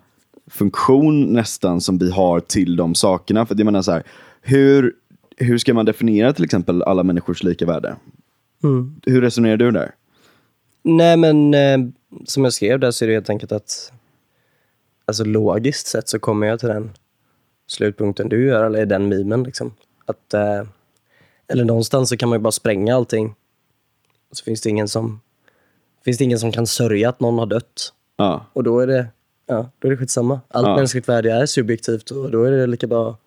funktion 0.48 1.34
nästan 1.34 1.82
som 1.82 1.98
vi 1.98 2.12
har 2.12 2.40
till 2.40 2.76
de 2.76 2.96
sakerna. 2.96 3.46
För 3.46 3.56
det 3.56 3.64
menar 3.64 3.82
så 3.82 3.92
här, 3.92 4.04
hur, 4.42 4.94
hur 5.38 5.58
ska 5.58 5.74
man 5.74 5.86
definiera 5.86 6.34
till 6.34 6.44
exempel 6.44 6.84
alla 6.84 7.04
människors 7.04 7.44
lika 7.44 7.66
värde? 7.66 7.96
Hur 9.06 9.22
resonerar 9.22 9.58
du 9.58 9.72
där? 9.72 9.92
Nej, 10.84 11.18
men 11.18 11.54
eh, 11.54 11.78
som 12.26 12.44
jag 12.44 12.54
skrev 12.54 12.80
där 12.80 12.92
så 12.92 13.06
är 13.06 13.08
det 13.08 13.14
helt 13.14 13.30
enkelt 13.30 13.52
att 13.52 13.92
alltså 15.06 15.24
logiskt 15.24 15.88
sett 15.88 16.10
så 16.10 16.20
kommer 16.20 16.48
jag 16.48 16.60
till 16.60 16.70
den 16.70 16.92
slutpunkten 17.68 18.30
du 18.30 18.46
gör, 18.46 18.64
eller 18.66 18.86
den 18.86 19.08
mimen 19.10 19.44
liksom. 19.44 19.74
Att, 20.06 20.34
eh, 20.34 20.64
eller 21.48 21.66
någonstans 21.66 22.10
så 22.10 22.18
kan 22.18 22.30
man 22.30 22.40
ju 22.40 22.44
bara 22.44 22.52
spränga 22.52 22.96
allting. 22.96 23.36
Så 24.32 24.44
finns 24.44 24.62
det 24.62 24.70
ingen 24.70 24.88
som, 24.88 25.22
finns 26.06 26.18
det 26.18 26.24
ingen 26.24 26.40
som 26.40 26.52
kan 26.52 26.68
sörja 26.68 27.10
att 27.10 27.20
någon 27.20 27.40
har 27.40 27.46
dött. 27.46 27.94
Ja, 28.18 28.46
Och 28.54 28.64
då 28.64 28.80
är 28.80 28.88
det, 28.88 29.08
ja, 29.46 29.70
då 29.80 29.88
är 29.88 29.92
det 29.92 29.98
skitsamma. 29.98 30.42
Allt 30.48 30.68
Ja. 30.68 30.76
mänskligt 30.76 31.10
värde 31.10 31.32
är 31.32 31.46
subjektivt 31.46 32.12
och 32.12 32.32
då 32.32 32.44
är 32.44 32.52
det 32.52 32.68
lika 32.68 32.88
bra. 32.88 33.18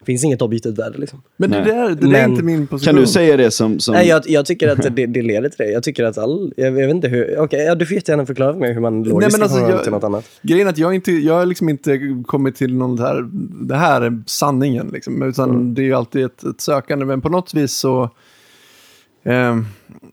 Det 0.00 0.06
finns 0.06 0.24
inget 0.24 0.42
objektivt 0.42 0.78
värde 0.78 0.98
liksom. 0.98 1.22
Men 1.36 1.50
det 1.50 1.56
Nej. 1.64 1.66
där, 1.74 1.88
det 1.88 1.94
där 1.94 2.06
är 2.06 2.10
Men- 2.10 2.30
inte 2.30 2.42
min 2.42 2.66
position. 2.66 2.94
kan 2.94 3.02
du 3.02 3.06
säga 3.06 3.36
det 3.36 3.50
som... 3.50 3.80
som 3.80 3.94
Nej, 3.94 4.08
jag, 4.08 4.22
jag 4.26 4.46
tycker 4.46 4.68
att 4.68 4.96
det, 4.96 5.06
det 5.06 5.22
leder 5.22 5.48
till 5.48 5.58
det. 5.66 5.70
Jag 5.72 5.82
tycker 5.82 6.04
att 6.04 6.18
all, 6.18 6.52
jag, 6.56 6.66
jag 6.66 6.72
vet 6.86 6.90
inte 6.90 7.08
hur, 7.08 7.38
okej, 7.38 7.64
ja, 7.64 7.74
du 7.74 7.86
får 7.86 7.94
jättegärna 7.94 8.26
förklara 8.26 8.52
för 8.52 8.60
mig 8.60 8.72
hur 8.72 8.80
man 8.80 9.02
logiskt 9.02 9.32
men 9.38 9.42
alltså, 9.42 9.58
jag- 9.58 9.82
till 9.82 9.92
något 9.92 10.04
annat. 10.04 10.24
Grejen 10.42 10.66
är 10.66 10.70
att 10.70 10.78
jag, 10.78 10.94
inte, 10.94 11.12
jag 11.12 11.34
har 11.34 11.46
liksom 11.46 11.68
inte 11.68 12.00
kommit 12.26 12.56
till 12.56 12.74
någon 12.74 12.98
här, 12.98 13.28
det 13.66 13.76
här 13.76 14.00
är 14.02 14.22
sanningen, 14.26 14.88
liksom, 14.92 15.22
utan 15.22 15.50
Mm. 15.50 15.74
det 15.74 15.82
är 15.82 15.84
ju 15.84 15.94
alltid 15.94 16.24
ett, 16.24 16.44
ett 16.44 16.60
sökande. 16.60 17.04
Men 17.04 17.20
på 17.20 17.28
något 17.28 17.54
vis 17.54 17.72
så, 17.72 18.10
ehm, 19.24 19.66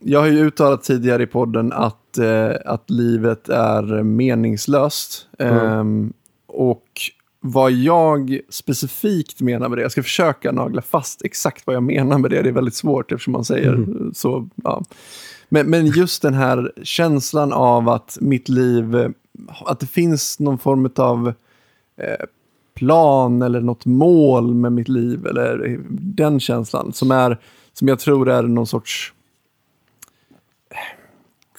jag 0.04 0.20
har 0.20 0.28
ju 0.28 0.40
uttalat 0.48 0.84
tidigare 0.84 1.24
i 1.24 1.28
podden 1.28 1.74
att, 1.74 2.18
eh, 2.18 2.50
att 2.66 2.90
livet 2.90 3.50
är 3.50 4.04
meningslöst. 4.04 5.28
Mm. 5.40 5.58
Ehm, 5.68 6.14
och 6.48 6.84
vad 7.40 7.72
jag 7.72 8.40
specifikt 8.50 9.42
menar 9.42 9.70
med 9.70 9.78
det, 9.78 9.82
jag 9.82 9.92
ska 9.92 10.04
försöka 10.04 10.52
nagla 10.52 10.82
fast 10.82 11.26
exakt 11.26 11.68
vad 11.68 11.76
jag 11.76 11.84
menar 11.84 12.18
med 12.18 12.32
det, 12.32 12.42
det 12.42 12.50
är 12.50 12.54
väldigt 12.54 12.76
svårt 12.76 13.12
eftersom 13.12 13.34
man 13.34 13.46
säger 13.46 13.74
Mm. 13.74 14.12
så. 14.14 14.50
Ja. 14.56 14.84
Men, 15.50 15.70
men 15.70 15.86
just 15.86 16.22
den 16.22 16.34
här 16.34 16.72
känslan 16.84 17.54
av 17.54 17.90
att 17.90 18.18
mitt 18.22 18.50
liv, 18.50 19.14
att 19.66 19.80
det 19.80 19.88
finns 19.88 20.40
någon 20.40 20.58
form 20.58 20.90
av 20.96 21.28
eh, 21.98 22.26
plan 22.74 23.42
eller 23.42 23.62
något 23.62 23.86
mål 23.86 24.54
med 24.54 24.72
mitt 24.72 24.88
liv, 24.90 25.28
eller 25.28 25.80
den 25.90 26.40
känslan 26.40 26.94
som, 26.94 27.12
är, 27.12 27.38
som 27.74 27.88
jag 27.88 28.00
tror 28.00 28.30
är 28.30 28.44
någon 28.44 28.68
sorts 28.68 29.14
eh, 30.70 30.78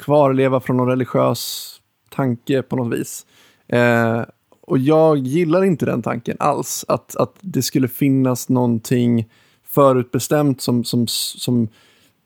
kvarleva 0.05 0.61
från 0.61 0.77
någon 0.77 0.89
religiös 0.89 1.75
tanke 2.09 2.63
på 2.63 2.77
något 2.77 2.99
vis. 2.99 3.27
Eh, 3.69 4.23
och 4.71 4.79
jag 4.79 5.19
gillar 5.19 5.65
inte 5.65 5.87
den 5.87 6.03
tanken 6.03 6.37
alls, 6.41 6.85
att, 6.89 7.17
att 7.17 7.35
det 7.41 7.63
skulle 7.63 7.89
finnas 7.89 8.49
någonting 8.49 9.29
förutbestämt 9.65 10.61
som, 10.61 10.85
som, 10.85 11.07
som 11.09 11.69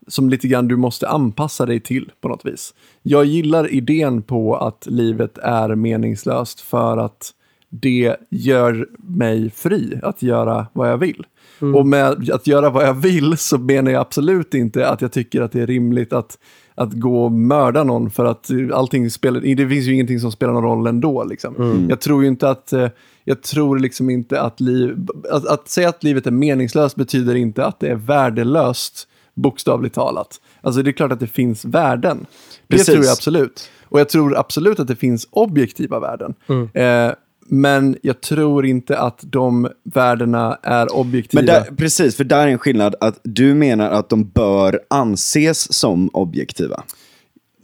som 0.06 0.30
lite 0.30 0.48
grann 0.48 0.68
du 0.68 0.76
måste 0.76 1.08
anpassa 1.08 1.66
dig 1.66 1.80
till 1.80 2.12
på 2.20 2.28
något 2.28 2.46
vis. 2.46 2.74
Jag 3.02 3.24
gillar 3.24 3.72
idén 3.72 4.22
på 4.22 4.56
att 4.56 4.86
livet 4.86 5.38
är 5.38 5.74
meningslöst 5.74 6.60
för 6.60 6.96
att 6.96 7.30
det 7.68 8.16
gör 8.30 8.88
mig 8.98 9.50
fri 9.50 10.00
att 10.02 10.22
göra 10.22 10.66
vad 10.72 10.90
jag 10.90 10.98
vill. 10.98 11.26
Och 11.74 11.86
med 11.86 12.30
att 12.32 12.46
göra 12.46 12.70
vad 12.70 12.84
jag 12.84 12.94
vill 12.94 13.36
så 13.36 13.58
menar 13.58 13.90
jag 13.90 14.00
absolut 14.00 14.54
inte 14.54 14.88
att 14.88 15.00
jag 15.00 15.12
tycker 15.12 15.42
att 15.42 15.52
det 15.52 15.60
är 15.60 15.66
rimligt 15.66 16.12
att, 16.12 16.38
att 16.74 16.92
gå 16.92 17.24
och 17.24 17.32
mörda 17.32 17.84
någon 17.84 18.10
för 18.10 18.24
att 18.24 18.50
allting 18.72 19.10
spelar, 19.10 19.40
det 19.40 19.68
finns 19.68 19.86
ju 19.86 19.94
ingenting 19.94 20.20
som 20.20 20.32
spelar 20.32 20.52
någon 20.52 20.64
roll 20.64 20.86
ändå. 20.86 21.24
Liksom. 21.24 21.86
Jag 21.90 22.00
tror 22.00 22.22
ju 22.22 22.28
inte 22.28 22.50
att, 22.50 22.72
eh, 22.72 22.88
jag 23.24 23.42
tror 23.42 23.78
liksom 23.78 24.10
inte 24.10 24.40
att 24.40 24.60
liv, 24.60 25.06
att, 25.30 25.46
att 25.46 25.68
säga 25.68 25.88
att 25.88 26.04
livet 26.04 26.26
är 26.26 26.30
meningslöst 26.30 26.96
betyder 26.96 27.34
inte 27.34 27.64
att 27.66 27.80
det 27.80 27.88
är 27.88 27.94
värdelöst 27.94 29.08
bokstavligt 29.34 29.94
talat. 29.94 30.40
Alltså 30.60 30.82
det 30.82 30.90
är 30.90 30.92
klart 30.92 31.12
att 31.12 31.20
det 31.20 31.26
finns 31.26 31.64
värden. 31.64 32.26
Det 32.66 32.76
Precis. 32.76 32.86
tror 32.86 33.04
jag 33.04 33.12
absolut. 33.12 33.70
Och 33.84 34.00
jag 34.00 34.08
tror 34.08 34.38
absolut 34.38 34.80
att 34.80 34.88
det 34.88 34.96
finns 34.96 35.28
objektiva 35.30 36.00
värden. 36.00 36.34
Eh, 36.74 37.12
men 37.46 37.96
jag 38.02 38.20
tror 38.20 38.66
inte 38.66 38.98
att 38.98 39.20
de 39.22 39.68
värdena 39.82 40.58
är 40.62 40.96
objektiva. 40.96 41.42
Men 41.42 41.46
där, 41.46 41.74
precis, 41.76 42.16
för 42.16 42.24
där 42.24 42.46
är 42.46 42.50
en 42.50 42.58
skillnad 42.58 42.94
att 43.00 43.20
du 43.22 43.54
menar 43.54 43.90
att 43.90 44.08
de 44.08 44.24
bör 44.24 44.80
anses 44.90 45.72
som 45.72 46.08
objektiva. 46.12 46.82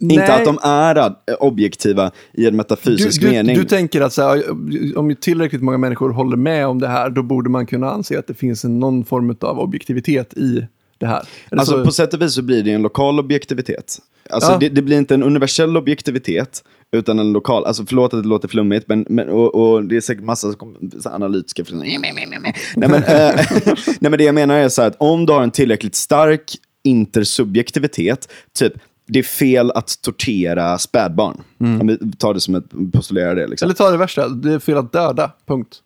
Inte 0.00 0.16
Nej. 0.16 0.30
att 0.30 0.44
de 0.44 0.58
är 0.62 1.14
objektiva 1.40 2.10
i 2.32 2.46
en 2.46 2.56
metafysisk 2.56 3.20
du, 3.20 3.26
du, 3.26 3.32
mening. 3.32 3.56
du 3.56 3.64
tänker 3.64 4.00
att 4.00 4.12
så 4.12 4.22
här, 4.22 4.42
om 4.98 5.16
tillräckligt 5.20 5.62
många 5.62 5.78
människor 5.78 6.10
håller 6.10 6.36
med 6.36 6.66
om 6.66 6.78
det 6.78 6.88
här, 6.88 7.10
då 7.10 7.22
borde 7.22 7.50
man 7.50 7.66
kunna 7.66 7.90
anse 7.90 8.18
att 8.18 8.26
det 8.26 8.34
finns 8.34 8.64
någon 8.64 9.04
form 9.04 9.36
av 9.40 9.58
objektivitet 9.58 10.34
i 10.34 10.66
det 10.98 11.06
här. 11.06 11.22
Alltså 11.50 11.72
så- 11.78 11.84
på 11.84 11.92
sätt 11.92 12.14
och 12.14 12.22
vis 12.22 12.34
så 12.34 12.42
blir 12.42 12.62
det 12.62 12.72
en 12.72 12.82
lokal 12.82 13.18
objektivitet. 13.18 13.98
Alltså 14.30 14.52
Ja. 14.52 14.58
det, 14.58 14.68
det 14.68 14.82
blir 14.82 14.98
inte 14.98 15.14
en 15.14 15.22
universell 15.22 15.76
objektivitet, 15.76 16.64
utan 16.96 17.18
en 17.18 17.32
lokal. 17.32 17.64
Alltså 17.64 17.84
förlåt 17.86 18.14
att 18.14 18.22
det 18.22 18.28
låter 18.28 18.48
flummigt, 18.48 18.88
men, 18.88 19.06
men, 19.08 19.28
och, 19.28 19.54
och 19.54 19.84
det 19.84 19.96
är 19.96 20.00
säkert 20.00 20.24
massa 20.24 20.52
så 20.52 21.08
analytiska... 21.10 21.64
Nej 21.70 21.98
men, 22.76 22.94
eh, 22.94 23.00
nej 23.86 24.10
men 24.10 24.12
det 24.12 24.24
jag 24.24 24.34
menar 24.34 24.54
är 24.54 24.68
så 24.68 24.82
här 24.82 24.88
att 24.88 24.96
om 24.98 25.26
du 25.26 25.32
har 25.32 25.42
en 25.42 25.50
tillräckligt 25.50 25.94
stark 25.94 26.54
intersubjektivitet, 26.84 28.28
typ 28.58 28.72
det 29.08 29.18
är 29.18 29.22
fel 29.22 29.70
att 29.70 30.02
tortera 30.02 30.78
spädbarn. 30.78 31.40
Om 31.80 31.86
vi 31.86 31.98
tar 32.18 32.34
det 32.34 32.40
som 32.40 32.54
ett 32.54 32.64
postulerar 32.92 33.34
det. 33.34 33.46
Liksom. 33.46 33.66
Eller 33.66 33.74
ta 33.74 33.90
det 33.90 33.96
värsta, 33.96 34.28
det 34.28 34.52
är 34.52 34.58
fel 34.58 34.76
att 34.78 34.92
döda, 34.92 35.30
punkt. 35.46 35.76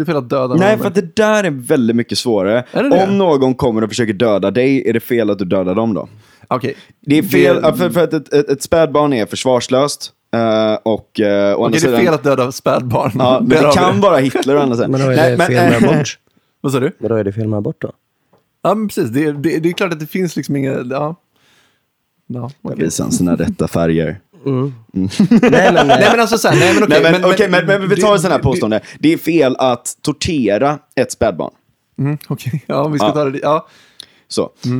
Är 0.00 0.04
fel 0.04 0.16
att 0.16 0.28
döda 0.28 0.46
någon. 0.46 0.58
Nej, 0.58 0.78
för 0.78 0.86
att 0.86 0.94
det 0.94 1.16
där 1.16 1.44
är 1.44 1.50
väldigt 1.50 1.96
mycket 1.96 2.18
svårare. 2.18 2.64
Är 2.72 2.82
det 2.82 2.88
det? 2.88 3.04
Om 3.04 3.18
någon 3.18 3.54
kommer 3.54 3.82
och 3.84 3.88
försöker 3.88 4.12
döda 4.12 4.50
dig, 4.50 4.88
är 4.88 4.92
det 4.92 5.00
fel 5.00 5.30
att 5.30 5.38
du 5.38 5.44
dödar 5.44 5.74
dem 5.74 5.94
då? 5.94 6.08
Okej. 6.48 6.74
Det 7.00 7.18
är 7.18 7.22
fel, 7.22 7.62
Det- 7.62 7.74
för, 7.74 7.90
för 7.90 8.04
att 8.04 8.12
ett, 8.12 8.32
ett, 8.32 8.48
ett 8.48 8.62
spädbarn 8.62 9.12
är 9.12 9.26
försvarslöst. 9.26 10.12
eh, 10.34 10.74
och 10.82 11.20
uh, 11.22 11.26
å 11.26 11.28
andra 11.30 11.54
Okej, 11.54 11.70
det 11.70 11.76
är 11.76 11.80
sidan... 11.80 12.00
fel 12.00 12.14
att 12.14 12.22
döda 12.24 12.52
spädbarn. 12.52 13.12
Ja, 13.18 13.38
men 13.40 13.48
Där 13.48 13.56
det 13.60 13.66
har 13.66 13.72
vi 13.72 13.76
kan 13.78 14.00
vara 14.00 14.16
Hitler 14.16 14.56
å 14.56 14.60
andra 14.60 14.76
sidan. 14.76 14.90
Men 14.90 15.00
då 15.00 15.06
är 15.06 15.16
Nej, 15.16 15.30
det 15.30 15.36
men, 15.36 15.46
fel 15.46 15.80
med 15.82 15.90
abort. 15.90 16.18
Vad 16.60 16.72
sa 16.72 16.80
du? 16.80 16.92
Men 16.98 17.08
då 17.08 17.14
är 17.16 17.24
det 17.24 17.32
fel 17.32 17.48
med 17.48 17.56
abort 17.58 17.76
då. 17.80 17.92
Ja, 18.62 18.74
men 18.74 18.88
precis. 18.88 19.08
Det, 19.10 19.32
det, 19.32 19.58
det 19.58 19.68
är 19.68 19.72
klart 19.72 19.92
att 19.92 20.00
det 20.00 20.06
finns 20.06 20.36
liksom 20.36 20.56
inga... 20.56 20.72
Ja. 20.90 21.16
Ja, 22.26 22.50
okej. 22.62 22.84
Visa 22.84 23.10
sina 23.10 23.36
rätta 23.36 23.68
färger. 23.68 24.20
Nej, 24.44 25.72
men, 25.72 25.86
Nej, 25.86 26.08
men 26.10 26.20
alltså 26.20 26.38
så 26.38 26.48
här, 26.48 26.56
nej, 26.58 26.74
men 26.74 26.82
okej. 26.84 27.00
Nej, 27.02 27.12
men, 27.12 27.24
okej, 27.24 27.48
men, 27.48 27.66
men, 27.66 27.88
vi 27.88 27.96
tar 28.00 28.12
en 28.14 28.20
sån 28.20 28.30
här 28.30 28.38
påstående. 28.38 28.80
Det 28.98 29.12
är 29.12 29.16
fel 29.18 29.56
att 29.58 29.96
tortera 30.02 30.78
ett 30.94 31.12
spädbarn. 31.12 31.50
Mm, 31.98 32.18
okej, 32.28 32.64
ja, 32.66 32.88
vi 32.88 32.98
ska 32.98 33.06
Ja. 33.06 33.12
ta 33.12 33.24
det. 33.24 33.38
Ja. 33.42 33.66
Så. 34.28 34.50
Mm. 34.64 34.78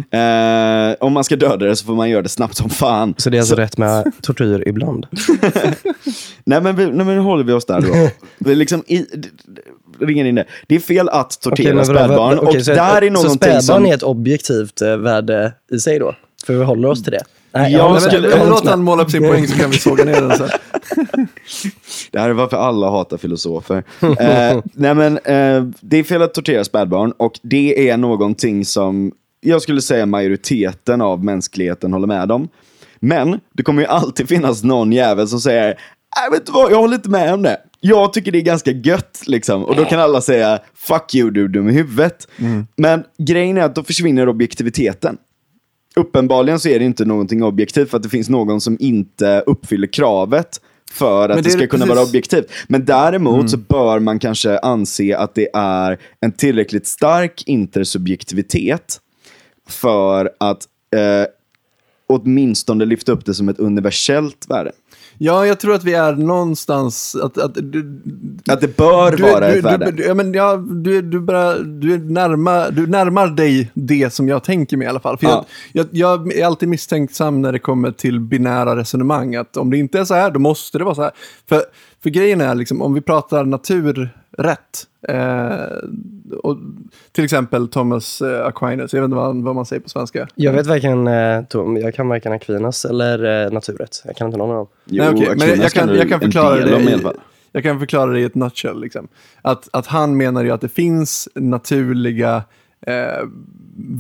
Eh, 0.91 0.97
om 1.01 1.13
man 1.13 1.25
ska 1.25 1.37
döda 1.37 1.57
det 1.67 1.77
så 1.77 1.85
får 1.87 1.95
man 1.95 2.11
göra 2.11 2.23
det 2.23 2.29
snabbt 2.29 2.57
som 2.57 2.71
fan. 2.71 3.15
så 3.17 3.31
det 3.31 3.37
är 3.37 3.41
alltså 3.41 3.55
rätt 3.55 3.79
med 3.79 4.13
tortyr 4.23 4.63
ibland? 4.69 5.07
Nej 6.45 6.61
men, 6.61 6.77
vi, 6.77 6.87
nej, 6.87 7.07
men 7.07 7.07
nu 7.07 7.19
håller 7.19 7.45
vi 7.45 7.53
oss 7.53 7.65
där 7.67 7.81
då. 7.81 8.09
vi 8.39 8.55
liksom 8.55 8.85
i, 8.87 9.07
ringer 10.01 10.25
in 10.25 10.35
det. 10.35 10.45
Det 10.67 10.75
är 10.75 10.81
fel 10.81 11.09
att 11.09 11.41
tortera 11.41 11.75
vadå, 11.75 11.85
spädbarn. 11.85 12.39
okej, 12.39 12.59
och 12.59 12.65
så, 12.65 12.71
där 12.75 13.03
är 13.03 13.15
Så 13.15 13.29
spädbarn 13.31 13.63
som... 13.63 13.87
är 13.87 13.95
ett 13.95 14.03
objektivt 14.03 14.83
eh, 14.83 14.97
värde 14.97 15.53
i 15.73 15.79
sig 15.79 15.99
då? 15.99 16.15
För 16.47 16.55
vi 16.55 16.65
håller 16.65 16.89
oss 16.89 17.03
till 17.03 17.13
det? 17.13 17.23
Nej, 17.55 17.73
Ja, 17.73 17.83
håller 17.83 18.01
Nej, 18.01 18.13
med. 18.13 18.23
men, 18.23 18.31
skulle- 18.31 18.39
men, 18.45 18.49
låt 18.49 18.67
han 18.69 18.83
måla 18.83 19.03
upp 19.03 19.11
sin 19.11 19.23
poäng 19.23 19.47
så 19.49 19.59
kan 19.59 19.71
vi 19.71 19.79
såga 19.79 20.05
ner 20.05 20.21
den 20.21 20.37
sen. 20.39 20.49
Det 22.11 22.19
här 22.21 22.29
är 22.29 22.33
varför 22.33 22.57
alla 22.57 22.91
hatar 22.91 23.17
filosofer. 23.17 23.83
eh, 24.03 24.61
nej 24.75 24.95
men, 24.95 25.19
eh, 25.19 25.65
det 25.81 25.97
är 25.97 26.03
fel 26.05 26.23
att 26.23 26.35
tortera 26.35 26.65
spädbarn 26.65 27.13
och 27.17 27.33
det 27.43 27.91
är 27.91 27.97
någonting 27.97 28.65
som 28.65 29.13
jag 29.41 29.63
skulle 29.63 29.81
säga 29.83 30.07
majoriteten 30.07 31.01
av 31.01 31.25
mänskligheten 31.25 31.93
håller 31.93 32.07
med 32.07 32.33
om. 32.33 32.49
Men 33.01 33.41
det 33.53 33.63
kommer 33.63 33.83
ju 33.83 33.89
alltid 33.89 34.29
finnas 34.29 34.63
någon 34.65 34.93
jävel 34.93 35.29
som 35.29 35.41
säger 35.41 35.65
Nej, 36.17 36.31
vet 36.39 36.47
du 36.47 36.53
vad, 36.53 36.73
jag 36.73 36.77
håller 36.79 36.95
inte 36.95 37.11
med 37.11 37.35
om 37.35 37.43
det. 37.43 37.57
Jag 37.81 38.13
tycker 38.13 38.33
det 38.33 38.39
är 38.39 38.43
ganska 38.43 38.71
gött, 38.71 39.23
liksom. 39.27 39.65
Och 39.65 39.77
då 39.77 39.85
kan 39.85 40.01
alla 40.01 40.21
säga, 40.21 40.59
fuck 40.75 41.15
you, 41.15 41.31
du 41.31 41.49
dum 41.49 41.69
i 41.69 41.73
huvudet. 41.73 42.29
Men 42.77 43.05
grejen 43.19 43.57
är 43.59 43.63
att 43.63 43.75
då 43.75 43.83
försvinner 43.85 44.29
objektiviteten. 44.29 45.17
Uppenbarligen 45.97 46.61
så 46.61 46.69
är 46.69 46.79
det 46.79 46.85
inte 46.85 47.05
någonting 47.05 47.43
objektivt 47.43 47.91
för 47.91 47.97
att 47.97 48.03
det 48.03 48.09
finns 48.09 48.29
någon 48.29 48.61
som 48.61 48.77
inte 48.81 49.43
uppfyller 49.47 49.87
kravet 49.87 50.61
för 50.93 51.29
att 51.29 51.37
det, 51.37 51.43
det 51.43 51.51
ska 51.51 51.61
det 51.61 51.67
kunna 51.67 51.85
precis- 51.85 51.97
vara 51.97 52.07
objektivt. 52.07 52.47
Men 52.67 52.85
däremot 52.85 53.51
så 53.51 53.57
bör 53.57 53.99
man 53.99 54.19
kanske 54.19 54.59
anse 54.59 55.17
att 55.17 55.35
det 55.35 55.49
är 55.55 55.99
en 56.21 56.33
tillräckligt 56.33 56.87
stark 56.87 57.43
intersubjektivitet 57.47 59.01
för 59.69 60.31
att 60.41 60.63
eh, 60.97 61.27
åtminstone 62.07 62.85
lyfta 62.85 63.13
upp 63.13 63.25
det 63.25 63.35
som 63.35 63.49
ett 63.49 63.59
universellt 63.59 64.47
värde. 64.49 64.73
Ja, 65.19 65.47
jag 65.47 65.61
tror 65.61 65.75
att 65.75 65.85
vi 65.85 65.95
är 65.95 66.13
någonstans... 66.13 67.17
Att, 67.23 67.39
att, 67.39 67.55
du, 67.55 68.03
Att 68.49 68.61
det 68.61 68.77
bör 68.77 69.17
du, 69.17 69.23
vara 69.23 69.49
du, 69.51 69.59
ett 69.59 69.65
värde. 69.65 69.91
Du, 69.91 70.03
ja, 70.05 70.15
men, 70.15 70.35
ja, 70.35 70.57
du, 70.57 71.03
du, 71.03 71.21
bara, 71.21 71.59
du, 71.59 71.95
är 71.95 71.99
närma, 71.99 72.71
du 72.71 72.87
närmar 72.87 73.27
dig 73.27 73.71
det 73.75 74.13
som 74.13 74.29
jag 74.29 74.45
tänker 74.45 74.77
mig 74.77 74.85
i 74.85 74.89
alla 74.89 75.01
fall. 75.01 75.19
För 75.19 75.27
Ja. 75.27 75.47
jag, 75.73 75.87
jag, 75.91 76.27
jag 76.27 76.37
är 76.37 76.47
alltid 76.47 76.69
misstänksam 76.69 77.43
när 77.43 77.53
det 77.53 77.59
kommer 77.59 77.91
till 77.91 78.21
binära 78.21 78.77
resonemang. 78.77 79.35
Att 79.35 79.57
om 79.57 79.71
det 79.71 79.79
inte 79.79 79.99
är 80.01 80.05
så 80.05 80.15
här, 80.15 80.31
då 80.31 80.41
måste 80.41 80.79
det 80.79 80.85
vara 80.85 80.95
så 80.95 81.03
här. 81.03 81.13
För, 81.49 81.63
för 82.03 82.11
grejen 82.11 82.41
är, 82.41 82.55
liksom, 82.55 82.83
om 82.83 82.95
vi 82.95 83.01
pratar 83.01 83.45
naturrätt. 84.39 84.87
Eh, 85.09 86.39
och, 86.43 86.59
till 87.13 87.25
exempel 87.25 87.69
Thomas 87.69 88.23
eh, 88.23 88.47
Aquinas, 88.47 88.93
jag 88.93 89.01
vet 89.01 89.05
inte 89.05 89.17
vad, 89.17 89.43
vad 89.43 89.55
man 89.55 89.67
säger 89.67 89.83
på 89.83 89.89
svenska. 89.89 90.29
Jag 90.35 90.53
vet 90.53 90.67
varken, 90.67 91.07
eh, 91.07 91.45
Tom, 91.45 91.77
jag 91.77 91.95
kan 91.95 92.09
varken 92.09 92.33
Aquinas 92.33 92.85
eller 92.85 93.45
eh, 93.45 93.53
naturrätt. 93.53 94.03
Jag 94.05 94.17
kan 94.17 94.27
inte 94.27 94.39
någon 94.39 94.51
av 94.51 94.57
dem. 94.57 94.67
Jo, 94.85 95.05
Nej, 95.05 95.13
okej, 95.15 95.27
men 95.29 95.43
Aquinas 95.43 95.59
jag 95.59 95.73
kan, 95.73 95.97
jag 95.97 96.09
kan 96.09 96.21
förklara 96.21 96.57
det 96.57 96.81
i 96.81 97.01
jag 97.53 97.63
kan 97.63 97.79
förklara 97.79 98.11
det 98.11 98.21
i 98.21 98.25
ett 98.25 98.35
nutshell. 98.35 98.81
Liksom. 98.81 99.09
Att, 99.43 99.69
att 99.73 99.87
han 99.87 100.17
menar 100.17 100.45
ju 100.45 100.51
att 100.51 100.61
det 100.61 100.69
finns 100.69 101.29
naturliga 101.35 102.43
eh, 102.87 103.29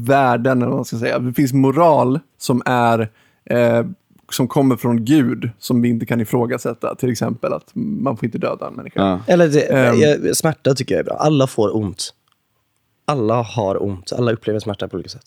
värden, 0.07 0.59
eller 0.59 0.66
vad 0.66 0.76
man 0.76 0.85
ska 0.85 0.97
säga. 0.97 1.18
Det 1.18 1.32
finns 1.32 1.53
moral 1.53 2.20
som 2.39 2.62
är 2.66 3.11
eh, 3.45 3.85
som 4.31 4.49
kommer 4.49 4.77
från 4.77 5.05
Gud, 5.05 5.51
som 5.59 5.83
vi 5.83 5.89
inte 5.89 6.07
kan 6.07 6.20
ifrågasätta. 6.20 6.95
Till 6.95 7.11
exempel 7.11 7.53
att 7.53 7.70
man 7.75 8.16
får 8.16 8.25
inte 8.25 8.39
döda 8.39 8.66
en 8.66 8.75
människa. 8.75 9.01
Ja. 9.01 9.20
Eller 9.33 9.49
det, 9.49 9.97
jag, 10.01 10.37
smärta 10.37 10.75
tycker 10.75 10.95
jag 10.95 11.01
är 11.01 11.05
bra. 11.05 11.14
Alla 11.16 11.47
får 11.47 11.77
ont. 11.77 12.14
Alla 13.05 13.43
har 13.43 13.83
ont. 13.83 14.12
Alla 14.12 14.33
upplever 14.33 14.61
smärta 14.61 14.89
på 14.89 14.95
olika 14.95 15.09
sätt. 15.09 15.22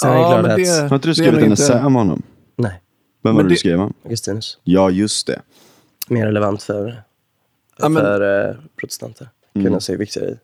Sen 0.00 0.10
är 0.10 0.14
det 0.18 0.24
klart 0.24 0.38
att... 0.84 0.90
Har 0.90 0.96
inte 0.96 1.08
du 1.08 1.10
det 1.10 1.14
skrivit 1.14 1.44
en 1.44 1.52
essä 1.52 1.84
om 1.86 1.94
honom? 1.94 2.22
Nej, 2.56 2.80
Vem 3.22 3.34
var 3.34 3.42
det 3.42 3.48
du 3.48 3.54
det- 3.54 3.58
skrev 3.58 3.80
om? 3.80 3.92
Augustinus. 4.04 4.58
Ja, 4.64 4.90
just 4.90 5.26
det. 5.26 5.40
Mer 6.08 6.26
relevant 6.26 6.62
för, 6.62 7.02
Ja, 7.78 7.88
men- 7.88 8.02
för 8.02 8.48
eh, 8.50 8.54
protestanter. 8.80 9.28
Aquinas 9.54 9.90
är 9.90 9.96
viktigare 9.96 10.28
i- 10.30 10.38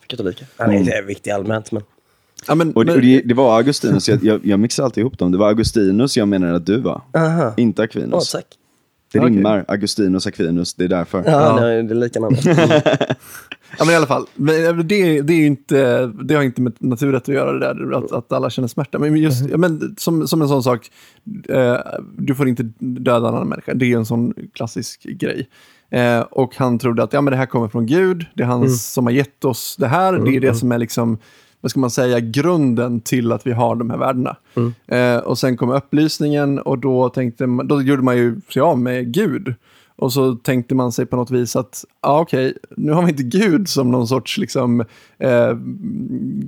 för 0.00 0.06
katoliker. 0.06 0.46
Han 0.56 0.70
är 0.70 0.74
inte 0.78 1.02
viktig 1.06 1.30
allmänt, 1.30 1.72
men... 1.72 1.82
Ja, 2.48 2.54
men, 2.54 2.72
Och 2.72 2.84
det, 2.84 2.92
men, 2.92 2.96
och 2.96 3.02
det, 3.02 3.22
det 3.24 3.34
var 3.34 3.56
Augustinus, 3.56 4.08
jag, 4.08 4.24
jag, 4.24 4.40
jag 4.46 4.60
mixar 4.60 4.84
alltid 4.84 5.00
ihop 5.00 5.18
dem. 5.18 5.32
Det 5.32 5.38
var 5.38 5.48
Augustinus 5.48 6.16
jag 6.16 6.28
menade 6.28 6.56
att 6.56 6.66
du 6.66 6.80
var. 6.80 7.02
Aha. 7.14 7.54
Inte 7.56 7.82
Aquinas. 7.82 8.32
tack. 8.32 8.44
det 9.12 9.18
Okej. 9.18 9.30
rimmar, 9.30 9.64
Augustinus, 9.68 10.26
Aquinas, 10.26 10.74
det 10.74 10.84
är 10.84 10.88
därför. 10.88 11.22
Ja, 11.26 11.30
Ja. 11.30 11.60
Det, 11.60 11.72
är, 11.72 11.82
det 11.82 11.94
är 11.94 11.96
lika 11.96 12.20
namn. 12.20 12.36
Ja, 13.78 13.84
men 13.84 13.94
i 13.94 13.96
alla 13.96 14.06
fall. 14.06 14.26
Men 14.34 14.88
Det, 14.88 15.22
det, 15.22 15.34
är 15.34 15.38
ju 15.38 15.46
inte, 15.46 16.06
det 16.06 16.34
har 16.34 16.42
inte 16.42 16.62
med 16.62 16.72
naturrätt 16.78 17.22
att 17.22 17.34
göra, 17.34 17.52
det 17.52 17.58
där, 17.58 17.98
att, 17.98 18.12
att 18.12 18.32
alla 18.32 18.50
känner 18.50 18.68
smärta. 18.68 18.98
Men, 18.98 19.16
just, 19.16 19.48
ja, 19.50 19.56
men 19.56 19.94
som, 19.98 20.28
som 20.28 20.42
en 20.42 20.48
sån 20.48 20.62
sak, 20.62 20.90
eh, 21.48 21.76
du 22.18 22.34
får 22.34 22.48
inte 22.48 22.62
döda 22.78 23.28
en 23.28 23.34
annan 23.34 23.48
människa. 23.48 23.74
Det 23.74 23.92
är 23.92 23.96
en 23.96 24.06
sån 24.06 24.34
klassisk 24.54 25.02
grej. 25.02 25.48
Eh, 25.90 26.20
och 26.20 26.56
han 26.56 26.78
trodde 26.78 27.02
att 27.02 27.12
ja, 27.12 27.20
men 27.20 27.30
det 27.30 27.36
här 27.36 27.46
kommer 27.46 27.68
från 27.68 27.86
Gud, 27.86 28.26
det 28.34 28.42
är 28.42 28.46
han 28.46 28.70
som 28.70 29.06
har 29.06 29.12
gett 29.12 29.44
oss 29.44 29.76
det 29.78 29.86
här. 29.86 30.12
Det 30.12 30.36
är 30.36 30.40
det 30.40 30.54
som 30.54 30.72
är 30.72 30.78
liksom, 30.78 31.18
vad 31.60 31.70
ska 31.70 31.80
man 31.80 31.90
säga, 31.90 32.20
grunden 32.20 33.00
till 33.00 33.32
att 33.32 33.46
vi 33.46 33.52
har 33.52 33.74
de 33.74 33.90
här 33.90 33.98
värdena. 33.98 34.36
Eh, 34.86 35.16
och 35.16 35.38
sen 35.38 35.56
kom 35.56 35.70
upplysningen 35.70 36.58
och 36.58 36.78
då, 36.78 37.08
tänkte 37.08 37.46
man, 37.46 37.68
då 37.68 37.82
gjorde 37.82 38.02
man 38.02 38.16
ju 38.16 38.40
sig 38.52 38.62
av 38.62 38.78
med 38.78 39.12
Gud. 39.14 39.54
Och 39.96 40.12
så 40.12 40.34
tänkte 40.34 40.74
man 40.74 40.92
sig 40.92 41.06
på 41.06 41.16
något 41.16 41.30
vis 41.30 41.56
att, 41.56 41.84
ja 42.02 42.20
okej, 42.20 42.54
nu 42.76 42.92
har 42.92 43.02
vi 43.02 43.10
inte 43.10 43.22
Gud 43.22 43.68
som 43.68 43.90
någon 43.90 44.08
sorts 44.08 44.38
liksom 44.38 44.80
eh, 45.18 45.52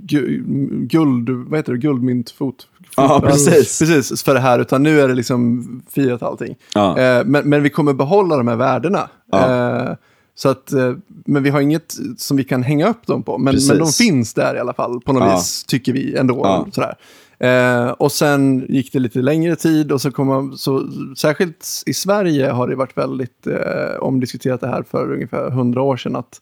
gu, 0.03 0.43
guld, 0.87 1.31
vad 1.31 1.59
heter 1.59 1.73
det, 1.73 1.79
guldmyntfot. 1.79 2.67
Ja, 2.97 3.21
precis. 3.25 3.79
Precis, 3.79 4.23
för 4.23 4.35
det 4.35 4.41
här, 4.41 4.59
utan 4.59 4.83
nu 4.83 5.01
är 5.01 5.09
det 5.09 5.15
liksom 5.15 5.65
fiat 5.91 6.23
allting. 6.23 6.57
Ja. 6.75 6.99
Eh, 6.99 7.25
men, 7.25 7.49
men 7.49 7.63
vi 7.63 7.71
kommer 7.71 7.93
behålla 7.93 8.37
de 8.37 8.49
här 8.49 8.57
värdena. 8.57 9.09
Ja. 9.33 9.89
Eh, 9.89 9.97
så 10.35 10.49
att, 10.49 10.73
eh, 10.73 10.95
men 11.07 11.43
vi 11.43 11.51
har 11.51 11.61
inget 11.61 11.97
som 12.17 12.37
vi 12.37 12.45
kan 12.45 12.63
hänga 12.63 12.89
upp 12.89 13.07
dem 13.07 13.23
på. 13.23 13.39
Men, 13.39 13.57
men 13.69 13.79
de 13.79 13.89
finns 13.93 14.35
där 14.35 14.57
i 14.57 14.59
alla 14.59 14.73
fall, 14.75 15.01
på 15.01 15.13
något 15.13 15.23
Ja. 15.23 15.37
vis, 15.37 15.65
tycker 15.65 15.93
vi 15.93 16.17
ändå. 16.17 16.41
Ja. 16.45 16.67
Sådär. 16.73 16.97
Eh, 17.39 17.91
och 17.91 18.13
sen 18.13 18.67
gick 18.69 18.93
det 18.93 18.99
lite 18.99 19.19
längre 19.19 19.57
tid 19.57 19.93
och 19.93 20.01
så 20.01 20.11
kom 20.11 20.27
man, 20.27 20.57
så, 20.59 20.89
särskilt 21.17 21.83
i 21.87 21.95
Sverige 21.95 22.51
har 22.51 22.69
det 22.69 22.77
varit 22.77 22.97
väldigt 22.99 23.47
eh, 23.47 23.97
omdiskuterat 24.01 24.61
det 24.61 24.67
här 24.69 24.83
för 24.91 25.13
ungefär 25.13 25.51
hundra 25.51 25.83
år 25.83 25.97
sedan. 25.97 26.17
att 26.17 26.41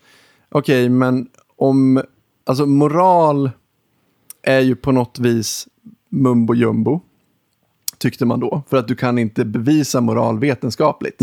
Okej, 0.51 0.89
men 0.89 1.27
om, 1.57 2.03
alltså 2.47 2.67
moral 2.67 3.51
är 4.43 4.61
ju 4.61 4.77
på 4.77 4.93
något 4.93 5.19
vis 5.19 5.69
mumbo 6.09 6.55
jumbo, 6.55 7.01
tyckte 7.99 8.27
man 8.27 8.41
då. 8.41 8.63
För 8.71 8.77
att 8.77 8.89
du 8.89 8.97
kan 8.97 9.19
inte 9.19 9.45
bevisa 9.45 10.01
moral 10.01 10.39
vetenskapligt. 10.39 11.21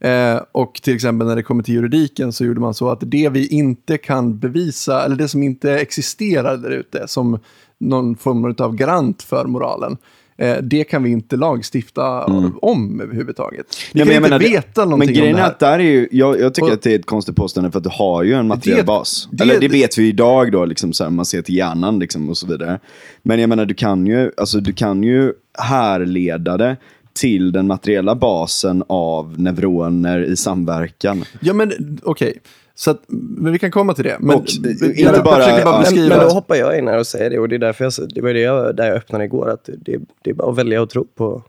Eh, 0.00 0.40
och 0.52 0.74
till 0.82 0.94
exempel 0.94 1.26
när 1.26 1.36
det 1.36 1.42
kommer 1.42 1.62
till 1.62 1.74
juridiken 1.74 2.32
så 2.32 2.44
gjorde 2.44 2.60
man 2.60 2.74
så 2.74 2.90
att 2.90 2.98
det 3.02 3.28
vi 3.28 3.46
inte 3.46 3.98
kan 3.98 4.38
bevisa, 4.38 5.04
eller 5.04 5.16
det 5.16 5.28
som 5.28 5.42
inte 5.42 5.72
existerar 5.78 6.56
där 6.56 6.70
ute 6.70 7.04
som 7.08 7.38
någon 7.78 8.16
form 8.16 8.54
av 8.58 8.74
garant 8.76 9.22
för 9.22 9.44
moralen, 9.46 9.96
eh, 10.36 10.56
det 10.62 10.84
kan 10.84 11.02
vi 11.02 11.10
inte 11.10 11.36
lagstifta 11.36 12.24
om 12.62 13.00
överhuvudtaget. 13.00 13.66
Vi 13.92 14.00
Ja, 14.00 14.04
kan 14.04 14.08
men 14.08 14.16
inte 14.16 14.28
menar, 14.28 14.38
det- 14.38 14.48
veta 14.48 14.84
någonting 14.84 15.06
Men 15.08 15.14
grejen 15.14 15.34
om 15.34 15.36
det 15.36 15.40
är 15.40 15.44
här. 15.44 15.50
att 15.52 15.58
där 15.58 15.78
är 15.78 15.82
ju, 15.82 16.08
jag, 16.10 16.40
jag 16.40 16.54
tycker 16.54 16.68
Och- 16.68 16.72
att 16.74 16.82
det 16.82 16.92
är 16.94 16.98
ett 16.98 17.06
konstigt 17.06 17.36
påstående 17.36 17.70
för 17.70 17.78
att 17.78 17.84
du 17.84 17.90
har 17.92 18.22
ju 18.22 18.32
en 18.34 18.46
materiell 18.48 18.78
Det- 18.78 18.84
bas. 18.84 19.28
det- 19.32 19.42
Eller 19.44 19.60
det 19.60 19.68
vet 19.68 19.98
vi 19.98 20.08
idag 20.08 20.52
då, 20.52 20.64
liksom, 20.64 20.92
så 20.92 21.04
här, 21.04 21.10
man 21.10 21.24
ser 21.24 21.42
till 21.42 21.54
hjärnan 21.56 21.98
liksom, 21.98 22.28
och 22.28 22.36
så 22.38 22.46
vidare. 22.46 22.78
Men 23.22 23.40
jag 23.40 23.48
menar, 23.48 23.66
du 23.66 23.74
kan 23.74 24.06
ju, 24.06 24.30
alltså, 24.36 24.60
du 24.60 24.72
kan 24.72 25.02
ju 25.02 25.32
härleda 25.58 26.56
det 26.56 26.76
till 27.14 27.52
den 27.52 27.66
materiella 27.66 28.14
basen 28.14 28.84
av 28.86 29.40
neuroner 29.40 30.20
i 30.24 30.36
samverkan. 30.36 31.24
Ja, 31.40 31.52
men 31.52 31.98
okej. 32.02 32.38
Så 32.74 32.90
att, 32.90 33.00
men 33.08 33.52
vi 33.52 33.58
kan 33.58 33.70
komma 33.70 33.94
till 33.94 34.04
det. 34.04 34.16
Men, 34.20 34.36
Och, 34.36 34.44
jag 34.82 34.98
inte 34.98 35.20
bara- 35.24 35.36
försöker 35.44 35.64
bara 35.64 35.74
ja. 35.74 35.76
Men, 35.76 35.80
beskriva... 35.82 36.16
men 36.16 36.26
då 36.28 36.32
hoppar 36.34 36.56
jag 36.56 36.78
in 36.78 36.88
här 36.88 36.98
och 36.98 37.06
säger 37.06 37.30
det. 37.30 37.38
Och 37.38 37.48
det 37.48 37.54
är 37.54 37.58
därför 37.58 37.84
jag, 37.84 37.92
det 38.14 38.20
var 38.20 38.32
det 38.34 38.40
jag, 38.40 38.76
där 38.76 38.86
jag 38.86 38.96
öppnade 38.96 39.24
igår. 39.24 39.50
Att 39.50 39.64
det, 39.78 39.98
det 40.22 40.30
är 40.30 40.34
bara 40.34 40.50
att 40.50 40.58
välja 40.58 40.82
att 40.82 40.90
tro 40.90 41.04
på, 41.04 41.42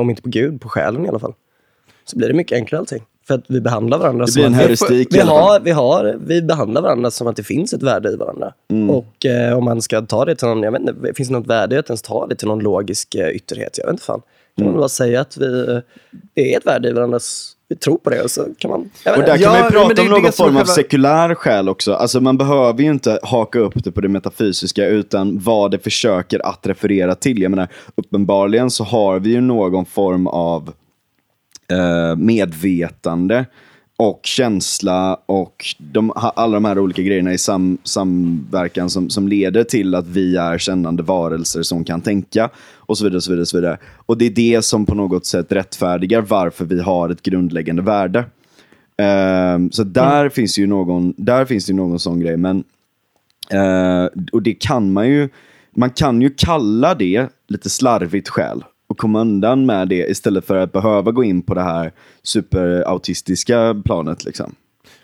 om 0.00 0.10
inte 0.10 0.22
på 0.22 0.28
Gud, 0.28 0.60
på 0.60 0.68
själen 0.68 1.06
i 1.06 1.08
alla 1.08 1.18
fall. 1.18 1.32
Så 2.04 2.16
blir 2.18 2.28
det 2.28 2.34
mycket 2.34 2.56
enklare 2.56 2.80
allting. 2.80 3.02
För 3.26 3.34
att 3.34 3.44
vi 3.48 3.60
behandlar 3.60 3.98
varandra 3.98 4.24
Det 4.26 4.32
som 4.32 4.40
blir 4.40 4.46
en 4.46 4.52
att 4.54 4.58
vi- 4.60 4.62
heuristik 4.62 5.08
vi 5.14 5.18
fall. 5.18 5.28
har, 5.28 5.60
vi, 5.60 5.70
har, 5.70 6.18
vi 6.26 6.42
behandlar 6.42 6.82
varandra 6.82 7.10
som 7.10 7.26
att 7.26 7.36
det 7.36 7.42
finns 7.42 7.72
ett 7.72 7.82
värde 7.82 8.10
i 8.12 8.16
varandra. 8.16 8.52
Mm. 8.70 8.90
Och 8.90 9.26
eh, 9.26 9.58
om 9.58 9.64
man 9.64 9.82
ska 9.82 10.00
ta 10.02 10.24
det 10.24 10.34
till 10.36 10.48
någon, 10.48 10.62
jag 10.62 10.72
vet 10.72 10.80
inte, 10.80 11.14
finns 11.14 11.28
det 11.28 11.34
något 11.34 11.46
värde 11.46 11.74
i 11.74 11.78
att 11.78 11.88
ens 11.90 12.02
ta 12.02 12.26
det 12.26 12.34
till 12.36 12.48
någon 12.48 12.58
logisk 12.58 13.14
eh, 13.14 13.28
ytterlighet? 13.28 13.78
Jag 13.78 13.84
vet 13.84 13.92
inte 13.92 14.04
fan. 14.04 14.22
Kan 14.56 14.62
Mm. 14.64 14.72
man 14.72 14.80
bara 14.80 14.88
säga 14.88 15.20
att 15.20 15.36
vi, 15.36 15.80
det 16.34 16.54
är 16.54 16.58
ett 16.58 16.66
värde 16.66 16.88
i 16.88 16.92
varandras, 16.92 17.50
vi 17.68 17.76
tror 17.76 17.96
på 17.98 18.10
det 18.10 18.22
och 18.22 18.30
så 18.30 18.46
kan 18.58 18.70
man, 18.70 18.80
Och 18.80 18.90
där 19.04 19.26
kan 19.26 19.40
Ja, 19.40 19.48
man 19.48 19.56
ju 19.58 19.62
men 19.62 19.72
prata 19.72 19.94
det 19.94 20.02
är 20.02 20.14
om 20.14 20.22
någon 20.22 20.32
form 20.32 20.48
av 20.48 20.54
själva- 20.54 20.64
sekulär 20.72 21.34
skäl 21.34 21.68
också. 21.68 21.92
Alltså 21.94 22.20
man 22.20 22.38
behöver 22.38 22.82
ju 22.82 22.90
inte 22.90 23.18
haka 23.22 23.58
upp 23.58 23.84
det 23.84 23.92
på 23.92 24.00
det 24.00 24.08
metafysiska 24.08 24.86
utan 24.86 25.38
vad 25.38 25.70
det 25.70 25.78
försöker 25.78 26.46
att 26.46 26.66
referera 26.66 27.14
till. 27.14 27.42
Jag 27.42 27.50
menar, 27.50 27.68
uppenbarligen 27.94 28.70
så 28.70 28.84
har 28.84 29.18
vi 29.20 29.30
ju 29.30 29.40
någon 29.40 29.84
form 29.86 30.26
av 30.26 30.72
eh, 31.70 32.16
medvetande 32.16 33.44
och 33.96 34.20
känsla 34.22 35.20
och 35.26 35.64
de, 35.78 36.12
alla 36.16 36.54
de 36.54 36.64
här 36.64 36.78
olika 36.78 37.02
grejerna 37.02 37.32
i 37.32 37.38
sam, 37.38 37.78
samverkan 37.84 38.90
som, 38.90 39.10
som 39.10 39.28
leder 39.28 39.64
till 39.64 39.94
att 39.94 40.06
vi 40.06 40.36
är 40.36 40.58
kännande 40.58 41.02
varelser 41.02 41.62
som 41.62 41.84
kan 41.84 42.00
tänka 42.00 42.50
och 42.76 42.98
så 42.98 43.04
vidare. 43.04 43.16
Och, 43.16 43.22
så 43.22 43.30
vidare, 43.30 43.42
och, 43.42 43.48
så 43.48 43.56
vidare. 43.56 43.78
och 44.06 44.18
det 44.18 44.24
är 44.24 44.30
det 44.30 44.62
som 44.64 44.86
på 44.86 44.94
något 44.94 45.26
sätt 45.26 45.52
rättfärdigar 45.52 46.20
varför 46.20 46.64
vi 46.64 46.80
har 46.80 47.10
ett 47.10 47.22
grundläggande 47.22 47.82
värde. 47.82 48.24
Ehm, 48.96 49.72
så 49.72 49.84
där, 49.84 50.28
finns 50.28 50.58
ju 50.58 50.66
någon, 50.66 51.14
där 51.16 51.44
finns 51.44 51.66
det 51.66 51.70
ju 51.70 51.76
någon 51.76 51.98
sån 51.98 52.20
grej. 52.20 52.36
Men, 52.36 52.64
eh, 53.50 54.08
och 54.32 54.42
det 54.42 54.54
kan 54.54 54.92
man 54.92 55.08
ju, 55.08 55.28
man 55.70 55.90
kan 55.90 56.22
ju 56.22 56.30
kalla 56.30 56.94
det 56.94 57.28
lite 57.48 57.70
slarvigt 57.70 58.28
skäl 58.28 58.64
och 58.94 58.98
komma 58.98 59.20
undan 59.20 59.66
med 59.66 59.88
det 59.88 60.10
istället 60.10 60.44
för 60.44 60.56
att 60.56 60.72
behöva 60.72 61.10
gå 61.10 61.24
in 61.24 61.42
på 61.42 61.54
det 61.54 61.62
här 61.62 61.92
superautistiska 62.22 63.82
planet. 63.84 64.24
Liksom. 64.24 64.54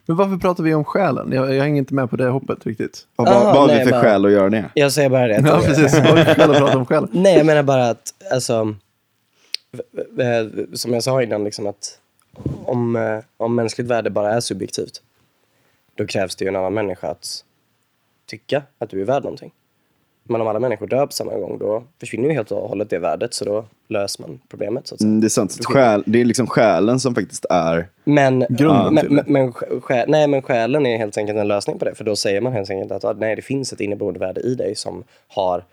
Men 0.07 0.17
varför 0.17 0.37
pratar 0.37 0.65
vi 0.65 0.75
om 0.75 0.85
själen? 0.85 1.33
Jag, 1.33 1.55
jag 1.55 1.63
hänger 1.63 1.79
inte 1.79 1.95
med 1.95 2.11
på 2.11 2.17
det 2.17 2.29
hoppet 2.29 2.67
riktigt. 2.67 3.07
Och 3.17 3.27
vad, 3.27 3.57
har 3.57 3.67
vi 3.69 3.75
nej, 3.75 3.85
för 3.85 3.91
bara- 3.91 4.01
skäl 4.01 4.25
att 4.25 4.33
göra 4.33 4.51
det? 4.51 4.71
Jag 4.75 4.93
säger 4.93 5.09
bara 5.09 5.27
det. 5.27 5.43
Ja, 5.47 5.61
precis. 5.65 5.95
Vad 5.95 6.07
har 6.07 6.17
vi 6.17 6.25
för 6.25 6.35
skäl 6.35 6.51
att 6.51 6.59
prata 6.59 6.79
om 6.79 6.87
själen? 6.87 7.09
Nej, 7.13 7.37
jag 7.37 7.47
menar 7.47 7.63
bara 7.63 7.89
att, 7.89 8.15
alltså, 8.33 8.75
som 10.73 10.93
jag 10.95 11.03
sa 11.03 11.23
innan, 11.23 11.45
liksom 11.45 11.67
att 11.67 11.99
om, 12.65 12.97
eh, 12.97 13.19
om 13.37 13.55
mänskligt 13.55 13.89
värde 13.91 14.11
bara 14.11 14.33
är 14.35 14.41
subjektivt, 14.41 15.03
då 15.95 16.07
krävs 16.07 16.37
det 16.37 16.45
ju 16.45 16.49
en 16.49 16.57
annan 16.57 16.75
människa 16.75 17.09
att 17.09 17.45
tycka 18.27 18.63
att 18.79 18.91
du 18.91 19.01
är 19.01 19.05
värd 19.05 19.23
någonting. 19.23 19.53
Men 20.31 20.41
om 20.41 20.49
alla 20.49 20.59
människor 20.59 20.87
dör 20.87 21.07
på 21.07 21.13
samma 21.13 21.35
gång, 21.35 21.59
då 21.59 21.85
försvinner 22.01 22.29
ju 22.29 22.35
helt 22.35 22.53
och 22.53 22.69
hållet 22.69 22.91
det 22.91 22.99
värdet, 22.99 23.35
så 23.35 23.45
då 23.45 23.65
löser 23.89 24.23
man 24.23 24.41
problemet. 24.49 24.87
Så. 24.87 24.97
Mm, 25.01 25.21
det 25.21 25.27
är 25.27 25.29
sant. 25.29 25.59
Själ, 25.65 26.03
det 26.07 26.21
är 26.21 26.25
liksom 26.25 26.47
själen 26.47 27.01
som 27.01 27.15
faktiskt 27.15 27.47
är... 27.51 27.89
Men, 28.05 28.47
Grunden 28.49 28.95
men, 28.95 29.05
till 29.05 29.13
men, 29.13 29.25
men, 29.27 29.53
sjä- 29.53 30.05
nej, 30.09 30.29
men 30.29 30.43
själen 30.43 30.87
är 30.87 30.99
helt 30.99 31.17
enkelt 31.17 31.39
en 31.39 31.49
lösning 31.49 31.79
på 31.79 31.85
det. 31.85 31.95
För 31.95 32.05
då 32.05 32.17
säger 32.17 32.41
man 32.41 32.53
helt 32.53 32.71
enkelt 32.71 32.93
att 32.93 33.05
ah, 33.05 33.13
nej, 33.13 33.37
det 33.37 33.43
finns 33.43 33.73
ett 33.73 33.81
inneboende 33.81 34.21
värde 34.21 34.41
i 34.41 34.55
dig 34.55 34.75
som 34.75 35.05
har 35.29 35.65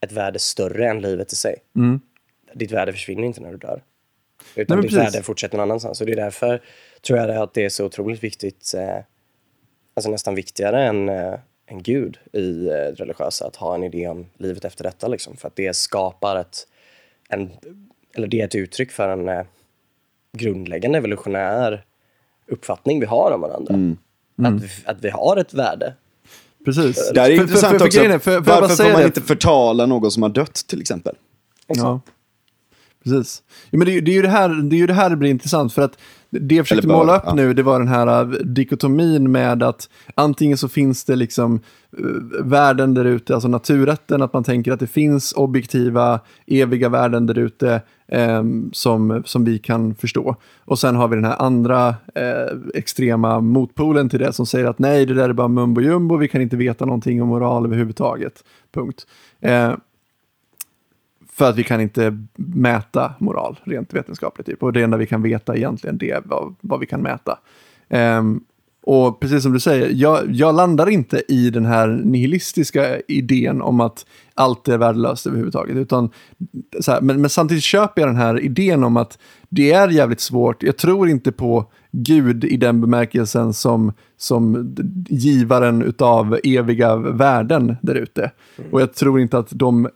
ett 0.00 0.12
värde 0.12 0.38
större 0.38 0.88
än 0.88 1.00
livet 1.00 1.32
i 1.32 1.36
sig. 1.36 1.56
Ditt 2.54 2.72
värde 2.72 2.92
försvinner 2.92 3.24
inte 3.24 3.40
när 3.40 3.50
du 3.50 3.56
dör. 3.56 3.82
Utan 4.54 4.76
men 4.76 4.82
ditt 4.82 4.94
precis. 4.94 5.14
värde 5.14 5.24
fortsätter 5.24 5.56
någon 5.56 5.70
annanstans. 5.70 6.00
Och 6.00 6.06
det 6.06 6.12
är 6.12 6.16
därför 6.16 6.60
tror 7.06 7.18
jag 7.18 7.28
det 7.28 7.42
att 7.42 7.54
det 7.54 7.64
är 7.64 7.68
så 7.68 7.84
otroligt 7.84 8.24
viktigt, 8.24 8.74
eh, 8.74 8.96
alltså 9.94 10.10
nästan 10.10 10.34
viktigare 10.34 10.84
än, 10.84 11.08
eh, 11.08 11.34
än 11.66 11.82
Gud 11.82 12.18
i 12.32 12.66
eh, 12.66 12.72
det 12.72 12.94
religiösa, 12.94 13.46
att 13.46 13.56
ha 13.56 13.74
en 13.74 13.82
idé 13.82 14.08
om 14.08 14.26
livet 14.38 14.64
efter 14.64 14.84
detta. 14.84 15.08
Liksom. 15.08 15.36
För 15.36 15.48
att 15.48 15.56
det 15.56 15.76
skapar 15.76 16.36
ett, 16.36 16.66
en, 17.28 17.50
eller 18.14 18.26
det 18.26 18.40
är 18.40 18.44
ett 18.44 18.54
uttryck 18.54 18.90
för 18.90 19.08
en 19.08 19.28
eh, 19.28 19.42
grundläggande 20.32 20.98
evolutionär 20.98 21.84
uppfattning 22.46 23.00
vi 23.00 23.06
har 23.06 23.30
om 23.30 23.40
varandra. 23.40 23.74
Att, 24.48 24.62
vi, 24.62 24.68
att 24.84 25.04
vi 25.04 25.10
har 25.10 25.36
ett 25.36 25.54
värde. 25.54 25.94
Precis. 26.64 27.10
Det 27.14 27.20
är 27.20 27.24
för- 27.26 27.32
intressant 27.32 27.72
för- 27.72 27.78
för 27.78 27.86
också. 27.86 28.00
grejen 28.00 28.20
för- 28.20 28.40
Varför 28.40 28.84
får 28.84 28.92
man 28.92 29.00
det? 29.00 29.06
inte 29.06 29.20
förtala 29.20 29.86
någon 29.86 30.10
som 30.10 30.22
har 30.22 30.30
dött 30.30 30.54
till 30.68 30.80
exempel? 30.80 31.14
Ja. 31.66 32.00
Precis. 33.04 33.42
Ja, 33.70 33.78
men 33.78 33.86
det, 33.86 33.92
är 33.92 33.94
ju- 33.94 34.00
det, 34.00 34.10
är 34.10 34.14
ju 34.14 34.22
det, 34.22 34.28
här, 34.28 34.48
det 34.48 34.76
är 34.76 34.78
ju 34.78 34.86
det 34.86 34.92
här 34.94 35.10
det 35.10 35.16
blir 35.16 35.30
intressant. 35.30 35.72
För 35.74 35.82
att 35.82 35.98
det 36.40 36.54
jag 36.54 36.66
försökte 36.66 36.88
bör, 36.88 36.94
måla 36.94 37.16
upp 37.16 37.22
ja. 37.26 37.34
nu, 37.34 37.54
det 37.54 37.62
var 37.62 37.78
den 37.78 37.88
här 37.88 38.24
uh, 38.24 38.30
dikotomin 38.30 39.32
med 39.32 39.62
att 39.62 39.88
antingen 40.14 40.58
så 40.58 40.68
finns 40.68 41.04
det 41.04 41.16
liksom 41.16 41.60
uh, 41.98 42.44
värden 42.44 42.94
där 42.94 43.04
ute, 43.04 43.34
alltså 43.34 43.48
naturrätten, 43.48 44.22
att 44.22 44.32
man 44.32 44.44
tänker 44.44 44.72
att 44.72 44.80
det 44.80 44.86
finns 44.86 45.32
objektiva, 45.32 46.20
eviga 46.46 46.88
värden 46.88 47.26
där 47.26 47.38
ute 47.38 47.82
ehm, 48.08 48.70
som, 48.72 49.22
som 49.26 49.44
vi 49.44 49.58
kan 49.58 49.94
förstå. 49.94 50.36
Och 50.64 50.78
sen 50.78 50.96
har 50.96 51.08
vi 51.08 51.16
den 51.16 51.24
här 51.24 51.42
andra 51.42 51.88
eh, 52.14 52.56
extrema 52.74 53.40
motpolen 53.40 54.08
till 54.08 54.18
det 54.18 54.32
som 54.32 54.46
säger 54.46 54.66
att 54.66 54.78
nej, 54.78 55.06
det 55.06 55.14
där 55.14 55.28
är 55.28 55.32
bara 55.32 55.48
mumbo 55.48 55.80
jumbo, 55.80 56.16
vi 56.16 56.28
kan 56.28 56.42
inte 56.42 56.56
veta 56.56 56.84
någonting 56.84 57.22
om 57.22 57.28
moral 57.28 57.66
överhuvudtaget. 57.66 58.44
Punkt. 58.74 59.06
Eh, 59.40 59.72
för 61.34 61.50
att 61.50 61.56
vi 61.56 61.64
kan 61.64 61.80
inte 61.80 62.18
mäta 62.36 63.14
moral 63.18 63.60
rent 63.64 63.94
vetenskapligt. 63.94 64.46
Typ. 64.46 64.62
Och 64.62 64.72
det 64.72 64.82
enda 64.82 64.96
vi 64.96 65.06
kan 65.06 65.22
veta 65.22 65.56
egentligen 65.56 65.98
det 65.98 66.10
är 66.10 66.22
vad, 66.24 66.54
vad 66.60 66.80
vi 66.80 66.86
kan 66.86 67.02
mäta. 67.02 67.38
Um, 67.88 68.44
och 68.86 69.20
precis 69.20 69.42
som 69.42 69.52
du 69.52 69.60
säger, 69.60 69.90
jag, 69.92 70.30
jag 70.30 70.54
landar 70.54 70.88
inte 70.88 71.22
i 71.28 71.50
den 71.50 71.64
här 71.64 71.88
nihilistiska 71.88 73.00
idén 73.08 73.62
om 73.62 73.80
att 73.80 74.06
allt 74.34 74.68
är 74.68 74.78
värdelöst 74.78 75.26
överhuvudtaget. 75.26 75.76
Utan, 75.76 76.10
så 76.80 76.92
här, 76.92 77.00
men, 77.00 77.20
men 77.20 77.30
samtidigt 77.30 77.64
köper 77.64 78.02
jag 78.02 78.08
den 78.08 78.16
här 78.16 78.40
idén 78.40 78.84
om 78.84 78.96
att 78.96 79.18
det 79.48 79.72
är 79.72 79.88
jävligt 79.88 80.20
svårt. 80.20 80.62
Jag 80.62 80.76
tror 80.76 81.08
inte 81.08 81.32
på 81.32 81.70
Gud 81.92 82.44
i 82.44 82.56
den 82.56 82.80
bemärkelsen 82.80 83.52
som, 83.52 83.92
som 84.16 84.74
givaren 85.08 85.82
utav 85.82 86.38
eviga 86.44 86.96
värden 86.96 87.76
där 87.82 87.94
ute. 87.94 88.30
Och 88.70 88.80
jag 88.80 88.94
tror 88.94 89.20
inte 89.20 89.38
att 89.38 89.48
de 89.50 89.88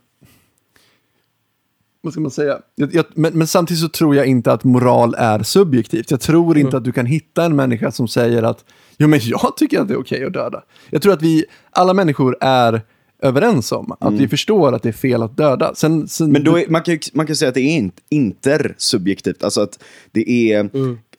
vad 2.01 2.13
ska 2.13 2.21
man 2.21 2.31
säga? 2.31 2.59
Jag, 2.75 2.95
jag, 2.95 3.05
men, 3.15 3.37
men 3.37 3.47
samtidigt 3.47 3.81
så 3.81 3.89
tror 3.89 4.15
jag 4.15 4.25
inte 4.25 4.51
att 4.53 4.63
moral 4.63 5.15
är 5.17 5.43
subjektivt. 5.43 6.11
Jag 6.11 6.21
tror 6.21 6.57
inte 6.57 6.77
att 6.77 6.83
du 6.83 6.91
kan 6.91 7.05
hitta 7.05 7.45
en 7.45 7.55
människa 7.55 7.91
som 7.91 8.07
säger 8.07 8.43
att 8.43 8.65
jo, 8.97 9.07
men 9.07 9.19
jag 9.23 9.57
tycker 9.57 9.79
att 9.79 9.87
det 9.87 9.93
är 9.93 9.99
okej 9.99 10.25
att 10.25 10.33
döda. 10.33 10.63
Jag 10.89 11.01
tror 11.01 11.13
att 11.13 11.21
vi, 11.21 11.45
alla 11.71 11.93
människor 11.93 12.37
är 12.41 12.81
överens 13.21 13.71
om 13.71 13.95
att 13.99 14.13
vi 14.13 14.27
förstår 14.27 14.75
att 14.75 14.83
det 14.83 14.89
är 14.89 14.93
fel 14.93 15.23
att 15.23 15.37
döda. 15.37 15.75
Sen, 15.75 16.07
sen, 16.07 16.31
Men 16.31 16.43
då 16.43 16.59
är, 16.59 16.67
man, 16.69 16.81
kan, 16.81 16.93
ju- 16.93 16.99
man 17.13 17.27
kan 17.27 17.35
säga 17.35 17.49
att 17.49 17.55
det 17.55 17.61
är 17.61 17.77
inte 17.77 18.01
intersubjektivt, 18.09 19.43
alltså 19.43 19.61
att 19.61 19.83
det 20.11 20.51
är 20.53 20.69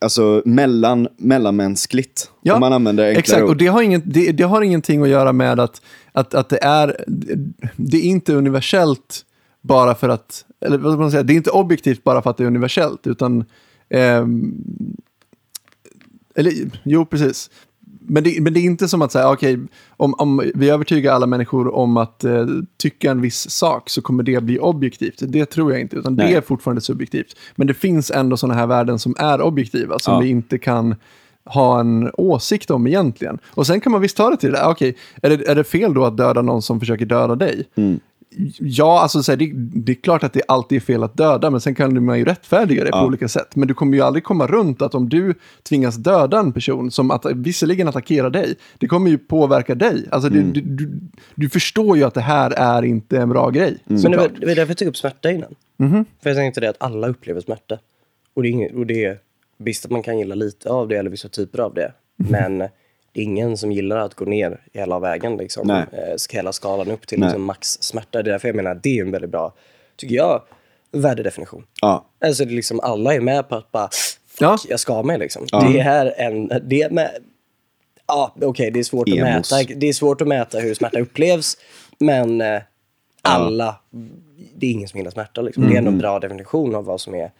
alltså, 0.01 0.43
mellan, 0.45 1.09
mellanmänskligt. 1.17 2.31
Ja, 2.43 2.55
om 2.55 2.61
man 2.61 2.73
använder 2.73 3.05
enklare 3.05 3.21
Exakt, 3.21 3.43
och 3.43 3.49
ord. 3.51 3.59
det 3.59 3.67
har, 3.67 3.83
ingen, 3.83 4.03
det, 4.05 4.33
det 4.33 4.43
har 4.43 4.63
ingenting 4.63 5.03
att 5.03 5.09
göra 5.09 5.33
med 5.33 5.61
att, 5.61 5.83
att, 6.13 6.35
att 6.35 6.49
det 6.49 6.65
är, 6.65 7.05
det 7.77 7.97
är 7.97 8.03
inte 8.03 8.35
universellt 8.35 9.25
bara 9.61 9.95
för 9.95 10.09
att, 10.09 10.45
eller 10.61 10.79
vad 10.79 10.93
ska 10.93 11.01
man 11.01 11.11
säga, 11.11 11.23
det 11.23 11.33
är 11.33 11.37
inte 11.37 11.51
objektivt 11.51 12.05
bara 12.05 12.23
för 12.23 12.31
att 12.31 12.37
det 12.37 12.43
är 12.45 12.47
universellt, 12.47 13.07
utan, 13.07 13.45
ehm, 13.89 14.55
eller 16.35 16.53
jo 16.83 17.07
precis. 17.07 17.51
Men 18.03 18.25
det, 18.25 18.43
men 18.43 18.53
det 18.53 18.61
är 18.61 18.65
inte 18.65 18.89
som 18.89 19.03
att 19.03 19.13
säga, 19.13 19.33
okej, 19.33 19.59
om, 19.89 20.15
om 20.19 20.51
vi 20.55 20.71
övertygar 20.71 21.13
alla 21.13 21.27
människor 21.27 21.75
om 21.75 21.97
att 21.97 22.25
eh, 22.25 22.47
tycka 22.77 23.11
en 23.11 23.21
viss 23.21 23.51
sak 23.51 23.91
så 23.91 24.03
kommer 24.03 24.23
det 24.23 24.43
bli 24.43 24.59
objektivt. 24.59 25.23
Det 25.29 25.47
tror 25.47 25.73
jag 25.73 25.81
inte, 25.81 25.97
utan 25.97 26.15
Nej. 26.15 26.31
det 26.31 26.37
är 26.37 26.41
fortfarande 26.41 26.81
subjektivt. 26.81 27.37
Men 27.57 27.67
det 27.67 27.75
finns 27.75 28.11
ändå 28.11 28.37
sådana 28.37 28.55
här 28.55 28.67
värden 28.67 28.99
som 28.99 29.15
är 29.19 29.41
objektiva, 29.41 29.99
som 29.99 30.15
Ja. 30.15 30.21
vi 30.21 30.29
inte 30.29 30.59
kan 30.59 30.95
ha 31.45 31.81
en 31.81 32.11
åsikt 32.15 32.71
om 32.71 32.87
egentligen. 32.87 33.39
Och 33.47 33.67
sen 33.67 33.81
kan 33.81 33.93
man 33.93 34.01
visst 34.01 34.17
ta 34.17 34.31
det 34.31 34.37
till 34.37 34.53
det 34.53 34.59
där, 34.59 34.69
okej, 34.69 34.97
är, 35.23 35.31
det, 35.31 35.49
är 35.49 35.55
det 35.55 35.65
fel 35.65 35.95
då 35.95 36.05
att 36.05 36.17
döda 36.17 36.43
någon 36.43 36.63
som 36.63 36.81
försöker 36.81 37.07
döda 37.07 37.35
dig? 37.35 37.69
Ja, 38.59 39.01
alltså 39.03 39.23
så 39.23 39.33
här, 39.33 39.37
det, 39.37 39.53
det 39.55 39.93
är 39.93 39.97
klart 39.97 40.25
att 40.25 40.33
det 40.33 40.43
alltid 40.49 40.77
är 40.77 40.81
fel 40.81 41.03
att 41.03 41.17
döda, 41.17 41.51
men 41.51 41.61
sen 41.61 41.75
kan 41.75 42.05
man 42.05 42.19
ju 42.19 42.25
rättfärdiga 42.25 42.85
det 42.85 42.91
på 42.91 42.97
Ja. 42.97 43.07
olika 43.07 43.29
sätt. 43.29 43.57
Men 43.57 43.69
du 43.69 43.75
kommer 43.75 43.97
ju 43.97 44.03
aldrig 44.03 44.25
komma 44.25 44.47
runt 44.47 44.83
att 44.83 44.95
om 44.95 45.09
du 45.09 45.35
tvingas 45.63 45.97
döda 45.97 46.39
en 46.39 46.53
person 46.53 46.91
som 46.91 47.11
att, 47.11 47.27
visserligen 47.35 47.89
attackerar 47.89 48.31
dig, 48.31 48.55
det 48.79 48.87
kommer 48.87 49.11
ju 49.11 49.19
påverka 49.19 49.75
dig. 49.75 50.07
Alltså 50.11 50.29
du, 50.31 50.43
du, 50.43 50.61
du, 50.61 51.01
du 51.35 51.49
förstår 51.49 51.97
ju 51.97 52.05
att 52.05 52.15
det 52.15 52.21
här 52.21 52.51
är 52.51 52.83
inte 52.83 53.19
en 53.19 53.29
bra 53.29 53.51
grej. 53.51 53.79
Men 53.85 54.11
det 54.11 54.17
var, 54.17 54.29
det 54.41 54.47
var 54.47 54.55
därför 54.55 54.71
jag 54.71 54.79
tog 54.79 54.89
upp 54.89 54.97
smärta 54.97 55.31
innan. 55.31 55.55
Mhm. 55.77 56.05
För 56.23 56.31
jag 56.31 56.37
tänkte 56.37 56.61
det 56.61 56.71
att 56.71 56.77
alla 56.83 57.09
upplever 57.09 57.41
smärta. 57.41 57.79
Och 58.35 58.43
det, 58.43 58.49
är 58.49 58.51
inget, 58.51 58.75
och 58.75 58.87
det 58.87 59.05
är 59.05 59.19
visst 59.59 59.85
att 59.85 59.91
man 59.91 60.03
kan 60.03 60.19
gilla 60.19 60.35
lite 60.35 60.69
av 60.71 60.89
det 60.89 60.97
eller 60.97 61.11
vissa 61.11 61.29
typer 61.29 61.59
av 61.59 61.75
det. 61.75 61.93
Mhm. 62.17 62.31
Men 62.31 62.69
det 63.13 63.21
är 63.21 63.25
ingen 63.25 63.57
som 63.57 63.73
gillar 63.73 63.97
att 63.97 64.15
gå 64.15 64.25
ner 64.25 64.61
hela 64.73 64.99
vägen, 64.99 65.37
liksom. 65.37 65.71
Eh, 65.71 65.87
hela 66.31 66.53
skalan 66.53 66.91
upp 66.91 67.07
till 67.07 67.19
Nej. 67.21 67.29
liksom, 67.29 67.43
max 67.43 67.69
smärta. 67.83 68.23
Det 68.23 68.31
är 68.31 68.33
därför 68.33 68.49
jag 68.49 68.57
menar 68.57 68.71
att 68.71 68.83
det 68.83 68.99
är 68.99 69.03
en 69.03 69.11
väldigt 69.11 69.31
bra, 69.31 69.53
tycker 69.97 70.15
jag, 70.15 70.43
värdedefinition. 70.93 71.67
Ja. 71.81 72.05
Alltså 72.25 72.45
det 72.45 72.53
är 72.53 72.57
liksom 72.57 72.81
alla 72.81 73.15
är 73.15 73.21
med 73.21 73.49
på 73.49 73.55
att 73.55 73.73
bara, 73.73 73.89
fuck, 74.29 74.41
Ja. 74.41 74.59
jag 74.69 74.81
ska 74.81 75.03
med 75.03 75.19
liksom. 75.21 75.47
Det 75.51 75.81
är 75.81 76.15
en, 76.21 76.49
det 76.65 76.83
är 76.83 76.91
med, 76.91 77.11
ja 78.07 78.35
okej 78.43 78.71
det 78.71 78.79
är 78.79 78.85
svårt 78.85 79.09
Emos. 79.09 79.53
att 79.53 79.59
mäta, 79.59 79.75
det 79.81 79.89
är 79.89 79.93
svårt 79.93 80.21
att 80.21 80.29
mäta 80.29 80.59
hur 80.59 80.75
smärta 80.75 81.01
upplevs, 81.01 81.57
men 81.99 82.41
eh, 82.41 82.61
alla, 83.23 83.77
det 84.55 84.67
är 84.67 84.71
ingen 84.71 84.89
som 84.89 84.99
gillar 84.99 85.11
smärta 85.11 85.41
liksom. 85.43 85.69
Det 85.69 85.75
är 85.75 85.79
ändå 85.79 85.91
en 85.91 85.99
bra 85.99 86.19
definition 86.19 86.75
av 86.75 86.85
vad 86.85 87.01
som 87.01 87.15
är 87.15 87.31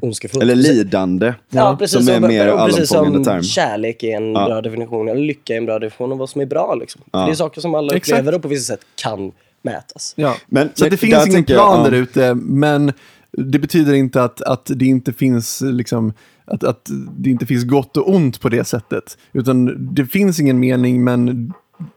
ondskefullt. 0.00 0.42
Eller 0.42 0.54
lidande. 0.54 1.34
Ja, 1.50 1.76
precis. 1.78 2.06
Som 2.06 2.14
är 2.14 2.20
som, 2.20 2.28
mer 2.28 2.52
och 2.52 2.66
precis 2.66 2.92
allomfångande 2.92 3.24
som 3.24 3.32
term. 3.34 3.42
kärlek 3.42 4.02
är 4.02 4.16
en 4.16 4.32
bra 4.32 4.60
definition, 4.60 5.08
eller 5.08 5.20
lycka 5.20 5.52
är 5.52 5.58
en 5.58 5.66
bra 5.66 5.78
definition 5.78 6.12
av 6.12 6.18
vad 6.18 6.30
som 6.30 6.40
är 6.40 6.46
bra. 6.46 6.74
Liksom. 6.74 7.02
För 7.12 7.26
Det 7.26 7.32
är 7.32 7.34
saker 7.34 7.60
som 7.60 7.74
alla 7.74 7.96
Exakt. 7.96 8.12
upplever 8.18 8.36
och 8.36 8.42
på 8.42 8.48
vissa 8.48 8.72
sätt 8.74 8.86
kan 9.02 9.32
mätas. 9.62 10.14
Ja. 10.16 10.36
Men- 10.46 10.70
så 10.74 10.84
det 10.84 10.90
där 10.90 10.96
finns 10.96 11.26
ingen 11.26 11.34
jag, 11.38 11.46
plan 11.46 11.84
ja. 11.84 11.90
där 11.90 11.96
ute, 11.96 12.34
men 12.34 12.92
det 13.32 13.58
betyder 13.58 13.94
inte 13.94 14.22
att, 14.22 14.40
att 14.40 14.70
det 14.74 14.86
inte 14.86 15.12
finns 15.12 15.60
liksom 15.60 16.12
att, 16.44 16.64
att 16.64 16.90
det 17.18 17.30
inte 17.30 17.46
finns 17.46 17.64
gott 17.64 17.96
och 17.96 18.14
ont 18.14 18.40
på 18.40 18.48
det 18.48 18.64
sättet. 18.64 19.18
Utan 19.32 19.88
det 19.94 20.06
finns 20.06 20.40
ingen 20.40 20.60
mening, 20.60 21.04
men 21.04 21.52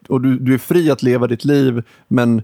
och 0.07 0.21
du, 0.21 0.39
du 0.39 0.53
är 0.53 0.57
fri 0.57 0.91
att 0.91 1.03
leva 1.03 1.27
ditt 1.27 1.45
liv, 1.45 1.83
men 2.07 2.41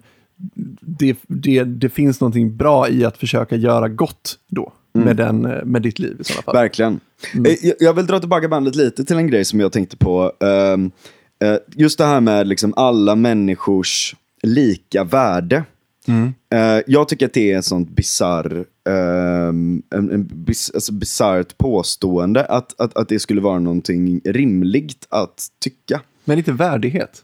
det, 0.82 1.18
det, 1.28 1.64
det 1.64 1.90
finns 1.90 2.22
någonting 2.22 2.58
bra 2.58 2.90
i 2.90 3.06
att 3.06 3.18
försöka 3.18 3.56
göra 3.56 3.88
gott 3.88 4.40
då 4.50 4.74
Mm. 4.96 5.06
med, 5.06 5.16
den, 5.16 5.46
eh, 5.46 5.66
med 5.66 5.82
ditt 5.82 6.00
liv 6.00 6.18
i 6.20 6.24
sådana 6.24 6.42
fall. 6.42 6.56
Verkligen. 6.56 7.00
Eh, 7.46 7.72
Jag, 7.80 7.94
vill 7.94 8.06
dra 8.06 8.20
tillbaka 8.20 8.48
bandet 8.48 8.76
lite 8.76 9.06
till 9.06 9.18
en 9.18 9.28
grej 9.28 9.46
som 9.46 9.60
jag 9.60 9.72
tänkte 9.72 9.98
på. 9.98 10.32
Ehm, 10.40 10.92
eh, 11.44 11.56
just 11.76 11.98
det 11.98 12.06
här 12.06 12.22
med 12.22 12.48
liksom 12.48 12.74
alla 12.76 13.16
människors 13.16 14.16
lika 14.44 15.04
värde. 15.04 15.64
Eh, 16.54 16.84
jag 16.88 17.08
tycker 17.08 17.26
att 17.26 17.34
det 17.34 17.52
är 17.52 17.58
ett 17.60 17.66
sånt 17.66 17.90
bisarr, 17.90 18.66
ehm, 18.90 19.82
en, 19.96 20.30
bis, 20.34 20.72
alltså 20.74 20.94
bisarrt 20.94 21.58
påstående 21.58 22.46
att, 22.46 22.80
att, 22.82 22.98
att 22.98 23.10
det 23.10 23.20
skulle 23.20 23.42
vara 23.42 23.60
någonting 23.60 24.22
rimligt 24.26 25.08
att 25.10 25.48
tycka. 25.60 26.02
Men 26.26 26.38
inte 26.38 26.52
värdighet. 26.52 27.24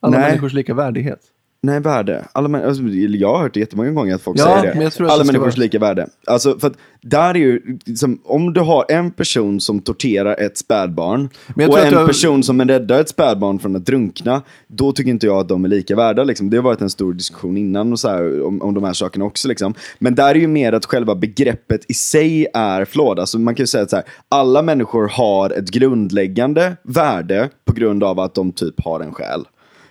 Alla 0.00 0.18
Nej. 0.18 0.28
människors 0.28 0.52
lika 0.52 0.74
värdighet. 0.74 1.20
Nej, 1.64 1.80
värde. 1.80 2.24
Alla 2.32 2.48
män- 2.48 2.66
alltså, 2.66 2.82
jag 3.16 3.28
har 3.34 3.42
hört 3.42 3.54
det 3.54 3.60
jättemånga 3.60 3.90
gånger 3.90 4.14
att 4.14 4.22
folk 4.22 4.38
Ja, 4.38 4.44
säger 4.44 4.74
det. 4.74 4.82
jag 4.98 5.08
Alla 5.10 5.18
det 5.18 5.24
ska 5.24 5.32
människors 5.32 5.56
lika 5.56 5.78
värde. 5.78 6.06
Alltså, 6.26 6.58
för 6.58 6.66
att 6.66 6.74
där 7.02 7.30
är 7.30 7.34
ju, 7.34 7.78
liksom, 7.84 8.20
om 8.24 8.52
du 8.52 8.60
har 8.60 8.84
en 8.88 9.10
person 9.10 9.60
som 9.60 9.80
torterar 9.80 10.36
ett 10.40 10.58
spädbarn 10.58 11.28
jag 11.56 11.70
och 11.70 11.78
en 11.78 11.92
du- 11.92 12.06
person 12.06 12.42
som 12.42 12.60
räddar 12.60 13.00
ett 13.00 13.08
spädbarn 13.08 13.58
från 13.58 13.76
att 13.76 13.86
drunkna, 13.86 14.42
då 14.68 14.92
tycker 14.92 15.10
inte 15.10 15.26
jag 15.26 15.36
att 15.38 15.48
de 15.48 15.64
är 15.64 15.68
lika 15.68 15.96
värda. 15.96 16.24
Liksom. 16.24 16.50
Det 16.50 16.56
har 16.56 16.64
varit 16.64 16.80
en 16.80 16.90
stor 16.90 17.12
diskussion 17.12 17.56
innan 17.56 17.92
och 17.92 18.00
så 18.00 18.08
här, 18.08 18.42
om, 18.46 18.62
om 18.62 18.74
de 18.74 18.84
här 18.84 18.92
sakerna 18.92 19.24
också. 19.24 19.48
Liksom. 19.48 19.74
Men 19.98 20.14
där 20.14 20.30
är 20.30 20.34
ju 20.34 20.46
mer 20.48 20.72
att 20.72 20.84
själva 20.86 21.14
begreppet 21.14 21.80
i 21.88 21.94
sig 21.94 22.46
är 22.54 22.84
flawed. 22.84 23.18
Alltså, 23.18 23.38
man 23.38 23.54
kan 23.54 23.62
ju 23.62 23.66
säga 23.66 23.82
att 23.84 23.90
så 23.90 23.96
här, 23.96 24.04
alla 24.28 24.62
människor 24.62 25.08
har 25.08 25.50
ett 25.50 25.70
grundläggande 25.70 26.76
värde 26.82 27.48
på 27.64 27.72
grund 27.72 28.04
av 28.04 28.20
att 28.20 28.34
de 28.34 28.52
typ 28.52 28.84
har 28.84 29.00
en 29.00 29.12
själ. 29.14 29.44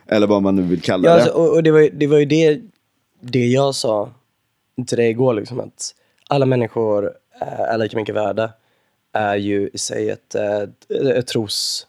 Eller 0.08 0.28
vad 0.28 0.42
man 0.44 0.56
nu 0.56 0.62
vill 0.62 0.82
kalla 0.82 1.10
Ja, 1.10 1.16
det. 1.16 1.22
alltså, 1.22 1.38
och, 1.38 1.54
och 1.54 1.64
det 1.64 1.72
var 1.72 1.80
ju 1.80 1.90
det, 1.90 2.08
var 2.08 2.18
ju 2.18 2.26
det, 2.26 2.62
det 3.22 3.48
jag 3.48 3.76
sa 3.76 4.10
till 4.88 4.98
dig 4.98 5.10
igår, 5.10 5.34
liksom, 5.34 5.60
att 5.60 5.96
alla 6.28 6.46
människor 6.46 7.14
eh, 7.42 7.60
är 7.60 7.78
lika 7.78 7.98
mycket 7.98 8.16
värda, 8.16 8.52
är 9.14 9.36
ju 9.36 9.70
i 9.74 9.78
sig 9.78 10.10
ett, 10.10 10.36
eh, 10.36 10.62
ett 11.18 11.28
tros... 11.28 11.88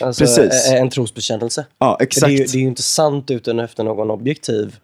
Alltså, 0.00 0.24
Precis. 0.24 0.70
eh, 0.72 0.80
en 0.80 0.90
trosbekännelse. 0.90 1.66
Ja, 1.78 1.96
För 2.00 2.20
Det 2.20 2.26
är, 2.26 2.30
ju, 2.30 2.34
exakt. 2.36 2.52
det 2.52 2.58
är 2.58 2.60
ju 2.62 2.66
inte 2.68 2.82
sant 2.82 3.30
utan 3.30 3.60
efter 3.60 3.84
någon 3.84 4.10
objektiv, 4.10 4.76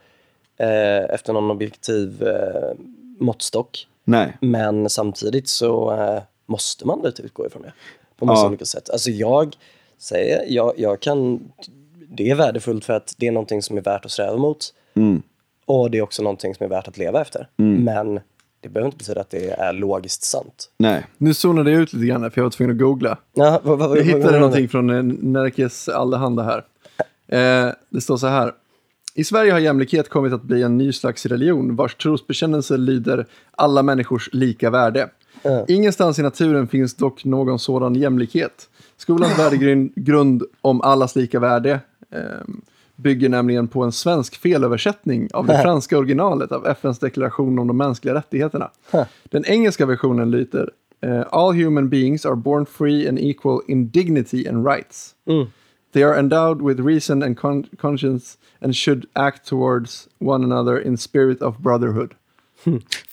eh, 0.56 1.14
efter 1.14 1.32
någon 1.32 1.50
objektiv 1.50 2.22
eh, 2.22 2.72
måttstock. 3.18 3.86
Nej. 4.04 4.36
Men 4.40 4.90
samtidigt 4.90 5.48
så 5.48 5.92
eh, 5.92 6.22
måste 6.46 6.86
man 6.86 7.02
lite 7.02 7.22
utgå 7.22 7.46
ifrån 7.46 7.62
det. 7.62 7.72
På 8.18 8.26
massa 8.26 8.42
Ja. 8.42 8.48
olika 8.48 8.64
sätt. 8.64 8.90
Alltså 8.90 9.10
jag 9.10 9.56
säger, 9.98 10.44
jag, 10.48 10.72
jag 10.76 11.00
kan, 11.00 11.40
det 12.08 12.30
är 12.30 12.34
värdefullt 12.34 12.84
för 12.84 12.92
att 12.92 13.14
det 13.18 13.26
är 13.26 13.32
någonting 13.32 13.62
som 13.62 13.76
är 13.78 13.82
värt 13.82 14.04
att 14.04 14.10
sträva 14.10 14.36
mot. 14.36 14.74
Mm. 14.96 15.22
Och 15.66 15.90
det 15.90 15.98
är 15.98 16.02
också 16.02 16.22
någonting 16.22 16.54
som 16.54 16.64
är 16.64 16.70
värt 16.70 16.88
att 16.88 16.98
leva 16.98 17.20
efter. 17.20 17.48
Men 17.56 18.20
det 18.60 18.68
behöver 18.68 18.86
inte 18.86 18.96
betyda 18.98 19.20
att 19.20 19.30
det 19.30 19.50
är 19.50 19.72
logiskt 19.72 20.22
sant. 20.24 20.70
Nej. 20.78 21.06
Nu 21.18 21.34
zonade 21.34 21.70
jag 21.70 21.82
ut 21.82 21.92
lite 21.92 22.06
grann 22.06 22.30
för 22.30 22.40
jag 22.40 22.44
var 22.44 22.50
tvungen 22.50 22.76
att 22.76 22.80
googla. 22.80 23.18
Ja, 23.34 23.60
vad, 23.62 23.78
vad, 23.78 23.98
Jag 23.98 24.04
hittade 24.04 24.24
vad- 24.24 24.40
någonting 24.40 24.68
från 24.68 24.90
eh, 24.90 25.02
Nerikes 25.02 25.88
Allehanda 25.88 26.42
här. 26.42 26.64
Eh, 27.28 27.72
det 27.90 28.00
står 28.00 28.16
så 28.16 28.26
här. 28.26 28.52
I 29.14 29.24
Sverige 29.24 29.52
har 29.52 29.58
jämlikhet 29.58 30.08
kommit 30.08 30.32
att 30.32 30.42
bli 30.42 30.62
en 30.62 30.78
ny 30.78 30.92
slags 30.92 31.26
religion 31.26 31.76
vars 31.76 31.94
trosbekännelse 31.94 32.76
lyder 32.76 33.26
alla 33.50 33.82
människors 33.82 34.28
lika 34.32 34.70
värde. 34.70 35.08
Ingenstans 35.68 36.18
i 36.18 36.22
naturen 36.22 36.68
finns 36.68 36.94
dock 36.94 37.24
någon 37.24 37.58
sådan 37.58 37.94
jämlikhet. 37.94 38.68
Skolans 38.96 39.38
värdegrund 39.38 39.92
grund 39.94 40.42
om 40.60 40.80
allas 40.80 41.16
lika 41.16 41.40
värde 41.40 41.80
bygger 42.96 43.28
nämligen 43.28 43.68
på 43.68 43.82
en 43.82 43.92
svensk 43.92 44.36
felöversättning 44.36 45.28
av 45.34 45.46
det 45.46 45.52
franska 45.62 45.98
originalet 45.98 46.52
av 46.52 46.66
FNs 46.66 46.98
deklaration 46.98 47.58
om 47.58 47.66
de 47.66 47.76
mänskliga 47.76 48.14
rättigheterna. 48.14 48.70
Den 49.24 49.44
engelska 49.46 49.86
versionen 49.86 50.30
lyder 50.30 50.70
eh, 51.00 51.24
All 51.30 51.54
human 51.54 51.88
beings 51.88 52.26
are 52.26 52.36
born 52.36 52.66
free 52.66 53.08
and 53.08 53.18
equal 53.18 53.60
in 53.68 53.88
dignity 53.88 54.48
and 54.48 54.66
rights. 54.66 55.14
They 55.92 56.02
are 56.04 56.18
endowed 56.18 56.62
with 56.62 56.80
reason 56.80 57.22
and 57.22 57.38
con- 57.38 57.64
conscience 57.78 58.38
and 58.60 58.76
should 58.76 59.06
act 59.12 59.46
towards 59.48 60.08
one 60.18 60.44
another 60.44 60.86
in 60.86 60.96
spirit 60.96 61.42
of 61.42 61.58
brotherhood. 61.58 62.14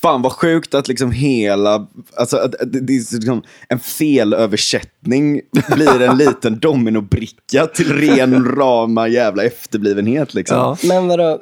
Fan 0.01 0.21
vad 0.21 0.31
sjukt 0.31 0.73
att 0.73 0.87
liksom 0.87 1.11
hela, 1.11 1.87
alltså 2.17 2.37
att, 2.37 2.55
att 2.61 2.71
det 2.73 2.93
är 2.93 3.15
liksom 3.15 3.41
en 3.69 3.79
felöversättning 3.79 5.41
blir 5.75 6.01
en 6.01 6.17
liten 6.17 6.59
dominobricka 6.59 7.67
till 7.67 7.93
ren 7.93 8.45
rama 8.45 9.07
jävla 9.07 9.43
efterblivenhet 9.43 10.33
liksom. 10.33 10.57
Ja. 10.57 10.77
Men 10.83 11.07
vadå? 11.07 11.41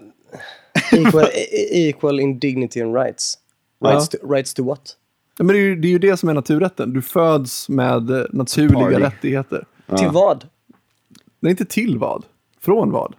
Equal, 0.92 1.26
equal 1.72 2.20
in 2.20 2.40
dignity 2.40 2.82
and 2.82 2.96
rights. 2.96 3.38
Rights, 3.86 4.10
to, 4.10 4.18
rights 4.32 4.54
to 4.54 4.64
what? 4.64 4.96
Ja, 5.38 5.44
Men 5.44 5.56
det 5.56 5.62
är, 5.62 5.64
ju, 5.64 5.76
det 5.76 5.88
är 5.88 5.90
ju 5.90 6.00
det 6.00 6.18
som 6.18 6.30
är 6.30 6.34
naturrätten. 6.34 6.94
Du 6.94 7.02
föds 7.02 7.70
med 7.70 8.28
naturliga 8.32 8.80
Party. 8.82 8.96
rättigheter. 8.96 9.66
Till 9.98 10.10
vad? 10.10 10.48
Nej, 11.40 11.50
inte 11.50 11.66
till 11.66 11.98
vad. 11.98 12.26
Från 12.62 12.92
vad? 12.92 13.16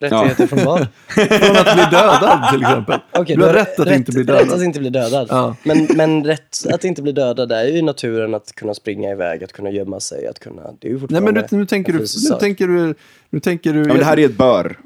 Rättigheter 0.00 0.46
från 0.46 0.64
vad? 0.64 0.78
Från 1.08 1.56
att 1.56 1.74
bli 1.74 1.84
dödad 1.90 2.48
till 2.52 2.60
exempel. 2.62 3.00
Okej, 3.12 3.36
du 3.36 3.42
har 3.44 3.52
rätt 3.52 3.80
att 3.80 3.90
inte 3.90 4.12
bli 4.12 4.22
Rätt 4.22 4.40
att 4.42 4.48
dödad. 4.48 4.62
inte 4.62 4.78
bli 4.80 4.90
dödad. 4.90 5.26
Ja. 5.30 5.56
Men, 5.62 5.88
men 5.96 6.24
rätt 6.24 6.66
att 6.72 6.84
inte 6.84 7.02
bli 7.02 7.12
dödad 7.12 7.52
är 7.52 7.64
ju 7.64 7.78
i 7.78 7.82
naturen 7.82 8.34
att 8.34 8.52
kunna 8.54 8.74
springa 8.74 9.10
iväg, 9.12 9.44
att 9.44 9.52
kunna 9.52 9.70
gömma 9.70 10.00
sig, 10.00 10.26
att 10.26 10.38
kunna... 10.38 10.62
Det 10.62 10.86
är 10.86 10.88
ju 10.88 10.92
Nej, 10.92 11.00
fortfarande 11.00 11.32
men 11.32 11.44
du, 11.50 11.56
nu 11.56 11.66
tänker 11.66 11.92
du... 11.92 11.98
Nu 11.98 12.38
tänker 12.40 12.66
du... 12.68 12.94
Nu 13.30 13.40
tänker 13.40 13.72
du 13.72 13.78
Ja, 13.80 13.86
men 13.86 13.96
det 13.98 14.04
här 14.04 14.18
är 14.18 14.24
ett 14.26 14.36
bör. 14.38 14.78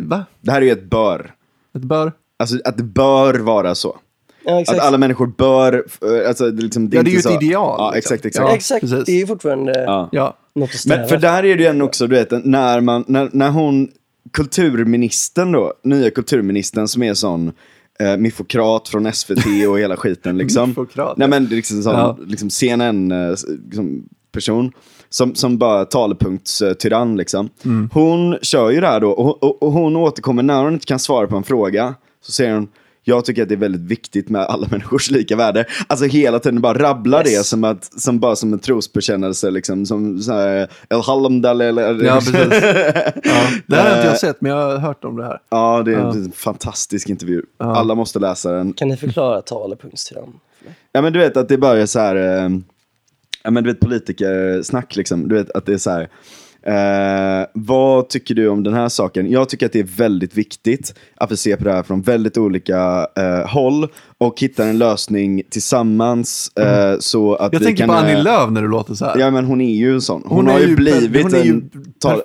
Va? 0.00 0.24
Det 0.40 0.50
här 0.50 0.60
är 0.60 0.64
ju 0.66 0.72
ett 0.72 0.84
bör. 0.84 1.34
Ett 1.76 1.82
bör? 1.82 2.12
Alltså 2.38 2.56
att 2.64 2.76
det 2.76 2.82
bör 2.84 3.34
vara 3.34 3.74
så. 3.74 3.98
Ja, 4.44 4.60
exakt. 4.60 4.78
Att 4.78 4.86
alla 4.86 4.98
människor 4.98 5.26
bör, 5.26 5.72
eh, 5.74 6.28
alltså 6.28 6.50
det 6.50 6.60
är 6.60 6.62
liksom, 6.62 6.90
det 6.90 6.96
Ja, 6.96 7.02
det 7.02 7.10
är 7.10 7.12
ju 7.12 7.22
så. 7.22 7.28
ett 7.36 7.42
ideal, 7.42 7.76
Ja, 7.78 7.92
liksom. 7.94 7.98
exakt, 8.14 8.26
exakt. 8.26 8.48
Ja. 8.48 8.54
exakt. 8.54 8.80
precis. 8.80 9.04
Det 9.04 9.12
är 9.12 9.16
ju 9.18 9.26
fortfarande 9.26 9.84
Ja. 9.86 10.08
Ja. 10.12 10.36
något 10.54 10.70
att 10.70 10.76
sträva 10.76 11.00
Men 11.00 11.08
för 11.08 11.16
där 11.16 11.44
är 11.44 11.56
det 11.56 11.62
ju 11.74 11.82
också, 11.82 12.06
du 12.06 12.16
vet, 12.16 12.44
när 12.44 12.80
man, 12.80 13.04
när, 13.08 13.28
när 13.32 13.50
hon, 13.50 13.88
kulturministern 14.30 15.52
då, 15.52 15.72
nya 15.84 16.10
kulturministern 16.10 16.88
som 16.88 17.02
är 17.02 17.14
sån 17.14 17.52
eh, 18.00 18.16
miffokrat 18.16 18.88
från 18.88 19.12
SVT 19.12 19.46
och 19.68 19.78
hela 19.78 19.96
skiten 19.96 20.38
liksom. 20.38 20.68
Miffokrat, 20.68 21.16
Nej 21.16 21.28
men 21.28 21.44
liksom 21.44 21.82
sån, 21.82 21.92
Ja. 21.92 22.18
liksom 22.26 22.50
CNN 22.50 23.12
eh, 23.12 23.34
liksom, 23.66 24.08
person. 24.32 24.72
Som, 25.08 25.34
som 25.34 25.58
bara 25.58 25.84
talepunktstyrann 25.84 27.16
liksom. 27.16 27.48
Mm. 27.64 27.90
Hon 27.92 28.36
kör 28.42 28.70
ju 28.70 28.80
det 28.80 28.86
här 28.86 29.00
då 29.00 29.10
och, 29.10 29.42
och, 29.42 29.62
och 29.62 29.72
hon 29.72 29.96
återkommer 29.96 30.42
när 30.42 30.64
hon 30.64 30.72
inte 30.74 30.86
kan 30.86 30.98
svara 30.98 31.26
på 31.26 31.36
en 31.36 31.42
fråga. 31.42 31.94
Så 32.24 32.32
säger 32.32 32.54
hon, 32.54 32.68
jag 33.04 33.24
tycker 33.24 33.42
att 33.42 33.48
det 33.48 33.54
är 33.54 33.56
väldigt 33.56 33.80
viktigt 33.80 34.28
med 34.28 34.42
alla 34.42 34.66
människors 34.70 35.10
lika 35.10 35.36
värde. 35.36 35.64
Alltså 35.86 36.04
hela 36.06 36.38
tiden 36.38 36.60
bara 36.60 36.78
rabblar 36.78 37.26
Yes. 37.26 37.38
det 37.38 37.44
som, 37.44 37.64
att, 37.64 38.00
som 38.00 38.18
bara 38.20 38.36
som 38.36 38.52
en 38.52 38.58
trosbekännelse. 38.58 39.50
Liksom, 39.50 39.86
som 39.86 40.20
El 40.90 41.00
Hallamdal 41.00 41.60
eller... 41.60 42.04
Ja, 42.04 42.14
precis. 42.16 42.34
Ja. 43.24 43.48
Det 43.66 43.76
här 43.76 43.90
har 43.90 43.96
inte 43.96 44.08
jag 44.08 44.18
sett, 44.18 44.40
men 44.40 44.52
jag 44.52 44.58
har 44.70 44.78
hört 44.78 45.04
om 45.04 45.16
det 45.16 45.24
här. 45.24 45.38
Ja, 45.50 45.82
det 45.84 45.92
är 45.94 45.98
en 45.98 46.32
fantastisk 46.32 47.08
intervju. 47.08 47.42
Alla 47.58 47.94
måste 47.94 48.18
läsa 48.18 48.52
den. 48.52 48.72
Kan 48.72 48.88
ni 48.88 48.96
förklara 48.96 49.42
talepunktstyrann? 49.42 50.32
för 50.58 50.64
mig? 50.64 50.74
Ja, 50.92 51.02
men 51.02 51.12
du 51.12 51.18
vet 51.18 51.36
att 51.36 51.48
det 51.48 51.58
bara 51.58 51.78
är 51.78 51.86
så 51.86 51.98
här, 51.98 52.16
eh, 52.16 52.50
ja 53.42 53.50
men 53.50 53.64
du 53.64 53.70
vet 53.72 53.80
politikersnack 53.80 54.96
liksom. 54.96 55.28
Du 55.28 55.34
vet 55.34 55.50
att 55.50 55.66
det 55.66 55.72
är 55.72 55.78
så 55.78 55.90
här, 55.90 56.08
eh, 56.62 57.46
vad 57.54 58.08
tycker 58.08 58.34
du 58.34 58.48
om 58.48 58.62
den 58.62 58.74
här 58.74 58.88
saken? 58.88 59.30
Jag 59.30 59.48
tycker 59.48 59.66
att 59.66 59.72
det 59.72 59.78
är 59.80 59.96
väldigt 59.96 60.34
viktigt 60.34 60.94
att 61.16 61.32
vi 61.32 61.36
ser 61.36 61.56
på 61.56 61.64
det 61.64 61.72
här 61.72 61.82
från 61.82 62.02
väldigt 62.02 62.38
olika 62.38 63.06
eh, 63.16 63.48
håll 63.50 63.88
och 64.18 64.40
hittar 64.40 64.66
en 64.66 64.78
lösning 64.78 65.42
tillsammans 65.50 66.56
eh, 66.56 66.98
så 66.98 67.34
att 67.34 67.52
Jag 67.52 67.60
vi 67.60 67.66
tänker 67.66 67.86
kan... 67.86 67.88
på 67.88 67.94
Annie 68.00 68.12
eh, 68.12 68.22
Lööf 68.22 68.50
när 68.50 68.62
du 68.62 68.68
låter 68.68 68.94
så 68.94 69.04
här. 69.04 69.18
Ja, 69.18 69.30
men 69.30 69.44
hon 69.44 69.60
är 69.60 69.74
ju 69.74 69.94
en 69.94 70.00
sån. 70.00 70.22
Hon, 70.26 70.46
har 70.46 70.60
är 70.60 70.66
ju 70.66 70.76
blivit 70.76 71.22
hon 71.22 71.34
är 71.34 71.44
ju, 71.44 71.50
en... 71.50 71.70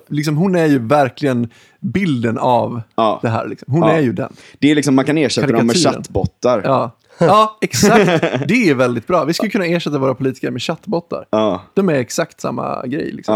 liksom, 0.09 0.37
hon 0.37 0.55
är 0.55 0.65
ju 0.65 0.79
verkligen 0.79 1.49
bilden 1.79 2.37
av 2.37 2.81
Ja. 2.95 3.19
det 3.21 3.29
här. 3.29 3.47
Liksom. 3.47 3.73
Hon 3.73 3.81
Ja. 3.81 3.91
är 3.91 3.99
ju 4.01 4.13
den. 4.13 4.33
Det 4.59 4.71
är 4.71 4.75
liksom, 4.75 4.95
man 4.95 5.05
kan 5.05 5.17
ersätta 5.17 5.47
dem 5.47 5.67
med 5.67 5.75
chattbottar. 5.75 6.61
Ja. 6.63 6.97
ja, 7.19 7.57
exakt. 7.61 8.21
Det 8.47 8.69
är 8.69 8.73
väldigt 8.75 9.07
bra. 9.07 9.25
Vi 9.25 9.33
skulle 9.33 9.51
kunna 9.51 9.65
ersätta 9.65 9.97
våra 9.97 10.13
politiker 10.15 10.51
med 10.51 10.61
chattbottar. 10.61 11.25
Ja. 11.29 11.61
De 11.73 11.89
är 11.89 11.93
exakt 11.93 12.41
samma 12.41 12.87
grej. 12.87 13.11
Liksom. 13.11 13.35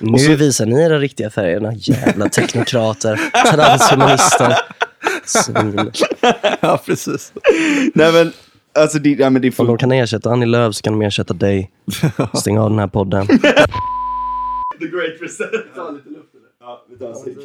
Nu 0.00 0.36
visar 0.36 0.66
ni 0.66 0.82
era 0.82 0.98
riktiga 0.98 1.30
färgerna, 1.30 1.72
jävla 1.74 2.28
teknokrater, 2.28 3.16
transhumanister. 3.52 4.56
Svin. 5.24 5.90
Ja, 6.60 6.82
precis. 6.86 7.32
Nej, 7.94 8.12
men, 8.12 8.32
Alltså, 8.78 8.98
det, 8.98 9.10
ja, 9.10 9.30
men 9.30 9.42
det 9.42 9.48
är 9.48 9.60
Om 9.60 9.66
de 9.66 9.78
kan 9.78 9.92
ersätta 9.92 10.30
Annie 10.30 10.46
Lööf 10.46 10.74
så 10.74 10.82
kan 10.82 10.98
de 10.98 11.06
ersätta 11.06 11.34
dig. 11.34 11.70
Stäng 12.34 12.58
av 12.58 12.70
den 12.70 12.78
här 12.78 12.86
podden. 12.86 13.26
The 13.26 13.34
great 14.86 15.20
reset. 15.20 15.50
Ta 15.74 15.90
lite 15.90 16.08
luft 16.08 16.34
eller? 16.34 16.48
Ja, 16.60 16.84
vi 16.90 16.98
tar 16.98 17.08
en 17.08 17.14
cigg. 17.16 17.36